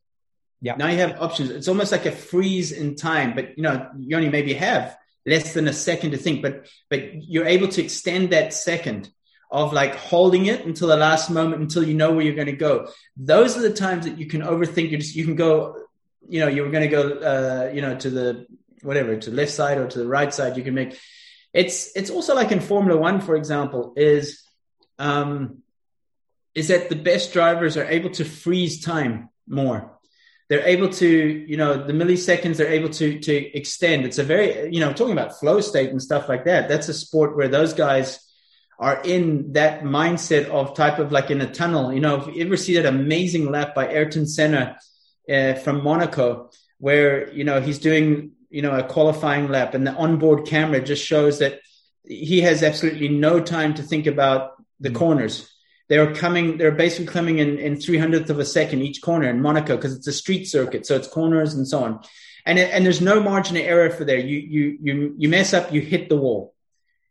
Yeah. 0.64 0.76
Now 0.78 0.88
you 0.88 0.97
have 0.99 1.22
options. 1.22 1.49
It's 1.49 1.68
almost 1.68 1.91
like 1.91 2.05
a 2.05 2.11
freeze 2.11 2.72
in 2.72 2.95
time, 2.95 3.36
but 3.36 3.57
you 3.57 3.64
know, 3.64 3.89
you 3.99 4.16
only 4.16 4.30
maybe 4.30 4.53
have 4.53 4.95
less 5.26 5.53
than 5.53 5.68
a 5.68 5.74
second 5.74 6.11
to 6.11 6.18
think, 6.18 6.41
but 6.41 6.68
but 6.89 7.22
you're 7.22 7.45
able 7.45 7.68
to 7.68 7.84
extend 7.84 8.30
that 8.30 8.53
second 8.53 9.11
of 9.51 9.74
like 9.74 9.95
holding 9.95 10.45
it 10.45 10.66
until 10.66 10.88
the 10.88 10.95
last 10.95 11.30
moment 11.30 11.61
until 11.61 11.84
you 11.84 11.93
know 11.93 12.14
where 12.14 12.22
you're 12.22 12.34
going 12.34 12.47
to 12.47 12.53
go. 12.53 12.88
Those 13.18 13.57
are 13.57 13.61
the 13.61 13.74
times 13.74 14.05
that 14.05 14.18
you 14.18 14.26
can 14.26 14.41
overthink. 14.41 14.89
You 14.89 14.97
just 14.97 15.18
you 15.18 15.26
can 15.26 15.36
go, 15.36 15.84
you 16.30 16.39
know, 16.39 16.47
you 16.47 16.64
were 16.64 16.72
going 16.72 16.89
to 16.89 16.95
go, 16.95 17.09
uh, 17.09 17.72
you 17.74 17.82
know, 17.82 17.97
to 17.97 18.09
the 18.09 18.47
whatever 18.84 19.18
to 19.18 19.30
the 19.30 19.36
left 19.36 19.51
side 19.51 19.78
or 19.78 19.89
to 19.89 19.99
the 19.99 20.07
right 20.07 20.34
side. 20.34 20.55
You 20.55 20.64
can 20.64 20.76
make. 20.76 20.97
It's 21.51 21.91
it's 21.93 22.09
also 22.09 22.36
like 22.36 22.53
in 22.53 22.61
Formula 22.61 22.97
One, 22.97 23.20
for 23.20 23.36
example, 23.36 23.95
is 23.97 24.41
um, 24.97 25.57
is 26.55 26.70
that 26.70 26.88
the 26.88 26.95
best 26.95 27.34
drivers 27.34 27.76
are 27.76 27.86
able 27.86 28.11
to 28.11 28.24
freeze 28.24 28.82
time 28.82 29.28
more 29.45 29.93
they're 30.50 30.68
able 30.68 30.89
to 30.89 31.08
you 31.08 31.58
know 31.58 31.86
the 31.86 31.94
milliseconds 31.94 32.58
they're 32.58 32.68
able 32.68 32.89
to 32.89 33.20
to 33.20 33.58
extend. 33.58 34.06
It's 34.06 34.20
a 34.20 34.24
very 34.24 34.74
you 34.74 34.80
know 34.80 34.94
talking 34.94 35.14
about 35.14 35.39
flow 35.39 35.62
state 35.62 35.89
and 35.89 36.02
stuff 36.02 36.30
like 36.30 36.46
that 36.46 36.70
that's 36.70 36.89
a 36.89 36.94
sport 36.94 37.36
where 37.36 37.48
those 37.48 37.74
guys 37.74 38.20
are 38.80 39.02
in 39.04 39.54
that 39.54 39.84
mindset 39.84 40.50
of 40.50 40.76
type 40.76 41.00
of 41.00 41.12
like 41.12 41.32
in 41.32 41.41
a 41.41 41.52
tunnel. 41.52 41.94
You 41.94 42.02
know 42.02 42.22
if 42.22 42.36
you 42.36 42.46
ever 42.46 42.58
see 42.58 42.76
that 42.76 42.86
amazing 42.86 43.50
lap 43.52 43.74
by 43.76 43.88
ayrton 43.88 44.28
senna 44.28 44.78
uh, 45.30 45.54
from 45.54 45.84
monaco 45.84 46.50
where 46.80 47.32
you 47.34 47.46
know 47.46 47.62
he's 47.62 47.80
doing 47.80 48.32
you 48.50 48.62
know 48.62 48.72
a 48.72 48.84
qualifying 48.84 49.48
lap 49.48 49.74
and 49.74 49.88
the 49.88 49.94
onboard 49.94 50.46
camera 50.46 50.82
just 50.82 51.04
shows 51.04 51.39
that 51.39 51.60
he 52.06 52.41
has 52.41 52.62
absolutely 52.62 53.08
no 53.08 53.39
time 53.39 53.74
to 53.74 53.84
think 53.84 54.06
about 54.06 54.52
the 54.80 54.89
mm-hmm. 54.89 54.98
Corners 55.90 56.16
they're 56.16 56.16
coming, 56.16 56.58
they're 56.58 56.72
basically 56.72 57.08
coming 57.08 57.40
in, 57.40 57.58
in 57.58 57.76
300th 57.76 58.30
of 58.30 58.40
a 58.40 58.46
second 58.46 58.82
each 58.82 59.02
corner 59.02 59.30
in 59.30 59.42
Monaco 59.42 59.76
because 59.76 59.96
it's 59.96 60.08
a 60.08 60.14
street 60.14 60.46
circuit. 60.46 60.86
So 60.86 60.96
it's 60.96 61.08
corners 61.08 61.54
and 61.54 61.68
so 61.68 61.84
on. 61.84 62.00
And, 62.46 62.60
and 62.60 62.86
there's 62.86 63.02
no 63.02 63.22
margin 63.22 63.58
of 63.58 63.64
error 63.64 63.90
for 63.90 64.06
there. 64.06 64.18
You, 64.18 64.38
you, 64.38 64.78
you, 64.82 65.16
you 65.18 65.30
mess 65.30 65.54
up, 65.54 65.74
you 65.74 65.82
hit 65.82 66.10
the 66.10 66.18
wall. 66.18 66.54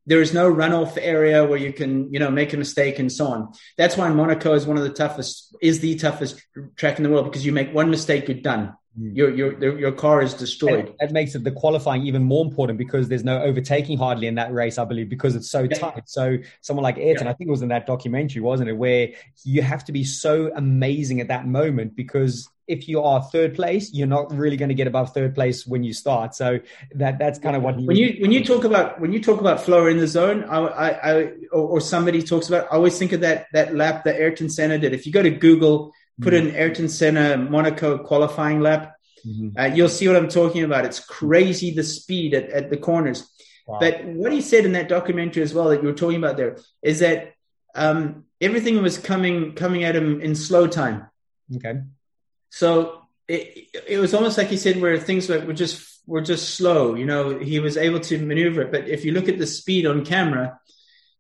There 0.05 0.21
is 0.21 0.35
no 0.35 0.53
runoff 0.53 0.99
area 1.01 1.45
where 1.45 1.59
you 1.59 1.73
can, 1.73 2.13
you 2.13 2.19
know, 2.19 2.31
make 2.31 2.53
a 2.53 2.57
mistake 2.57 2.99
and 2.99 3.11
so 3.11 3.29
on. 3.29 3.53
That's 3.79 3.97
why 3.97 4.09
Monaco 4.09 4.55
is 4.55 4.67
one 4.67 4.77
of 4.77 4.83
the 4.83 4.91
toughest, 4.91 5.57
is 5.63 5.81
the 5.81 5.95
toughest 5.95 6.43
track 6.75 6.99
in 6.99 7.05
the 7.05 7.11
world 7.11 7.25
because 7.25 7.47
you 7.47 7.53
make 7.53 7.73
one 7.73 7.89
mistake, 7.89 8.29
you're 8.29 8.39
done. 8.39 8.75
Mm. 8.99 9.17
Your 9.17 9.31
your 9.31 9.79
your 9.79 9.93
car 9.93 10.23
is 10.23 10.35
destroyed. 10.35 10.87
And 10.87 10.95
that 11.01 11.13
makes 11.13 11.35
it 11.35 11.45
the 11.45 11.51
qualifying 11.51 12.07
even 12.07 12.23
more 12.23 12.45
important 12.45 12.79
because 12.79 13.09
there's 13.09 13.25
no 13.25 13.41
overtaking 13.41 13.97
hardly 13.97 14.27
in 14.27 14.35
that 14.35 14.53
race, 14.53 14.77
I 14.77 14.85
believe, 14.85 15.09
because 15.09 15.35
it's 15.35 15.51
so 15.51 15.63
yeah. 15.63 15.79
tight. 15.79 16.03
So 16.09 16.37
someone 16.61 16.83
like 16.83 16.99
Ayrton, 16.99 17.27
yeah. 17.27 17.31
I 17.31 17.35
think 17.35 17.49
it 17.49 17.51
was 17.51 17.63
in 17.63 17.69
that 17.69 17.87
documentary, 17.87 18.43
wasn't 18.43 18.69
it, 18.69 18.75
where 18.75 19.09
you 19.45 19.63
have 19.63 19.85
to 19.87 19.93
be 19.93 20.05
so 20.05 20.51
amazing 20.55 21.21
at 21.21 21.29
that 21.29 21.47
moment 21.47 21.97
because 21.97 22.49
if 22.69 22.87
you 22.89 23.03
are 23.03 23.23
third 23.23 23.55
place, 23.55 23.93
you're 23.93 24.07
not 24.07 24.33
really 24.33 24.57
going 24.57 24.69
to 24.69 24.75
get 24.75 24.87
above 24.87 25.13
third 25.13 25.35
place 25.35 25.67
when 25.67 25.83
you 25.83 25.93
start. 25.93 26.35
So 26.35 26.61
that 26.95 27.19
that's 27.19 27.39
kind 27.39 27.57
of 27.57 27.63
what 27.63 27.77
when 27.77 27.97
you 27.97 28.19
when 28.21 28.31
you 28.31 28.45
talk 28.45 28.65
about 28.65 29.01
when 29.01 29.13
you 29.13 29.21
talk 29.21 29.41
about 29.41 29.61
flow 29.61 29.87
in 29.87 29.99
the 29.99 30.07
zone, 30.07 30.45
I, 30.45 30.59
I, 30.59 30.89
I 30.89 31.23
or, 31.51 31.69
or, 31.69 31.81
somebody 31.81 32.23
talks 32.23 32.49
about, 32.49 32.67
I 32.67 32.77
always 32.77 32.99
think 32.99 33.13
of 33.13 33.21
that 33.21 33.47
that 33.53 33.75
lap 33.75 34.05
that 34.05 34.17
Ayrton 34.17 34.49
Senna 34.49 34.79
did. 34.79 34.93
If 34.93 35.07
you 35.07 35.13
go 35.13 35.23
to 35.23 35.31
Google 35.31 35.93
put 36.21 36.35
in 36.35 36.55
Ayrton 36.55 36.89
Senna 36.89 37.37
Monaco 37.37 37.99
qualifying 37.99 38.61
lap. 38.61 38.95
Mm-hmm. 39.27 39.59
Uh, 39.59 39.67
you'll 39.67 39.89
see 39.89 40.09
what 40.09 40.17
I'm 40.17 40.29
talking 40.29 40.65
about. 40.65 40.85
It's 40.85 41.01
crazy 41.01 41.73
the 41.73 41.85
speed 41.85 42.35
at, 42.35 42.51
at 42.51 42.71
the 42.71 42.77
corners. 42.77 43.29
Wow. 43.67 43.79
But 43.81 44.05
what 44.05 44.33
he 44.33 44.41
said 44.41 44.65
in 44.65 44.73
that 44.73 44.89
documentary 44.89 45.43
as 45.43 45.55
well 45.55 45.69
that 45.69 45.83
you 45.83 45.89
were 45.89 45.95
talking 45.95 46.19
about 46.19 46.37
there 46.37 46.59
is 46.83 46.99
that 46.99 47.35
um, 47.75 48.25
everything 48.41 48.83
was 48.83 48.99
coming 48.99 49.55
coming 49.55 49.85
at 49.85 49.97
him 49.97 50.21
in 50.21 50.35
slow 50.35 50.67
time. 50.67 51.07
Okay. 51.57 51.81
So 52.51 53.03
it, 53.29 53.69
it 53.87 53.99
was 53.99 54.15
almost 54.15 54.37
like 54.37 54.49
he 54.49 54.57
said 54.57 54.81
where 54.81 54.99
things 54.99 55.29
were, 55.29 55.41
were 55.41 55.53
just 55.53 56.01
were 56.07 56.21
just 56.21 56.55
slow. 56.57 56.95
You 56.95 57.07
know, 57.07 57.39
he 57.39 57.61
was 57.61 57.77
able 57.77 58.01
to 58.01 58.19
maneuver 58.19 58.63
it. 58.63 58.73
But 58.73 58.89
if 58.89 59.05
you 59.05 59.13
look 59.13 59.29
at 59.29 59.39
the 59.39 59.47
speed 59.47 59.87
on 59.87 60.05
camera, 60.05 60.59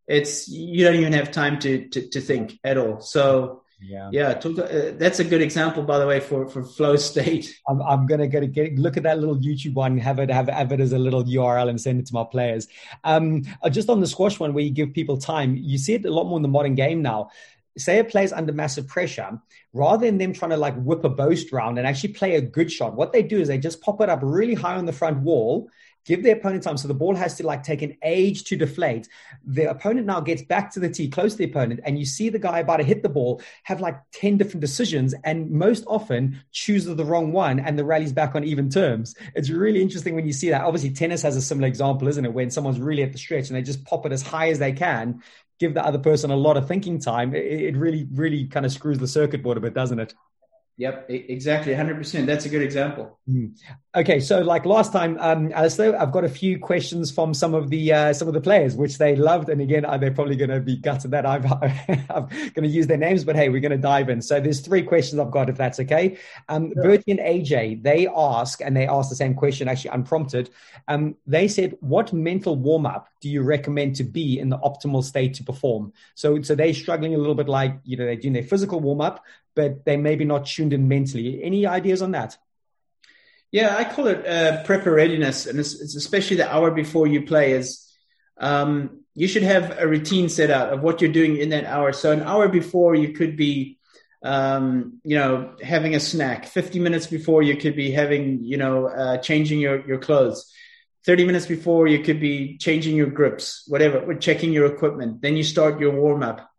it's 0.06 0.48
you 0.48 0.84
don't 0.84 0.96
even 0.96 1.12
have 1.12 1.30
time 1.30 1.58
to 1.60 1.88
to, 1.88 2.08
to 2.08 2.20
think 2.20 2.58
at 2.64 2.76
all. 2.76 3.00
So 3.00 3.61
yeah, 3.82 4.10
yeah. 4.12 4.28
Uh, 4.30 4.92
that's 4.94 5.18
a 5.18 5.24
good 5.24 5.42
example, 5.42 5.82
by 5.82 5.98
the 5.98 6.06
way, 6.06 6.20
for 6.20 6.48
for 6.48 6.62
flow 6.62 6.96
state. 6.96 7.58
I'm, 7.68 7.82
I'm 7.82 8.06
gonna 8.06 8.28
go 8.28 8.40
to 8.40 8.46
get 8.46 8.78
look 8.78 8.96
at 8.96 9.02
that 9.02 9.18
little 9.18 9.36
YouTube 9.36 9.74
one, 9.74 9.98
have 9.98 10.18
it 10.18 10.30
have, 10.30 10.48
have 10.48 10.72
it 10.72 10.80
as 10.80 10.92
a 10.92 10.98
little 10.98 11.24
URL, 11.24 11.68
and 11.68 11.80
send 11.80 12.00
it 12.00 12.06
to 12.06 12.14
my 12.14 12.24
players. 12.24 12.68
Um, 13.04 13.42
uh, 13.62 13.70
just 13.70 13.88
on 13.88 14.00
the 14.00 14.06
squash 14.06 14.38
one, 14.38 14.54
where 14.54 14.64
you 14.64 14.70
give 14.70 14.92
people 14.92 15.16
time, 15.16 15.56
you 15.56 15.78
see 15.78 15.94
it 15.94 16.04
a 16.04 16.12
lot 16.12 16.24
more 16.24 16.38
in 16.38 16.42
the 16.42 16.48
modern 16.48 16.74
game 16.74 17.02
now. 17.02 17.30
Say 17.78 17.98
a 17.98 18.04
player's 18.04 18.32
under 18.32 18.52
massive 18.52 18.86
pressure, 18.86 19.40
rather 19.72 20.06
than 20.06 20.18
them 20.18 20.32
trying 20.32 20.50
to 20.50 20.56
like 20.56 20.76
whip 20.76 21.04
a 21.04 21.08
boast 21.08 21.52
round 21.52 21.78
and 21.78 21.86
actually 21.86 22.12
play 22.12 22.36
a 22.36 22.40
good 22.40 22.70
shot, 22.70 22.94
what 22.94 23.12
they 23.12 23.22
do 23.22 23.40
is 23.40 23.48
they 23.48 23.58
just 23.58 23.80
pop 23.80 24.00
it 24.00 24.08
up 24.08 24.20
really 24.22 24.54
high 24.54 24.76
on 24.76 24.86
the 24.86 24.92
front 24.92 25.20
wall 25.20 25.68
give 26.04 26.22
the 26.22 26.30
opponent 26.30 26.62
time. 26.62 26.76
So 26.76 26.88
the 26.88 26.94
ball 26.94 27.14
has 27.14 27.36
to 27.36 27.46
like 27.46 27.62
take 27.62 27.82
an 27.82 27.96
age 28.02 28.44
to 28.44 28.56
deflate. 28.56 29.08
The 29.44 29.70
opponent 29.70 30.06
now 30.06 30.20
gets 30.20 30.42
back 30.42 30.72
to 30.72 30.80
the 30.80 30.88
tee, 30.88 31.08
close 31.08 31.32
to 31.32 31.38
the 31.38 31.44
opponent, 31.44 31.80
and 31.84 31.98
you 31.98 32.04
see 32.04 32.28
the 32.28 32.38
guy 32.38 32.60
about 32.60 32.78
to 32.78 32.84
hit 32.84 33.02
the 33.02 33.08
ball 33.08 33.40
have 33.64 33.80
like 33.80 33.98
10 34.12 34.36
different 34.36 34.60
decisions 34.60 35.14
and 35.24 35.50
most 35.50 35.84
often 35.86 36.40
chooses 36.50 36.94
the 36.96 37.04
wrong 37.04 37.32
one 37.32 37.60
and 37.60 37.78
the 37.78 37.84
rally's 37.84 38.12
back 38.12 38.34
on 38.34 38.44
even 38.44 38.68
terms. 38.68 39.14
It's 39.34 39.50
really 39.50 39.80
interesting 39.80 40.14
when 40.14 40.26
you 40.26 40.32
see 40.32 40.50
that. 40.50 40.62
Obviously, 40.62 40.90
tennis 40.90 41.22
has 41.22 41.36
a 41.36 41.42
similar 41.42 41.68
example, 41.68 42.08
isn't 42.08 42.24
it? 42.24 42.32
When 42.32 42.50
someone's 42.50 42.80
really 42.80 43.02
at 43.02 43.12
the 43.12 43.18
stretch 43.18 43.48
and 43.48 43.56
they 43.56 43.62
just 43.62 43.84
pop 43.84 44.06
it 44.06 44.12
as 44.12 44.22
high 44.22 44.48
as 44.48 44.58
they 44.58 44.72
can, 44.72 45.22
give 45.58 45.74
the 45.74 45.84
other 45.84 45.98
person 45.98 46.30
a 46.30 46.36
lot 46.36 46.56
of 46.56 46.66
thinking 46.66 46.98
time. 46.98 47.34
It, 47.34 47.44
it 47.44 47.76
really, 47.76 48.08
really 48.12 48.46
kind 48.46 48.66
of 48.66 48.72
screws 48.72 48.98
the 48.98 49.08
circuit 49.08 49.42
board 49.42 49.56
a 49.56 49.60
bit, 49.60 49.74
doesn't 49.74 49.98
it? 49.98 50.14
Yep, 50.78 51.06
exactly, 51.10 51.74
hundred 51.74 51.98
percent. 51.98 52.26
That's 52.26 52.46
a 52.46 52.48
good 52.48 52.62
example. 52.62 53.18
Mm. 53.28 53.56
Okay, 53.94 54.20
so 54.20 54.40
like 54.40 54.64
last 54.64 54.90
time, 54.90 55.18
um, 55.20 55.50
Allistair, 55.50 55.94
I've 56.00 56.12
got 56.12 56.24
a 56.24 56.28
few 56.28 56.58
questions 56.58 57.10
from 57.10 57.34
some 57.34 57.52
of 57.52 57.68
the 57.68 57.92
uh, 57.92 58.14
some 58.14 58.26
of 58.26 58.32
the 58.32 58.40
players, 58.40 58.74
which 58.74 58.96
they 58.96 59.14
loved, 59.16 59.50
and 59.50 59.60
again, 59.60 59.84
uh, 59.84 59.98
they're 59.98 60.10
probably 60.10 60.34
going 60.34 60.48
to 60.48 60.60
be 60.60 60.76
gutted 60.76 61.10
that 61.10 61.26
I've 61.26 61.44
I'm 62.10 62.26
going 62.28 62.62
to 62.62 62.68
use 62.68 62.86
their 62.86 62.96
names, 62.96 63.22
but 63.22 63.36
hey, 63.36 63.50
we're 63.50 63.60
going 63.60 63.70
to 63.70 63.76
dive 63.76 64.08
in. 64.08 64.22
So 64.22 64.40
there's 64.40 64.60
three 64.60 64.82
questions 64.82 65.20
I've 65.20 65.30
got, 65.30 65.50
if 65.50 65.58
that's 65.58 65.78
okay. 65.80 66.16
Um, 66.48 66.72
sure. 66.72 66.84
Bertie 66.84 67.10
and 67.10 67.20
AJ, 67.20 67.82
they 67.82 68.08
ask, 68.08 68.62
and 68.62 68.74
they 68.74 68.88
ask 68.88 69.10
the 69.10 69.14
same 69.14 69.34
question 69.34 69.68
actually 69.68 69.90
unprompted. 69.90 70.48
Um, 70.88 71.14
they 71.26 71.46
said, 71.46 71.76
"What 71.80 72.14
mental 72.14 72.56
warm 72.56 72.86
up 72.86 73.08
do 73.20 73.28
you 73.28 73.42
recommend 73.42 73.96
to 73.96 74.04
be 74.04 74.38
in 74.38 74.48
the 74.48 74.58
optimal 74.60 75.04
state 75.04 75.34
to 75.34 75.44
perform?" 75.44 75.92
So 76.14 76.40
so 76.40 76.54
they're 76.54 76.72
struggling 76.72 77.14
a 77.14 77.18
little 77.18 77.34
bit, 77.34 77.46
like 77.46 77.78
you 77.84 77.98
know, 77.98 78.06
they're 78.06 78.16
doing 78.16 78.32
their 78.32 78.42
physical 78.42 78.80
warm 78.80 79.02
up, 79.02 79.22
but 79.54 79.84
they 79.84 79.98
maybe 79.98 80.24
not 80.24 80.46
tuned 80.46 80.72
in 80.72 80.88
mentally. 80.88 81.44
Any 81.44 81.66
ideas 81.66 82.00
on 82.00 82.12
that? 82.12 82.38
Yeah, 83.52 83.76
I 83.76 83.84
call 83.84 84.06
it 84.06 84.26
uh, 84.26 84.64
prepper 84.64 84.94
readiness, 84.94 85.46
and 85.46 85.60
it's, 85.60 85.78
it's, 85.80 85.94
especially 85.94 86.38
the 86.38 86.52
hour 86.52 86.70
before 86.70 87.06
you 87.06 87.22
play. 87.22 87.52
Is 87.52 87.86
um, 88.38 89.02
you 89.14 89.28
should 89.28 89.42
have 89.42 89.78
a 89.78 89.86
routine 89.86 90.28
set 90.28 90.50
out 90.50 90.72
of 90.72 90.82
what 90.82 91.00
you're 91.00 91.12
doing 91.12 91.36
in 91.36 91.50
that 91.50 91.66
hour. 91.66 91.92
So 91.92 92.12
an 92.12 92.22
hour 92.22 92.48
before, 92.48 92.94
you 92.94 93.12
could 93.12 93.36
be, 93.36 93.78
um, 94.22 95.00
you 95.04 95.16
know, 95.16 95.54
having 95.62 95.94
a 95.94 96.00
snack. 96.00 96.46
Fifty 96.46 96.80
minutes 96.80 97.06
before, 97.06 97.42
you 97.42 97.56
could 97.56 97.76
be 97.76 97.90
having, 97.92 98.42
you 98.42 98.56
know, 98.56 98.86
uh, 98.88 99.18
changing 99.18 99.60
your 99.60 99.86
your 99.86 99.98
clothes. 99.98 100.50
30 101.04 101.24
minutes 101.24 101.46
before 101.46 101.88
you 101.88 101.98
could 101.98 102.20
be 102.20 102.56
changing 102.58 102.94
your 102.94 103.08
grips 103.08 103.64
whatever 103.66 104.14
checking 104.14 104.52
your 104.52 104.66
equipment 104.72 105.20
then 105.20 105.36
you 105.36 105.42
start 105.42 105.80
your 105.80 105.90
warm 105.90 106.22
up 106.22 106.52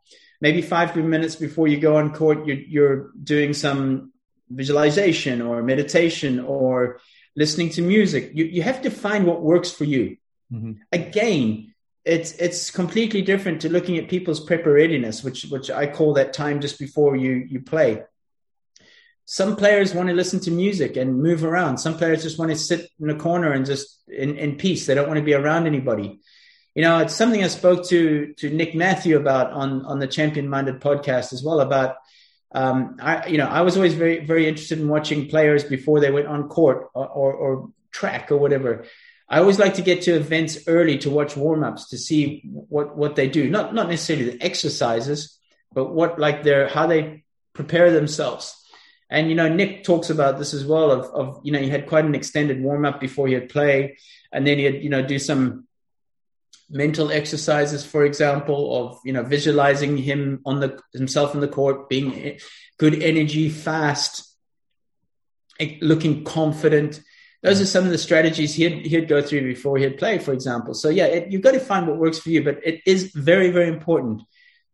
maybe 0.44 0.62
five 0.62 0.94
minutes 0.98 1.38
before 1.38 1.70
you 1.70 1.80
go 1.80 1.96
on 1.96 2.14
court, 2.14 2.46
you're, 2.46 2.58
you're 2.58 3.12
doing 3.24 3.54
some 3.54 4.12
visualization 4.56 5.42
or 5.42 5.62
meditation 5.64 6.40
or 6.40 7.00
listening 7.36 7.70
to 7.72 7.82
music. 7.82 8.32
You, 8.34 8.46
you 8.46 8.62
have 8.64 8.82
to 8.84 8.90
find 8.90 9.26
what 9.26 9.42
works 9.42 9.72
for 9.72 9.84
you. 9.84 10.18
Mm-hmm. 10.52 10.74
Again, 10.92 11.74
it's 12.06 12.34
it's 12.34 12.70
completely 12.70 13.22
different 13.22 13.62
to 13.62 13.70
looking 13.70 13.98
at 13.98 14.10
people's 14.10 14.46
prepper 14.46 14.74
readiness, 14.74 15.24
which 15.24 15.46
which 15.46 15.72
I 15.72 15.88
call 15.88 16.14
that 16.16 16.34
time 16.34 16.60
just 16.60 16.78
before 16.78 17.16
you 17.16 17.32
you 17.50 17.62
play. 17.62 18.04
Some 19.26 19.56
players 19.56 19.94
want 19.94 20.10
to 20.10 20.16
listen 20.16 20.42
to 20.42 20.52
music 20.52 20.98
and 20.98 21.24
move 21.24 21.46
around. 21.46 21.78
Some 21.78 21.98
players 21.98 22.24
just 22.24 22.38
want 22.38 22.52
to 22.52 22.58
sit 22.58 22.90
in 23.00 23.10
a 23.10 23.16
corner 23.16 23.54
and 23.54 23.66
just 23.66 24.04
in, 24.10 24.38
in 24.38 24.58
peace. 24.58 24.86
They 24.86 24.96
don't 24.96 25.08
want 25.08 25.18
to 25.18 25.24
be 25.24 25.34
around 25.34 25.66
anybody 25.66 26.20
you 26.76 26.82
know, 26.82 27.00
it's 27.00 27.16
something 27.16 27.44
I 27.44 27.48
spoke 27.48 27.86
to 27.90 28.34
to 28.38 28.50
Nick 28.50 28.74
Matthew 28.74 29.18
about 29.18 29.52
on 29.52 29.86
on 29.86 30.00
the 30.00 30.08
Champion 30.08 30.50
Minded 30.50 30.82
podcast 30.82 31.32
as 31.32 31.44
well. 31.44 31.60
About 31.60 31.98
um, 32.54 32.98
I 33.02 33.28
you 33.28 33.38
know 33.38 33.48
I 33.48 33.62
was 33.62 33.76
always 33.76 33.94
very 33.94 34.26
very 34.26 34.48
interested 34.48 34.80
in 34.80 34.88
watching 34.88 35.28
players 35.28 35.64
before 35.64 36.00
they 36.00 36.12
went 36.12 36.28
on 36.28 36.50
court 36.50 36.90
or, 36.94 37.08
or, 37.08 37.34
or 37.34 37.70
track 37.92 38.32
or 38.32 38.38
whatever. 38.38 38.86
I 39.30 39.40
always 39.40 39.58
like 39.58 39.76
to 39.76 39.82
get 39.82 40.04
to 40.04 40.12
events 40.16 40.60
early 40.68 40.98
to 41.00 41.10
watch 41.10 41.36
warm 41.36 41.64
ups 41.64 41.90
to 41.90 41.98
see 41.98 42.42
what 42.46 42.96
what 42.96 43.16
they 43.16 43.28
do. 43.28 43.50
Not 43.50 43.74
not 43.74 43.90
necessarily 43.90 44.30
the 44.30 44.44
exercises, 44.44 45.40
but 45.74 45.86
what 45.86 46.20
like 46.20 46.44
their 46.44 46.68
how 46.68 46.88
they 46.88 47.24
prepare 47.54 47.92
themselves. 47.92 48.60
And 49.10 49.30
you 49.30 49.36
know, 49.36 49.50
Nick 49.50 49.84
talks 49.84 50.10
about 50.10 50.38
this 50.38 50.54
as 50.54 50.66
well. 50.66 50.92
Of, 50.92 51.06
of 51.06 51.42
you 51.44 51.52
know, 51.52 51.60
he 51.60 51.70
had 51.70 51.88
quite 51.88 52.06
an 52.06 52.16
extended 52.16 52.62
warm 52.62 52.86
up 52.86 53.00
before 53.00 53.28
he'd 53.28 53.50
play, 53.50 53.98
and 54.32 54.46
then 54.46 54.60
he'd 54.60 54.84
you 54.84 54.90
know 54.90 55.06
do 55.06 55.18
some 55.18 55.68
mental 56.74 57.12
exercises, 57.12 57.86
for 57.86 58.04
example, 58.04 58.76
of 58.76 59.00
you 59.06 59.14
know 59.14 59.24
visualizing 59.24 59.96
him 59.96 60.42
on 60.46 60.60
the 60.60 60.80
himself 60.94 61.34
in 61.34 61.40
the 61.40 61.48
court, 61.48 61.88
being 61.88 62.40
good 62.78 63.02
energy, 63.02 63.50
fast, 63.50 64.36
looking 65.82 66.24
confident. 66.24 67.02
Those 67.44 67.60
are 67.60 67.66
some 67.66 67.84
of 67.84 67.92
the 67.92 67.98
strategies 67.98 68.54
he'd, 68.56 68.86
he'd 68.86 69.10
go 69.10 69.22
through 69.22 69.42
before 69.42 69.78
he'd 69.78 69.98
play, 69.98 70.18
for 70.18 70.32
example. 70.32 70.74
So 70.74 70.88
yeah, 70.88 71.06
it, 71.06 71.32
you've 71.32 71.42
got 71.42 71.52
to 71.52 71.60
find 71.60 71.88
what 71.88 71.98
works 71.98 72.18
for 72.18 72.30
you, 72.30 72.42
but 72.42 72.66
it 72.66 72.82
is 72.86 73.12
very, 73.14 73.52
very 73.52 73.68
important 73.68 74.22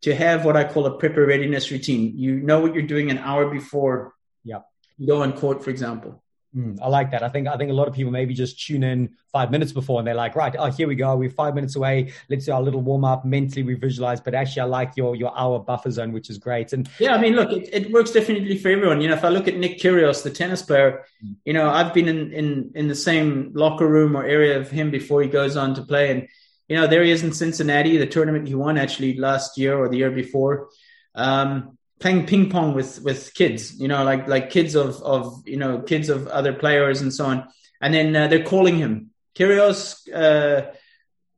to 0.01 0.15
have 0.15 0.45
what 0.45 0.55
I 0.55 0.63
call 0.65 0.85
a 0.85 0.97
prepper 0.99 1.27
readiness 1.27 1.71
routine. 1.71 2.13
You 2.15 2.35
know 2.35 2.59
what 2.59 2.75
you're 2.75 2.83
doing 2.83 3.09
an 3.09 3.17
hour 3.17 3.49
before 3.49 4.13
yeah. 4.43 4.59
you 4.97 5.07
go 5.07 5.23
on 5.23 5.33
court, 5.33 5.63
for 5.63 5.71
example. 5.71 6.23
Mm, 6.55 6.79
I 6.81 6.87
like 6.87 7.11
that. 7.11 7.21
I 7.21 7.29
think 7.29 7.47
I 7.47 7.57
think 7.57 7.69
a 7.69 7.73
lot 7.73 7.87
of 7.87 7.93
people 7.93 8.11
maybe 8.11 8.33
just 8.33 8.65
tune 8.65 8.83
in 8.83 9.15
five 9.31 9.51
minutes 9.51 9.71
before 9.71 9.99
and 9.99 10.07
they're 10.07 10.15
like, 10.15 10.35
right, 10.35 10.55
oh, 10.57 10.71
here 10.71 10.87
we 10.87 10.95
go. 10.95 11.15
We're 11.15 11.29
five 11.29 11.53
minutes 11.53 11.75
away. 11.75 12.11
Let's 12.27 12.45
do 12.45 12.53
our 12.53 12.61
little 12.61 12.81
warm 12.81 13.05
up. 13.05 13.23
Mentally, 13.23 13.61
we 13.61 13.75
visualize. 13.75 14.19
But 14.19 14.33
actually, 14.33 14.61
I 14.61 14.65
like 14.65 14.93
your 14.97 15.15
your 15.15 15.37
hour 15.37 15.59
buffer 15.59 15.91
zone, 15.91 16.11
which 16.11 16.29
is 16.31 16.39
great. 16.39 16.73
And 16.73 16.89
yeah, 16.99 17.13
I 17.13 17.21
mean, 17.21 17.35
look, 17.35 17.51
it, 17.51 17.69
it 17.71 17.91
works 17.91 18.11
definitely 18.11 18.57
for 18.57 18.69
everyone. 18.69 18.99
You 18.99 19.09
know, 19.09 19.13
if 19.13 19.23
I 19.23 19.29
look 19.29 19.47
at 19.47 19.57
Nick 19.57 19.79
Kyrgios, 19.79 20.23
the 20.23 20.31
tennis 20.31 20.63
player, 20.63 21.05
mm. 21.23 21.35
you 21.45 21.53
know, 21.53 21.69
I've 21.69 21.93
been 21.93 22.07
in 22.07 22.33
in 22.33 22.71
in 22.73 22.87
the 22.87 22.95
same 22.95 23.51
locker 23.53 23.87
room 23.87 24.17
or 24.17 24.23
area 24.25 24.59
of 24.59 24.71
him 24.71 24.89
before 24.89 25.21
he 25.21 25.29
goes 25.29 25.55
on 25.55 25.75
to 25.75 25.83
play, 25.83 26.09
and 26.09 26.27
you 26.67 26.75
know, 26.77 26.87
there 26.87 27.03
he 27.03 27.11
is 27.11 27.23
in 27.23 27.31
Cincinnati, 27.31 27.97
the 27.97 28.07
tournament 28.07 28.47
he 28.47 28.55
won 28.55 28.77
actually 28.77 29.17
last 29.17 29.57
year 29.57 29.77
or 29.77 29.87
the 29.87 29.97
year 29.97 30.11
before. 30.11 30.69
Um, 31.13 31.77
playing 31.99 32.25
ping 32.25 32.49
pong 32.49 32.73
with 32.73 33.01
with 33.03 33.33
kids, 33.33 33.79
you 33.79 33.87
know, 33.87 34.03
like 34.03 34.27
like 34.27 34.49
kids 34.49 34.75
of 34.75 35.01
of 35.03 35.43
you 35.45 35.57
know 35.57 35.81
kids 35.81 36.09
of 36.09 36.27
other 36.27 36.53
players 36.53 37.01
and 37.01 37.13
so 37.13 37.25
on. 37.25 37.47
And 37.81 37.93
then 37.93 38.15
uh, 38.15 38.27
they're 38.27 38.43
calling 38.43 38.77
him 38.77 39.11
Kyrgios, 39.35 40.07
uh, 40.13 40.71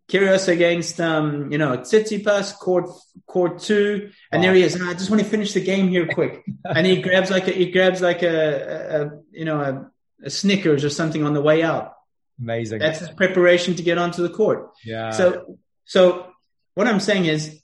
Kyrgios 0.09 0.47
against 0.47 0.99
um, 0.99 1.51
you 1.51 1.57
know 1.57 1.78
Tsitsipas, 1.78 2.57
court 2.57 2.89
court 3.28 3.59
two, 3.59 4.12
and 4.32 4.43
there 4.43 4.53
he 4.53 4.64
is. 4.64 4.76
And 4.76 4.88
I 4.88 4.93
just 4.93 5.09
want 5.09 5.22
to 5.22 5.28
finish 5.28 5.53
the 5.53 5.62
game 5.62 5.88
here 5.88 6.07
quick. 6.07 6.43
and 6.66 6.86
he 6.86 7.01
grabs 7.01 7.32
like 7.32 7.47
a, 7.47 7.51
he 7.51 7.72
grabs 7.72 8.01
like 8.01 8.24
a, 8.24 8.28
a, 8.28 9.05
a 9.05 9.12
you 9.32 9.45
know 9.45 9.59
a, 9.59 10.26
a 10.26 10.30
Snickers 10.30 10.84
or 10.84 10.89
something 10.89 11.24
on 11.24 11.34
the 11.34 11.41
way 11.41 11.64
out. 11.64 11.93
Amazing. 12.39 12.80
That's 12.80 12.99
his 12.99 13.09
preparation 13.09 13.76
to 13.76 13.84
get 13.84 13.97
onto 13.97 14.24
the 14.24 14.30
court. 14.30 14.72
Yeah. 14.84 15.12
So 15.12 15.57
so 15.86 16.28
what 16.74 16.88
I'm 16.88 16.99
saying 16.99 17.26
is 17.26 17.61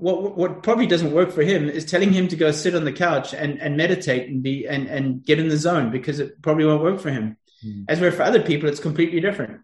what 0.00 0.36
what 0.36 0.62
probably 0.62 0.86
doesn't 0.86 1.12
work 1.12 1.32
for 1.32 1.42
him 1.42 1.68
is 1.68 1.84
telling 1.84 2.12
him 2.12 2.28
to 2.28 2.36
go 2.36 2.50
sit 2.50 2.74
on 2.74 2.84
the 2.84 2.92
couch 2.92 3.34
and, 3.34 3.60
and 3.60 3.76
meditate 3.76 4.28
and 4.28 4.42
be 4.42 4.66
and, 4.66 4.86
and 4.86 5.24
get 5.24 5.38
in 5.38 5.48
the 5.48 5.56
zone 5.56 5.90
because 5.90 6.20
it 6.20 6.40
probably 6.42 6.64
won't 6.64 6.82
work 6.82 7.00
for 7.00 7.10
him. 7.10 7.36
Mm. 7.64 7.84
As 7.88 8.00
where 8.00 8.12
for 8.12 8.22
other 8.22 8.42
people 8.42 8.68
it's 8.68 8.80
completely 8.80 9.20
different. 9.20 9.60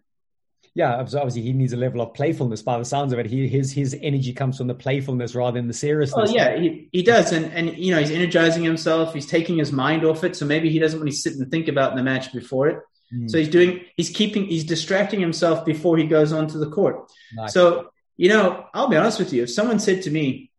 Yeah, 0.75 0.95
obviously 0.97 1.41
he 1.41 1.51
needs 1.51 1.73
a 1.73 1.77
level 1.77 1.99
of 1.99 2.13
playfulness. 2.13 2.61
By 2.61 2.77
the 2.77 2.85
sounds 2.85 3.11
of 3.11 3.19
it, 3.19 3.25
he, 3.25 3.47
his 3.47 3.71
his 3.71 3.97
energy 4.01 4.33
comes 4.33 4.57
from 4.57 4.67
the 4.67 4.75
playfulness 4.75 5.35
rather 5.35 5.59
than 5.59 5.67
the 5.67 5.73
seriousness. 5.73 6.29
Oh 6.29 6.33
yeah, 6.33 6.57
he, 6.57 6.89
he 6.91 7.03
does, 7.03 7.31
and 7.31 7.51
and 7.53 7.77
you 7.77 7.93
know 7.93 7.99
he's 7.99 8.11
energizing 8.11 8.63
himself. 8.63 9.13
He's 9.13 9.25
taking 9.25 9.57
his 9.57 9.71
mind 9.71 10.05
off 10.05 10.23
it, 10.23 10.35
so 10.35 10.45
maybe 10.45 10.69
he 10.69 10.79
doesn't 10.79 10.99
want 10.99 11.09
to 11.09 11.15
sit 11.15 11.33
and 11.33 11.49
think 11.49 11.67
about 11.67 11.95
the 11.95 12.03
match 12.03 12.31
before 12.31 12.67
it. 12.67 12.79
Mm. 13.13 13.29
So 13.29 13.37
he's 13.37 13.49
doing, 13.49 13.81
he's 13.97 14.09
keeping, 14.09 14.45
he's 14.45 14.63
distracting 14.63 15.19
himself 15.19 15.65
before 15.65 15.97
he 15.97 16.05
goes 16.05 16.31
onto 16.31 16.59
the 16.59 16.69
court. 16.69 17.11
Nice. 17.33 17.53
So 17.53 17.89
you 18.19 18.27
know, 18.27 18.65
I'll 18.73 18.89
be 18.89 18.97
honest 18.97 19.17
with 19.17 19.31
you. 19.31 19.43
If 19.43 19.49
someone 19.49 19.79
said 19.79 20.01
to 20.01 20.11
me, 20.11 20.51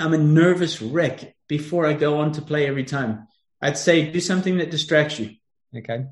I'm 0.00 0.12
a 0.12 0.18
nervous 0.18 0.82
wreck 0.82 1.36
before 1.46 1.86
I 1.86 1.92
go 1.92 2.18
on 2.18 2.32
to 2.32 2.42
play 2.42 2.66
every 2.66 2.82
time, 2.82 3.28
I'd 3.62 3.78
say 3.78 4.10
do 4.10 4.18
something 4.18 4.58
that 4.58 4.72
distracts 4.72 5.20
you. 5.20 5.36
Okay. 5.76 6.06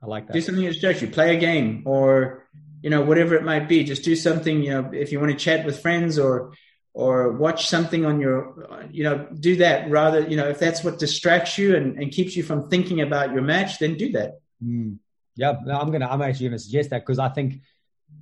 I 0.00 0.06
like 0.06 0.28
that. 0.28 0.34
Do 0.34 0.40
something 0.40 0.62
that 0.64 0.74
distracts 0.74 1.02
you. 1.02 1.08
Play 1.08 1.36
a 1.36 1.40
game 1.40 1.82
or, 1.84 2.46
you 2.80 2.90
know, 2.90 3.02
whatever 3.02 3.34
it 3.34 3.42
might 3.42 3.68
be. 3.68 3.82
Just 3.82 4.04
do 4.04 4.14
something, 4.14 4.62
you 4.62 4.70
know, 4.70 4.90
if 4.92 5.10
you 5.10 5.18
want 5.18 5.32
to 5.32 5.36
chat 5.36 5.66
with 5.66 5.80
friends 5.80 6.16
or, 6.16 6.52
or 6.94 7.32
watch 7.32 7.66
something 7.66 8.04
on 8.04 8.20
your, 8.20 8.86
you 8.92 9.02
know, 9.02 9.26
do 9.34 9.56
that 9.56 9.90
rather, 9.90 10.20
you 10.20 10.36
know, 10.36 10.48
if 10.48 10.60
that's 10.60 10.84
what 10.84 11.00
distracts 11.00 11.58
you 11.58 11.74
and, 11.74 11.98
and 11.98 12.12
keeps 12.12 12.36
you 12.36 12.44
from 12.44 12.68
thinking 12.70 13.00
about 13.00 13.32
your 13.32 13.42
match, 13.42 13.80
then 13.80 13.96
do 13.96 14.12
that. 14.12 14.34
Mm. 14.62 14.98
Yeah, 15.34 15.54
I'm 15.66 15.90
gonna. 15.90 16.06
I'm 16.06 16.20
actually 16.20 16.48
gonna 16.48 16.58
suggest 16.58 16.90
that 16.90 17.00
because 17.00 17.18
I 17.18 17.30
think 17.30 17.62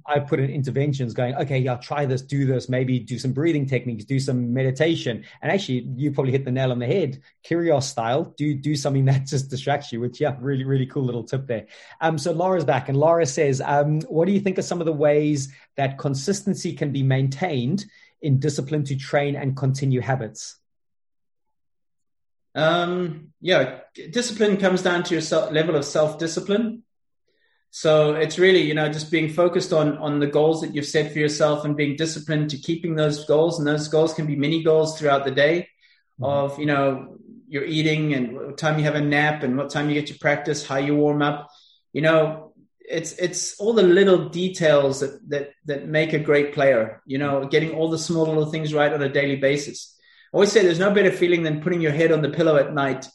I 0.07 0.21
put 0.21 0.41
in 0.41 0.51
interventions 0.51 1.15
going, 1.15 1.35
okay, 1.37 1.59
yeah, 1.59 1.77
try 1.77 2.07
this, 2.07 2.23
do 2.23 2.47
this, 2.47 2.69
maybe 2.69 2.99
do 2.99 3.19
some 3.19 3.33
breathing 3.33 3.67
techniques, 3.67 4.05
do 4.05 4.19
some 4.19 4.53
meditation. 4.53 5.25
And 5.43 5.53
actually, 5.53 5.89
you 5.97 6.13
probably 6.13 6.33
hit 6.33 6.45
the 6.45 6.51
nail 6.51 6.73
on 6.73 6.79
the 6.79 6.87
head. 6.87 7.21
Kyrgios 7.45 7.85
style, 7.85 8.25
do 8.37 8.55
do 8.55 8.77
something 8.77 9.05
that 9.07 9.27
just 9.27 9.51
distracts 9.51 9.93
you, 9.93 10.01
which, 10.01 10.21
yeah, 10.21 10.37
really, 10.41 10.65
really 10.65 10.87
cool 10.87 11.05
little 11.05 11.25
tip 11.25 11.47
there. 11.47 11.67
Um, 12.01 12.19
so 12.19 12.33
Laura's 12.33 12.65
back, 12.65 12.89
and 12.89 12.99
Laura 12.99 13.27
says, 13.27 13.61
um, 13.61 14.01
what 14.03 14.27
do 14.27 14.33
you 14.33 14.41
think 14.41 14.59
are 14.59 14.63
some 14.63 14.81
of 14.81 14.87
the 14.87 14.93
ways 14.93 15.53
that 15.77 15.99
consistency 15.99 16.73
can 16.75 16.93
be 16.93 17.03
maintained 17.03 17.85
in 18.23 18.39
discipline 18.39 18.85
to 18.85 18.97
train 18.97 19.37
and 19.37 19.57
continue 19.57 20.01
habits? 20.01 20.57
Um, 22.55 23.33
yeah, 23.41 23.81
discipline 24.11 24.57
comes 24.57 24.83
down 24.83 25.05
to 25.05 25.15
your 25.15 25.51
level 25.51 25.77
of 25.77 25.85
self 25.85 26.19
discipline. 26.19 26.83
So 27.71 28.15
it's 28.15 28.39
really, 28.39 28.63
you 28.63 28.75
know, 28.75 28.89
just 28.89 29.11
being 29.11 29.29
focused 29.29 29.73
on 29.73 29.97
on 29.99 30.19
the 30.19 30.27
goals 30.27 30.61
that 30.61 30.75
you've 30.75 30.87
set 30.87 31.13
for 31.13 31.19
yourself 31.19 31.65
and 31.65 31.77
being 31.77 31.97
disciplined 31.97 32.51
to 32.51 32.59
keeping 32.59 32.97
those 32.97 33.25
goals. 33.27 33.59
And 33.59 33.67
those 33.67 33.89
goals 33.89 34.13
can 34.13 34.27
be 34.27 34.37
mini 34.37 34.63
goals 34.63 34.99
throughout 34.99 35.25
the 35.25 35.31
day 35.31 35.69
mm-hmm. 36.21 36.25
of, 36.25 36.59
you 36.59 36.67
know, 36.67 37.17
your 37.47 37.65
eating 37.65 38.15
and 38.15 38.35
what 38.35 38.59
time 38.59 38.79
you 38.79 38.85
have 38.85 38.97
a 38.97 39.01
nap 39.01 39.45
and 39.45 39.57
what 39.57 39.71
time 39.71 39.89
you 39.89 39.95
get 39.95 40.09
to 40.09 40.19
practice, 40.19 40.67
how 40.67 40.77
you 40.77 40.97
warm 40.97 41.23
up. 41.23 41.49
You 41.93 42.03
know, 42.03 42.55
it's 42.81 43.13
it's 43.13 43.59
all 43.61 43.73
the 43.73 43.85
little 43.85 44.29
details 44.31 45.01
that 45.01 45.29
that 45.31 45.51
that 45.67 45.87
make 45.87 46.13
a 46.13 46.19
great 46.19 46.53
player. 46.53 47.03
You 47.07 47.19
know, 47.19 47.47
getting 47.47 47.73
all 47.73 47.89
the 47.89 47.99
small 47.99 48.27
little 48.27 48.51
things 48.51 48.75
right 48.75 48.93
on 48.93 49.01
a 49.01 49.09
daily 49.09 49.37
basis. 49.37 49.97
I 50.33 50.37
always 50.37 50.51
say 50.51 50.63
there's 50.63 50.81
no 50.81 50.93
better 50.93 51.13
feeling 51.13 51.45
than 51.45 51.61
putting 51.61 51.81
your 51.81 51.93
head 51.93 52.11
on 52.11 52.23
the 52.23 52.31
pillow 52.31 52.57
at 52.57 52.75
night 52.75 53.07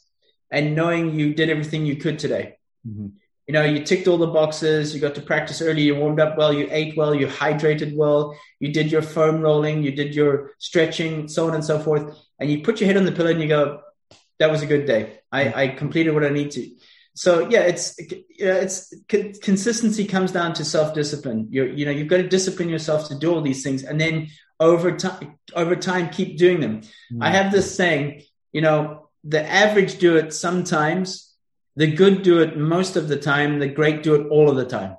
and 0.49 0.75
knowing 0.75 1.13
you 1.13 1.33
did 1.33 1.49
everything 1.49 1.85
you 1.85 1.97
could 1.97 2.19
today. 2.19 2.57
Mm-hmm 2.87 3.07
you 3.47 3.53
know, 3.53 3.63
you 3.63 3.83
ticked 3.83 4.07
all 4.07 4.17
the 4.17 4.27
boxes, 4.27 4.93
you 4.93 4.99
got 4.99 5.15
to 5.15 5.21
practice 5.21 5.61
early, 5.61 5.83
you 5.83 5.95
warmed 5.95 6.19
up 6.19 6.37
well, 6.37 6.51
you 6.51 6.67
ate 6.71 6.97
well, 6.97 7.13
you 7.13 7.27
hydrated 7.27 7.95
well, 7.95 8.37
you 8.59 8.71
did 8.71 8.91
your 8.91 9.01
foam 9.01 9.41
rolling, 9.41 9.83
you 9.83 9.91
did 9.91 10.15
your 10.15 10.51
stretching, 10.57 11.27
so 11.27 11.47
on 11.47 11.53
and 11.53 11.63
so 11.63 11.79
forth. 11.79 12.17
And 12.39 12.49
you 12.49 12.63
put 12.63 12.79
your 12.79 12.87
head 12.87 12.97
on 12.97 13.05
the 13.05 13.11
pillow 13.11 13.29
and 13.29 13.41
you 13.41 13.47
go, 13.47 13.81
that 14.39 14.49
was 14.49 14.61
a 14.61 14.65
good 14.65 14.85
day. 14.85 15.19
I, 15.31 15.63
I 15.63 15.67
completed 15.69 16.13
what 16.13 16.25
I 16.25 16.29
need 16.29 16.51
to. 16.51 16.69
So 17.13 17.47
yeah, 17.49 17.61
it's, 17.61 17.95
it's 17.99 18.93
consistency 19.41 20.05
comes 20.05 20.31
down 20.31 20.53
to 20.55 20.65
self-discipline. 20.65 21.47
You 21.49 21.65
you 21.65 21.85
know, 21.85 21.91
you've 21.91 22.09
got 22.09 22.17
to 22.17 22.27
discipline 22.27 22.67
yourself 22.67 23.07
to 23.07 23.15
do 23.15 23.33
all 23.33 23.41
these 23.41 23.63
things 23.63 23.83
and 23.83 24.01
then 24.01 24.27
over 24.59 24.95
time, 24.95 25.37
over 25.53 25.75
time, 25.75 26.09
keep 26.09 26.37
doing 26.37 26.59
them. 26.59 26.81
Mm. 27.11 27.21
I 27.21 27.29
have 27.31 27.51
this 27.51 27.75
saying, 27.75 28.23
you 28.51 28.61
know, 28.61 29.09
the 29.23 29.45
average 29.45 29.97
do 29.97 30.17
it 30.17 30.33
sometimes 30.33 31.34
the 31.75 31.91
good 31.91 32.23
do 32.23 32.39
it 32.39 32.57
most 32.57 32.95
of 32.95 33.07
the 33.07 33.17
time, 33.17 33.59
the 33.59 33.67
great 33.67 34.03
do 34.03 34.15
it 34.15 34.27
all 34.27 34.49
of 34.49 34.55
the 34.55 34.65
time. 34.65 34.97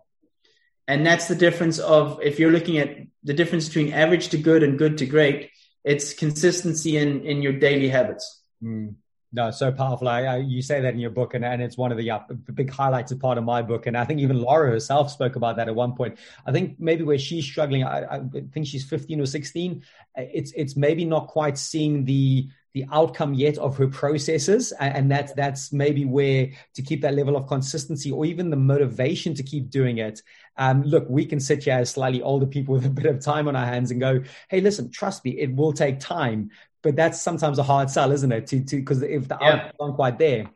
And 0.88 1.04
that's 1.04 1.26
the 1.26 1.34
difference 1.34 1.78
of 1.78 2.20
if 2.22 2.38
you're 2.38 2.52
looking 2.52 2.78
at 2.78 2.96
the 3.24 3.34
difference 3.34 3.66
between 3.66 3.92
average 3.92 4.28
to 4.28 4.38
good 4.38 4.62
and 4.62 4.78
good 4.78 4.98
to 4.98 5.06
great, 5.06 5.50
it's 5.84 6.14
consistency 6.14 6.96
in, 6.96 7.22
in 7.24 7.42
your 7.42 7.54
daily 7.54 7.88
habits. 7.88 8.42
Mm. 8.62 8.94
No, 9.32 9.50
so 9.50 9.72
powerful. 9.72 10.08
I, 10.08 10.22
I, 10.22 10.36
you 10.36 10.62
say 10.62 10.80
that 10.80 10.94
in 10.94 11.00
your 11.00 11.10
book, 11.10 11.34
and, 11.34 11.44
and 11.44 11.60
it's 11.60 11.76
one 11.76 11.90
of 11.90 11.98
the 11.98 12.10
uh, 12.10 12.20
big 12.54 12.70
highlights 12.70 13.12
of 13.12 13.20
part 13.20 13.36
of 13.36 13.44
my 13.44 13.60
book. 13.60 13.86
And 13.86 13.96
I 13.96 14.04
think 14.04 14.20
even 14.20 14.40
Laura 14.40 14.70
herself 14.70 15.10
spoke 15.10 15.36
about 15.36 15.56
that 15.56 15.68
at 15.68 15.74
one 15.74 15.94
point. 15.94 16.18
I 16.46 16.52
think 16.52 16.76
maybe 16.78 17.02
where 17.02 17.18
she's 17.18 17.44
struggling, 17.44 17.84
I, 17.84 18.16
I 18.16 18.20
think 18.52 18.66
she's 18.66 18.84
15 18.84 19.20
or 19.20 19.26
16. 19.26 19.82
It's 20.16 20.52
it's 20.52 20.76
maybe 20.76 21.04
not 21.04 21.26
quite 21.26 21.58
seeing 21.58 22.04
the 22.04 22.48
the 22.76 22.84
outcome 22.92 23.32
yet 23.32 23.56
of 23.56 23.74
her 23.78 23.88
processes 23.88 24.70
and 24.78 25.10
that's 25.10 25.32
that's 25.32 25.72
maybe 25.72 26.04
where 26.04 26.50
to 26.74 26.82
keep 26.82 27.00
that 27.00 27.14
level 27.14 27.34
of 27.34 27.46
consistency 27.46 28.12
or 28.12 28.26
even 28.26 28.50
the 28.50 28.56
motivation 28.56 29.32
to 29.32 29.42
keep 29.42 29.70
doing 29.70 29.96
it. 29.96 30.20
Um, 30.58 30.82
look 30.82 31.06
we 31.08 31.24
can 31.24 31.40
sit 31.40 31.64
here 31.64 31.78
as 31.78 31.88
slightly 31.88 32.20
older 32.20 32.44
people 32.44 32.74
with 32.74 32.84
a 32.84 32.90
bit 32.90 33.06
of 33.06 33.20
time 33.20 33.48
on 33.48 33.56
our 33.56 33.64
hands 33.64 33.90
and 33.90 33.98
go 33.98 34.22
hey 34.50 34.60
listen 34.60 34.90
trust 34.90 35.24
me 35.24 35.30
it 35.38 35.56
will 35.56 35.72
take 35.72 36.00
time. 36.00 36.50
But 36.82 36.96
that's 36.96 37.18
sometimes 37.18 37.58
a 37.58 37.62
hard 37.62 37.88
sell 37.88 38.12
isn't 38.12 38.30
it? 38.30 38.46
To 38.48 38.60
because 38.60 39.00
if 39.00 39.26
the 39.26 39.38
yeah. 39.40 39.48
outcomes 39.48 39.72
aren't 39.80 39.94
quite 39.94 40.18
there. 40.18 40.50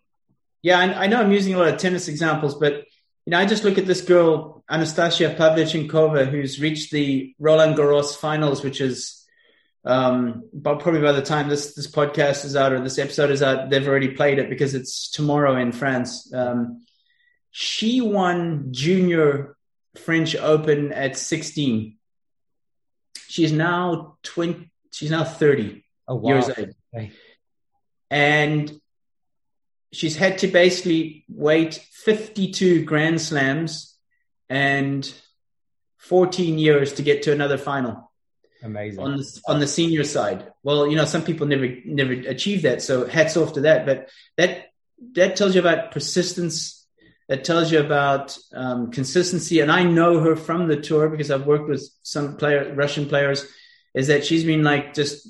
Yeah 0.61 0.79
I, 0.79 1.05
I 1.05 1.07
know 1.07 1.23
i'm 1.23 1.33
using 1.33 1.55
a 1.55 1.59
lot 1.59 1.69
of 1.69 1.79
tennis 1.79 2.07
examples 2.07 2.55
but 2.55 2.85
you 3.27 3.33
know, 3.33 3.39
I 3.39 3.47
just 3.47 3.65
look 3.65 3.77
at 3.77 3.87
this 3.87 4.01
girl, 4.01 4.65
Anastasia 4.69 5.35
Pavlyuchenkova, 5.35 6.31
who's 6.31 6.59
reached 6.59 6.91
the 6.91 7.35
Roland 7.39 7.77
Garros 7.77 8.17
finals, 8.17 8.65
which 8.65 8.81
is 8.81 9.20
um, 9.85 10.49
but 10.53 10.81
probably 10.81 11.01
by 11.01 11.13
the 11.13 11.23
time 11.23 11.49
this 11.49 11.75
this 11.75 11.91
podcast 11.91 12.45
is 12.45 12.55
out 12.55 12.73
or 12.73 12.81
this 12.81 12.99
episode 12.99 13.31
is 13.31 13.43
out, 13.43 13.71
they've 13.71 13.87
already 13.87 14.09
played 14.09 14.39
it 14.39 14.51
because 14.51 14.75
it's 14.75 15.11
tomorrow 15.11 15.57
in 15.57 15.73
France. 15.73 16.33
Um, 16.35 16.85
she 17.51 18.01
won 18.01 18.73
junior 18.73 19.57
French 19.97 20.37
Open 20.37 20.93
at 20.93 21.17
16. 21.17 21.97
She's 23.29 23.53
now 23.53 24.19
20. 24.23 24.71
She's 24.93 25.11
now 25.11 25.25
30 25.25 25.85
oh, 26.09 26.17
wow. 26.17 26.29
years 26.31 26.49
old, 26.49 26.75
okay. 26.95 27.13
and 28.11 28.81
she's 29.93 30.17
had 30.17 30.39
to 30.39 30.49
basically 30.49 31.25
wait 31.29 31.75
52 31.93 32.85
Grand 32.85 33.21
Slams 33.21 33.97
and 34.49 35.11
14 35.99 36.59
years 36.59 36.95
to 36.95 37.03
get 37.03 37.23
to 37.23 37.33
another 37.33 37.57
final. 37.57 38.10
Amazing. 38.63 39.01
On 39.01 39.17
the, 39.17 39.41
on 39.47 39.61
the 39.61 39.67
senior 39.67 40.05
side. 40.05 40.53
Well, 40.63 40.87
you 40.87 40.97
know, 40.97 41.05
some 41.05 41.23
people 41.23 41.47
never 41.47 41.69
never 41.85 42.13
achieve 42.13 42.63
that. 42.63 42.83
So 42.83 43.07
hats 43.07 43.37
off 43.37 43.55
to 43.55 43.63
that. 43.63 43.87
But 43.87 44.11
that 44.37 44.67
that 45.15 45.37
tells 45.37 45.55
you 45.55 45.61
about 45.61 45.93
persistence. 45.93 46.77
That 47.29 47.45
tells 47.45 47.71
you 47.71 47.79
about 47.79 48.37
um, 48.53 48.91
consistency. 48.91 49.61
And 49.61 49.71
I 49.71 49.85
know 49.85 50.19
her 50.19 50.35
from 50.35 50.67
the 50.67 50.77
tour 50.77 51.09
because 51.09 51.31
I've 51.31 51.47
worked 51.47 51.69
with 51.69 51.89
some 52.03 52.37
player, 52.37 52.75
Russian 52.75 53.07
players. 53.07 53.47
Is 53.95 54.09
that 54.09 54.25
she's 54.25 54.45
been 54.45 54.63
like 54.63 54.95
just 54.95 55.29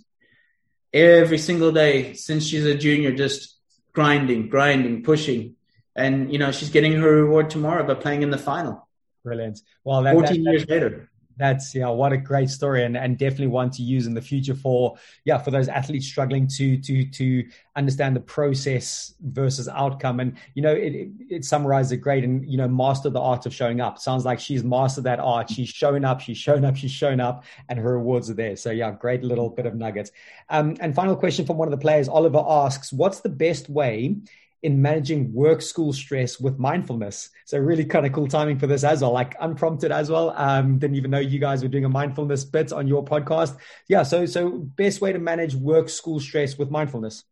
every 0.92 1.38
single 1.38 1.72
day 1.72 2.14
since 2.14 2.44
she's 2.44 2.64
a 2.64 2.74
junior, 2.74 3.12
just 3.12 3.56
grinding, 3.92 4.48
grinding, 4.48 5.02
pushing, 5.02 5.56
and 5.94 6.32
you 6.32 6.38
know 6.38 6.50
she's 6.52 6.70
getting 6.70 6.94
her 6.94 7.22
reward 7.22 7.50
tomorrow 7.50 7.86
by 7.86 7.94
playing 7.94 8.22
in 8.22 8.30
the 8.30 8.38
final. 8.38 8.88
Brilliant. 9.22 9.60
Well, 9.84 10.02
that, 10.02 10.14
14 10.14 10.44
that, 10.44 10.50
years 10.50 10.68
later 10.68 11.09
that's 11.40 11.74
yeah 11.74 11.88
what 11.88 12.12
a 12.12 12.16
great 12.16 12.50
story 12.50 12.84
and, 12.84 12.96
and 12.96 13.18
definitely 13.18 13.46
one 13.48 13.70
to 13.70 13.82
use 13.82 14.06
in 14.06 14.14
the 14.14 14.22
future 14.22 14.54
for 14.54 14.96
yeah 15.24 15.38
for 15.38 15.50
those 15.50 15.68
athletes 15.68 16.06
struggling 16.06 16.46
to 16.46 16.76
to 16.78 17.04
to 17.06 17.44
understand 17.76 18.14
the 18.14 18.20
process 18.20 19.14
versus 19.20 19.68
outcome. 19.68 20.20
And 20.20 20.36
you 20.54 20.62
know 20.62 20.72
it, 20.72 20.94
it, 20.94 21.08
it 21.30 21.44
summarizes 21.44 21.92
it 21.92 21.98
great 21.98 22.24
and 22.24 22.46
you 22.48 22.58
know 22.58 22.68
master 22.68 23.10
the 23.10 23.20
art 23.20 23.46
of 23.46 23.54
showing 23.54 23.80
up. 23.80 23.98
Sounds 23.98 24.24
like 24.24 24.38
she's 24.38 24.62
mastered 24.62 25.04
that 25.04 25.20
art. 25.20 25.50
She's 25.50 25.68
shown 25.68 26.04
up 26.04 26.20
she's 26.20 26.38
shown 26.38 26.64
up 26.64 26.76
she's 26.76 26.90
shown 26.90 27.20
up 27.20 27.44
and 27.68 27.78
her 27.78 27.92
rewards 27.94 28.30
are 28.30 28.34
there. 28.34 28.56
So 28.56 28.70
yeah 28.70 28.90
great 28.92 29.22
little 29.24 29.48
bit 29.48 29.66
of 29.66 29.74
nuggets. 29.74 30.10
Um, 30.48 30.76
and 30.80 30.94
final 30.94 31.16
question 31.16 31.46
from 31.46 31.56
one 31.56 31.68
of 31.68 31.72
the 31.72 31.78
players 31.78 32.08
oliver 32.08 32.42
asks 32.46 32.92
what's 32.92 33.20
the 33.20 33.28
best 33.28 33.68
way 33.68 34.16
in 34.62 34.82
managing 34.82 35.32
work 35.32 35.62
school 35.62 35.92
stress 35.92 36.38
with 36.38 36.58
mindfulness. 36.58 37.30
So 37.46 37.58
really 37.58 37.84
kind 37.84 38.04
of 38.04 38.12
cool 38.12 38.28
timing 38.28 38.58
for 38.58 38.66
this 38.66 38.84
as 38.84 39.00
well, 39.00 39.12
like 39.12 39.34
unprompted 39.40 39.90
as 39.90 40.10
well. 40.10 40.34
Um, 40.36 40.78
didn't 40.78 40.96
even 40.96 41.10
know 41.10 41.18
you 41.18 41.38
guys 41.38 41.62
were 41.62 41.68
doing 41.68 41.86
a 41.86 41.88
mindfulness 41.88 42.44
bit 42.44 42.72
on 42.72 42.86
your 42.86 43.04
podcast. 43.04 43.56
Yeah. 43.88 44.02
So, 44.02 44.26
so 44.26 44.50
best 44.50 45.00
way 45.00 45.12
to 45.12 45.18
manage 45.18 45.54
work 45.54 45.88
school 45.88 46.20
stress 46.20 46.58
with 46.58 46.70
mindfulness. 46.70 47.24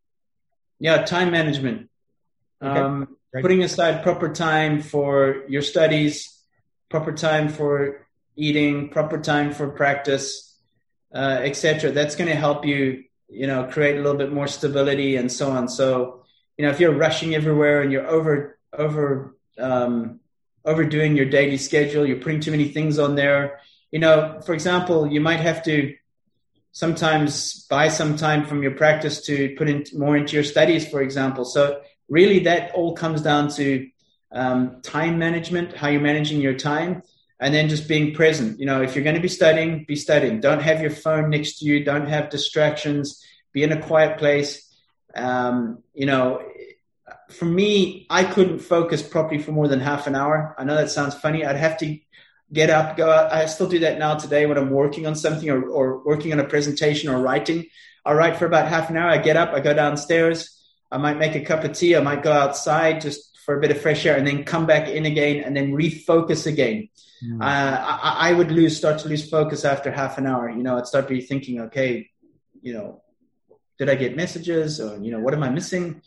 Yeah. 0.81 1.03
Time 1.05 1.31
management. 1.31 1.91
Okay. 2.63 2.81
Um, 2.81 3.17
putting 3.35 3.63
aside 3.63 4.03
proper 4.03 4.33
time 4.33 4.81
for 4.81 5.45
your 5.49 5.63
studies, 5.63 6.35
proper 6.89 7.13
time 7.13 7.51
for 7.51 8.07
eating, 8.37 8.89
proper 8.89 9.19
time 9.19 9.53
for 9.53 9.69
practice, 9.69 10.57
uh, 11.15 11.41
etc. 11.43 11.91
That's 11.91 12.17
going 12.17 12.31
to 12.31 12.37
help 12.37 12.65
you, 12.65 13.05
you 13.29 13.47
know, 13.47 13.65
create 13.65 13.97
a 13.97 14.01
little 14.01 14.17
bit 14.17 14.33
more 14.33 14.47
stability 14.47 15.17
and 15.17 15.31
so 15.31 15.51
on. 15.51 15.69
So, 15.69 16.18
you 16.59 16.67
know, 16.67 16.71
if 16.71 16.81
you're 16.81 16.93
rushing 16.93 17.35
everywhere 17.35 17.81
and 17.83 17.91
you're 17.93 18.07
over 18.07 18.59
over 18.77 19.37
um, 19.59 20.21
overdoing 20.65 21.17
your 21.17 21.27
daily 21.27 21.57
schedule, 21.57 22.05
you're 22.05 22.19
putting 22.19 22.41
too 22.41 22.51
many 22.51 22.69
things 22.69 22.99
on 22.99 23.15
there. 23.15 23.61
You 23.93 24.01
know, 24.01 24.41
for 24.45 24.53
example, 24.53 25.07
you 25.07 25.21
might 25.21 25.41
have 25.41 25.63
to 25.65 25.95
sometimes 26.73 27.65
buy 27.67 27.89
some 27.89 28.17
time 28.17 28.45
from 28.45 28.63
your 28.63 28.73
practice 28.73 29.23
to 29.27 29.55
put 29.57 29.69
in 29.69 29.85
more 29.95 30.17
into 30.17 30.35
your 30.35 30.45
studies, 30.45 30.87
for 30.87 31.01
example. 31.01 31.45
So 31.45 31.81
really, 32.09 32.41
that 32.41 32.73
all 32.75 32.95
comes 32.95 33.23
down 33.23 33.51
to 33.53 33.89
um, 34.33 34.83
time 34.83 35.19
management, 35.19 35.75
how 35.75 35.89
you're 35.89 36.01
managing 36.01 36.41
your 36.41 36.55
time, 36.55 37.03
and 37.41 37.55
then 37.55 37.69
just 37.69 37.89
being 37.89 38.15
present. 38.15 38.59
You 38.59 38.67
know, 38.67 38.83
if 38.83 38.95
you're 38.95 39.05
going 39.05 39.17
to 39.17 39.23
be 39.23 39.29
studying, 39.29 39.85
be 39.87 39.97
studying. 39.97 40.41
Don't 40.41 40.61
have 40.61 40.83
your 40.83 40.91
phone 40.91 41.31
next 41.31 41.61
to 41.61 41.65
you. 41.65 41.85
Don't 41.85 42.09
have 42.09 42.31
distractions. 42.31 43.25
Be 43.53 43.63
in 43.63 43.73
a 43.73 43.81
quiet 43.81 44.19
place. 44.19 44.68
Um, 45.19 45.83
you 45.95 46.07
know, 46.07 46.43
for 47.31 47.45
me, 47.45 48.07
I 48.09 48.25
couldn't 48.25 48.61
focus 48.61 49.03
properly 49.03 49.41
for 49.41 49.53
more 49.53 49.69
than 49.69 49.81
half 49.81 50.07
an 50.07 50.15
hour. 50.15 50.55
I 50.59 50.65
know 50.65 50.77
that 50.77 50.91
sounds 50.91 51.15
funny. 51.15 51.45
I'd 51.45 51.57
have 51.57 51.79
to 51.79 51.99
get 52.53 52.71
up, 52.71 52.97
go 52.97 53.11
out. 53.11 53.33
I 53.33 53.47
still 53.47 53.69
do 53.69 53.81
that 53.81 53.99
now 53.99 54.15
today 54.15 54.47
when 54.47 54.57
I'm 54.57 54.71
working 54.71 55.07
on 55.07 55.15
something 55.15 55.49
or, 55.51 55.69
or 55.69 56.05
working 56.05 56.33
on 56.33 56.41
a 56.41 56.45
presentation 56.45 57.11
or 57.11 57.21
writing. 57.21 57.67
I'll 58.05 58.15
write 58.15 58.39
for 58.39 58.47
about 58.47 58.69
half 58.69 58.89
an 58.91 58.97
hour. 58.97 59.11
I 59.11 59.19
get 59.19 59.37
up, 59.37 59.53
I 59.53 59.61
go 59.61 59.75
downstairs. 59.75 60.55
I 60.91 60.97
might 60.97 61.19
make 61.19 61.35
a 61.35 61.45
cup 61.45 61.65
of 61.65 61.73
tea. 61.73 61.97
I 61.97 62.01
might 62.01 62.23
go 62.23 62.33
outside 62.33 63.03
just 63.03 63.37
for 63.45 63.59
a 63.59 63.61
bit 63.61 63.71
of 63.71 63.81
fresh 63.81 64.07
air 64.07 64.17
and 64.17 64.27
then 64.27 64.45
come 64.45 64.67
back 64.67 64.89
in 64.89 65.05
again 65.05 65.45
and 65.45 65.55
then 65.55 65.73
refocus 65.73 66.47
again. 66.47 66.89
Mm. 67.23 67.43
Uh, 67.43 67.45
I, 67.45 68.31
I, 68.31 68.33
would 68.33 68.51
lose, 68.51 68.77
start 68.77 69.01
to 69.01 69.09
lose 69.09 69.29
focus 69.29 69.65
after 69.65 69.91
half 69.91 70.19
an 70.19 70.27
hour. 70.27 70.49
You 70.49 70.63
know, 70.63 70.79
I'd 70.79 70.87
start 70.87 71.09
be 71.09 71.21
thinking, 71.21 71.61
okay, 71.63 72.09
you 72.63 72.73
know, 72.73 73.03
did 73.79 73.89
I 73.89 73.95
get 73.95 74.17
messages 74.17 74.81
or, 74.81 74.99
you 74.99 75.11
know, 75.11 75.21
what 75.21 75.35
am 75.35 75.43
I 75.43 75.51
missing? 75.51 76.03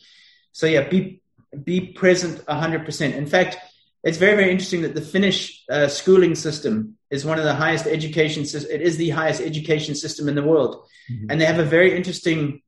So 0.51 0.67
yeah, 0.67 0.87
be 0.87 1.21
be 1.63 1.87
present 1.87 2.45
100%. 2.45 3.13
In 3.13 3.25
fact, 3.25 3.57
it's 4.03 4.17
very 4.17 4.35
very 4.35 4.51
interesting 4.51 4.81
that 4.83 4.95
the 4.95 5.01
Finnish 5.01 5.63
uh, 5.69 5.87
schooling 5.87 6.35
system 6.35 6.97
is 7.09 7.25
one 7.25 7.37
of 7.37 7.45
the 7.45 7.53
highest 7.53 7.87
education. 7.87 8.43
It 8.43 8.81
is 8.81 8.97
the 8.97 9.09
highest 9.09 9.41
education 9.41 9.95
system 9.95 10.27
in 10.27 10.35
the 10.35 10.43
world, 10.43 10.85
mm-hmm. 11.11 11.29
and 11.29 11.39
they 11.39 11.45
have 11.45 11.59
a 11.59 11.65
very 11.65 11.95
interesting 11.95 12.61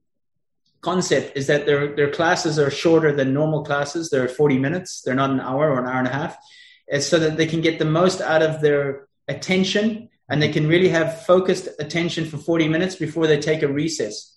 concept. 0.82 1.36
Is 1.36 1.48
that 1.48 1.66
their 1.66 1.96
their 1.96 2.12
classes 2.12 2.60
are 2.60 2.70
shorter 2.70 3.12
than 3.12 3.34
normal 3.34 3.64
classes. 3.64 4.10
They're 4.10 4.28
40 4.28 4.60
minutes. 4.60 5.02
They're 5.02 5.16
not 5.16 5.32
an 5.32 5.40
hour 5.40 5.72
or 5.72 5.80
an 5.80 5.88
hour 5.88 6.00
and 6.00 6.08
a 6.08 6.14
half, 6.14 6.38
it's 6.88 7.08
so 7.08 7.20
that 7.20 7.38
they 7.38 7.48
can 7.48 7.62
get 7.62 7.80
the 7.80 7.86
most 7.86 8.22
out 8.22 8.42
of 8.42 8.62
their 8.62 9.08
attention 9.28 10.10
and 10.30 10.42
they 10.42 10.52
can 10.52 10.68
really 10.68 10.90
have 10.90 11.26
focused 11.26 11.68
attention 11.80 12.26
for 12.26 12.38
40 12.38 12.68
minutes 12.68 12.96
before 12.96 13.28
they 13.28 13.40
take 13.40 13.62
a 13.62 13.68
recess. 13.68 14.33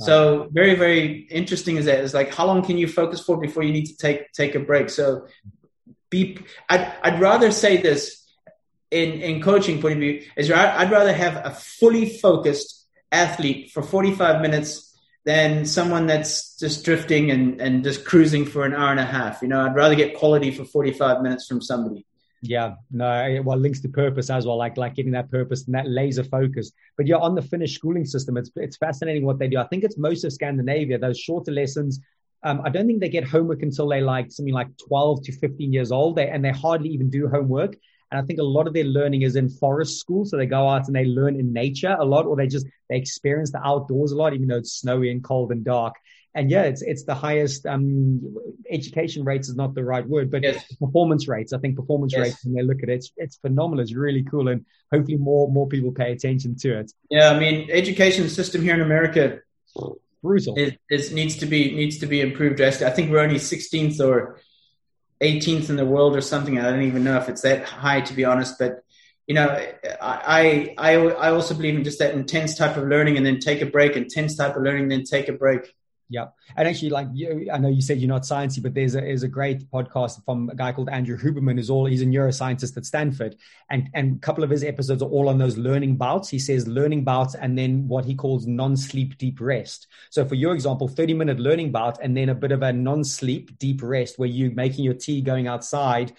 So 0.00 0.48
very, 0.52 0.74
very 0.74 1.26
interesting 1.30 1.76
is 1.76 1.86
that 1.86 2.00
it's 2.00 2.14
like 2.14 2.32
how 2.32 2.46
long 2.46 2.64
can 2.64 2.78
you 2.78 2.86
focus 2.86 3.20
for 3.20 3.36
before 3.36 3.62
you 3.62 3.72
need 3.72 3.86
to 3.86 3.96
take 3.96 4.32
take 4.32 4.54
a 4.54 4.60
break? 4.60 4.90
So 4.90 5.26
be 6.10 6.38
I'd, 6.68 6.92
I'd 7.02 7.20
rather 7.20 7.50
say 7.50 7.78
this 7.78 8.24
in 8.90 9.20
in 9.20 9.42
coaching 9.42 9.80
point 9.80 9.94
of 9.94 10.00
view 10.00 10.22
is 10.36 10.50
I'd 10.50 10.90
rather 10.90 11.12
have 11.12 11.44
a 11.44 11.50
fully 11.50 12.08
focused 12.18 12.86
athlete 13.10 13.72
for 13.72 13.82
45 13.82 14.40
minutes 14.40 14.88
than 15.24 15.66
someone 15.66 16.06
that's 16.06 16.56
just 16.56 16.84
drifting 16.84 17.30
and, 17.30 17.60
and 17.60 17.84
just 17.84 18.04
cruising 18.04 18.46
for 18.46 18.64
an 18.64 18.74
hour 18.74 18.90
and 18.90 19.00
a 19.00 19.04
half. 19.04 19.42
You 19.42 19.48
know, 19.48 19.60
I'd 19.60 19.74
rather 19.74 19.94
get 19.94 20.16
quality 20.16 20.50
for 20.50 20.64
45 20.64 21.20
minutes 21.20 21.46
from 21.46 21.60
somebody. 21.60 22.06
Yeah, 22.40 22.74
no, 22.92 23.42
well, 23.44 23.58
links 23.58 23.80
to 23.80 23.88
purpose 23.88 24.30
as 24.30 24.46
well, 24.46 24.56
like 24.56 24.76
like 24.76 24.94
getting 24.94 25.10
that 25.12 25.30
purpose 25.30 25.66
and 25.66 25.74
that 25.74 25.88
laser 25.88 26.22
focus. 26.22 26.70
But 26.96 27.08
yeah, 27.08 27.16
on 27.16 27.34
the 27.34 27.42
Finnish 27.42 27.74
schooling 27.74 28.04
system, 28.04 28.36
it's 28.36 28.50
it's 28.54 28.76
fascinating 28.76 29.24
what 29.24 29.40
they 29.40 29.48
do. 29.48 29.58
I 29.58 29.66
think 29.66 29.82
it's 29.82 29.98
most 29.98 30.24
of 30.24 30.32
Scandinavia, 30.32 30.98
those 30.98 31.18
shorter 31.18 31.50
lessons. 31.50 32.00
Um, 32.44 32.60
I 32.64 32.68
don't 32.68 32.86
think 32.86 33.00
they 33.00 33.08
get 33.08 33.24
homework 33.24 33.62
until 33.62 33.88
they 33.88 34.00
like 34.00 34.30
something 34.30 34.54
like 34.54 34.68
12 34.86 35.24
to 35.24 35.32
15 35.32 35.72
years 35.72 35.90
old, 35.90 36.14
they, 36.14 36.28
and 36.28 36.44
they 36.44 36.52
hardly 36.52 36.90
even 36.90 37.10
do 37.10 37.26
homework. 37.28 37.76
And 38.12 38.20
I 38.20 38.24
think 38.24 38.38
a 38.38 38.44
lot 38.44 38.68
of 38.68 38.72
their 38.72 38.84
learning 38.84 39.22
is 39.22 39.34
in 39.34 39.48
forest 39.48 39.98
school, 39.98 40.24
so 40.24 40.36
they 40.36 40.46
go 40.46 40.68
out 40.68 40.86
and 40.86 40.94
they 40.94 41.06
learn 41.06 41.34
in 41.34 41.52
nature 41.52 41.96
a 41.98 42.04
lot, 42.04 42.24
or 42.24 42.36
they 42.36 42.46
just 42.46 42.66
they 42.88 42.96
experience 42.96 43.50
the 43.50 43.66
outdoors 43.66 44.12
a 44.12 44.16
lot, 44.16 44.32
even 44.32 44.46
though 44.46 44.58
it's 44.58 44.74
snowy 44.74 45.10
and 45.10 45.24
cold 45.24 45.50
and 45.50 45.64
dark 45.64 45.96
and 46.38 46.50
yeah, 46.50 46.62
it's 46.62 46.82
it's 46.82 47.04
the 47.04 47.14
highest 47.14 47.66
um, 47.66 48.36
education 48.70 49.24
rates 49.24 49.48
is 49.48 49.56
not 49.56 49.74
the 49.74 49.84
right 49.84 50.06
word, 50.06 50.30
but 50.30 50.42
yes. 50.42 50.64
performance 50.76 51.26
rates. 51.26 51.52
I 51.52 51.58
think 51.58 51.76
performance 51.76 52.12
yes. 52.12 52.20
rates 52.20 52.44
when 52.44 52.54
they 52.54 52.62
look 52.62 52.82
at 52.82 52.88
it, 52.88 52.96
it's, 52.96 53.12
it's 53.16 53.36
phenomenal. 53.36 53.82
It's 53.82 53.94
really 53.94 54.22
cool, 54.22 54.48
and 54.48 54.64
hopefully 54.92 55.16
more 55.16 55.50
more 55.50 55.66
people 55.66 55.90
pay 55.92 56.12
attention 56.12 56.56
to 56.60 56.78
it. 56.78 56.92
Yeah, 57.10 57.30
I 57.30 57.38
mean, 57.38 57.68
education 57.70 58.28
system 58.28 58.62
here 58.62 58.74
in 58.74 58.80
America 58.80 59.40
brutal. 60.22 60.54
It, 60.56 60.78
it 60.88 61.12
needs 61.12 61.36
to 61.38 61.46
be 61.46 61.74
needs 61.74 61.98
to 61.98 62.06
be 62.06 62.20
improved. 62.20 62.60
I 62.60 62.70
think 62.70 63.10
we're 63.10 63.18
only 63.18 63.36
16th 63.36 64.00
or 64.00 64.40
18th 65.20 65.70
in 65.70 65.76
the 65.76 65.86
world 65.86 66.16
or 66.16 66.20
something. 66.20 66.58
I 66.58 66.70
don't 66.70 66.82
even 66.82 67.02
know 67.02 67.16
if 67.16 67.28
it's 67.28 67.42
that 67.42 67.64
high 67.64 68.00
to 68.02 68.14
be 68.14 68.24
honest, 68.24 68.58
but 68.58 68.84
you 69.26 69.34
know, 69.34 69.48
I, 70.00 70.74
I, 70.78 70.96
I 71.08 71.30
also 71.30 71.54
believe 71.54 71.76
in 71.76 71.84
just 71.84 71.98
that 71.98 72.14
intense 72.14 72.56
type 72.56 72.78
of 72.78 72.88
learning 72.88 73.18
and 73.18 73.26
then 73.26 73.40
take 73.40 73.60
a 73.60 73.66
break, 73.66 73.94
intense 73.94 74.36
type 74.36 74.56
of 74.56 74.62
learning, 74.62 74.88
then 74.88 75.04
take 75.04 75.28
a 75.28 75.34
break. 75.34 75.74
Yeah, 76.10 76.28
and 76.56 76.66
actually, 76.66 76.88
like 76.88 77.08
you, 77.12 77.50
I 77.52 77.58
know 77.58 77.68
you 77.68 77.82
said 77.82 77.98
you're 77.98 78.08
not 78.08 78.22
sciencey, 78.22 78.62
but 78.62 78.72
there's 78.72 78.94
a 78.94 79.02
there's 79.02 79.24
a 79.24 79.28
great 79.28 79.70
podcast 79.70 80.24
from 80.24 80.48
a 80.48 80.54
guy 80.54 80.72
called 80.72 80.88
Andrew 80.88 81.18
Huberman. 81.18 81.58
Is 81.58 81.68
all 81.68 81.84
he's 81.84 82.00
a 82.00 82.06
neuroscientist 82.06 82.78
at 82.78 82.86
Stanford, 82.86 83.36
and 83.68 83.90
and 83.92 84.16
a 84.16 84.18
couple 84.20 84.42
of 84.42 84.48
his 84.48 84.64
episodes 84.64 85.02
are 85.02 85.08
all 85.10 85.28
on 85.28 85.36
those 85.36 85.58
learning 85.58 85.96
bouts. 85.96 86.30
He 86.30 86.38
says 86.38 86.66
learning 86.66 87.04
bouts, 87.04 87.34
and 87.34 87.58
then 87.58 87.86
what 87.88 88.06
he 88.06 88.14
calls 88.14 88.46
non-sleep 88.46 89.18
deep 89.18 89.38
rest. 89.38 89.86
So 90.08 90.24
for 90.24 90.34
your 90.34 90.54
example, 90.54 90.88
30 90.88 91.12
minute 91.12 91.38
learning 91.38 91.72
bout, 91.72 91.98
and 92.02 92.16
then 92.16 92.30
a 92.30 92.34
bit 92.34 92.52
of 92.52 92.62
a 92.62 92.72
non-sleep 92.72 93.58
deep 93.58 93.82
rest 93.82 94.18
where 94.18 94.30
you're 94.30 94.52
making 94.52 94.84
your 94.86 94.94
tea, 94.94 95.20
going 95.20 95.46
outside, 95.46 96.14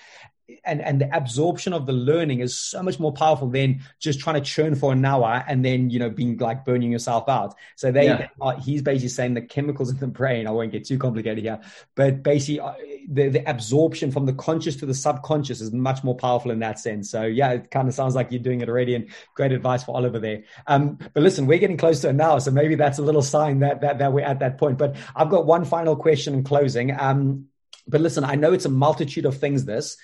and 0.65 0.81
and 0.81 1.01
the 1.01 1.15
absorption 1.15 1.73
of 1.73 1.85
the 1.85 1.93
learning 1.93 2.39
is 2.39 2.57
so 2.57 2.81
much 2.81 2.99
more 2.99 3.11
powerful 3.11 3.49
than 3.49 3.81
just 3.99 4.19
trying 4.19 4.35
to 4.35 4.41
churn 4.41 4.75
for 4.75 4.91
an 4.91 5.03
hour 5.03 5.43
and 5.47 5.63
then 5.63 5.89
you 5.89 5.99
know 5.99 6.09
being 6.09 6.37
like 6.37 6.65
burning 6.65 6.91
yourself 6.91 7.27
out 7.29 7.55
so 7.75 7.91
they 7.91 8.05
yeah. 8.05 8.27
are, 8.41 8.57
he's 8.59 8.81
basically 8.81 9.09
saying 9.09 9.33
the 9.33 9.41
chemicals 9.41 9.89
in 9.89 9.97
the 9.97 10.07
brain 10.07 10.47
i 10.47 10.51
won't 10.51 10.71
get 10.71 10.85
too 10.85 10.97
complicated 10.97 11.43
here 11.43 11.59
but 11.95 12.23
basically 12.23 12.59
uh, 12.59 12.73
the, 13.09 13.29
the 13.29 13.49
absorption 13.49 14.11
from 14.11 14.25
the 14.25 14.33
conscious 14.33 14.75
to 14.75 14.85
the 14.85 14.93
subconscious 14.93 15.61
is 15.61 15.71
much 15.71 16.03
more 16.03 16.15
powerful 16.15 16.51
in 16.51 16.59
that 16.59 16.79
sense 16.79 17.09
so 17.09 17.23
yeah 17.23 17.51
it 17.51 17.71
kind 17.71 17.87
of 17.87 17.93
sounds 17.93 18.15
like 18.15 18.31
you're 18.31 18.41
doing 18.41 18.61
it 18.61 18.69
already 18.69 18.95
and 18.95 19.09
great 19.35 19.51
advice 19.51 19.83
for 19.83 19.95
oliver 19.95 20.19
there 20.19 20.43
um, 20.67 20.97
but 21.13 21.23
listen 21.23 21.45
we're 21.45 21.59
getting 21.59 21.77
close 21.77 22.01
to 22.01 22.09
an 22.09 22.21
hour. 22.21 22.39
so 22.39 22.51
maybe 22.51 22.75
that's 22.75 22.99
a 22.99 23.03
little 23.03 23.21
sign 23.21 23.59
that 23.59 23.81
that, 23.81 23.99
that 23.99 24.13
we're 24.13 24.25
at 24.25 24.39
that 24.39 24.57
point 24.57 24.77
but 24.77 24.95
i've 25.15 25.29
got 25.29 25.45
one 25.45 25.65
final 25.65 25.95
question 25.95 26.33
in 26.33 26.43
closing 26.43 26.97
um, 26.99 27.45
but 27.87 28.01
listen 28.01 28.23
i 28.23 28.35
know 28.35 28.53
it's 28.53 28.65
a 28.65 28.69
multitude 28.69 29.25
of 29.25 29.37
things 29.37 29.65
this 29.65 29.97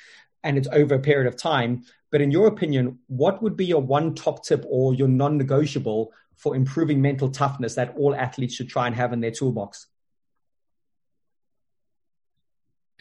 and 0.46 0.58
it's 0.58 0.70
over 0.72 0.96
a 0.96 1.00
period 1.00 1.28
of 1.28 1.36
time. 1.36 1.84
But 2.12 2.22
in 2.22 2.32
your 2.32 2.48
opinion, 2.48 3.00
what 3.08 3.44
would 3.44 3.58
be 3.58 3.66
your 3.66 3.82
one 3.82 4.16
top 4.16 4.46
tip 4.46 4.64
or 4.70 4.94
your 4.94 5.10
non 5.10 5.38
negotiable 5.38 6.14
for 6.38 6.56
improving 6.56 7.02
mental 7.02 7.30
toughness 7.30 7.76
that 7.76 7.96
all 7.98 8.16
athletes 8.16 8.56
should 8.56 8.70
try 8.70 8.88
and 8.88 8.96
have 8.96 9.12
in 9.12 9.20
their 9.20 9.32
toolbox? 9.32 9.88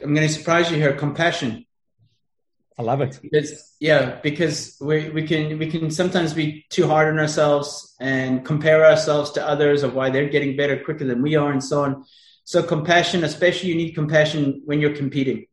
I'm 0.02 0.14
going 0.14 0.26
to 0.26 0.32
surprise 0.32 0.70
you 0.70 0.78
here. 0.78 0.94
Compassion. 0.94 1.66
I 2.76 2.82
love 2.82 3.02
it. 3.02 3.20
Because, 3.22 3.76
yeah, 3.78 4.18
because 4.20 4.76
we, 4.80 5.08
we 5.10 5.28
can 5.28 5.58
we 5.58 5.70
can 5.70 5.92
sometimes 5.92 6.34
be 6.34 6.66
too 6.70 6.88
hard 6.88 7.06
on 7.06 7.20
ourselves 7.20 7.94
and 8.00 8.44
compare 8.44 8.84
ourselves 8.84 9.30
to 9.32 9.46
others 9.46 9.84
of 9.84 9.94
why 9.94 10.10
they're 10.10 10.28
getting 10.28 10.56
better 10.56 10.82
quicker 10.82 11.04
than 11.04 11.22
we 11.22 11.36
are 11.36 11.52
and 11.52 11.62
so 11.62 11.84
on. 11.84 12.04
So 12.42 12.64
compassion, 12.64 13.22
especially 13.22 13.68
you 13.68 13.76
need 13.76 13.92
compassion 13.92 14.62
when 14.64 14.80
you're 14.80 14.96
competing. 14.96 15.46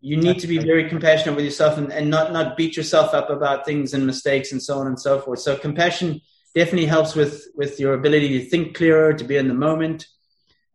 You 0.00 0.16
need 0.16 0.38
to 0.40 0.46
be 0.46 0.58
very 0.58 0.88
compassionate 0.88 1.36
with 1.36 1.44
yourself 1.44 1.78
and, 1.78 1.92
and 1.92 2.10
not 2.10 2.32
not 2.32 2.56
beat 2.56 2.76
yourself 2.76 3.14
up 3.14 3.30
about 3.30 3.64
things 3.64 3.94
and 3.94 4.06
mistakes 4.06 4.52
and 4.52 4.62
so 4.62 4.78
on 4.78 4.86
and 4.86 5.00
so 5.00 5.20
forth. 5.20 5.40
So 5.40 5.56
compassion 5.56 6.20
definitely 6.54 6.86
helps 6.86 7.14
with 7.14 7.48
with 7.54 7.80
your 7.80 7.94
ability 7.94 8.38
to 8.38 8.44
think 8.44 8.76
clearer, 8.76 9.12
to 9.14 9.24
be 9.24 9.36
in 9.36 9.48
the 9.48 9.54
moment, 9.54 10.06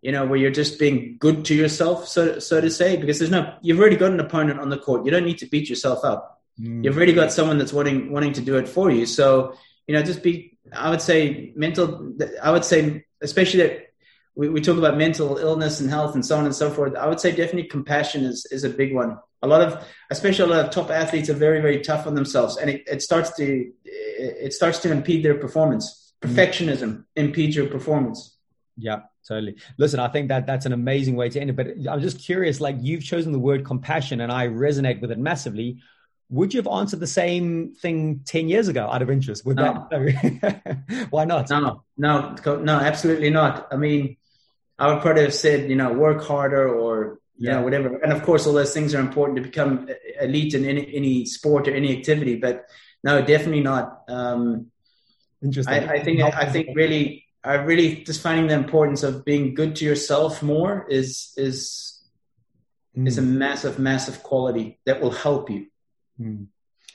you 0.02 0.12
know, 0.12 0.26
where 0.26 0.38
you're 0.38 0.52
just 0.52 0.80
being 0.80 1.18
good 1.20 1.46
to 1.46 1.56
yourself, 1.56 2.08
so 2.08 2.40
so 2.40 2.60
to 2.60 2.70
say, 2.70 2.98
because 2.98 3.20
there's 3.20 3.32
no, 3.32 3.54
you've 3.62 3.80
already 3.80 3.96
got 3.96 4.12
an 4.12 4.20
opponent 4.20 4.60
on 4.60 4.70
the 4.70 4.78
court. 4.78 5.06
You 5.06 5.12
don't 5.12 5.26
need 5.26 5.38
to 5.40 5.46
beat 5.46 5.70
yourself 5.70 6.04
up. 6.04 6.42
Mm. 6.60 6.84
You've 6.84 6.98
already 6.98 7.14
got 7.14 7.32
someone 7.32 7.58
that's 7.58 7.74
wanting 7.74 8.12
wanting 8.12 8.34
to 8.34 8.42
do 8.42 8.58
it 8.58 8.68
for 8.68 8.90
you. 8.90 9.06
So 9.06 9.56
you 9.88 9.96
know, 9.96 10.04
just 10.04 10.24
be. 10.24 10.58
I 10.74 10.90
would 10.90 11.02
say 11.02 11.52
mental. 11.56 12.14
I 12.42 12.52
would 12.52 12.66
say, 12.66 13.06
especially 13.22 13.64
that 13.64 13.91
we, 14.36 14.50
we 14.50 14.62
talk 14.62 14.78
about 14.78 14.98
mental 14.98 15.38
illness 15.38 15.80
and 15.80 15.90
health 15.90 16.16
and 16.16 16.26
so 16.26 16.38
on 16.38 16.46
and 16.46 16.56
so 16.56 16.70
forth. 16.70 16.96
I 16.96 17.08
would 17.08 17.20
say 17.20 17.32
definitely 17.32 17.66
compassion 17.66 18.24
is 18.24 18.46
is 18.52 18.64
a 18.64 18.70
big 18.70 18.94
one. 18.94 19.18
A 19.44 19.48
lot 19.48 19.62
of, 19.62 19.84
especially 20.12 20.46
a 20.46 20.56
lot 20.56 20.66
of 20.66 20.72
top 20.72 20.90
athletes, 20.90 21.30
are 21.30 21.34
very 21.34 21.62
very 21.62 21.82
tough 21.82 22.08
on 22.08 22.16
themselves, 22.16 22.58
and 22.58 22.70
it, 22.70 22.84
it 22.88 23.02
starts 23.02 23.36
to 23.38 23.72
it 23.84 24.54
starts 24.54 24.80
to 24.80 24.92
impede 24.92 25.26
their 25.26 25.36
performance. 25.36 26.14
Mm. 26.22 26.30
Perfectionism 26.30 26.90
mm. 26.90 27.04
impedes 27.16 27.56
your 27.56 27.68
performance. 27.68 28.38
Yeah, 28.78 29.02
totally. 29.28 29.56
Listen, 29.78 30.00
I 30.00 30.08
think 30.08 30.30
that 30.30 30.46
that's 30.46 30.66
an 30.66 30.74
amazing 30.74 31.16
way 31.16 31.30
to 31.30 31.40
end 31.40 31.50
it. 31.50 31.56
But 31.56 31.68
I'm 31.90 32.02
just 32.02 32.20
curious, 32.20 32.62
like 32.62 32.78
you've 32.80 33.04
chosen 33.04 33.32
the 33.32 33.40
word 33.40 33.66
compassion, 33.66 34.22
and 34.22 34.32
I 34.32 34.48
resonate 34.48 35.02
with 35.02 35.12
it 35.12 35.20
massively. 35.20 35.80
Would 36.30 36.54
you 36.54 36.60
have 36.60 36.72
answered 36.72 37.02
the 37.02 37.08
same 37.08 37.74
thing 37.74 38.22
ten 38.26 38.48
years 38.48 38.70
ago 38.70 38.88
out 38.90 39.02
of 39.02 39.10
interest? 39.10 39.46
Would 39.46 39.58
no. 39.58 39.88
that? 39.92 41.08
Why 41.10 41.26
not? 41.26 41.50
No, 41.50 41.84
no, 41.98 42.36
no, 42.46 42.76
absolutely 42.78 43.30
not. 43.30 43.68
I 43.70 43.76
mean, 43.76 44.16
I 44.82 44.92
would 44.92 45.02
probably 45.04 45.22
have 45.22 45.34
said, 45.34 45.70
you 45.70 45.76
know, 45.76 45.94
work 45.94 46.24
harder 46.24 46.68
or 46.68 47.20
yeah, 47.38 47.54
Know, 47.54 47.62
whatever. 47.64 47.98
And 47.98 48.14
of 48.14 48.22
course, 48.22 48.46
all 48.46 48.54
those 48.54 48.74
things 48.74 48.94
are 48.94 49.00
important 49.00 49.38
to 49.38 49.42
become 49.42 49.90
elite 50.20 50.54
in 50.54 50.64
any, 50.64 50.96
any 50.96 51.26
sport 51.26 51.68
or 51.68 51.74
any 51.74 51.98
activity. 51.98 52.36
But 52.36 52.70
no, 53.04 53.22
definitely 53.22 53.62
not. 53.62 54.04
Um, 54.08 54.68
Interesting. 55.42 55.74
I, 55.74 55.94
I 55.94 56.04
think 56.04 56.22
I 56.22 56.46
think 56.46 56.76
really 56.76 57.26
I 57.44 57.56
really 57.56 58.04
just 58.04 58.22
finding 58.22 58.46
the 58.46 58.54
importance 58.54 59.02
of 59.02 59.26
being 59.26 59.56
good 59.56 59.76
to 59.78 59.86
yourself 59.86 60.44
more 60.44 60.86
is 60.88 61.34
is 61.36 62.00
mm. 62.96 63.08
is 63.08 63.18
a 63.18 63.24
massive, 63.24 63.80
massive 63.80 64.22
quality 64.22 64.80
that 64.86 65.02
will 65.02 65.10
help 65.10 65.50
you. 65.50 65.66
Mm. 66.20 66.46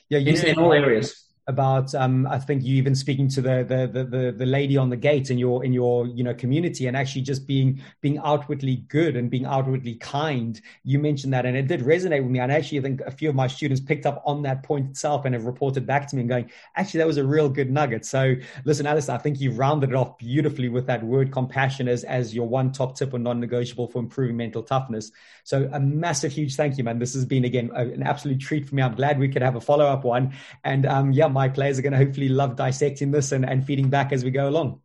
Yeah, 0.08 0.18
you 0.18 0.34
in, 0.34 0.46
in 0.46 0.58
all 0.58 0.72
areas 0.72 1.25
about 1.48 1.94
um, 1.94 2.26
I 2.26 2.40
think 2.40 2.64
you 2.64 2.74
even 2.74 2.96
speaking 2.96 3.28
to 3.28 3.40
the, 3.40 3.64
the 3.68 4.02
the 4.02 4.32
the 4.32 4.46
lady 4.46 4.76
on 4.76 4.90
the 4.90 4.96
gate 4.96 5.30
in 5.30 5.38
your 5.38 5.64
in 5.64 5.72
your 5.72 6.04
you 6.08 6.24
know 6.24 6.34
community 6.34 6.88
and 6.88 6.96
actually 6.96 7.22
just 7.22 7.46
being 7.46 7.80
being 8.00 8.18
outwardly 8.18 8.76
good 8.88 9.14
and 9.16 9.30
being 9.30 9.46
outwardly 9.46 9.94
kind. 9.94 10.60
You 10.82 10.98
mentioned 10.98 11.32
that 11.34 11.46
and 11.46 11.56
it 11.56 11.68
did 11.68 11.82
resonate 11.82 12.22
with 12.22 12.32
me. 12.32 12.40
And 12.40 12.50
actually 12.50 12.80
I 12.80 12.82
think 12.82 13.00
a 13.02 13.12
few 13.12 13.28
of 13.28 13.36
my 13.36 13.46
students 13.46 13.80
picked 13.80 14.06
up 14.06 14.22
on 14.26 14.42
that 14.42 14.64
point 14.64 14.90
itself 14.90 15.24
and 15.24 15.34
have 15.34 15.44
reported 15.44 15.86
back 15.86 16.08
to 16.08 16.16
me 16.16 16.22
and 16.22 16.28
going, 16.28 16.50
actually 16.74 16.98
that 16.98 17.06
was 17.06 17.16
a 17.16 17.24
real 17.24 17.48
good 17.48 17.70
nugget. 17.70 18.04
So 18.04 18.34
listen, 18.64 18.84
Alice, 18.84 19.08
I 19.08 19.18
think 19.18 19.40
you've 19.40 19.58
rounded 19.58 19.90
it 19.90 19.96
off 19.96 20.18
beautifully 20.18 20.68
with 20.68 20.86
that 20.86 21.04
word 21.04 21.30
compassion 21.30 21.86
as 21.86 22.02
as 22.02 22.34
your 22.34 22.48
one 22.48 22.72
top 22.72 22.96
tip 22.96 23.14
or 23.14 23.20
non-negotiable 23.20 23.86
for 23.86 24.00
improving 24.00 24.36
mental 24.36 24.64
toughness. 24.64 25.12
So 25.44 25.70
a 25.72 25.78
massive 25.78 26.32
huge 26.32 26.56
thank 26.56 26.76
you, 26.76 26.82
man. 26.82 26.98
This 26.98 27.14
has 27.14 27.24
been 27.24 27.44
again 27.44 27.70
an 27.72 28.02
absolute 28.02 28.40
treat 28.40 28.68
for 28.68 28.74
me. 28.74 28.82
I'm 28.82 28.96
glad 28.96 29.20
we 29.20 29.28
could 29.28 29.42
have 29.42 29.54
a 29.54 29.60
follow-up 29.60 30.04
one. 30.04 30.32
And 30.64 30.86
um 30.86 31.12
yeah 31.12 31.35
my 31.36 31.48
players 31.48 31.78
are 31.78 31.82
going 31.82 31.92
to 31.92 32.04
hopefully 32.04 32.28
love 32.28 32.56
dissecting 32.56 33.10
this 33.10 33.32
and, 33.32 33.48
and 33.48 33.66
feeding 33.66 33.90
back 33.90 34.12
as 34.12 34.24
we 34.24 34.30
go 34.30 34.48
along. 34.48 34.80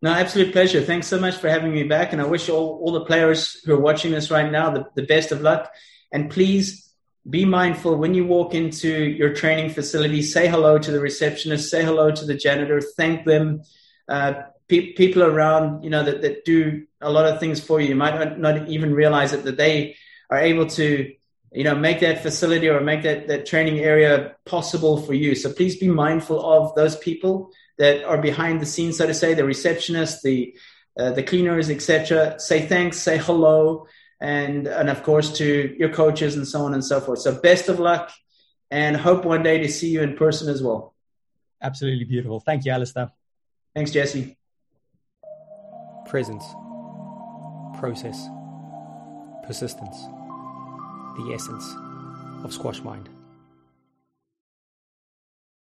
No, 0.00 0.12
absolute 0.12 0.52
pleasure. 0.52 0.82
Thanks 0.82 1.06
so 1.06 1.18
much 1.18 1.36
for 1.36 1.48
having 1.48 1.72
me 1.72 1.84
back. 1.84 2.12
And 2.12 2.20
I 2.20 2.26
wish 2.26 2.48
all, 2.48 2.80
all 2.82 2.92
the 2.92 3.04
players 3.04 3.60
who 3.64 3.74
are 3.74 3.80
watching 3.80 4.12
this 4.12 4.30
right 4.30 4.50
now 4.50 4.70
the, 4.70 4.86
the 4.94 5.02
best 5.02 5.32
of 5.32 5.40
luck. 5.40 5.72
And 6.12 6.30
please 6.30 6.66
be 7.28 7.44
mindful 7.44 7.96
when 7.96 8.14
you 8.14 8.24
walk 8.26 8.54
into 8.54 8.88
your 8.88 9.32
training 9.32 9.70
facility, 9.70 10.22
say 10.22 10.46
hello 10.46 10.78
to 10.78 10.90
the 10.92 11.00
receptionist, 11.00 11.70
say 11.70 11.82
hello 11.82 12.10
to 12.10 12.24
the 12.24 12.34
janitor, 12.34 12.80
thank 12.80 13.24
them. 13.24 13.62
Uh, 14.08 14.34
pe- 14.68 14.92
people 14.92 15.22
around, 15.22 15.82
you 15.82 15.90
know, 15.90 16.04
that, 16.04 16.20
that 16.22 16.44
do 16.44 16.86
a 17.00 17.10
lot 17.10 17.26
of 17.26 17.40
things 17.40 17.58
for 17.60 17.80
you. 17.80 17.88
You 17.88 17.96
might 17.96 18.14
not, 18.14 18.38
not 18.38 18.68
even 18.68 18.94
realize 18.94 19.32
it, 19.32 19.44
that 19.44 19.56
they 19.56 19.96
are 20.30 20.38
able 20.38 20.66
to 20.78 21.14
you 21.54 21.62
know, 21.62 21.74
make 21.76 22.00
that 22.00 22.20
facility 22.20 22.68
or 22.68 22.80
make 22.80 23.04
that, 23.04 23.28
that 23.28 23.46
training 23.46 23.78
area 23.78 24.34
possible 24.44 25.00
for 25.00 25.14
you. 25.14 25.36
So 25.36 25.52
please 25.52 25.76
be 25.76 25.88
mindful 25.88 26.44
of 26.44 26.74
those 26.74 26.96
people 26.96 27.52
that 27.78 28.02
are 28.02 28.18
behind 28.20 28.60
the 28.60 28.66
scenes, 28.66 28.98
so 28.98 29.06
to 29.06 29.14
say, 29.14 29.34
the 29.34 29.42
receptionists, 29.42 30.20
the 30.22 30.54
uh, 30.96 31.10
the 31.10 31.24
cleaners, 31.24 31.70
etc. 31.70 32.38
Say 32.38 32.66
thanks, 32.66 32.98
say 32.98 33.18
hello, 33.18 33.86
and 34.20 34.66
and 34.66 34.88
of 34.88 35.02
course 35.02 35.38
to 35.38 35.74
your 35.78 35.88
coaches 35.88 36.36
and 36.36 36.46
so 36.46 36.62
on 36.62 36.74
and 36.74 36.84
so 36.84 37.00
forth. 37.00 37.20
So 37.20 37.34
best 37.40 37.68
of 37.68 37.78
luck, 37.78 38.12
and 38.70 38.96
hope 38.96 39.24
one 39.24 39.42
day 39.42 39.58
to 39.58 39.68
see 39.68 39.90
you 39.90 40.02
in 40.02 40.16
person 40.16 40.48
as 40.48 40.62
well. 40.62 40.94
Absolutely 41.62 42.04
beautiful. 42.04 42.40
Thank 42.40 42.64
you, 42.64 42.72
Allistair. 42.72 43.10
Thanks, 43.74 43.90
Jesse. 43.90 44.36
Presence, 46.06 46.44
process, 47.80 48.28
persistence 49.46 49.96
the 51.16 51.32
essence 51.32 51.74
of 52.44 52.52
Squash 52.52 52.82
Mind. 52.82 53.08